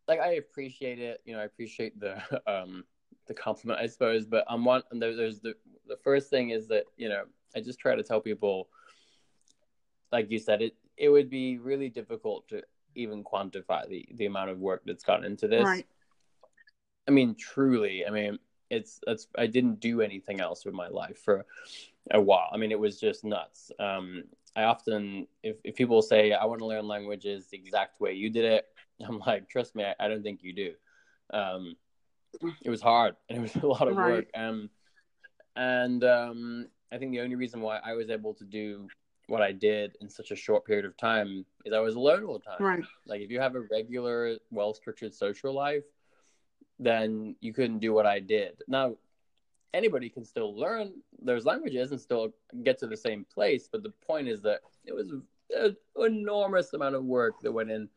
like 0.09 0.21
I 0.21 0.33
appreciate 0.35 0.99
it. 0.99 1.21
You 1.25 1.35
know, 1.35 1.41
I 1.41 1.45
appreciate 1.45 1.99
the 1.99 2.21
um 2.47 2.85
the 3.31 3.35
compliment, 3.35 3.81
I 3.81 3.87
suppose. 3.87 4.27
But 4.27 4.45
I'm 4.49 4.65
one. 4.65 4.83
And 4.91 5.01
there, 5.01 5.15
there's 5.17 5.39
the 5.39 5.55
the 5.89 5.97
first 5.97 6.29
thing 6.29 6.51
is 6.51 6.67
that 6.69 6.85
you 6.97 7.09
know 7.09 7.23
I 7.57 7.61
just 7.61 7.79
try 7.79 7.95
to 7.95 8.03
tell 8.03 8.21
people, 8.21 8.69
like 10.13 10.31
you 10.31 10.39
said, 10.39 10.61
it 10.61 10.75
it 10.97 11.09
would 11.09 11.31
be 11.31 11.57
really 11.57 11.89
difficult 11.89 12.49
to 12.49 12.63
even 12.97 13.25
quantify 13.25 13.89
the 13.89 14.07
the 14.17 14.27
amount 14.27 14.51
of 14.51 14.59
work 14.59 14.83
that's 14.85 15.05
gone 15.05 15.25
into 15.25 15.47
this. 15.49 15.65
Right. 15.65 15.87
I 17.09 17.13
mean, 17.13 17.37
truly. 17.37 18.05
I 18.05 18.11
mean, 18.11 18.39
it's 18.69 19.01
that's 19.07 19.29
I 19.39 19.47
didn't 19.47 19.79
do 19.79 20.03
anything 20.03 20.41
else 20.41 20.65
with 20.65 20.75
my 20.75 20.89
life 20.89 21.19
for 21.25 21.47
a 22.11 22.21
while. 22.21 22.51
I 22.53 22.57
mean, 22.57 22.73
it 22.73 22.81
was 22.81 22.99
just 22.99 23.25
nuts. 23.25 23.71
Um, 23.79 24.25
I 24.57 24.65
often, 24.65 25.29
if 25.45 25.57
if 25.63 25.77
people 25.77 26.03
say 26.03 26.33
I 26.33 26.47
want 26.47 26.59
to 26.59 26.67
learn 26.67 26.89
languages 26.89 27.47
the 27.47 27.59
exact 27.59 28.01
way 28.01 28.13
you 28.15 28.29
did 28.29 28.45
it, 28.45 28.67
I'm 29.07 29.21
like, 29.21 29.49
trust 29.49 29.77
me, 29.77 29.85
I, 29.85 29.95
I 30.05 30.09
don't 30.09 30.25
think 30.25 30.43
you 30.43 30.53
do. 30.53 30.73
Um, 31.33 31.77
it 32.63 32.71
was 32.71 32.81
hard 32.81 33.17
and 33.29 33.39
it 33.39 33.41
was 33.41 33.55
a 33.63 33.67
lot 33.67 33.89
of 33.89 33.97
Right. 33.97 34.13
work. 34.13 34.27
Um, 34.35 34.71
and 35.57 36.05
um, 36.05 36.69
I 36.93 36.99
think 36.99 37.13
the 37.13 37.21
only 37.21 37.37
reason 37.37 37.61
why 37.61 37.81
I 37.85 37.95
was 37.95 38.11
able 38.11 38.35
to 38.35 38.45
do 38.45 38.89
what 39.27 39.43
I 39.43 39.53
did 39.53 39.97
in 40.01 40.09
such 40.09 40.31
a 40.33 40.37
short 40.37 40.65
period 40.65 40.85
of 40.85 40.97
time 40.97 41.45
is 41.65 41.73
I 41.73 41.79
was 41.79 41.95
alone 41.95 42.25
all 42.25 42.35
the 42.39 42.45
time. 42.45 42.61
Right. 42.61 42.85
Like 43.07 43.21
if 43.21 43.31
you 43.31 43.41
have 43.41 43.55
a 43.55 43.61
regular, 43.61 44.37
well 44.51 44.75
structured 44.75 45.15
social 45.15 45.55
life, 45.55 45.85
then 46.79 47.37
you 47.41 47.53
couldn't 47.53 47.79
do 47.79 47.93
what 47.93 48.07
I 48.07 48.21
did. 48.21 48.63
Now, 48.67 48.97
anybody 49.73 50.09
can 50.09 50.25
still 50.25 50.59
learn 50.59 50.95
those 51.23 51.45
languages 51.45 51.93
and 51.93 52.01
still 52.01 52.33
get 52.65 52.79
to 52.79 52.87
the 52.87 52.97
same 52.97 53.25
place, 53.33 53.69
but 53.71 53.83
the 53.83 53.93
point 54.05 54.29
is 54.29 54.43
that 54.43 54.61
it 54.85 54.95
was 54.95 55.11
an 55.11 55.77
enormous 55.99 56.73
amount 56.73 56.95
of 56.95 57.05
work 57.05 57.41
that 57.43 57.53
went 57.53 57.71
in, 57.71 57.89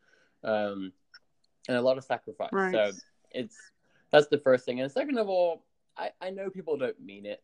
um, 0.44 0.92
and 1.68 1.76
a 1.76 1.82
lot 1.82 1.98
of 1.98 2.04
sacrifice. 2.04 2.50
Right. 2.52 2.72
So 2.72 2.92
it's 3.30 3.56
that's 4.14 4.28
the 4.28 4.38
first 4.38 4.64
thing, 4.64 4.80
and 4.80 4.90
second 4.90 5.18
of 5.18 5.28
all, 5.28 5.64
I 5.96 6.10
I 6.20 6.30
know 6.30 6.48
people 6.48 6.76
don't 6.76 6.98
mean 7.00 7.26
it 7.26 7.42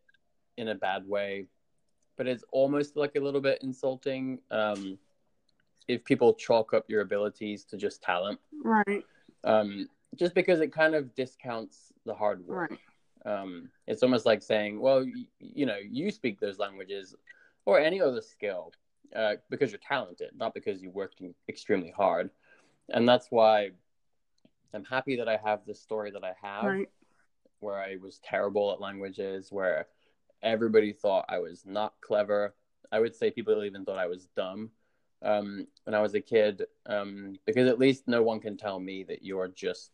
in 0.57 0.69
a 0.69 0.75
bad 0.75 1.07
way, 1.07 1.47
but 2.17 2.29
it's 2.29 2.45
almost 2.53 2.97
like 2.97 3.17
a 3.17 3.21
little 3.21 3.41
bit 3.41 3.59
insulting. 3.63 4.39
Um, 4.51 4.99
if 5.89 6.05
people 6.05 6.33
chalk 6.35 6.73
up 6.73 6.85
your 6.89 7.01
abilities 7.01 7.65
to 7.65 7.77
just 7.77 8.01
talent 8.01 8.39
Right. 8.63 9.03
um, 9.43 9.89
just 10.15 10.35
because 10.35 10.61
it 10.61 10.73
kind 10.73 10.95
of 10.95 11.13
discounts 11.17 11.93
the 12.07 12.15
hard 12.15 12.47
work. 12.47 12.71
Right. 12.71 12.81
Um, 13.33 13.71
it's 13.89 14.05
almost 14.05 14.25
like 14.25 14.41
saying, 14.43 14.79
well, 14.81 15.01
y- 15.01 15.27
you 15.41 15.67
know, 15.67 15.79
you 15.79 16.13
speak 16.13 16.39
those 16.39 16.59
languages 16.59 17.17
or 17.65 17.81
any 17.81 18.01
other 18.01 18.21
skill 18.21 18.73
uh, 19.17 19.35
because 19.49 19.73
you're 19.73 19.81
talented, 19.81 20.31
not 20.37 20.55
because 20.55 20.81
you 20.81 20.91
worked 20.91 21.21
extremely 21.49 21.91
hard. 21.91 22.31
And 22.91 23.09
that's 23.09 23.29
why 23.31 23.71
I'm 24.75 24.85
happy 24.85 25.17
that 25.17 25.29
I 25.29 25.37
have 25.45 25.61
this 25.67 25.81
story 25.81 26.11
that 26.13 26.25
I 26.25 26.35
have, 26.41 26.65
Right. 26.65 26.91
where 27.61 27.79
I 27.79 27.97
was 27.97 28.21
terrible 28.25 28.73
at 28.73 28.81
languages, 28.81 29.51
where 29.51 29.89
everybody 30.43 30.93
thought 30.93 31.25
I 31.29 31.39
was 31.39 31.65
not 31.67 31.95
clever. 32.01 32.55
I 32.93 33.01
would 33.01 33.15
say 33.15 33.31
people 33.31 33.63
even 33.65 33.85
thought 33.85 33.99
I 33.99 34.07
was 34.07 34.27
dumb 34.37 34.71
um, 35.23 35.67
when 35.85 35.95
I 35.95 36.01
was 36.01 36.15
a 36.15 36.21
kid, 36.21 36.65
um, 36.87 37.37
because 37.47 37.69
at 37.69 37.79
least 37.79 38.09
no 38.09 38.23
one 38.23 38.41
can 38.41 38.57
tell 38.57 38.81
me 38.81 39.05
that 39.05 39.23
you're 39.25 39.49
just 39.49 39.93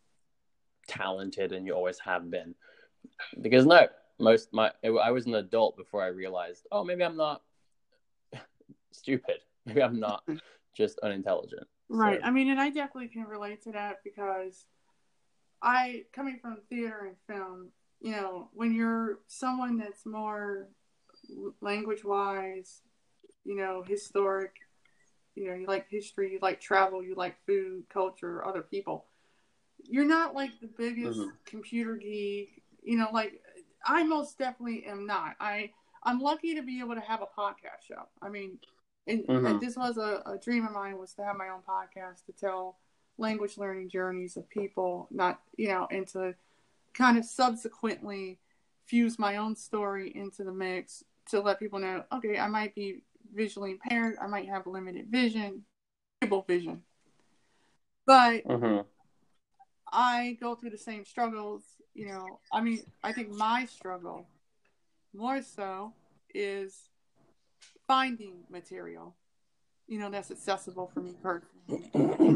talented 0.87 1.53
and 1.53 1.67
you 1.67 1.75
always 1.75 1.99
have 1.99 2.31
been. 2.31 2.55
Because 3.41 3.67
no, 3.67 3.89
most 4.19 4.53
my 4.53 4.71
I 4.85 5.11
was 5.11 5.27
an 5.27 5.35
adult 5.35 5.77
before 5.77 6.03
I 6.03 6.09
realized, 6.09 6.67
oh, 6.71 6.85
maybe 6.85 7.05
I'm 7.05 7.17
not 7.17 7.43
stupid. 8.93 9.39
Maybe 9.65 9.83
I'm 9.83 9.99
not 9.99 10.23
just 10.75 10.99
unintelligent. 11.01 11.67
Right. 11.89 12.21
So- 12.21 12.27
I 12.27 12.31
mean, 12.31 12.49
and 12.51 12.61
I 12.61 12.71
definitely 12.71 13.09
can 13.09 13.25
relate 13.25 13.63
to 13.65 13.73
that 13.73 14.03
because 14.05 14.67
I, 15.63 16.05
coming 16.13 16.39
from 16.39 16.59
theater 16.69 17.07
and 17.07 17.17
film, 17.27 17.73
you 18.01 18.13
know, 18.13 18.51
when 18.53 18.75
you're 18.75 19.21
someone 19.27 19.79
that's 19.79 20.05
more 20.05 20.69
language 21.61 22.05
wise, 22.05 22.83
you 23.45 23.57
know, 23.57 23.83
historic, 23.83 24.57
you 25.35 25.49
know, 25.49 25.55
you 25.55 25.67
like 25.67 25.89
history, 25.89 26.33
you 26.33 26.39
like 26.43 26.61
travel, 26.61 27.03
you 27.03 27.15
like 27.15 27.37
food, 27.47 27.85
culture, 27.89 28.45
other 28.47 28.63
people, 28.63 29.07
you're 29.85 30.05
not 30.05 30.35
like 30.35 30.59
the 30.61 30.67
biggest 30.67 31.21
Mhm. 31.21 31.33
computer 31.45 31.97
geek, 31.97 32.63
you 32.83 32.97
know, 32.97 33.09
like 33.13 33.43
I 33.85 34.03
most 34.05 34.39
definitely 34.39 34.85
am 34.87 35.07
not. 35.07 35.37
I, 35.41 35.73
I'm 36.03 36.21
lucky 36.21 36.55
to 36.57 36.63
be 36.63 36.81
able 36.81 36.95
to 36.97 37.01
have 37.01 37.23
a 37.23 37.27
podcast 37.27 37.83
show. 37.87 38.09
I 38.21 38.29
mean, 38.29 38.59
and, 39.07 39.25
Mhm. 39.27 39.61
this 39.61 39.77
was 39.77 39.97
a, 39.99 40.23
a 40.27 40.39
dream 40.39 40.67
of 40.67 40.73
mine 40.73 40.99
was 40.99 41.15
to 41.15 41.25
have 41.25 41.37
my 41.37 41.49
own 41.49 41.63
podcast 41.63 42.25
to 42.27 42.33
tell 42.33 42.77
language 43.19 43.57
learning 43.57 43.89
journeys 43.89 44.37
of 44.37 44.49
people 44.49 45.09
not 45.11 45.41
you 45.57 45.69
know 45.69 45.87
and 45.91 46.07
to 46.09 46.35
kind 46.93 47.17
of 47.17 47.25
subsequently 47.25 48.39
fuse 48.85 49.19
my 49.19 49.37
own 49.37 49.57
story 49.57 50.15
into 50.15 50.45
the 50.45 50.53
mix 50.53 51.03
to 51.31 51.41
let 51.41 51.59
people 51.59 51.79
know 51.79 52.05
okay 52.13 52.39
i 52.39 52.47
might 52.47 52.75
be 52.75 53.03
visually 53.35 53.73
impaired 53.73 54.17
i 54.21 54.27
might 54.27 54.49
have 54.49 54.67
limited 54.67 55.07
vision 55.09 55.65
able 56.23 56.43
vision 56.43 56.83
but 58.07 58.45
Mhm. 58.45 58.85
I 59.93 60.37
go 60.41 60.55
through 60.55 60.71
the 60.71 60.79
same 60.79 61.05
struggles, 61.05 61.63
you 61.95 62.07
know. 62.09 62.41
I 62.53 62.61
mean, 62.61 62.81
I 63.03 63.13
think 63.13 63.31
my 63.31 63.67
struggle 63.67 64.29
more 65.15 65.41
so 65.43 65.95
is 66.35 66.91
finding 67.87 68.45
material, 68.51 69.17
you 69.87 69.99
know, 69.99 70.11
that's 70.11 70.31
accessible 70.31 70.91
for 70.93 71.01
me 71.01 71.15
personally. 71.23 71.89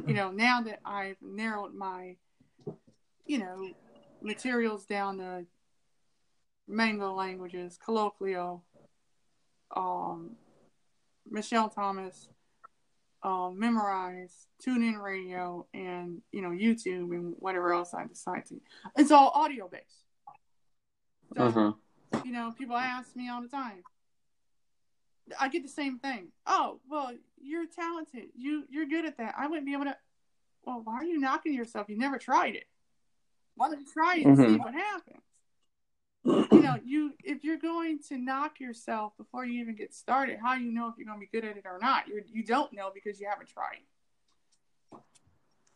You 0.07 0.15
know, 0.15 0.31
now 0.31 0.63
that 0.63 0.81
I've 0.85 1.17
narrowed 1.21 1.75
my, 1.75 2.17
you 3.27 3.39
know, 3.39 3.69
materials 4.23 4.85
down 4.85 5.19
to 5.19 5.47
Mango 6.69 7.13
languages, 7.15 7.79
colloquial, 7.85 8.65
um, 9.75 10.37
Michel 11.29 11.69
Thomas, 11.69 12.29
um, 13.23 13.59
Memrise, 13.61 14.47
tune 14.63 14.83
in 14.83 14.97
radio, 14.97 15.67
and 15.75 16.23
you 16.33 16.41
know 16.43 16.51
YouTube 16.51 17.13
and 17.15 17.35
whatever 17.39 17.73
else 17.73 17.93
I 17.93 18.07
decide 18.07 18.47
to. 18.47 18.61
It's 18.97 19.11
all 19.11 19.31
audio 19.35 19.69
based. 19.69 20.07
So 21.37 21.43
Mhm. 21.43 21.77
you 22.25 22.33
know, 22.33 22.53
people 22.57 22.77
ask 22.77 23.15
me 23.15 23.29
all 23.29 23.43
the 23.43 23.49
time. 23.49 23.85
I 25.39 25.49
get 25.49 25.63
the 25.63 25.69
same 25.69 25.99
thing. 25.99 26.29
Oh, 26.47 26.81
well, 26.89 27.13
you're 27.41 27.67
talented. 27.67 28.31
You 28.37 28.65
you're 28.71 28.87
good 28.87 29.05
at 29.05 29.19
that. 29.19 29.35
I 29.39 29.47
wouldn't 29.47 29.67
be 29.67 29.73
able 29.75 29.85
to. 29.85 29.97
Well, 30.65 30.81
why 30.85 30.95
are 30.97 31.05
you 31.05 31.19
knocking 31.19 31.55
yourself? 31.55 31.89
You 31.89 31.97
never 31.99 32.19
tried 32.19 32.55
it. 32.55 32.65
Why 33.55 33.69
don't 33.69 33.81
you 33.81 33.87
try 33.93 34.17
it 34.17 34.27
and 34.27 34.37
see 34.37 34.45
Mhm. 34.45 34.59
what 34.59 34.75
happens? 34.75 35.17
You 36.53 36.61
know, 36.63 36.77
you 36.85 37.15
if 37.25 37.45
you're 37.45 37.57
going 37.59 38.01
to 38.09 38.19
knock 38.19 38.61
yourself 38.61 39.17
before 39.17 39.45
you 39.45 39.61
even 39.61 39.75
get 39.75 39.95
started, 39.95 40.39
how 40.43 40.57
do 40.57 40.63
you 40.63 40.73
know 40.73 40.89
if 40.89 40.95
you're 40.99 41.07
going 41.07 41.19
to 41.19 41.27
be 41.27 41.31
good 41.41 41.49
at 41.49 41.57
it 41.57 41.65
or 41.67 41.79
not? 41.81 42.09
You 42.09 42.23
you 42.31 42.45
don't 42.45 42.73
know 42.73 42.91
because 42.95 43.21
you 43.21 43.29
haven't 43.29 43.49
tried. 43.49 43.81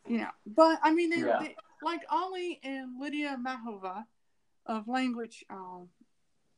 You 0.07 0.19
know, 0.19 0.31
but 0.47 0.79
I 0.83 0.93
mean, 0.93 1.09
they, 1.11 1.21
Yeah. 1.21 1.39
they 1.41 1.57
like 1.83 2.03
Olly 2.13 2.61
and 2.63 3.01
Lydia 3.01 3.39
Machová 3.43 4.05
of 4.67 4.87
language 4.87 5.45
um, 5.49 5.89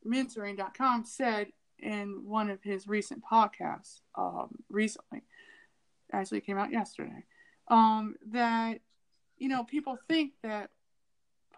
mentoring.com 0.05 1.05
said 1.05 1.53
in 1.79 2.23
one 2.25 2.51
of 2.51 2.63
his 2.63 2.87
recent 2.89 3.23
podcasts 3.25 4.01
um, 4.17 4.49
recently 4.71 5.23
actually 6.13 6.39
it 6.39 6.47
came 6.47 6.59
out 6.59 6.71
yesterday 6.73 7.25
um, 7.69 8.15
that 8.31 8.81
you 9.39 9.49
know 9.49 9.65
people 9.65 9.99
think 10.09 10.33
that 10.43 10.71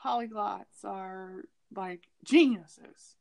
polyglots 0.05 0.85
are 0.85 1.45
like 1.75 2.09
geniuses 2.25 3.17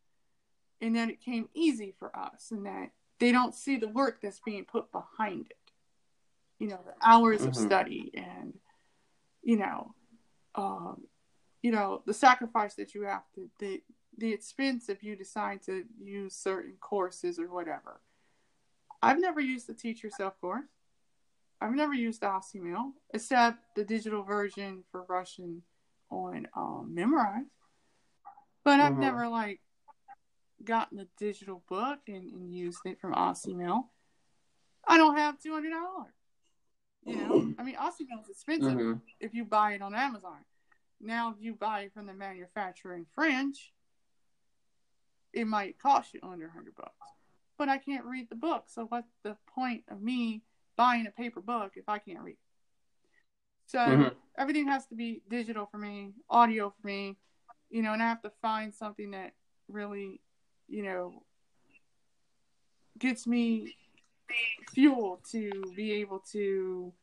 and 0.81 0.95
that 0.95 1.09
it 1.09 1.19
came 1.21 1.49
easy 1.53 1.93
for 1.97 2.15
us 2.17 2.51
and 2.51 2.65
that 2.65 2.91
they 3.19 3.31
don't 3.31 3.55
see 3.55 3.77
the 3.77 3.87
work 3.87 4.21
that's 4.21 4.39
being 4.45 4.63
put 4.63 4.91
behind 4.91 5.47
it. 5.49 5.71
You 6.59 6.67
know, 6.67 6.79
the 6.85 6.93
hours 7.01 7.41
Mhm. 7.41 7.47
of 7.47 7.55
study 7.55 8.11
and, 8.13 8.59
you 9.41 9.57
know, 9.57 9.95
um, 10.53 11.07
you 11.63 11.71
know, 11.71 12.03
the 12.05 12.13
sacrifice 12.13 12.75
that 12.75 12.93
you 12.93 13.01
have 13.03 13.23
to, 13.33 13.49
the, 13.57 13.83
the 14.17 14.33
expense 14.33 14.89
if 14.89 15.03
you 15.03 15.15
decide 15.15 15.61
to 15.63 15.85
use 16.01 16.35
certain 16.35 16.73
courses 16.79 17.39
or 17.39 17.47
whatever. 17.53 18.01
I've 19.01 19.19
never 19.19 19.39
used 19.39 19.67
the 19.67 19.73
Teach 19.73 20.03
Yourself 20.03 20.39
course. 20.41 20.65
I've 21.61 21.73
never 21.75 21.93
used 21.93 22.21
the 22.21 22.41
Mail 22.55 22.93
except 23.13 23.75
the 23.75 23.83
digital 23.83 24.23
version 24.23 24.83
for 24.91 25.03
Russian 25.07 25.63
on 26.09 26.47
um, 26.55 26.93
Memrise. 26.95 27.45
But 28.63 28.79
I've 28.79 28.93
Mhm. 28.93 28.99
never 28.99 29.27
like 29.27 29.61
gotten 30.63 30.99
a 30.99 31.05
digital 31.17 31.63
book 31.69 31.99
and, 32.07 32.31
and 32.31 32.53
used 32.53 32.85
it 32.85 32.99
from 32.99 33.13
Assimil. 33.13 33.89
I 34.87 34.97
don't 34.97 35.15
have 35.17 35.39
two 35.39 35.53
hundred 35.53 35.71
dollars. 35.71 36.13
You 37.05 37.15
know, 37.17 37.55
I 37.57 37.63
mean, 37.63 37.75
Assimil 37.75 38.21
is 38.21 38.29
expensive 38.29 38.73
Mhm. 38.73 39.01
if 39.19 39.33
you 39.33 39.45
buy 39.45 39.73
it 39.73 39.81
on 39.81 39.95
Amazon. 39.95 40.43
Now, 40.99 41.31
if 41.31 41.37
you 41.39 41.53
buy 41.53 41.81
it 41.81 41.93
from 41.93 42.05
the 42.07 42.13
manufacturer 42.13 42.95
in 42.95 43.05
French, 43.05 43.73
it 45.33 45.45
might 45.45 45.79
cost 45.79 46.13
you 46.13 46.19
under 46.23 46.47
a 46.47 46.51
hundred 46.51 46.75
bucks. 46.75 46.93
But 47.57 47.69
I 47.69 47.77
can't 47.77 48.05
read 48.05 48.29
the 48.29 48.35
book, 48.35 48.65
so 48.67 48.85
what's 48.85 49.11
the 49.23 49.35
point 49.47 49.83
of 49.89 50.01
me 50.01 50.43
buying 50.75 51.07
a 51.07 51.11
paper 51.11 51.41
book 51.41 51.73
if 51.75 51.89
I 51.89 51.97
can't 51.99 52.21
read? 52.21 52.37
So 53.65 53.79
Mhm. 53.79 54.15
everything 54.37 54.67
has 54.67 54.85
to 54.87 54.95
be 54.95 55.21
digital 55.27 55.65
for 55.65 55.77
me, 55.77 56.13
audio 56.29 56.69
for 56.69 56.87
me, 56.87 57.17
you 57.69 57.81
know, 57.81 57.93
and 57.93 58.01
I 58.01 58.07
have 58.07 58.21
to 58.21 58.31
find 58.41 58.73
something 58.73 59.11
that 59.11 59.33
really, 59.67 60.21
you 60.67 60.83
know, 60.83 61.23
gets 62.97 63.27
me 63.27 63.75
fuel 64.71 65.21
to 65.31 65.73
be 65.75 65.93
able 65.93 66.19
to 66.31 66.93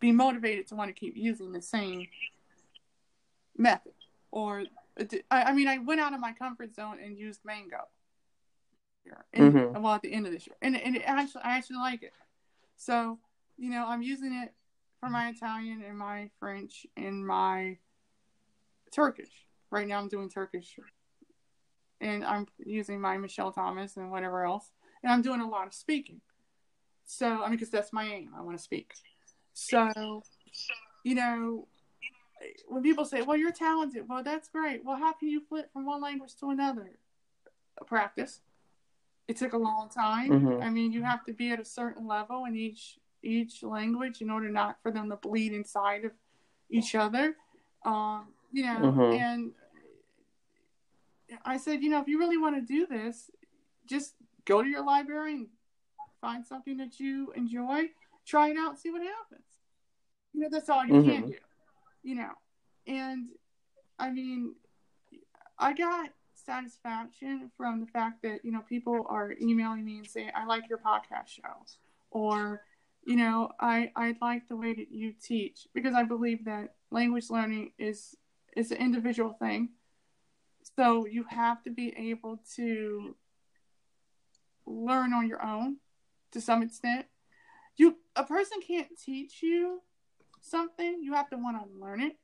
be 0.00 0.12
motivated 0.12 0.66
to 0.68 0.74
want 0.74 0.88
to 0.88 0.98
keep 0.98 1.16
using 1.16 1.52
the 1.52 1.62
same 1.62 2.08
method. 3.56 3.92
Or, 4.30 4.64
I 4.98 5.42
I 5.44 5.52
mean, 5.52 5.68
I 5.68 5.78
went 5.78 6.00
out 6.00 6.14
of 6.14 6.20
my 6.20 6.32
comfort 6.32 6.74
zone 6.74 6.98
and 7.02 7.18
used 7.18 7.44
Mango. 7.44 7.88
And, 9.32 9.54
Mhm. 9.54 9.82
Well, 9.82 9.94
at 9.94 10.02
the 10.02 10.12
end 10.12 10.26
of 10.26 10.32
this 10.32 10.46
year, 10.46 10.56
and, 10.62 10.76
and 10.76 10.96
it 10.96 11.02
actually, 11.04 11.42
I 11.42 11.56
actually 11.56 11.76
like 11.76 12.02
it. 12.02 12.12
So, 12.76 13.18
you 13.56 13.70
know, 13.70 13.86
I'm 13.86 14.02
using 14.02 14.32
it 14.32 14.54
for 15.00 15.08
my 15.10 15.28
Italian 15.28 15.82
and 15.82 15.98
my 15.98 16.30
French 16.38 16.86
and 16.96 17.26
my 17.26 17.78
Turkish. 18.92 19.46
Right 19.70 19.86
now, 19.86 19.98
I'm 19.98 20.08
doing 20.08 20.30
Turkish, 20.30 20.78
and 22.00 22.24
I'm 22.24 22.46
using 22.58 23.00
my 23.00 23.16
Michel 23.18 23.50
Thomas 23.52 23.96
and 23.96 24.10
whatever 24.10 24.44
else, 24.44 24.70
and 25.02 25.12
I'm 25.12 25.22
doing 25.22 25.40
a 25.40 25.48
lot 25.48 25.66
of 25.66 25.74
speaking. 25.74 26.20
So, 27.04 27.42
I 27.42 27.46
mean, 27.48 27.52
because 27.52 27.70
that's 27.70 27.92
my 27.92 28.04
aim. 28.04 28.30
I 28.36 28.40
want 28.42 28.56
to 28.56 28.62
speak. 28.62 28.94
So, 29.52 30.22
you 31.02 31.14
know, 31.14 31.68
when 32.68 32.82
people 32.82 33.04
say, 33.04 33.22
"Well, 33.22 33.36
you're 33.36 33.52
talented," 33.52 34.08
well, 34.08 34.22
that's 34.22 34.48
great. 34.48 34.84
Well, 34.84 34.96
how 34.96 35.12
can 35.12 35.28
you 35.28 35.40
flip 35.40 35.72
from 35.72 35.86
one 35.86 36.00
language 36.00 36.34
to 36.36 36.50
another? 36.50 36.98
Practice. 37.86 38.40
It 39.26 39.36
took 39.36 39.52
a 39.52 39.58
long 39.58 39.88
time. 39.88 40.30
Mhm. 40.30 40.62
I 40.62 40.70
mean, 40.70 40.92
you 40.92 41.02
have 41.02 41.24
to 41.24 41.32
be 41.32 41.50
at 41.50 41.60
a 41.60 41.64
certain 41.64 42.06
level 42.06 42.44
in 42.44 42.56
each 42.56 42.98
each 43.22 43.62
language 43.62 44.20
in 44.20 44.28
order 44.28 44.50
not 44.50 44.80
for 44.82 44.90
them 44.90 45.08
to 45.08 45.16
bleed 45.16 45.52
inside 45.52 46.04
of 46.04 46.12
each 46.68 46.94
other. 46.94 47.36
Um, 47.84 48.34
you 48.52 48.64
know, 48.64 48.92
Mhm. 48.92 49.20
and 49.20 49.54
I 51.44 51.56
said, 51.56 51.82
you 51.82 51.88
know, 51.88 52.00
if 52.00 52.06
you 52.06 52.18
really 52.18 52.36
want 52.36 52.54
to 52.56 52.60
do 52.60 52.86
this, 52.86 53.30
just 53.86 54.14
go 54.44 54.62
to 54.62 54.68
your 54.68 54.84
library 54.84 55.34
and 55.34 55.48
find 56.20 56.46
something 56.46 56.76
that 56.76 57.00
you 57.00 57.32
enjoy, 57.32 57.90
try 58.26 58.50
it 58.50 58.58
out, 58.58 58.78
see 58.78 58.90
what 58.90 59.02
happens. 59.02 59.60
You 60.34 60.40
know, 60.40 60.48
that's 60.50 60.68
all 60.68 60.84
you 60.84 61.02
can 61.02 61.22
Mhm. 61.22 61.26
do. 61.28 61.38
You 62.04 62.14
know, 62.16 62.32
and 62.86 63.28
I 63.98 64.10
mean, 64.10 64.54
I 65.58 65.72
got 65.72 66.10
satisfaction 66.34 67.50
from 67.56 67.80
the 67.80 67.86
fact 67.86 68.22
that 68.22 68.44
you 68.44 68.52
know 68.52 68.60
people 68.68 69.06
are 69.08 69.34
emailing 69.40 69.84
me 69.84 69.98
and 69.98 70.06
saying, 70.06 70.30
"I 70.34 70.44
like 70.44 70.68
your 70.68 70.78
podcast 70.78 71.28
show," 71.28 71.64
or 72.10 72.62
you 73.04 73.16
know, 73.16 73.50
I 73.60 73.90
I 73.96 74.16
like 74.20 74.48
the 74.48 74.56
way 74.56 74.74
that 74.74 74.90
you 74.92 75.12
teach 75.12 75.66
because 75.74 75.94
I 75.94 76.04
believe 76.04 76.44
that 76.44 76.74
language 76.90 77.30
learning 77.30 77.72
is 77.78 78.16
is 78.56 78.70
an 78.70 78.78
individual 78.78 79.32
thing. 79.32 79.70
So 80.76 81.06
you 81.06 81.24
have 81.28 81.62
to 81.64 81.70
be 81.70 81.94
able 81.96 82.40
to 82.56 83.16
learn 84.66 85.12
on 85.12 85.28
your 85.28 85.44
own 85.44 85.76
to 86.32 86.40
some 86.40 86.62
extent. 86.62 87.06
You 87.76 87.96
a 88.16 88.24
person 88.24 88.58
can't 88.66 88.88
teach 88.98 89.42
you 89.42 89.82
something, 90.44 91.02
you 91.02 91.14
have 91.14 91.30
to 91.30 91.36
want 91.36 91.56
to 91.62 91.78
learn 91.78 92.00
it. 92.00 92.18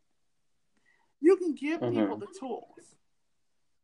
You 1.21 1.37
can 1.37 1.55
give 1.55 1.81
Mhm. 1.81 1.93
people 1.93 2.17
the 2.17 2.27
tools 2.39 2.97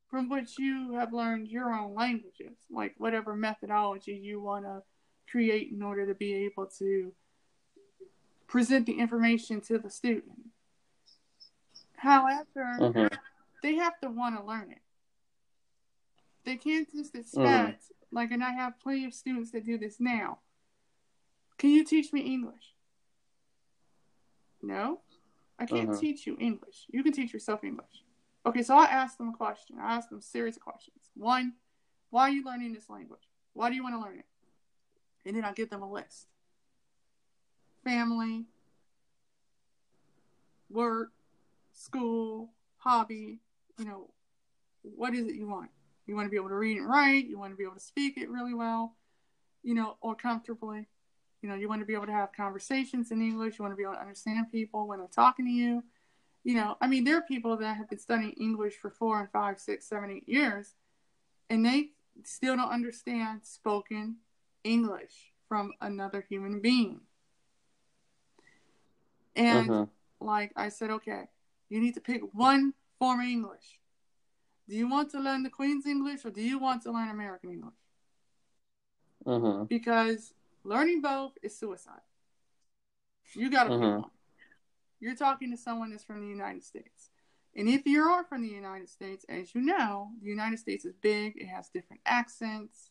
from 0.08 0.28
which 0.28 0.58
you 0.58 0.92
have 0.92 1.12
learned 1.12 1.48
your 1.48 1.72
own 1.72 1.94
languages, 1.94 2.56
like 2.70 2.94
whatever 2.98 3.34
methodology 3.34 4.14
you 4.14 4.40
want 4.40 4.64
to 4.64 4.82
create 5.26 5.72
in 5.72 5.82
order 5.82 6.06
to 6.06 6.14
be 6.14 6.34
able 6.34 6.66
to 6.66 7.14
present 8.46 8.86
the 8.86 8.98
information 8.98 9.60
to 9.60 9.78
the 9.78 9.90
student. 9.90 10.52
However, 11.96 12.78
Mhm. 12.78 13.18
they 13.62 13.74
have 13.74 13.98
to 14.00 14.10
want 14.10 14.36
to 14.36 14.44
learn 14.44 14.70
it. 14.70 14.82
They 16.44 16.56
can't 16.56 16.88
just 16.92 17.14
expect, 17.16 17.90
like, 18.12 18.30
and 18.30 18.44
I 18.44 18.52
have 18.52 18.78
plenty 18.78 19.04
of 19.04 19.12
students 19.12 19.50
that 19.50 19.64
do 19.64 19.76
this 19.76 19.98
now. 19.98 20.42
Can 21.58 21.70
you 21.70 21.84
teach 21.84 22.12
me 22.12 22.20
English? 22.20 22.75
No, 24.66 25.00
I 25.58 25.64
can't 25.66 25.90
Mhm. 25.90 26.00
teach 26.00 26.26
you 26.26 26.36
English. 26.40 26.86
You 26.88 27.04
can 27.04 27.12
teach 27.12 27.32
yourself 27.32 27.62
English. 27.62 28.02
Okay, 28.44 28.62
so 28.62 28.76
I 28.76 28.84
ask 28.86 29.16
them 29.16 29.28
a 29.28 29.36
question. 29.36 29.78
I 29.78 29.94
ask 29.94 30.08
them 30.08 30.18
a 30.18 30.22
series 30.22 30.56
of 30.56 30.62
questions. 30.62 31.10
One, 31.14 31.56
why 32.10 32.22
are 32.22 32.30
you 32.30 32.42
learning 32.44 32.72
this 32.72 32.90
language? 32.90 33.28
Why 33.52 33.68
do 33.70 33.76
you 33.76 33.82
want 33.82 33.94
to 33.94 34.00
learn 34.00 34.18
it? 34.18 34.26
And 35.24 35.36
then 35.36 35.44
I 35.44 35.52
give 35.52 35.70
them 35.70 35.82
a 35.82 35.90
list 35.90 36.28
family, 37.84 38.46
work, 40.68 41.12
school, 41.72 42.52
hobby, 42.78 43.40
you 43.78 43.84
know, 43.84 44.10
what 44.82 45.14
is 45.14 45.26
it 45.26 45.36
you 45.36 45.46
want? 45.46 45.70
You 46.06 46.16
want 46.16 46.26
to 46.26 46.30
be 46.30 46.36
able 46.36 46.48
to 46.48 46.56
read 46.56 46.78
and 46.78 46.88
write, 46.88 47.26
you 47.26 47.38
want 47.38 47.52
to 47.52 47.56
be 47.56 47.62
able 47.62 47.74
to 47.74 47.80
speak 47.80 48.18
it 48.18 48.28
really 48.28 48.54
well, 48.54 48.96
you 49.62 49.74
know, 49.74 49.96
or 50.00 50.16
comfortably. 50.16 50.88
You 51.42 51.48
know, 51.48 51.54
you 51.54 51.68
want 51.68 51.80
to 51.82 51.86
be 51.86 51.94
able 51.94 52.06
to 52.06 52.12
have 52.12 52.32
conversations 52.32 53.10
in 53.10 53.20
English, 53.20 53.58
you 53.58 53.62
want 53.62 53.72
to 53.72 53.76
be 53.76 53.82
able 53.82 53.94
to 53.94 54.00
understand 54.00 54.50
people 54.50 54.86
when 54.86 54.98
they're 54.98 55.08
talking 55.08 55.44
to 55.44 55.50
you. 55.50 55.84
You 56.44 56.54
know, 56.54 56.76
I 56.80 56.86
mean, 56.86 57.04
there 57.04 57.16
are 57.16 57.22
people 57.22 57.56
that 57.56 57.76
have 57.76 57.88
been 57.90 57.98
studying 57.98 58.32
English 58.32 58.74
for 58.74 58.90
four 58.90 59.20
and 59.20 59.30
five, 59.30 59.58
six, 59.58 59.86
seven, 59.86 60.10
eight 60.10 60.28
years, 60.28 60.74
and 61.50 61.64
they 61.64 61.90
still 62.24 62.56
don't 62.56 62.70
understand 62.70 63.44
spoken 63.44 64.16
English 64.64 65.32
from 65.48 65.72
another 65.80 66.24
human 66.28 66.60
being. 66.60 67.00
And 69.34 69.68
Mhm. 69.68 69.88
like 70.20 70.52
I 70.56 70.68
said, 70.70 70.90
okay, 70.90 71.28
you 71.68 71.80
need 71.80 71.94
to 71.94 72.00
pick 72.00 72.22
one 72.32 72.74
form 72.98 73.20
of 73.20 73.26
English. 73.26 73.80
Do 74.68 74.74
you 74.74 74.88
want 74.88 75.10
to 75.10 75.20
learn 75.20 75.42
the 75.42 75.50
Queen's 75.50 75.86
English 75.86 76.24
or 76.24 76.30
do 76.30 76.40
you 76.42 76.58
want 76.58 76.82
to 76.82 76.92
learn 76.92 77.08
American 77.08 77.50
English? 77.50 77.74
Mhm. 79.24 79.68
Because 79.68 80.32
learning 80.66 81.00
both 81.00 81.38
is 81.42 81.56
suicide. 81.56 82.00
You 83.34 83.50
got 83.50 83.64
to 83.64 83.70
Mhm. 83.70 83.80
pick 83.80 84.02
one. 84.02 84.10
You're 85.00 85.16
talking 85.16 85.50
to 85.50 85.56
someone 85.56 85.90
that's 85.90 86.04
from 86.04 86.20
the 86.20 86.28
United 86.28 86.64
States. 86.64 87.10
And 87.54 87.68
if 87.68 87.86
you 87.86 88.02
are 88.02 88.24
from 88.24 88.42
the 88.42 88.48
United 88.48 88.88
States, 88.88 89.24
as 89.28 89.54
you 89.54 89.62
know, 89.62 90.12
the 90.20 90.28
United 90.28 90.58
States 90.58 90.84
is 90.84 90.94
big, 90.94 91.36
it 91.36 91.46
has 91.46 91.68
different 91.68 92.02
accents, 92.04 92.90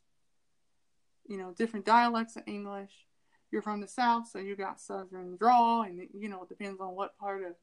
you 1.28 1.38
know, 1.38 1.54
different 1.54 1.86
dialects 1.86 2.36
of 2.36 2.44
English. 2.48 3.08
You're 3.52 3.62
from 3.62 3.80
the 3.80 3.88
South, 3.88 4.28
so 4.28 4.40
you 4.40 4.56
got 4.56 4.80
Southern 4.80 5.38
drawl, 5.38 5.84
and, 5.84 6.10
you 6.14 6.30
know, 6.30 6.44
it 6.44 6.50
depends 6.50 6.82
on 6.82 6.96
what 6.96 7.18
part 7.18 7.44
of, 7.44 7.56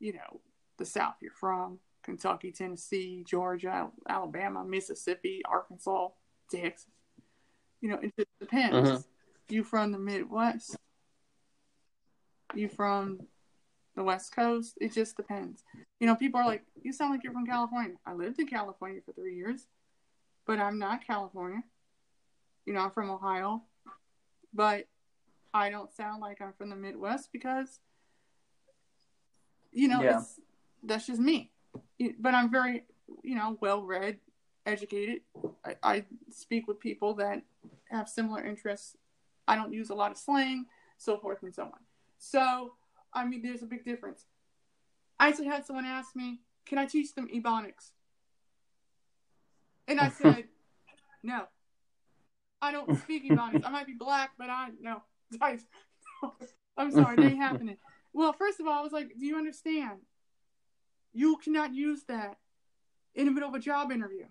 you 0.00 0.12
know, 0.12 0.40
the 0.76 0.84
South 0.84 1.14
you're 1.20 1.32
from 1.32 1.80
Kentucky, 2.02 2.50
Tennessee, 2.50 3.22
Georgia, 3.24 3.90
Alabama, 4.08 4.64
Mississippi, 4.64 5.42
Arkansas, 5.44 6.08
Texas. 6.50 6.90
You 7.80 7.90
know, 7.90 7.98
it 8.02 8.14
just 8.16 8.28
depends. 8.40 8.90
Mhm. 8.90 9.04
You 9.50 9.64
from 9.64 9.90
the 9.92 9.98
Midwest? 9.98 10.76
You 12.54 12.68
from 12.68 13.20
the 13.96 14.04
West 14.04 14.34
Coast? 14.34 14.78
It 14.80 14.92
just 14.92 15.16
depends. 15.16 15.64
You 15.98 16.06
know, 16.06 16.14
people 16.14 16.40
are 16.40 16.46
like, 16.46 16.64
"You 16.82 16.92
sound 16.92 17.10
like 17.12 17.24
you're 17.24 17.32
from 17.32 17.46
California." 17.46 17.96
I 18.06 18.14
lived 18.14 18.38
in 18.38 18.46
California 18.46 19.00
for 19.04 19.12
three 19.12 19.34
years, 19.36 19.66
but 20.46 20.60
I'm 20.60 20.78
not 20.78 21.04
California. 21.04 21.62
You 22.64 22.74
know, 22.74 22.80
I'm 22.80 22.90
from 22.90 23.10
Ohio, 23.10 23.64
but 24.54 24.86
I 25.52 25.70
don't 25.70 25.92
sound 25.92 26.20
like 26.20 26.40
I'm 26.40 26.52
from 26.52 26.70
the 26.70 26.76
Midwest 26.76 27.30
because, 27.32 27.80
you 29.72 29.88
know, 29.88 30.02
Yeah. 30.02 30.18
it's, 30.18 30.40
that's 30.82 31.06
just 31.06 31.20
me. 31.20 31.50
But 32.18 32.34
I'm 32.34 32.50
very, 32.50 32.84
you 33.24 33.34
know, 33.34 33.58
well 33.60 33.82
read, 33.82 34.20
educated. 34.66 35.22
I, 35.64 35.76
I 35.82 36.04
speak 36.30 36.68
with 36.68 36.78
people 36.78 37.14
that 37.14 37.42
have 37.90 38.08
similar 38.08 38.44
interests. 38.44 38.96
I 39.50 39.56
don't 39.56 39.72
use 39.72 39.90
a 39.90 39.94
lot 39.96 40.12
of 40.12 40.16
slang, 40.16 40.66
so 40.96 41.18
forth 41.18 41.42
and 41.42 41.52
so 41.52 41.64
on. 41.64 41.80
So, 42.18 42.74
I 43.12 43.24
mean, 43.26 43.42
there's 43.42 43.62
a 43.62 43.66
big 43.66 43.84
difference. 43.84 44.26
I 45.18 45.28
actually 45.28 45.48
had 45.48 45.66
someone 45.66 45.84
ask 45.84 46.14
me, 46.14 46.40
"Can 46.66 46.78
I 46.78 46.86
teach 46.86 47.14
them 47.16 47.26
ebonics?" 47.34 47.90
And 49.88 49.98
I 49.98 50.08
said, 50.22 50.44
"No, 51.24 51.48
I 52.62 52.70
don't 52.70 52.96
speak 52.96 53.24
ebonics. 53.24 53.66
I 53.66 53.70
might 53.70 53.88
be 53.88 53.94
black, 53.94 54.30
but 54.38 54.50
I 54.50 54.68
no, 54.80 55.02
I'm 56.76 56.92
sorry, 56.92 57.16
they 57.16 57.24
ain't 57.24 57.38
happening." 57.48 57.78
Well, 58.12 58.32
first 58.32 58.60
of 58.60 58.68
all, 58.68 58.78
I 58.78 58.82
was 58.82 58.92
like, 58.92 59.18
"Do 59.18 59.26
you 59.26 59.36
understand? 59.36 59.98
You 61.12 61.38
cannot 61.38 61.74
use 61.74 62.04
that 62.04 62.38
in 63.16 63.26
the 63.26 63.32
middle 63.32 63.48
of 63.48 63.54
a 63.56 63.58
job 63.58 63.90
interview. 63.90 64.26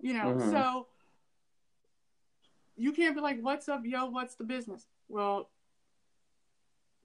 You 0.00 0.12
know, 0.14 0.36
Mhm. 0.36 0.52
so 0.52 0.86
you 2.78 2.92
can't 2.92 3.14
be 3.14 3.20
like, 3.20 3.40
"What's 3.40 3.68
up, 3.68 3.82
yo? 3.84 4.06
What's 4.06 4.36
the 4.36 4.44
business?" 4.44 4.86
Well, 5.08 5.50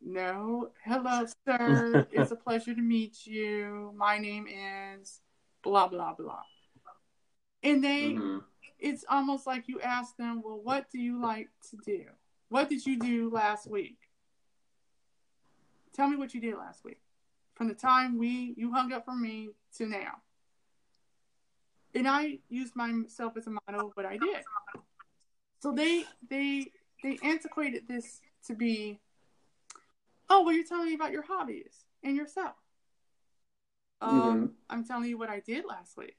no. 0.01 0.71
Hello, 0.83 1.25
sir. 1.45 2.05
it's 2.11 2.31
a 2.31 2.35
pleasure 2.35 2.73
to 2.75 2.81
meet 2.81 3.25
you. 3.25 3.93
My 3.97 4.17
name 4.19 4.47
is 4.47 5.21
blah 5.63 5.87
blah 5.87 6.13
blah. 6.13 6.43
And 7.63 7.83
they, 7.83 8.13
Mhm. 8.13 8.43
it's 8.79 9.05
almost 9.09 9.47
like 9.47 9.67
you 9.67 9.79
ask 9.81 10.15
them, 10.17 10.41
"Well, 10.41 10.59
what 10.59 10.89
do 10.91 10.99
you 10.99 11.19
like 11.19 11.49
to 11.71 11.77
do? 11.77 12.05
What 12.49 12.69
did 12.69 12.85
you 12.85 12.99
do 12.99 13.29
last 13.29 13.67
week? 13.67 13.97
Tell 15.93 16.07
me 16.07 16.17
what 16.17 16.33
you 16.33 16.41
did 16.41 16.55
last 16.55 16.83
week, 16.83 17.01
from 17.55 17.67
the 17.67 17.75
time 17.75 18.17
we 18.17 18.53
you 18.57 18.71
hung 18.71 18.91
up 18.91 19.05
from 19.05 19.21
me 19.21 19.49
to 19.77 19.85
now." 19.87 20.21
And 21.95 22.07
I 22.07 22.39
used 22.49 22.75
myself 22.75 23.37
as 23.37 23.47
a 23.47 23.51
model 23.51 23.87
of 23.87 23.95
what 23.95 24.05
I 24.05 24.17
did. 24.17 24.43
So 25.64 25.72
they 25.72 26.03
they 26.30 26.68
they 27.03 27.18
antiquated 27.23 27.84
this 27.88 28.19
to 28.48 28.53
be, 28.53 28.99
oh 30.30 30.44
well, 30.44 30.53
you're 30.53 30.65
telling 30.65 30.88
me 30.88 30.94
about 30.94 31.14
your 31.14 31.23
hobbies 31.23 31.85
and 32.03 32.18
yourself. 32.18 32.56
Um, 34.02 34.52
I'm 34.69 34.84
telling 34.84 35.07
you 35.07 35.18
what 35.18 35.30
I 35.30 35.40
did 35.40 35.64
last 35.64 35.95
week. 35.95 36.18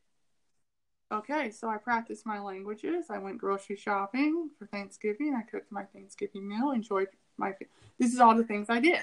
Okay, 1.12 1.50
so 1.50 1.68
I 1.68 1.76
practiced 1.76 2.24
my 2.24 2.40
languages. 2.40 3.10
I 3.10 3.18
went 3.18 3.36
grocery 3.36 3.76
shopping 3.76 4.48
for 4.58 4.64
Thanksgiving. 4.64 5.34
I 5.36 5.42
cooked 5.42 5.70
my 5.70 5.82
Thanksgiving 5.82 6.48
meal. 6.48 6.70
Enjoyed 6.70 7.08
my. 7.36 7.52
This 7.98 8.14
is 8.14 8.20
all 8.20 8.34
the 8.34 8.44
things 8.44 8.70
I 8.70 8.80
did. 8.80 9.02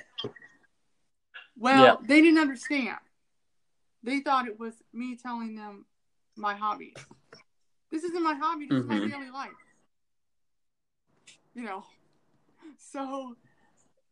Well, 1.56 2.00
Yeah. 2.02 2.08
they 2.08 2.20
didn't 2.20 2.40
understand. 2.40 2.98
They 4.02 4.22
thought 4.22 4.48
it 4.48 4.60
was 4.60 4.74
me 4.92 5.16
telling 5.16 5.54
them 5.54 5.86
my 6.36 6.56
hobbies. 6.56 6.98
This 7.92 8.04
isn't 8.04 8.24
my 8.24 8.34
hobby. 8.34 8.66
This 8.66 8.80
is 8.80 8.88
my 8.88 8.96
Mhm. 8.96 9.12
daily 9.12 9.30
life. 9.30 9.52
You 11.54 11.64
know. 11.64 11.84
So, 12.78 13.36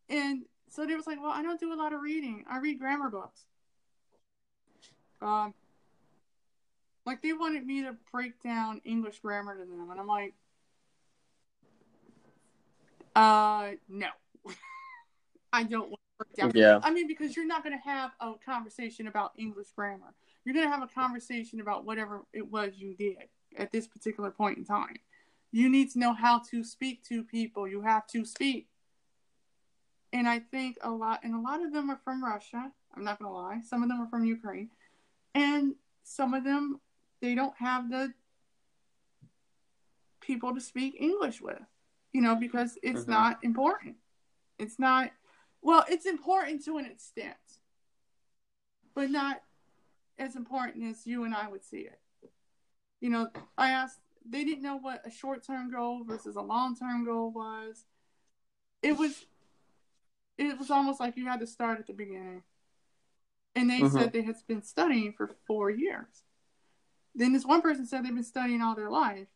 and 0.10 0.44
so 0.70 0.86
they 0.86 0.95
was 0.95 1.07
like, 1.07 1.22
well, 1.22 1.32
I 1.32 1.41
don't 1.41 1.60
do 1.60 1.74
a 1.74 1.76
lot 1.76 1.94
of 1.94 2.02
reading. 2.02 2.45
I 2.49 2.60
read 2.60 2.80
grammar 2.80 3.10
books. 3.10 3.41
Um, 5.22 5.53
like 7.06 7.22
they 7.22 7.34
wanted 7.34 7.66
me 7.66 7.82
to 7.84 7.95
break 8.11 8.41
down 8.41 8.82
English 8.86 9.20
grammar 9.20 9.56
to 9.56 9.66
them, 9.66 9.90
and 9.90 9.99
I'm 9.99 10.07
like, 10.07 10.34
uh, 13.16 13.72
no, 13.90 14.07
I 15.53 15.64
don't 15.64 15.90
want 15.90 15.99
to 16.20 16.26
break 16.26 16.36
down. 16.36 16.52
Yeah. 16.53 16.80
I 16.84 16.91
mean, 16.91 17.07
because 17.07 17.36
you're 17.36 17.48
not 17.48 17.64
going 17.64 17.78
to 17.78 17.84
have 17.84 18.11
a 18.20 18.34
conversation 18.45 19.07
about 19.07 19.32
English 19.38 19.68
grammar. 19.76 20.14
You're 20.45 20.53
going 20.53 20.68
to 20.68 20.72
have 20.72 20.84
a 20.84 20.88
conversation 20.88 21.60
about 21.60 21.86
whatever 21.86 22.22
it 22.34 22.49
was 22.49 22.74
you 22.78 22.95
did 22.95 23.18
at 23.57 23.72
this 23.72 23.88
particular 23.88 24.32
point 24.32 24.57
in 24.57 24.66
time. 24.66 24.95
You 25.52 25.70
need 25.70 25.92
to 25.92 26.00
know 26.00 26.14
how 26.14 26.40
to 26.52 26.64
speak 26.64 27.04
to 27.06 27.24
people. 27.24 27.68
You 27.68 27.82
have 27.82 28.06
to 28.08 28.26
speak. 28.26 28.68
And 30.14 30.28
I 30.28 30.40
think 30.40 30.78
a 30.82 30.90
lot, 30.90 31.22
and 31.24 31.34
a 31.36 31.40
lot 31.40 31.64
of 31.64 31.72
them 31.72 31.90
are 31.90 32.00
from 32.04 32.24
Russia. 32.24 32.72
I'm 32.96 33.04
not 33.04 33.20
going 33.20 33.30
to 33.30 33.36
lie. 33.36 33.62
Some 33.62 33.84
of 33.84 33.90
them 33.90 34.02
are 34.02 34.08
from 34.08 34.26
Ukraine. 34.26 34.70
And 35.36 35.76
some 36.04 36.34
of 36.34 36.44
them, 36.44 36.80
they 37.22 37.36
don't 37.36 37.56
have 37.58 37.90
the 37.90 38.14
people 40.22 40.54
to 40.54 40.62
speak 40.62 40.96
English 41.00 41.42
with, 41.42 41.62
you 42.14 42.22
know, 42.22 42.36
because 42.36 42.78
it's 42.84 43.06
Mhm. 43.06 43.10
not 43.10 43.44
important. 43.44 43.98
It's 44.58 44.78
not, 44.78 45.12
well, 45.62 45.86
it's 45.88 46.06
important 46.06 46.64
to 46.66 46.78
an 46.78 46.86
extent, 46.86 47.60
but 48.94 49.10
not 49.10 49.44
as 50.18 50.36
important 50.36 50.84
as 50.84 51.08
you 51.08 51.24
and 51.24 51.34
I 51.34 51.48
would 51.48 51.64
see 51.64 51.82
it. 51.82 52.00
You 53.00 53.10
know, 53.10 53.32
I 53.58 53.72
asked, 53.72 54.02
they 54.30 54.44
didn't 54.44 54.64
know 54.64 54.78
what 54.78 55.06
a 55.06 55.12
short 55.12 55.46
term 55.46 55.72
goal 55.72 56.04
versus 56.04 56.36
a 56.36 56.42
long 56.42 56.76
term 56.76 57.06
goal 57.06 57.32
was. 57.32 57.86
It 58.82 58.98
was, 58.98 59.26
it 60.38 60.58
was 60.58 60.72
almost 60.72 61.00
like 61.00 61.18
you 61.18 61.28
had 61.28 61.40
to 61.42 61.48
start 61.48 61.80
at 61.80 61.88
the 61.88 61.94
beginning. 61.94 62.44
And 63.56 63.70
they 63.70 63.82
Mhm. 63.82 63.92
said 63.92 64.14
they 64.14 64.22
had 64.22 64.38
been 64.48 64.62
studying 64.64 65.14
for 65.14 65.30
four 65.48 65.70
years. 65.70 66.24
Then 67.16 67.34
this 67.34 67.46
one 67.46 67.62
person 67.62 67.86
said 67.86 68.06
they've 68.06 68.14
been 68.14 68.24
studying 68.24 68.62
all 68.62 68.76
their 68.76 68.90
life 68.90 69.28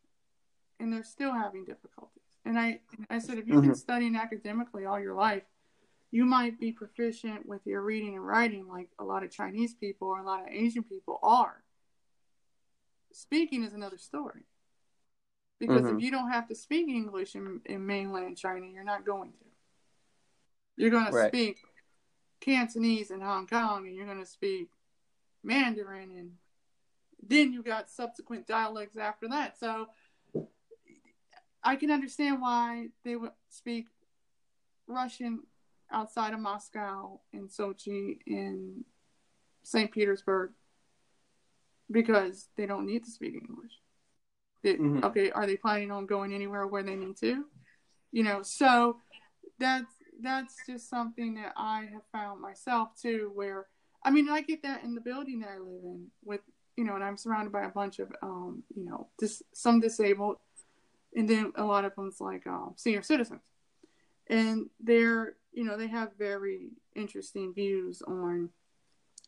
and 0.80 0.94
they're 0.94 1.04
still 1.04 1.34
having 1.34 1.66
difficulties. 1.66 2.38
And 2.46 2.58
I, 2.60 2.82
I 3.10 3.20
said, 3.20 3.38
if 3.38 3.48
you've 3.48 3.62
been 3.62 3.72
Mhm. 3.72 3.78
studying 3.78 4.16
academically 4.16 4.86
all 4.86 5.00
your 5.00 5.16
life, 5.16 5.44
you 6.12 6.26
might 6.26 6.60
be 6.60 6.72
proficient 6.72 7.46
with 7.46 7.66
your 7.66 7.82
reading 7.82 8.16
and 8.16 8.26
writing 8.26 8.68
like 8.68 8.90
a 9.00 9.04
lot 9.04 9.24
of 9.24 9.32
Chinese 9.32 9.74
people 9.74 10.08
or 10.08 10.20
a 10.20 10.24
lot 10.24 10.44
of 10.44 10.50
Asian 10.50 10.84
people 10.84 11.20
are. 11.24 11.64
Speaking 13.12 13.64
is 13.64 13.74
another 13.74 13.98
story. 13.98 14.46
Because 15.68 15.86
Mhm. 15.86 15.96
if 15.96 16.04
you 16.04 16.12
don't 16.12 16.30
have 16.30 16.50
to 16.50 16.56
speak 16.56 16.90
English 16.90 17.36
in, 17.36 17.62
in 17.66 17.86
mainland 17.86 18.38
China, 18.38 18.66
you're 18.68 18.84
not 18.84 19.06
going 19.06 19.32
to. 19.32 19.46
You're 20.76 20.90
going 20.90 21.06
to 21.06 21.14
Right. 21.14 21.30
speak 21.30 21.62
Cantonese 22.42 23.12
in 23.12 23.22
Hong 23.22 23.48
Kong 23.48 23.88
and 23.88 23.96
you're 23.96 24.06
going 24.06 24.20
to 24.20 24.26
speak 24.26 24.70
Mandarin 25.42 26.12
and 26.18 26.38
then 27.26 27.54
you 27.54 27.64
got 27.64 27.90
subsequent 27.90 28.46
dialects 28.46 28.98
after 28.98 29.30
that. 29.30 29.58
So 29.58 29.88
I 31.64 31.78
can 31.78 31.92
understand 31.92 32.42
why 32.42 32.90
they 33.06 33.16
would 33.16 33.32
speak 33.48 33.88
Russian 34.88 35.44
outside 35.90 36.34
of 36.34 36.42
Moscow 36.42 37.22
and 37.32 37.48
Sochi 37.48 38.20
and 38.28 38.84
St. 39.64 39.90
Petersburg 39.92 40.52
because 41.90 42.50
they 42.58 42.66
don't 42.66 42.86
need 42.86 43.06
to 43.06 43.12
speak 43.12 43.36
English. 43.36 43.80
It- 44.64 44.80
Mhm. 44.80 45.04
Okay, 45.04 45.30
are 45.32 45.46
they 45.46 45.58
planning 45.58 45.92
on 45.92 46.06
going 46.06 46.34
anywhere 46.34 46.66
where 46.68 46.84
they 46.84 46.96
need 46.96 47.18
to? 47.18 47.46
You 48.12 48.24
know, 48.24 48.42
so 48.44 49.00
that's 49.60 49.94
that's 50.22 50.56
just 50.66 50.90
something 50.90 51.34
that 51.36 51.54
I 51.58 51.86
have 51.86 52.04
found 52.12 52.40
myself 52.42 52.96
too. 53.00 53.32
Where 53.34 53.68
I 54.04 54.12
mean, 54.12 54.30
I 54.30 54.42
get 54.42 54.64
that 54.64 54.84
in 54.84 54.96
the 54.96 55.02
building 55.02 55.40
that 55.40 55.50
I 55.50 55.58
live 55.58 55.84
in 55.84 56.12
with 56.24 56.42
you 56.78 56.84
know, 56.86 56.96
and 56.96 57.04
I'm 57.04 57.18
surrounded 57.18 57.52
by 57.52 57.64
a 57.64 57.70
bunch 57.70 58.00
of 58.00 58.12
um, 58.24 58.64
you 58.76 58.84
know, 58.86 59.08
dis- 59.20 59.44
some 59.54 59.80
disabled, 59.80 60.38
and 61.16 61.30
then 61.30 61.52
a 61.56 61.64
lot 61.64 61.86
of 61.86 61.94
them's 61.96 62.20
like 62.22 62.48
um, 62.48 62.74
senior 62.78 63.02
citizens, 63.04 63.42
and 64.28 64.70
they're 64.80 65.36
you 65.52 65.64
know 65.66 65.78
they 65.78 65.88
have 65.88 66.16
very 66.18 66.72
interesting 66.96 67.54
views 67.54 68.02
on 68.02 68.50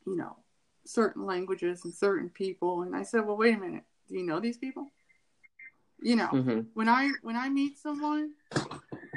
you 0.06 0.16
know 0.16 0.38
certain 0.86 1.26
languages 1.26 1.84
and 1.84 1.94
certain 1.94 2.30
people, 2.30 2.84
and 2.84 2.96
I 2.96 3.04
said, 3.04 3.26
well, 3.26 3.38
wait 3.38 3.56
a 3.56 3.60
minute, 3.60 3.84
do 4.08 4.16
you 4.18 4.24
know 4.24 4.40
these 4.40 4.58
people? 4.58 4.92
You 6.00 6.16
know, 6.16 6.28
Mhm. 6.28 6.68
when 6.74 6.90
I 6.90 7.12
when 7.22 7.36
I 7.36 7.50
meet 7.50 7.78
someone 7.78 8.34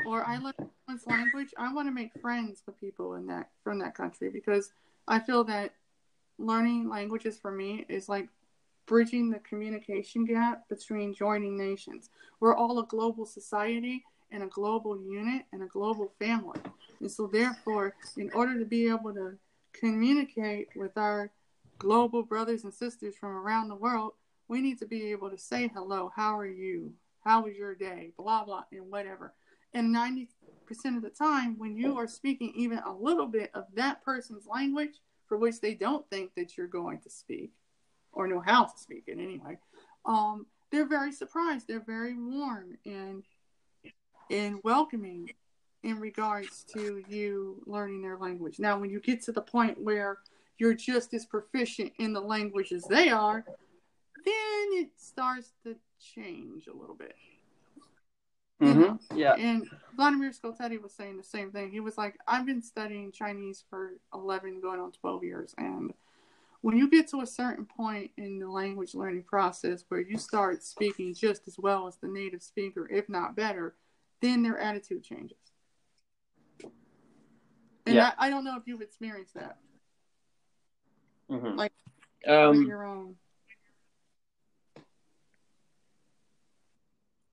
or 0.05 0.25
I 0.25 0.39
learn 0.39 0.55
someone's 0.87 1.07
language, 1.07 1.53
I 1.59 1.73
want 1.73 1.89
to 1.89 1.93
make 1.93 2.15
friends 2.15 2.63
with 2.67 2.79
people 2.79 3.15
in 3.15 3.27
that 3.27 3.51
from 3.63 3.79
that 3.81 3.95
country 3.95 4.31
because 4.31 4.73
I 5.07 5.19
feel 5.19 5.45
that 5.45 5.75
learning 6.39 6.89
languages 6.89 7.39
for 7.39 7.51
me 7.51 7.85
is 7.89 8.09
like 8.09 8.29
bridging 8.87 9.29
the 9.29 9.41
communication 9.41 10.25
gap 10.25 10.69
between 10.69 11.13
joining 11.13 11.57
nations. 11.59 12.11
We're 12.41 12.55
all 12.55 12.79
a 12.79 12.87
global 12.87 13.27
society 13.27 14.05
and 14.31 14.43
a 14.43 14.47
global 14.47 14.99
unit 14.99 15.45
and 15.53 15.63
a 15.63 15.67
global 15.67 16.09
family. 16.19 16.61
And 17.01 17.11
so 17.11 17.27
therefore, 17.27 17.95
in 18.17 18.31
order 18.33 18.59
to 18.59 18.65
be 18.65 18.89
able 18.89 19.13
to 19.15 19.39
communicate 19.73 20.69
with 20.75 20.97
our 20.97 21.31
global 21.79 22.23
brothers 22.23 22.65
and 22.65 22.73
sisters 22.73 23.17
from 23.17 23.31
around 23.31 23.69
the 23.69 23.75
world, 23.75 24.15
we 24.49 24.61
need 24.61 24.79
to 24.79 24.87
be 24.87 25.11
able 25.11 25.31
to 25.31 25.39
say 25.39 25.71
hello, 25.75 26.11
how 26.15 26.39
are 26.39 26.47
you? 26.47 26.93
How 27.25 27.43
was 27.45 27.57
your 27.57 27.75
day? 27.75 28.13
Blah 28.17 28.45
blah 28.45 28.65
and 28.73 28.91
whatever. 28.91 29.35
And 29.75 29.95
90% 29.95 30.29
of 30.97 31.03
the 31.03 31.11
time 31.11 31.59
when 31.59 31.77
you 31.77 31.99
are 31.99 32.09
speaking 32.09 32.53
even 32.57 32.79
a 32.79 32.93
little 32.93 33.27
bit 33.27 33.51
of 33.55 33.65
that 33.75 34.03
person's 34.03 34.47
language 34.47 34.95
for 35.27 35.37
which 35.37 35.61
they 35.61 35.75
don't 35.75 36.09
think 36.09 36.35
that 36.37 36.57
you're 36.57 36.67
going 36.67 37.01
to 37.01 37.11
speak 37.11 37.53
or 38.13 38.27
know 38.27 38.41
how 38.41 38.65
to 38.65 38.79
speak 38.79 39.05
it 39.07 39.19
anyway, 39.19 39.59
um, 40.07 40.47
they're 40.73 40.89
very 40.89 41.13
surprised. 41.13 41.69
They're 41.69 41.85
very 41.85 42.17
warm 42.17 42.79
and 42.87 43.25
and 44.31 44.61
welcoming 44.63 45.31
in 45.83 45.99
regards 46.01 46.65
to 46.75 47.03
you 47.09 47.63
learning 47.67 48.03
their 48.03 48.19
language. 48.19 48.59
Now, 48.59 48.79
when 48.79 48.91
you 48.91 49.01
get 49.01 49.23
to 49.23 49.33
the 49.33 49.41
point 49.41 49.81
where 49.81 50.19
you're 50.59 50.75
just 50.75 51.15
as 51.15 51.25
proficient 51.25 51.93
in 51.99 52.13
the 52.13 52.21
language 52.21 52.73
as 52.73 52.85
they 52.85 53.09
are, 53.11 53.45
then 54.29 54.83
it 54.85 54.91
starts 54.97 55.53
to 55.65 55.77
change 56.15 56.67
a 56.67 56.77
little 56.77 56.95
bit. 56.95 57.15
Mm-hmm. 58.61 59.17
Yeah. 59.17 59.35
And 59.35 59.69
Vladimir 59.97 60.33
Skultety 60.33 60.79
was 60.79 60.93
saying 60.93 61.17
the 61.17 61.23
same 61.23 61.53
thing. 61.53 61.71
He 61.71 61.81
was 61.81 61.97
like, 61.97 62.19
I've 62.27 62.45
been 62.45 62.63
studying 62.63 63.13
Chinese 63.13 63.65
for 63.71 63.93
11, 64.13 64.61
going 64.61 64.81
on 64.81 64.93
12 64.93 65.25
years. 65.25 65.55
And 65.57 65.93
when 66.61 66.77
you 66.77 66.91
get 66.91 67.09
to 67.09 67.21
a 67.21 67.27
certain 67.27 67.65
point 67.65 68.11
in 68.17 68.41
the 68.41 68.49
language 68.49 68.95
learning 68.95 69.23
process 69.23 69.85
where 69.89 70.01
you 70.01 70.19
start 70.19 70.63
speaking 70.63 71.15
just 71.15 71.47
as 71.47 71.57
well 71.57 71.87
as 71.87 71.97
the 71.97 72.09
native 72.09 72.43
speaker, 72.43 72.89
if 72.91 73.09
not 73.09 73.37
better, 73.37 73.77
then 74.21 74.43
their 74.43 74.59
attitude 74.59 75.05
changes. 75.05 75.39
And 77.87 77.97
Yeah. 77.97 78.13
I, 78.19 78.27
I 78.27 78.31
don't 78.31 78.45
know 78.45 78.57
if 78.57 78.67
you've 78.67 78.83
experienced 78.83 79.35
that 79.35 79.59
Mhm. 81.31 81.57
Like, 81.57 81.73
um, 82.27 82.65
your 82.65 82.85
own 82.85 83.17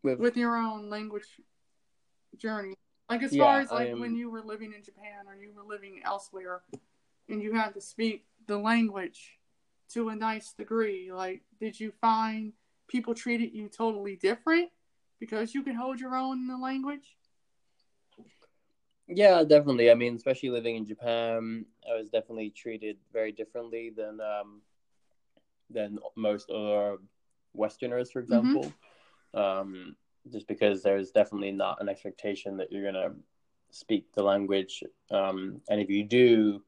with, 0.06 0.20
with 0.20 0.38
your 0.38 0.56
own 0.56 0.90
language 0.90 1.42
journey. 2.38 2.76
Like 3.10 3.24
as 3.24 3.34
Yeah, 3.34 3.44
far 3.44 3.60
as 3.60 3.72
like 3.72 3.92
am- 3.92 4.00
when 4.00 4.16
you 4.16 4.30
were 4.30 4.42
living 4.42 4.74
in 4.74 4.84
Japan 4.84 5.26
or 5.28 5.36
you 5.36 5.52
were 5.54 5.64
living 5.64 6.02
elsewhere 6.06 6.62
and 7.28 7.42
you 7.42 7.54
had 7.54 7.74
to 7.74 7.82
speak 7.82 8.26
the 8.48 8.58
language 8.58 9.40
to 9.94 10.10
a 10.10 10.16
nice 10.16 10.54
degree, 10.54 11.12
like 11.12 11.42
did 11.60 11.80
you 11.80 11.92
find 12.00 12.54
people 12.88 13.14
treated 13.14 13.54
you 13.54 13.68
totally 13.68 14.16
different 14.16 14.70
because 15.20 15.54
you 15.56 15.64
can 15.64 15.76
hold 15.76 16.00
your 16.00 16.16
own 16.16 16.38
in 16.40 16.48
the 16.48 16.58
language? 16.58 17.18
Yeah, 19.08 19.44
definitely. 19.44 19.92
I 19.92 19.96
mean, 19.96 20.16
especially 20.16 20.50
living 20.50 20.78
in 20.78 20.86
Japan, 20.86 21.66
I 21.90 21.96
was 21.96 22.10
definitely 22.10 22.50
treated 22.50 22.98
very 23.14 23.32
differently 23.32 23.92
than 23.96 24.20
um, 24.20 24.62
than 25.70 26.00
most 26.16 26.50
other 26.50 26.98
Westerners, 27.54 28.12
for 28.12 28.20
example. 28.20 28.74
Um, 29.36 29.96
just 30.32 30.48
because 30.48 30.82
there's 30.82 31.12
definitely 31.12 31.52
not 31.52 31.82
an 31.82 31.90
expectation 31.90 32.58
that 32.58 32.72
you're 32.72 32.84
gonna 32.84 33.14
speak 33.70 34.12
the 34.14 34.24
language, 34.24 34.84
um, 35.12 35.62
and 35.70 35.80
if 35.80 35.90
you 35.90 36.04
do, 36.04 36.64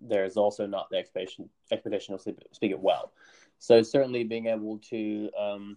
there's 0.00 0.36
also 0.36 0.66
not 0.66 0.88
the 0.90 0.96
expectation 0.96 1.48
expectation 1.70 2.16
to 2.16 2.20
speak, 2.22 2.38
speak 2.52 2.70
it 2.70 2.80
well. 2.80 3.12
So 3.58 3.82
certainly 3.82 4.24
being 4.24 4.46
able 4.46 4.78
to 4.90 5.30
um, 5.38 5.76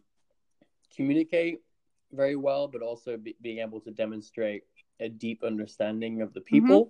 communicate 0.95 1.61
very 2.11 2.35
well, 2.35 2.67
but 2.67 2.81
also 2.81 3.17
be, 3.17 3.35
being 3.41 3.59
able 3.59 3.79
to 3.81 3.91
demonstrate 3.91 4.63
a 4.99 5.09
deep 5.09 5.43
understanding 5.43 6.21
of 6.21 6.33
the 6.33 6.41
people 6.41 6.89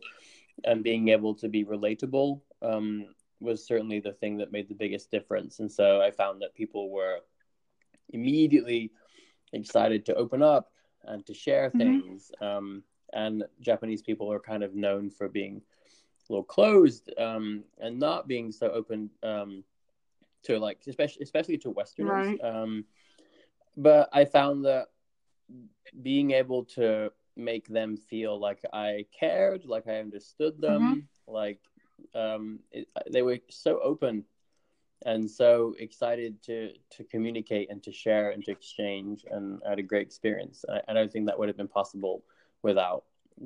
and 0.64 0.84
being 0.84 1.10
able 1.10 1.36
to 1.36 1.48
be 1.48 1.64
relatable 1.64 2.42
um, 2.62 3.06
was 3.40 3.66
certainly 3.66 4.00
the 4.00 4.14
thing 4.14 4.38
that 4.38 4.52
made 4.52 4.68
the 4.68 4.76
biggest 4.76 5.12
difference. 5.12 5.60
And 5.60 5.72
so 5.72 6.02
I 6.02 6.12
found 6.12 6.42
that 6.42 6.56
people 6.56 6.90
were 6.90 7.20
immediately 8.10 8.92
excited 9.54 10.06
to 10.06 10.16
open 10.16 10.42
up 10.42 10.72
and 11.04 11.26
to 11.26 11.34
share 11.34 11.70
Mhm. 11.72 11.78
things. 11.78 12.32
Um, 12.42 12.84
and 13.14 13.44
Japanese 13.60 14.02
people 14.02 14.32
are 14.32 14.40
kind 14.40 14.64
of 14.64 14.76
known 14.76 15.10
for 15.10 15.28
being 15.30 15.62
a 16.30 16.34
little 16.34 16.44
closed 16.44 17.12
um, 17.18 17.64
and 17.80 18.00
not 18.00 18.28
being 18.28 18.52
so 18.52 18.70
open 18.70 19.10
um, 19.24 19.64
to 20.44 20.60
like, 20.60 20.80
especially 20.88 21.24
especially 21.24 21.58
to 21.60 21.72
Westerners. 21.72 22.28
Right. 22.28 22.44
Um, 22.44 22.86
but 23.78 24.10
I 24.14 24.26
found 24.26 24.66
that 24.66 24.90
being 26.02 26.32
able 26.32 26.64
to 26.66 27.12
make 27.36 27.68
them 27.68 27.98
feel 27.98 28.38
like 28.40 28.64
I 28.74 29.06
cared, 29.18 29.66
like 29.66 29.88
I 29.88 30.00
understood 30.00 30.60
them, 30.62 31.08
like 31.28 31.60
um, 32.14 32.60
it, 32.72 32.88
they 33.12 33.22
were 33.22 33.40
so 33.50 33.80
open 33.82 34.26
and 35.04 35.30
so 35.30 35.76
excited 35.80 36.42
to 36.44 36.74
to 36.92 37.04
communicate 37.06 37.70
and 37.70 37.82
to 37.84 37.92
share 37.92 38.32
and 38.32 38.44
to 38.46 38.52
exchange, 38.52 39.26
and 39.30 39.62
I 39.66 39.70
had 39.72 39.80
a 39.80 39.84
great 39.84 40.06
experience. 40.06 40.66
I, 40.70 40.82
I 40.90 40.94
don't 40.94 41.12
think 41.12 41.26
that 41.28 41.38
would 41.40 41.48
have 41.48 41.58
been 41.58 41.68
possible 41.68 42.24
without 42.62 43.04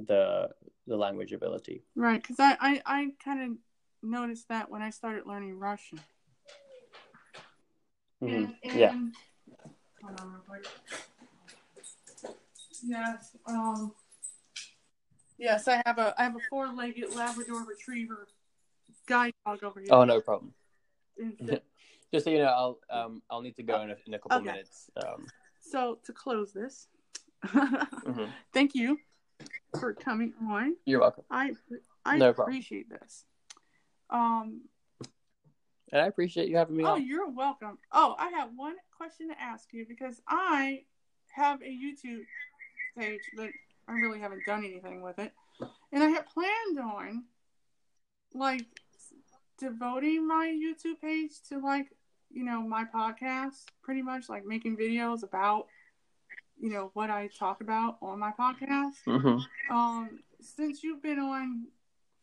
the 0.08 0.50
the 0.88 0.98
language 0.98 1.32
ability. 1.34 1.84
Right, 1.96 2.22
because 2.22 2.40
I, 2.40 2.58
I, 2.60 2.82
I 2.86 3.08
kind 3.24 3.42
of 3.42 3.58
noticed 4.02 4.50
that 4.50 4.70
when 4.70 4.82
I 4.82 4.90
started 4.90 5.26
learning 5.26 5.58
Russian. 5.60 6.00
Mhm. 8.22 8.56
And, 8.64 8.74
Yeah. 8.80 8.92
and- 8.92 9.14
hold 10.04 10.20
on 10.20 10.32
real 10.32 10.42
quick. 10.48 10.66
Yes. 12.86 13.36
Um. 13.46 13.94
Yes, 15.38 15.68
I 15.68 15.82
have 15.86 15.98
a 16.00 16.14
I 16.18 16.24
have 16.24 16.36
a 16.36 16.40
four-legged 16.50 17.16
Labrador 17.16 17.64
Retriever 17.66 18.28
guide 19.08 19.34
dog 19.46 19.64
over 19.64 19.80
here. 19.80 19.90
Oh, 19.92 20.04
no 20.04 20.22
problem. 20.22 20.54
Just 22.12 22.26
so 22.26 22.30
you 22.32 22.38
know, 22.40 22.46
I'll 22.46 22.80
um 22.90 23.22
I'll 23.30 23.42
need 23.42 23.56
to 23.56 23.64
go 23.64 23.82
in 23.82 23.90
a, 23.90 23.96
in 24.06 24.14
a 24.14 24.20
couple 24.20 24.38
Okay. 24.38 24.46
minutes. 24.52 24.90
Um, 24.98 25.26
so 25.60 25.98
to 26.04 26.14
close 26.14 26.54
this, 26.54 26.88
mhm. 27.46 28.30
thank 28.54 28.76
you 28.76 29.00
for 29.80 29.94
coming 29.94 30.34
on. 30.48 30.76
You're 30.86 31.00
welcome, 31.00 31.24
I 31.32 31.54
I 32.06 32.18
No 32.18 32.34
problem. 32.34 32.54
appreciate 32.54 32.90
this. 32.90 33.26
Um. 34.10 34.62
and 35.92 36.02
I 36.02 36.08
appreciate 36.08 36.50
you 36.50 36.58
having 36.58 36.78
me 36.78 36.84
Oh, 36.84 36.96
on. 36.96 37.08
you're 37.08 37.30
welcome. 37.30 37.80
Oh, 37.92 38.16
I 38.20 38.30
have 38.30 38.50
one 38.56 38.76
question 38.96 39.30
to 39.30 39.42
ask 39.42 39.74
you 39.74 39.86
because 39.88 40.22
I 40.28 40.84
have 41.32 41.62
a 41.62 41.66
YouTube 41.66 42.26
page, 42.98 43.22
but 43.36 43.50
I 43.88 43.94
really 43.94 44.20
haven't 44.20 44.46
done 44.46 44.64
anything 44.64 45.02
with 45.02 45.18
it. 45.18 45.32
And 45.92 46.04
I 46.04 46.10
had 46.10 46.26
planned 46.28 46.80
on 46.80 47.24
like 48.36 48.66
devoting 49.64 50.28
my 50.28 50.48
YouTube 50.48 51.00
page 51.02 51.32
to 51.50 51.60
like, 51.60 51.88
you 52.32 52.44
know, 52.44 52.62
my 52.62 52.84
podcast, 52.84 53.66
pretty 53.82 54.02
much 54.02 54.30
like 54.30 54.46
making 54.46 54.76
videos 54.78 55.24
about, 55.24 55.68
you 56.60 56.70
know, 56.70 56.92
what 56.94 57.10
I 57.10 57.30
talk 57.40 57.62
about 57.62 57.98
on 58.02 58.20
my 58.20 58.32
podcast. 58.38 58.98
hmm 59.06 59.38
Um, 59.74 60.20
since 60.42 60.84
you've 60.84 61.02
been 61.02 61.20
on 61.20 61.68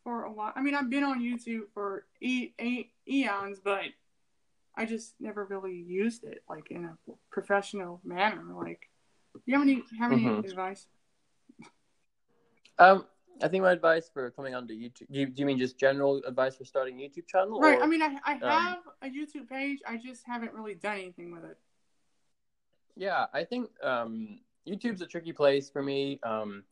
for 0.03 0.23
a 0.23 0.31
while, 0.31 0.53
I 0.55 0.61
mean, 0.61 0.75
I've 0.75 0.89
been 0.89 1.03
on 1.03 1.21
YouTube 1.21 1.63
for 1.73 2.05
e- 2.21 2.51
e- 2.61 2.91
eons, 3.07 3.59
but 3.63 3.85
I 4.75 4.85
just 4.85 5.15
never 5.19 5.45
really 5.45 5.75
used 5.75 6.23
it 6.23 6.43
like 6.47 6.69
in 6.71 6.85
a 6.85 6.97
professional 7.31 8.01
manner. 8.03 8.43
Like, 8.55 8.89
do 9.33 9.41
you 9.45 9.53
have 9.57 9.63
any 9.67 9.83
have 9.99 10.11
any 10.11 10.25
Mhm. 10.25 10.45
advice? 10.45 10.87
Um, 12.79 13.05
I 13.43 13.47
think 13.47 13.63
my 13.63 13.71
advice 13.71 14.09
for 14.13 14.29
coming 14.31 14.55
onto 14.55 14.73
YouTube. 14.73 15.07
Do 15.11 15.19
you, 15.19 15.25
do 15.27 15.39
you 15.41 15.45
mean 15.45 15.57
just 15.57 15.77
general 15.77 16.21
advice 16.27 16.55
for 16.55 16.65
starting 16.65 16.99
a 17.01 17.03
YouTube 17.03 17.27
channel? 17.27 17.59
Right. 17.59 17.77
or- 17.77 17.83
I 17.83 17.87
mean, 17.87 18.01
I 18.01 18.17
I 18.25 18.33
um, 18.33 18.39
have 18.41 18.77
a 19.01 19.07
YouTube 19.07 19.49
page. 19.49 19.79
I 19.87 19.97
just 19.97 20.25
haven't 20.25 20.53
really 20.53 20.75
done 20.75 20.97
anything 20.97 21.31
with 21.31 21.43
it. 21.45 21.57
Yeah, 22.95 23.25
I 23.33 23.43
think 23.43 23.69
um, 23.83 24.39
YouTube's 24.67 25.01
a 25.01 25.07
tricky 25.07 25.33
place 25.33 25.69
for 25.69 25.81
me. 25.81 26.19
Um, 26.23 26.63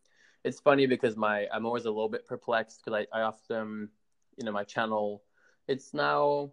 it's 0.44 0.60
funny 0.60 0.86
because 0.86 1.16
my 1.18 1.48
I'm 1.52 1.66
always 1.66 1.86
a 1.86 1.90
little 1.92 2.10
bit 2.10 2.28
perplexed 2.28 2.82
because 2.84 3.06
I, 3.14 3.18
I 3.18 3.22
often, 3.24 3.90
you 4.38 4.46
know, 4.46 4.52
my 4.52 4.64
channel, 4.64 5.24
it's 5.68 5.94
now, 5.94 6.52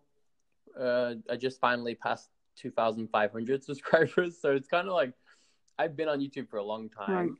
uh, 0.78 1.14
I 1.30 1.36
just 1.36 1.60
finally 1.60 1.94
passed 1.94 2.30
2,500 2.56 3.64
subscribers, 3.70 4.40
so 4.40 4.52
it's 4.52 4.68
kind 4.68 4.88
of 4.88 4.94
like 4.94 5.12
I've 5.78 5.97
been 5.97 6.09
on 6.09 6.20
YouTube 6.20 6.48
for 6.48 6.56
a 6.59 6.64
long 6.64 6.88
time, 6.88 7.10
Right. 7.14 7.30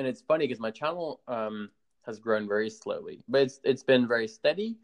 And 0.00 0.08
it's 0.08 0.22
funny 0.22 0.46
because 0.46 0.60
my 0.60 0.70
channel 0.70 1.20
um, 1.28 1.68
has 2.06 2.18
grown 2.18 2.48
very 2.48 2.70
slowly, 2.70 3.22
but 3.28 3.42
it's 3.42 3.60
it's 3.64 3.82
been 3.82 4.08
very 4.08 4.26
steady. 4.26 4.78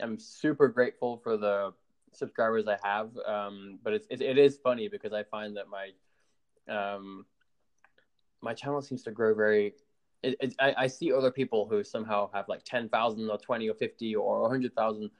I'm 0.00 0.18
super 0.18 0.66
grateful 0.66 1.18
for 1.18 1.36
the 1.36 1.72
subscribers 2.12 2.66
I 2.66 2.76
have, 2.82 3.16
um, 3.26 3.78
but 3.84 3.92
it's 3.92 4.08
it, 4.10 4.20
it 4.20 4.38
is 4.38 4.58
funny 4.58 4.88
because 4.88 5.12
I 5.12 5.22
find 5.22 5.56
that 5.56 5.66
my 5.68 5.92
um, 6.68 7.26
my 8.42 8.54
channel 8.54 8.82
seems 8.82 9.04
to 9.04 9.12
grow 9.12 9.36
very. 9.36 9.74
It, 10.24 10.36
it, 10.40 10.54
I, 10.58 10.74
I 10.76 10.86
see 10.88 11.12
other 11.12 11.30
people 11.30 11.68
who 11.68 11.84
somehow 11.84 12.28
have 12.34 12.48
like 12.48 12.64
ten 12.64 12.88
thousand 12.88 13.30
or 13.30 13.38
twenty 13.38 13.70
or 13.70 13.74
fifty 13.74 14.16
or 14.16 14.50
hundred 14.50 14.74
thousand, 14.74 15.10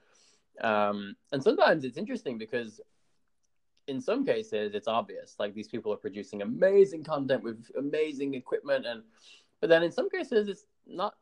um, 0.61 1.15
and 1.31 1.41
sometimes 1.41 1.85
it's 1.85 1.97
interesting 1.97 2.37
because 2.37 2.81
in 3.89 4.01
some 4.01 4.25
cases 4.25 4.75
it's 4.75 4.89
obvious 4.89 5.37
like 5.39 5.55
these 5.55 5.69
people 5.69 5.93
are 5.93 5.97
producing 5.97 6.43
amazing 6.43 7.05
content 7.05 7.43
with 7.43 7.65
amazing 7.79 8.35
equipment 8.35 8.85
and 8.87 9.03
but 9.61 9.71
then 9.71 9.83
in 9.83 9.93
some 9.93 10.11
cases 10.11 10.49
it's 10.49 10.67
not 10.87 11.15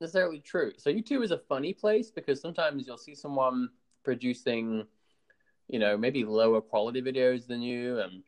necessarily 0.00 0.40
true. 0.40 0.72
So 0.76 0.90
youtube 0.90 1.22
is 1.22 1.30
a 1.30 1.38
funny 1.38 1.72
place 1.72 2.10
because 2.10 2.40
sometimes 2.40 2.86
you'll 2.86 2.98
see 2.98 3.14
someone 3.14 3.68
producing 4.02 4.84
you 5.68 5.78
know 5.78 5.96
maybe 5.96 6.24
lower 6.24 6.60
quality 6.60 7.00
videos 7.00 7.46
than 7.46 7.62
you 7.62 8.00
and 8.00 8.22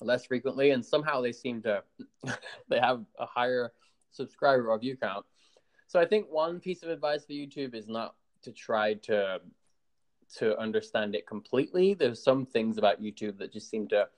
less 0.00 0.26
frequently 0.26 0.70
and 0.70 0.84
somehow 0.84 1.20
they 1.20 1.32
seem 1.32 1.62
to 1.62 1.82
they 2.68 2.78
have 2.78 3.04
a 3.18 3.26
higher 3.26 3.72
subscriber 4.10 4.70
or 4.70 4.78
view 4.78 4.96
count. 4.96 5.24
So 5.86 5.98
i 6.00 6.04
think 6.04 6.26
one 6.30 6.60
piece 6.60 6.82
of 6.82 6.90
advice 6.90 7.24
for 7.24 7.32
youtube 7.32 7.74
is 7.74 7.88
not 7.88 8.14
to 8.42 8.52
try 8.52 8.94
to 8.94 9.40
to 10.36 10.58
understand 10.58 11.14
it 11.14 11.26
completely. 11.26 11.94
There's 11.94 12.22
some 12.22 12.46
things 12.46 12.78
about 12.78 13.02
YouTube 13.02 13.38
that 13.38 13.52
just 13.52 13.70
seem 13.70 13.88
to 13.88 14.08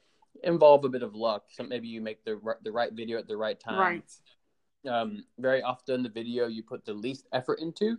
involve 0.42 0.84
a 0.84 0.88
bit 0.88 1.02
of 1.02 1.14
luck. 1.14 1.44
So 1.50 1.62
maybe 1.62 1.88
you 1.88 2.00
make 2.00 2.24
the 2.24 2.40
the 2.62 2.72
right 2.72 2.92
video 2.92 3.18
at 3.18 3.28
the 3.28 3.36
right 3.36 3.58
time. 3.58 3.78
Right. 3.78 4.12
Um, 4.88 5.24
very 5.38 5.62
often, 5.62 6.02
the 6.02 6.08
video 6.08 6.46
you 6.46 6.62
put 6.62 6.84
the 6.84 6.94
least 6.94 7.26
effort 7.32 7.60
into 7.60 7.98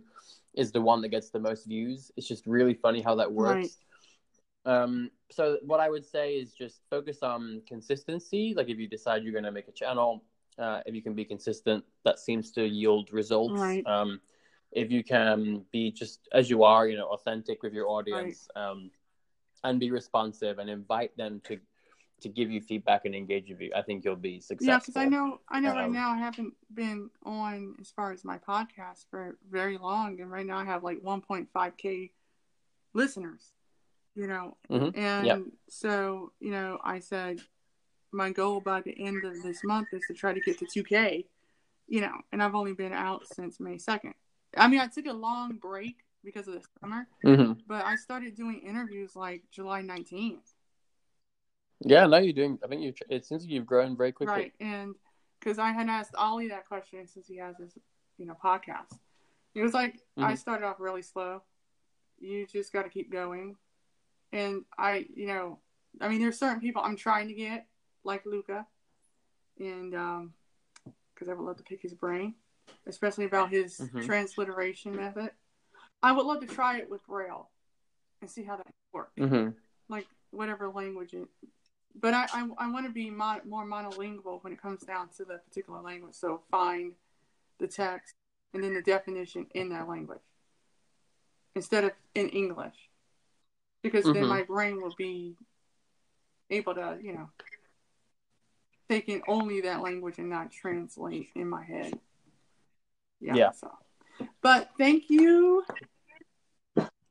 is 0.54 0.72
the 0.72 0.80
one 0.80 1.00
that 1.02 1.08
gets 1.08 1.30
the 1.30 1.38
most 1.40 1.66
views. 1.66 2.10
It's 2.16 2.28
just 2.28 2.46
really 2.46 2.74
funny 2.74 3.00
how 3.00 3.14
that 3.16 3.30
works. 3.32 3.78
Um, 4.64 5.10
so 5.30 5.58
what 5.62 5.80
I 5.80 5.88
would 5.88 6.04
say 6.04 6.34
is 6.34 6.52
just 6.52 6.82
focus 6.90 7.22
on 7.22 7.62
consistency. 7.66 8.54
Like 8.56 8.68
if 8.68 8.78
you 8.78 8.86
decide 8.86 9.22
you're 9.22 9.32
going 9.32 9.44
to 9.44 9.52
make 9.52 9.68
a 9.68 9.72
channel, 9.72 10.24
uh, 10.58 10.80
if 10.86 10.94
you 10.94 11.02
can 11.02 11.14
be 11.14 11.24
consistent, 11.24 11.84
that 12.04 12.18
seems 12.18 12.52
to 12.52 12.66
yield 12.66 13.12
results. 13.12 13.60
Right. 13.60 13.86
Um, 13.86 14.20
if 14.72 14.90
you 14.90 15.04
can 15.04 15.64
be 15.70 15.90
just 15.90 16.28
as 16.32 16.48
you 16.50 16.64
are, 16.64 16.88
you 16.88 16.96
know, 16.96 17.08
authentic 17.08 17.62
with 17.62 17.72
your 17.72 17.88
audience, 17.88 18.48
um, 18.56 18.90
and 19.64 19.78
be 19.78 19.90
responsive 19.90 20.58
and 20.58 20.68
invite 20.68 21.16
them 21.16 21.40
to 21.44 21.58
to 22.20 22.28
give 22.28 22.50
you 22.52 22.60
feedback 22.60 23.04
and 23.04 23.16
engage 23.16 23.48
with 23.48 23.60
you, 23.60 23.72
I 23.74 23.82
think 23.82 24.04
you'll 24.04 24.14
be 24.14 24.38
successful. 24.38 24.72
Yeah, 24.72 24.78
because 24.78 24.96
I 24.96 25.06
know, 25.06 25.40
I 25.48 25.58
know, 25.58 25.74
right 25.74 25.86
Um, 25.86 25.92
now 25.92 26.12
I 26.12 26.18
haven't 26.18 26.54
been 26.72 27.10
on 27.24 27.74
as 27.80 27.90
far 27.90 28.12
as 28.12 28.24
my 28.24 28.38
podcast 28.38 29.06
for 29.10 29.36
very 29.50 29.76
long, 29.76 30.20
and 30.20 30.30
right 30.30 30.46
now 30.46 30.56
I 30.56 30.64
have 30.64 30.84
like 30.84 31.00
1.5k 31.00 32.12
listeners. 32.94 33.52
You 34.14 34.26
know, 34.26 34.56
Mhm. 34.70 34.96
and 34.96 35.26
Yep. 35.26 35.42
so 35.68 36.32
you 36.38 36.50
know, 36.50 36.78
I 36.84 37.00
said 37.00 37.40
my 38.12 38.30
goal 38.30 38.60
by 38.60 38.82
the 38.82 38.94
end 39.04 39.24
of 39.24 39.42
this 39.42 39.64
month 39.64 39.92
is 39.94 40.06
to 40.06 40.14
try 40.14 40.32
to 40.34 40.40
get 40.40 40.58
to 40.58 40.66
2k. 40.66 41.26
You 41.88 42.02
know, 42.02 42.20
and 42.30 42.42
I've 42.42 42.54
only 42.54 42.72
been 42.74 42.92
out 42.92 43.26
since 43.26 43.58
May 43.58 43.78
2nd. 43.78 44.14
I 44.56 44.68
mean, 44.68 44.80
I 44.80 44.86
took 44.86 45.06
a 45.06 45.12
long 45.12 45.56
break 45.56 46.04
because 46.24 46.46
of 46.48 46.54
the 46.54 46.62
summer, 46.80 47.08
Mhm. 47.24 47.60
but 47.66 47.84
I 47.84 47.96
started 47.96 48.34
doing 48.34 48.60
interviews 48.60 49.16
like 49.16 49.42
July 49.50 49.82
19th. 49.82 50.54
Yeah, 51.80 52.06
no, 52.06 52.18
you're 52.18 52.32
doing. 52.32 52.58
I 52.62 52.68
think 52.68 52.82
you. 52.82 52.94
It 53.08 53.24
seems 53.24 53.42
like 53.42 53.50
you've 53.50 53.66
grown 53.66 53.96
very 53.96 54.12
quickly. 54.12 54.34
Right, 54.34 54.54
and 54.60 54.94
because 55.40 55.58
I 55.58 55.72
had 55.72 55.88
asked 55.88 56.14
Olly 56.16 56.48
that 56.48 56.68
question 56.68 57.06
since 57.08 57.26
he 57.26 57.36
has 57.38 57.56
his, 57.58 57.76
you 58.18 58.26
know, 58.26 58.36
podcast. 58.42 58.98
He 59.54 59.60
was 59.60 59.74
like, 59.74 60.00
I 60.16 60.34
Mhm. 60.34 60.38
started 60.38 60.66
off 60.66 60.78
really 60.78 61.02
slow. 61.02 61.42
You 62.18 62.46
just 62.46 62.72
got 62.72 62.84
to 62.84 62.88
keep 62.88 63.10
going. 63.10 63.56
And 64.32 64.64
I, 64.78 65.06
you 65.14 65.26
know, 65.26 65.60
I 66.00 66.08
mean, 66.08 66.20
there's 66.20 66.38
certain 66.38 66.60
people 66.60 66.82
I'm 66.82 66.96
trying 66.96 67.28
to 67.28 67.34
get, 67.34 67.66
like 68.04 68.24
Luca, 68.24 68.66
and 69.58 69.94
um, 69.94 70.34
because 71.12 71.28
I 71.28 71.34
would 71.34 71.44
love 71.44 71.56
to 71.56 71.62
pick 71.64 71.82
his 71.82 71.94
brain, 71.94 72.34
especially 72.86 73.24
about 73.24 73.50
his 73.50 73.78
Mhm. 73.78 74.04
transliteration 74.04 74.94
method. 74.96 75.30
I 76.02 76.12
would 76.12 76.26
love 76.26 76.40
to 76.40 76.46
try 76.46 76.78
it 76.78 76.90
with 76.90 77.04
Braille 77.06 77.48
and 78.20 78.30
see 78.30 78.42
how 78.42 78.56
that 78.56 78.66
works 78.92 79.12
hmm 79.16 79.48
like 79.88 80.06
whatever 80.30 80.68
language 80.68 81.12
it 81.12 81.28
but 81.94 82.14
i 82.14 82.26
i, 82.32 82.48
I 82.58 82.70
want 82.70 82.86
to 82.86 82.92
be 82.92 83.10
mon- 83.10 83.40
more 83.48 83.64
monolingual 83.64 84.42
when 84.44 84.52
it 84.52 84.60
comes 84.62 84.82
down 84.82 85.08
to 85.16 85.24
the 85.24 85.38
particular 85.38 85.80
language 85.80 86.14
so 86.14 86.42
find 86.50 86.94
the 87.58 87.66
text 87.66 88.14
and 88.54 88.62
then 88.62 88.74
the 88.74 88.82
definition 88.82 89.46
in 89.54 89.70
that 89.70 89.88
language 89.88 90.20
instead 91.54 91.84
of 91.84 91.92
in 92.14 92.28
english 92.28 92.90
because 93.82 94.04
then 94.04 94.24
Mhm. 94.24 94.28
my 94.28 94.42
brain 94.42 94.80
will 94.80 94.94
be 94.96 95.36
able 96.50 96.74
to 96.74 96.98
you 97.02 97.12
know 97.12 97.28
take 98.88 99.08
in 99.08 99.22
only 99.26 99.60
that 99.62 99.80
language 99.82 100.18
and 100.18 100.28
not 100.30 100.50
translate 100.52 101.30
in 101.34 101.48
my 101.48 101.64
head 101.64 101.98
yeah, 103.22 103.34
Yeah. 103.34 103.50
so 103.52 103.70
but 104.42 104.70
thank 104.78 105.08
you 105.08 105.64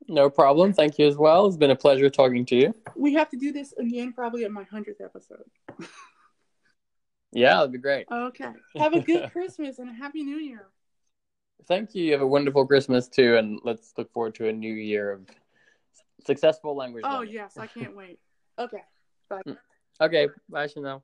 No 0.08 0.30
problem. 0.30 0.74
Thank 0.74 1.00
you 1.00 1.08
as 1.08 1.16
well. 1.16 1.46
It's 1.48 1.56
been 1.58 1.72
a 1.72 1.76
pleasure 1.76 2.10
talking 2.10 2.46
to 2.48 2.56
you. 2.56 2.76
we 2.96 3.14
have 3.14 3.30
to 3.30 3.38
do 3.38 3.52
this 3.54 3.74
again 3.78 4.12
probably 4.14 4.44
at 4.44 4.52
my 4.52 4.64
100th 4.66 5.00
episode 5.04 5.46
Yeah, 7.32 7.56
that'd 7.56 7.72
be 7.72 7.78
great. 7.78 8.08
Okay. 8.12 8.52
Have 8.78 8.94
a 8.94 9.00
good 9.12 9.32
Christmas 9.32 9.80
and 9.80 9.90
a 9.90 9.94
happy 9.94 10.24
New 10.24 10.38
Year. 10.38 10.68
Thank 11.68 11.96
you. 11.96 12.04
You 12.04 12.12
have 12.14 12.22
a 12.22 12.28
wonderful 12.28 12.66
Christmas 12.68 13.08
too, 13.08 13.38
and 13.38 13.60
let's 13.64 13.94
look 13.98 14.12
forward 14.12 14.36
to 14.36 14.50
a 14.50 14.52
new 14.52 14.74
year 14.74 15.12
of 15.12 15.22
successful 16.26 16.76
language. 16.76 17.06
Oh 17.08 17.20
learning. 17.20 17.34
yes, 17.34 17.58
I 17.58 17.68
can't 17.68 17.96
wait. 17.96 18.20
Okay. 18.60 18.84
Bye. 19.30 19.42
Mm. 19.48 19.58
Okay, 20.02 20.28
bye, 20.50 20.68
Chanel. 20.68 21.04